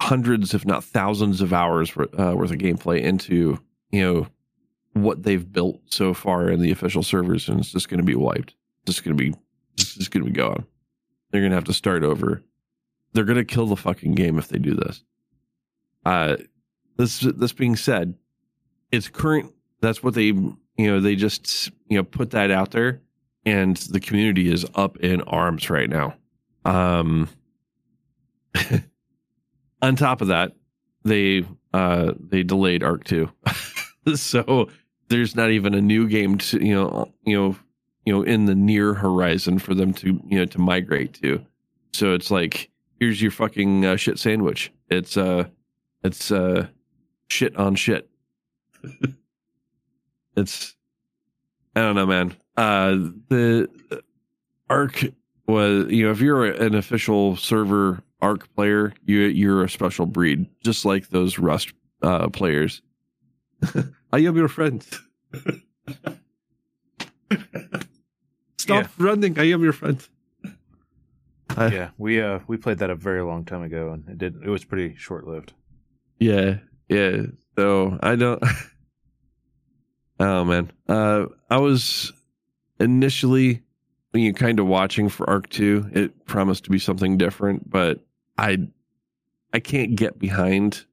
hundreds, 0.00 0.54
if 0.54 0.66
not 0.66 0.84
thousands, 0.84 1.40
of 1.40 1.52
hours 1.52 1.90
uh, 1.96 2.34
worth 2.36 2.50
of 2.50 2.58
gameplay 2.58 3.00
into 3.00 3.58
you 3.90 4.02
know 4.02 4.26
what 4.92 5.22
they've 5.22 5.52
built 5.52 5.80
so 5.86 6.14
far 6.14 6.48
in 6.50 6.60
the 6.60 6.70
official 6.70 7.02
servers, 7.02 7.48
and 7.48 7.60
it's 7.60 7.72
just 7.72 7.88
going 7.88 7.98
to 7.98 8.04
be 8.04 8.14
wiped. 8.14 8.54
It's 8.82 8.96
just 8.96 9.04
going 9.04 9.16
to 9.16 9.22
be, 9.22 9.34
it's 9.74 9.94
just 9.94 10.10
going 10.10 10.24
to 10.24 10.30
be 10.30 10.36
gone. 10.36 10.64
They're 11.30 11.42
going 11.42 11.50
to 11.50 11.56
have 11.56 11.64
to 11.64 11.74
start 11.74 12.02
over. 12.02 12.42
They're 13.12 13.24
going 13.24 13.36
to 13.36 13.44
kill 13.44 13.66
the 13.66 13.76
fucking 13.76 14.14
game 14.14 14.38
if 14.38 14.48
they 14.48 14.58
do 14.58 14.74
this. 14.74 15.02
Uh, 16.04 16.36
this 16.96 17.20
this 17.20 17.52
being 17.52 17.76
said, 17.76 18.14
it's 18.90 19.08
current. 19.08 19.52
That's 19.80 20.02
what 20.02 20.14
they 20.14 20.24
you 20.24 20.56
know 20.78 21.00
they 21.00 21.16
just 21.16 21.70
you 21.88 21.98
know 21.98 22.04
put 22.04 22.30
that 22.30 22.50
out 22.50 22.70
there, 22.70 23.02
and 23.44 23.76
the 23.76 24.00
community 24.00 24.50
is 24.50 24.64
up 24.74 24.98
in 24.98 25.20
arms 25.22 25.68
right 25.68 25.90
now. 25.90 26.14
Um, 26.64 27.28
on 29.82 29.96
top 29.96 30.20
of 30.20 30.28
that, 30.28 30.52
they 31.06 31.44
uh 31.72 32.12
they 32.18 32.42
delayed 32.42 32.82
Ark 32.82 33.04
Two, 33.04 33.30
so 34.14 34.68
there's 35.08 35.36
not 35.36 35.50
even 35.50 35.74
a 35.74 35.80
new 35.80 36.08
game 36.08 36.38
to 36.38 36.64
you 36.64 36.74
know 36.74 37.12
you 37.24 37.36
know 37.36 37.56
you 38.04 38.12
know 38.12 38.22
in 38.22 38.46
the 38.46 38.54
near 38.54 38.94
horizon 38.94 39.58
for 39.58 39.74
them 39.74 39.92
to 39.94 40.20
you 40.26 40.38
know 40.38 40.44
to 40.46 40.58
migrate 40.58 41.14
to. 41.22 41.44
So 41.92 42.14
it's 42.14 42.30
like 42.30 42.70
here's 43.00 43.20
your 43.22 43.30
fucking 43.30 43.84
uh, 43.84 43.96
shit 43.96 44.18
sandwich. 44.18 44.72
It's 44.90 45.16
uh 45.16 45.44
it's 46.02 46.30
uh 46.30 46.66
shit 47.28 47.56
on 47.56 47.74
shit. 47.74 48.08
it's 50.36 50.74
I 51.74 51.80
don't 51.80 51.94
know, 51.94 52.06
man. 52.06 52.36
Uh 52.56 53.10
the 53.28 53.68
Ark 54.68 55.04
was 55.46 55.90
you 55.90 56.04
know 56.04 56.10
if 56.10 56.20
you're 56.20 56.44
an 56.46 56.74
official 56.74 57.36
server 57.36 58.02
Ark 58.20 58.48
player, 58.54 58.92
you 59.04 59.18
you're 59.20 59.62
a 59.64 59.68
special 59.68 60.06
breed, 60.06 60.46
just 60.64 60.84
like 60.84 61.08
those 61.08 61.38
Rust 61.38 61.72
uh, 62.02 62.28
players. 62.28 62.82
I 64.12 64.18
am 64.18 64.36
your 64.36 64.48
friend. 64.48 64.84
Stop 68.58 68.84
Yeah. 68.84 68.88
running! 68.98 69.38
I 69.38 69.44
am 69.50 69.62
your 69.62 69.72
friend. 69.72 70.06
I- 71.50 71.66
yeah, 71.72 71.90
we 71.98 72.20
uh 72.20 72.40
we 72.46 72.56
played 72.56 72.78
that 72.78 72.90
a 72.90 72.94
very 72.96 73.22
long 73.22 73.44
time 73.44 73.62
ago, 73.62 73.92
and 73.92 74.08
it 74.08 74.18
did. 74.18 74.36
It 74.42 74.48
was 74.48 74.64
pretty 74.64 74.96
short 74.96 75.26
lived. 75.26 75.52
Yeah, 76.18 76.58
yeah. 76.88 77.22
So 77.56 77.98
I 78.02 78.16
don't. 78.16 78.42
oh 80.20 80.44
man, 80.44 80.70
uh, 80.88 81.26
I 81.50 81.58
was 81.58 82.12
initially 82.80 83.62
when 84.10 84.22
you 84.22 84.32
kind 84.32 84.58
of 84.58 84.66
watching 84.66 85.08
for 85.08 85.28
Ark 85.28 85.48
Two. 85.50 85.88
It 85.92 86.26
promised 86.26 86.64
to 86.64 86.70
be 86.70 86.78
something 86.78 87.16
different, 87.18 87.68
but 87.70 88.00
I, 88.38 88.68
I 89.52 89.60
can't 89.60 89.96
get 89.96 90.18
behind 90.18 90.84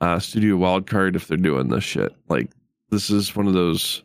uh, 0.00 0.18
Studio 0.18 0.56
Wildcard 0.56 1.16
if 1.16 1.28
they're 1.28 1.36
doing 1.36 1.68
this 1.68 1.84
shit. 1.84 2.14
Like 2.28 2.50
this 2.90 3.10
is 3.10 3.34
one 3.36 3.46
of 3.46 3.54
those. 3.54 4.02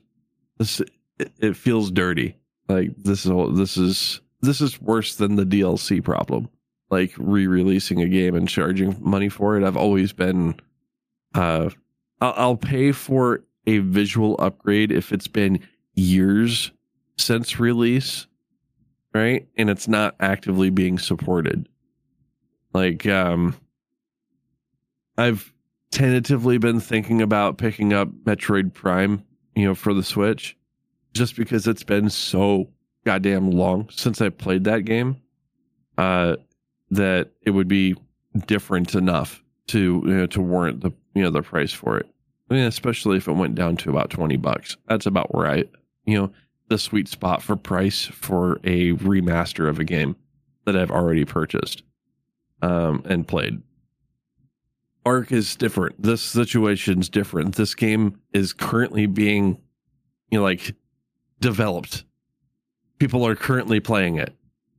This 0.58 0.82
it, 1.20 1.32
it 1.40 1.56
feels 1.56 1.92
dirty. 1.92 2.38
Like 2.68 2.92
this 2.98 3.26
is 3.26 3.58
this 3.58 3.78
is 3.78 4.22
this 4.42 4.62
is 4.62 4.82
worse 4.82 5.16
than 5.16 5.36
the 5.36 5.46
DLC 5.46 6.04
problem. 6.04 6.50
Like 6.90 7.14
re-releasing 7.18 8.02
a 8.02 8.08
game 8.08 8.36
and 8.36 8.48
charging 8.48 8.96
money 9.02 9.30
for 9.30 9.58
it. 9.58 9.66
I've 9.66 9.78
always 9.78 10.14
been 10.14 10.56
uh 11.34 11.70
I'll, 12.22 12.34
I'll 12.38 12.58
pay 12.58 12.92
for 12.92 13.44
a 13.68 13.80
visual 13.80 14.36
upgrade 14.40 14.92
if 14.92 15.12
it's 15.12 15.28
been 15.28 15.60
years 15.96 16.72
since 17.18 17.60
release 17.60 18.28
right 19.14 19.48
and 19.58 19.70
it's 19.70 19.88
not 19.88 20.16
actively 20.20 20.70
being 20.70 21.00
supported 21.00 21.68
like 22.76 23.06
um 23.08 23.56
i've 25.18 25.54
tentatively 25.92 26.58
been 26.58 26.80
thinking 26.80 27.22
about 27.22 27.58
picking 27.58 27.94
up 27.94 28.10
metroid 28.26 28.74
prime 28.74 29.24
you 29.56 29.66
know 29.66 29.76
for 29.76 29.94
the 29.94 30.04
switch 30.04 30.58
just 31.14 31.36
because 31.36 31.68
it's 31.68 31.84
been 31.84 32.10
so 32.10 32.70
goddamn 33.06 33.50
long 33.50 33.88
since 33.90 34.22
i 34.22 34.30
played 34.30 34.66
that 34.66 34.86
game 34.86 35.16
uh 35.98 36.36
that 36.92 37.32
it 37.42 37.52
would 37.52 37.68
be 37.68 37.96
different 38.48 38.96
enough 38.96 39.44
to 39.68 40.02
you 40.06 40.14
know 40.14 40.28
to 40.28 40.42
warrant 40.42 40.82
the 40.82 40.92
you 41.14 41.24
know 41.24 41.32
the 41.32 41.42
price 41.42 41.72
for 41.72 41.98
it. 41.98 42.08
I 42.50 42.54
mean, 42.54 42.64
especially 42.64 43.18
if 43.18 43.28
it 43.28 43.34
went 43.34 43.56
down 43.56 43.78
to 43.78 43.90
about 43.90 44.10
twenty 44.10 44.38
bucks. 44.38 44.78
That's 44.88 45.06
about 45.06 45.34
where 45.34 45.48
I 45.48 45.64
you 46.06 46.18
know 46.18 46.32
the 46.68 46.78
sweet 46.78 47.08
spot 47.08 47.42
for 47.42 47.56
price 47.56 48.06
for 48.06 48.60
a 48.64 48.94
remaster 48.94 49.70
of 49.70 49.80
a 49.80 49.84
game 49.84 50.16
that 50.66 50.76
I've 50.76 50.92
already 50.92 51.26
purchased 51.26 51.84
um, 52.66 53.04
and 53.06 53.28
played. 53.28 53.62
Ark 55.06 55.32
is 55.32 55.56
different. 55.56 56.02
This 56.02 56.22
situation's 56.22 57.10
different. 57.10 57.56
This 57.56 57.76
game 57.76 58.20
is 58.34 58.54
currently 58.54 59.06
being 59.06 59.60
you 60.32 60.40
know 60.40 60.44
like 60.44 60.76
developed. 61.40 62.04
People 62.98 63.26
are 63.28 63.36
currently 63.36 63.80
playing 63.80 64.18
it. 64.18 64.34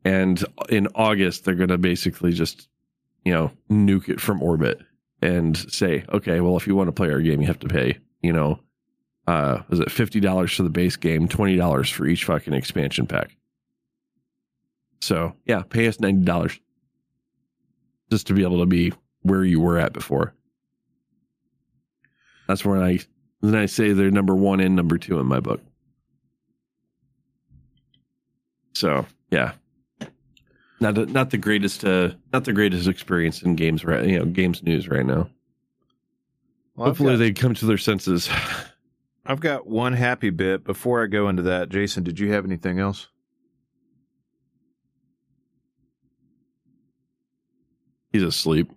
And 0.04 0.44
in 0.68 0.88
August, 0.94 1.44
they're 1.44 1.54
going 1.54 1.68
to 1.68 1.78
basically 1.78 2.32
just, 2.32 2.68
you 3.24 3.32
know, 3.32 3.50
nuke 3.70 4.08
it 4.08 4.20
from 4.20 4.42
orbit 4.42 4.80
and 5.20 5.56
say, 5.56 6.04
okay, 6.12 6.40
well, 6.40 6.56
if 6.56 6.66
you 6.66 6.74
want 6.76 6.88
to 6.88 6.92
play 6.92 7.10
our 7.10 7.20
game, 7.20 7.40
you 7.40 7.46
have 7.46 7.58
to 7.60 7.68
pay, 7.68 7.98
you 8.22 8.32
know, 8.32 8.60
uh, 9.26 9.62
is 9.70 9.80
it 9.80 9.90
fifty 9.90 10.20
dollars 10.20 10.52
for 10.52 10.62
the 10.62 10.70
base 10.70 10.96
game, 10.96 11.26
twenty 11.26 11.56
dollars 11.56 11.90
for 11.90 12.06
each 12.06 12.24
fucking 12.24 12.54
expansion 12.54 13.06
pack. 13.06 13.36
So 15.00 15.34
yeah, 15.44 15.62
pay 15.62 15.88
us 15.88 15.98
ninety 15.98 16.24
dollars 16.24 16.58
just 18.10 18.26
to 18.28 18.34
be 18.34 18.42
able 18.42 18.60
to 18.60 18.66
be 18.66 18.92
where 19.22 19.44
you 19.44 19.60
were 19.60 19.78
at 19.78 19.92
before. 19.92 20.34
That's 22.48 22.64
when 22.64 22.80
I 22.82 23.00
then 23.42 23.54
I 23.56 23.66
say 23.66 23.92
they're 23.92 24.10
number 24.10 24.34
one 24.34 24.60
and 24.60 24.76
number 24.76 24.98
two 24.98 25.18
in 25.18 25.26
my 25.26 25.40
book. 25.40 25.60
So 28.74 29.06
yeah, 29.30 29.52
not 30.80 30.94
the, 30.94 31.06
not 31.06 31.30
the 31.30 31.38
greatest 31.38 31.84
uh, 31.84 32.10
not 32.32 32.44
the 32.44 32.52
greatest 32.52 32.88
experience 32.88 33.42
in 33.42 33.56
games 33.56 33.84
right 33.84 34.04
you 34.06 34.18
know 34.18 34.24
games 34.26 34.62
news 34.62 34.88
right 34.88 35.06
now. 35.06 35.28
Well, 36.76 36.88
Hopefully 36.88 37.14
got- 37.14 37.18
they 37.18 37.32
come 37.32 37.54
to 37.54 37.66
their 37.66 37.78
senses. 37.78 38.28
I've 39.28 39.40
got 39.40 39.66
one 39.66 39.92
happy 39.92 40.30
bit 40.30 40.62
before 40.62 41.02
I 41.02 41.06
go 41.08 41.28
into 41.28 41.42
that. 41.42 41.68
Jason, 41.68 42.04
did 42.04 42.20
you 42.20 42.32
have 42.32 42.44
anything 42.44 42.78
else? 42.78 43.08
He's 48.16 48.22
asleep. 48.22 48.72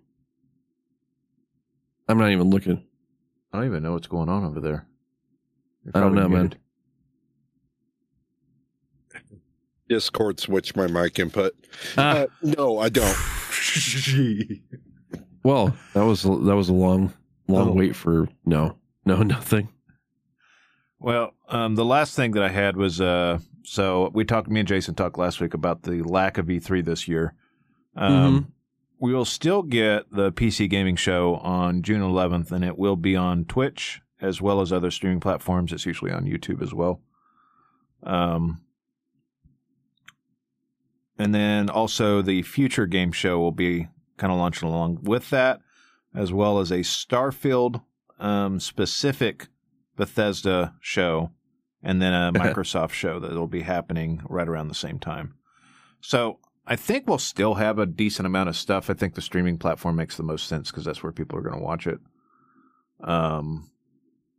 I'm 2.06 2.18
not 2.18 2.30
even 2.30 2.50
looking. 2.50 2.84
I 3.50 3.56
don't 3.56 3.64
even 3.68 3.82
know 3.82 3.92
what's 3.94 4.06
going 4.06 4.28
on 4.28 4.44
over 4.44 4.60
there. 4.60 4.86
You're 5.82 5.92
I 5.94 6.00
don't 6.00 6.12
probably 6.14 6.36
know, 6.36 6.42
man. 6.42 6.54
Discord 9.88 10.38
switched 10.40 10.76
my 10.76 10.88
mic 10.88 11.18
input. 11.18 11.54
Ah, 11.96 12.18
Uh, 12.18 12.26
no, 12.42 12.78
I 12.80 12.90
don't. 12.90 13.16
well, 15.42 15.74
that 15.94 16.04
was 16.04 16.22
that 16.24 16.28
was 16.56 16.68
a 16.68 16.74
long 16.74 17.14
long 17.48 17.70
Oh. 17.70 17.72
wait 17.72 17.96
for 17.96 18.28
no 18.44 18.76
no 19.06 19.22
nothing. 19.22 19.70
Well, 20.98 21.32
um, 21.48 21.76
the 21.76 21.84
last 21.86 22.14
thing 22.14 22.32
that 22.32 22.42
I 22.42 22.50
had 22.50 22.76
was 22.76 23.00
uh, 23.00 23.38
so 23.64 24.10
we 24.12 24.26
talked. 24.26 24.50
Me 24.50 24.60
and 24.60 24.68
Jason 24.68 24.94
talked 24.94 25.16
last 25.16 25.40
week 25.40 25.54
about 25.54 25.84
the 25.84 26.02
lack 26.02 26.36
of 26.36 26.44
E3 26.44 26.84
this 26.84 27.08
year. 27.08 27.32
Um, 27.96 28.52
We 29.00 29.14
will 29.14 29.24
still 29.24 29.62
get 29.62 30.12
the 30.12 30.30
PC 30.30 30.68
gaming 30.68 30.96
show 30.96 31.36
on 31.36 31.82
June 31.82 32.02
11th, 32.02 32.52
and 32.52 32.62
it 32.62 32.78
will 32.78 32.96
be 32.96 33.16
on 33.16 33.46
Twitch 33.46 34.02
as 34.20 34.42
well 34.42 34.60
as 34.60 34.72
other 34.72 34.90
streaming 34.90 35.20
platforms. 35.20 35.72
It's 35.72 35.86
usually 35.86 36.12
on 36.12 36.26
YouTube 36.26 36.62
as 36.62 36.74
well. 36.74 37.00
Um, 38.02 38.60
and 41.18 41.34
then 41.34 41.70
also 41.70 42.20
the 42.20 42.42
future 42.42 42.86
game 42.86 43.10
show 43.10 43.38
will 43.38 43.52
be 43.52 43.88
kind 44.18 44.32
of 44.32 44.38
launching 44.38 44.68
along 44.68 44.98
with 45.02 45.30
that, 45.30 45.60
as 46.14 46.30
well 46.30 46.58
as 46.58 46.70
a 46.70 46.80
Starfield 46.80 47.82
um, 48.18 48.60
specific 48.60 49.48
Bethesda 49.96 50.74
show, 50.80 51.30
and 51.82 52.02
then 52.02 52.12
a 52.12 52.32
Microsoft 52.38 52.92
show 52.92 53.18
that 53.18 53.32
will 53.32 53.46
be 53.46 53.62
happening 53.62 54.20
right 54.28 54.48
around 54.48 54.68
the 54.68 54.74
same 54.74 54.98
time. 54.98 55.34
So 56.02 56.38
I 56.66 56.76
think 56.76 57.06
we'll 57.06 57.18
still 57.18 57.54
have 57.54 57.78
a 57.78 57.86
decent 57.86 58.26
amount 58.26 58.48
of 58.48 58.56
stuff. 58.56 58.90
I 58.90 58.94
think 58.94 59.14
the 59.14 59.22
streaming 59.22 59.58
platform 59.58 59.96
makes 59.96 60.16
the 60.16 60.22
most 60.22 60.46
sense 60.46 60.70
because 60.70 60.84
that's 60.84 61.02
where 61.02 61.12
people 61.12 61.38
are 61.38 61.42
going 61.42 61.58
to 61.58 61.64
watch 61.64 61.86
it. 61.86 61.98
Um, 63.02 63.70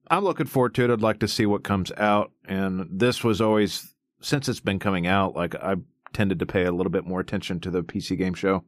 I'm 0.09 0.23
looking 0.23 0.45
forward 0.45 0.75
to 0.75 0.83
it. 0.83 0.91
I'd 0.91 1.01
like 1.01 1.19
to 1.19 1.27
see 1.27 1.45
what 1.45 1.63
comes 1.63 1.91
out. 1.97 2.31
And 2.45 2.87
this 2.91 3.23
was 3.23 3.41
always, 3.41 3.93
since 4.21 4.47
it's 4.47 4.59
been 4.59 4.79
coming 4.79 5.07
out, 5.07 5.35
like 5.35 5.55
I 5.55 5.75
tended 6.13 6.39
to 6.39 6.45
pay 6.45 6.65
a 6.65 6.71
little 6.71 6.91
bit 6.91 7.05
more 7.05 7.19
attention 7.19 7.59
to 7.61 7.71
the 7.71 7.83
PC 7.83 8.17
game 8.17 8.33
show. 8.33 8.63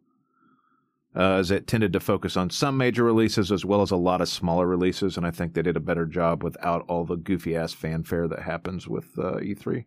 Uh, 1.15 1.33
as 1.33 1.51
it 1.51 1.67
tended 1.67 1.93
to 1.93 1.99
focus 1.99 2.35
on 2.35 2.49
some 2.49 2.75
major 2.75 3.03
releases 3.03 3.51
as 3.51 3.63
well 3.63 3.83
as 3.83 3.91
a 3.91 3.95
lot 3.95 4.19
of 4.19 4.27
smaller 4.27 4.65
releases, 4.65 5.15
and 5.15 5.27
I 5.27 5.31
think 5.31 5.53
they 5.53 5.61
did 5.61 5.77
a 5.77 5.79
better 5.79 6.07
job 6.07 6.43
without 6.43 6.83
all 6.87 7.05
the 7.05 7.17
goofy 7.17 7.55
ass 7.55 7.71
fanfare 7.71 8.27
that 8.29 8.41
happens 8.41 8.87
with 8.87 9.05
uh, 9.19 9.33
E3. 9.33 9.85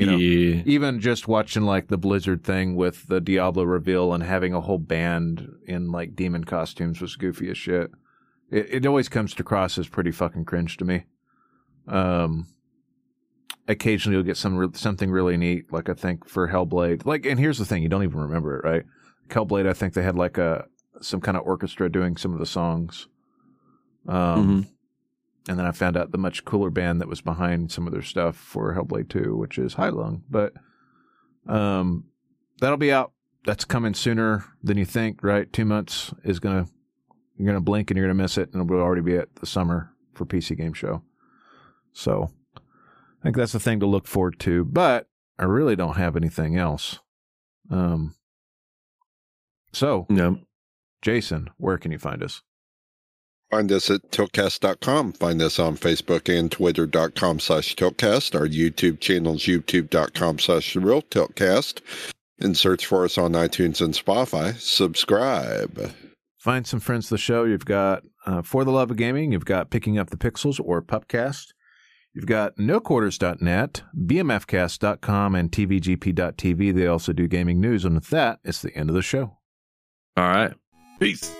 You 0.00 0.06
know, 0.06 0.16
yeah. 0.16 0.62
even 0.66 1.00
just 1.00 1.28
watching 1.28 1.62
like 1.62 1.88
the 1.88 1.98
Blizzard 1.98 2.42
thing 2.44 2.74
with 2.74 3.06
the 3.08 3.20
Diablo 3.20 3.64
reveal 3.64 4.12
and 4.12 4.22
having 4.22 4.54
a 4.54 4.60
whole 4.60 4.78
band 4.78 5.48
in 5.66 5.90
like 5.92 6.16
demon 6.16 6.44
costumes 6.44 7.00
was 7.00 7.16
goofy 7.16 7.50
as 7.50 7.58
shit. 7.58 7.90
It, 8.50 8.66
it 8.70 8.86
always 8.86 9.08
comes 9.08 9.38
across 9.38 9.78
as 9.78 9.88
pretty 9.88 10.10
fucking 10.10 10.44
cringe 10.44 10.76
to 10.78 10.84
me. 10.84 11.04
Um, 11.86 12.46
occasionally 13.68 14.16
you'll 14.16 14.24
get 14.24 14.36
some 14.36 14.56
re- 14.56 14.68
something 14.74 15.10
really 15.10 15.36
neat, 15.36 15.72
like 15.72 15.88
I 15.88 15.94
think 15.94 16.28
for 16.28 16.48
Hellblade. 16.48 17.06
Like, 17.06 17.24
and 17.26 17.38
here's 17.38 17.58
the 17.58 17.64
thing: 17.64 17.82
you 17.82 17.88
don't 17.88 18.02
even 18.02 18.20
remember 18.20 18.58
it, 18.58 18.64
right? 18.64 18.84
Hellblade, 19.28 19.68
I 19.68 19.72
think 19.72 19.94
they 19.94 20.02
had 20.02 20.16
like 20.16 20.38
a 20.38 20.66
some 21.00 21.20
kind 21.20 21.36
of 21.36 21.46
orchestra 21.46 21.90
doing 21.90 22.16
some 22.16 22.32
of 22.32 22.38
the 22.38 22.46
songs. 22.46 23.06
Um, 24.08 24.66
and 25.50 25.58
then 25.58 25.66
I 25.66 25.72
found 25.72 25.96
out 25.96 26.12
the 26.12 26.18
much 26.18 26.44
cooler 26.44 26.70
band 26.70 27.00
that 27.00 27.08
was 27.08 27.20
behind 27.20 27.72
some 27.72 27.84
of 27.88 27.92
their 27.92 28.02
stuff 28.02 28.36
for 28.36 28.72
Hellblade 28.72 29.08
2, 29.08 29.36
which 29.36 29.58
is 29.58 29.74
Heilung. 29.74 30.22
But 30.30 30.52
um, 31.48 32.04
that'll 32.60 32.76
be 32.76 32.92
out. 32.92 33.10
That's 33.44 33.64
coming 33.64 33.94
sooner 33.94 34.44
than 34.62 34.78
you 34.78 34.84
think, 34.84 35.24
right? 35.24 35.52
Two 35.52 35.64
months 35.64 36.14
is 36.22 36.38
gonna 36.38 36.68
you're 37.36 37.46
gonna 37.48 37.60
blink 37.60 37.90
and 37.90 37.98
you're 37.98 38.06
gonna 38.06 38.22
miss 38.22 38.38
it, 38.38 38.52
and 38.52 38.62
it'll 38.62 38.80
already 38.80 39.02
be 39.02 39.16
at 39.16 39.34
the 39.36 39.46
summer 39.46 39.92
for 40.14 40.24
PC 40.24 40.56
Game 40.56 40.72
Show. 40.72 41.02
So 41.92 42.30
I 42.56 43.22
think 43.24 43.34
that's 43.34 43.50
the 43.52 43.58
thing 43.58 43.80
to 43.80 43.86
look 43.86 44.06
forward 44.06 44.38
to. 44.40 44.64
But 44.64 45.08
I 45.36 45.46
really 45.46 45.74
don't 45.74 45.96
have 45.96 46.14
anything 46.14 46.56
else. 46.56 47.00
Um. 47.70 48.14
So, 49.72 50.06
No. 50.08 50.38
Jason, 51.02 51.50
where 51.56 51.76
can 51.78 51.90
you 51.90 51.98
find 51.98 52.22
us? 52.22 52.42
Find 53.50 53.72
us 53.72 53.90
at 53.90 54.10
tiltcast.com. 54.10 55.14
Find 55.14 55.42
us 55.42 55.58
on 55.58 55.76
Facebook 55.76 56.32
and 56.32 56.50
twitter.com 56.52 57.40
slash 57.40 57.74
tiltcast. 57.74 58.38
Our 58.38 58.46
YouTube 58.46 59.00
channel 59.00 59.34
is 59.34 59.42
youtube.com 59.42 60.38
slash 60.38 60.74
the 60.74 60.80
real 60.80 61.02
tiltcast. 61.02 61.80
And 62.38 62.56
search 62.56 62.86
for 62.86 63.04
us 63.04 63.18
on 63.18 63.32
iTunes 63.32 63.80
and 63.80 63.92
Spotify. 63.92 64.56
Subscribe. 64.56 65.92
find 66.38 66.66
some 66.66 66.80
friends 66.80 67.08
to 67.08 67.14
the 67.14 67.18
show. 67.18 67.44
You've 67.44 67.66
got 67.66 68.02
uh, 68.24 68.42
For 68.42 68.64
the 68.64 68.70
Love 68.70 68.90
of 68.90 68.96
Gaming, 68.96 69.32
you've 69.32 69.44
got 69.44 69.70
Picking 69.70 69.98
Up 69.98 70.10
the 70.10 70.16
Pixels 70.16 70.60
or 70.62 70.80
Pupcast. 70.80 71.48
You've 72.14 72.26
got 72.26 72.56
NoQuarters.net, 72.56 73.82
BMFcast.com, 73.96 75.34
and 75.34 75.52
TVGP.tv. 75.52 76.74
They 76.74 76.86
also 76.86 77.12
do 77.12 77.28
gaming 77.28 77.60
news. 77.60 77.84
And 77.84 77.94
with 77.94 78.10
that, 78.10 78.40
it's 78.44 78.62
the 78.62 78.74
end 78.74 78.90
of 78.90 78.96
the 78.96 79.02
show. 79.02 79.38
All 80.16 80.24
right. 80.24 80.52
Peace. 80.98 81.34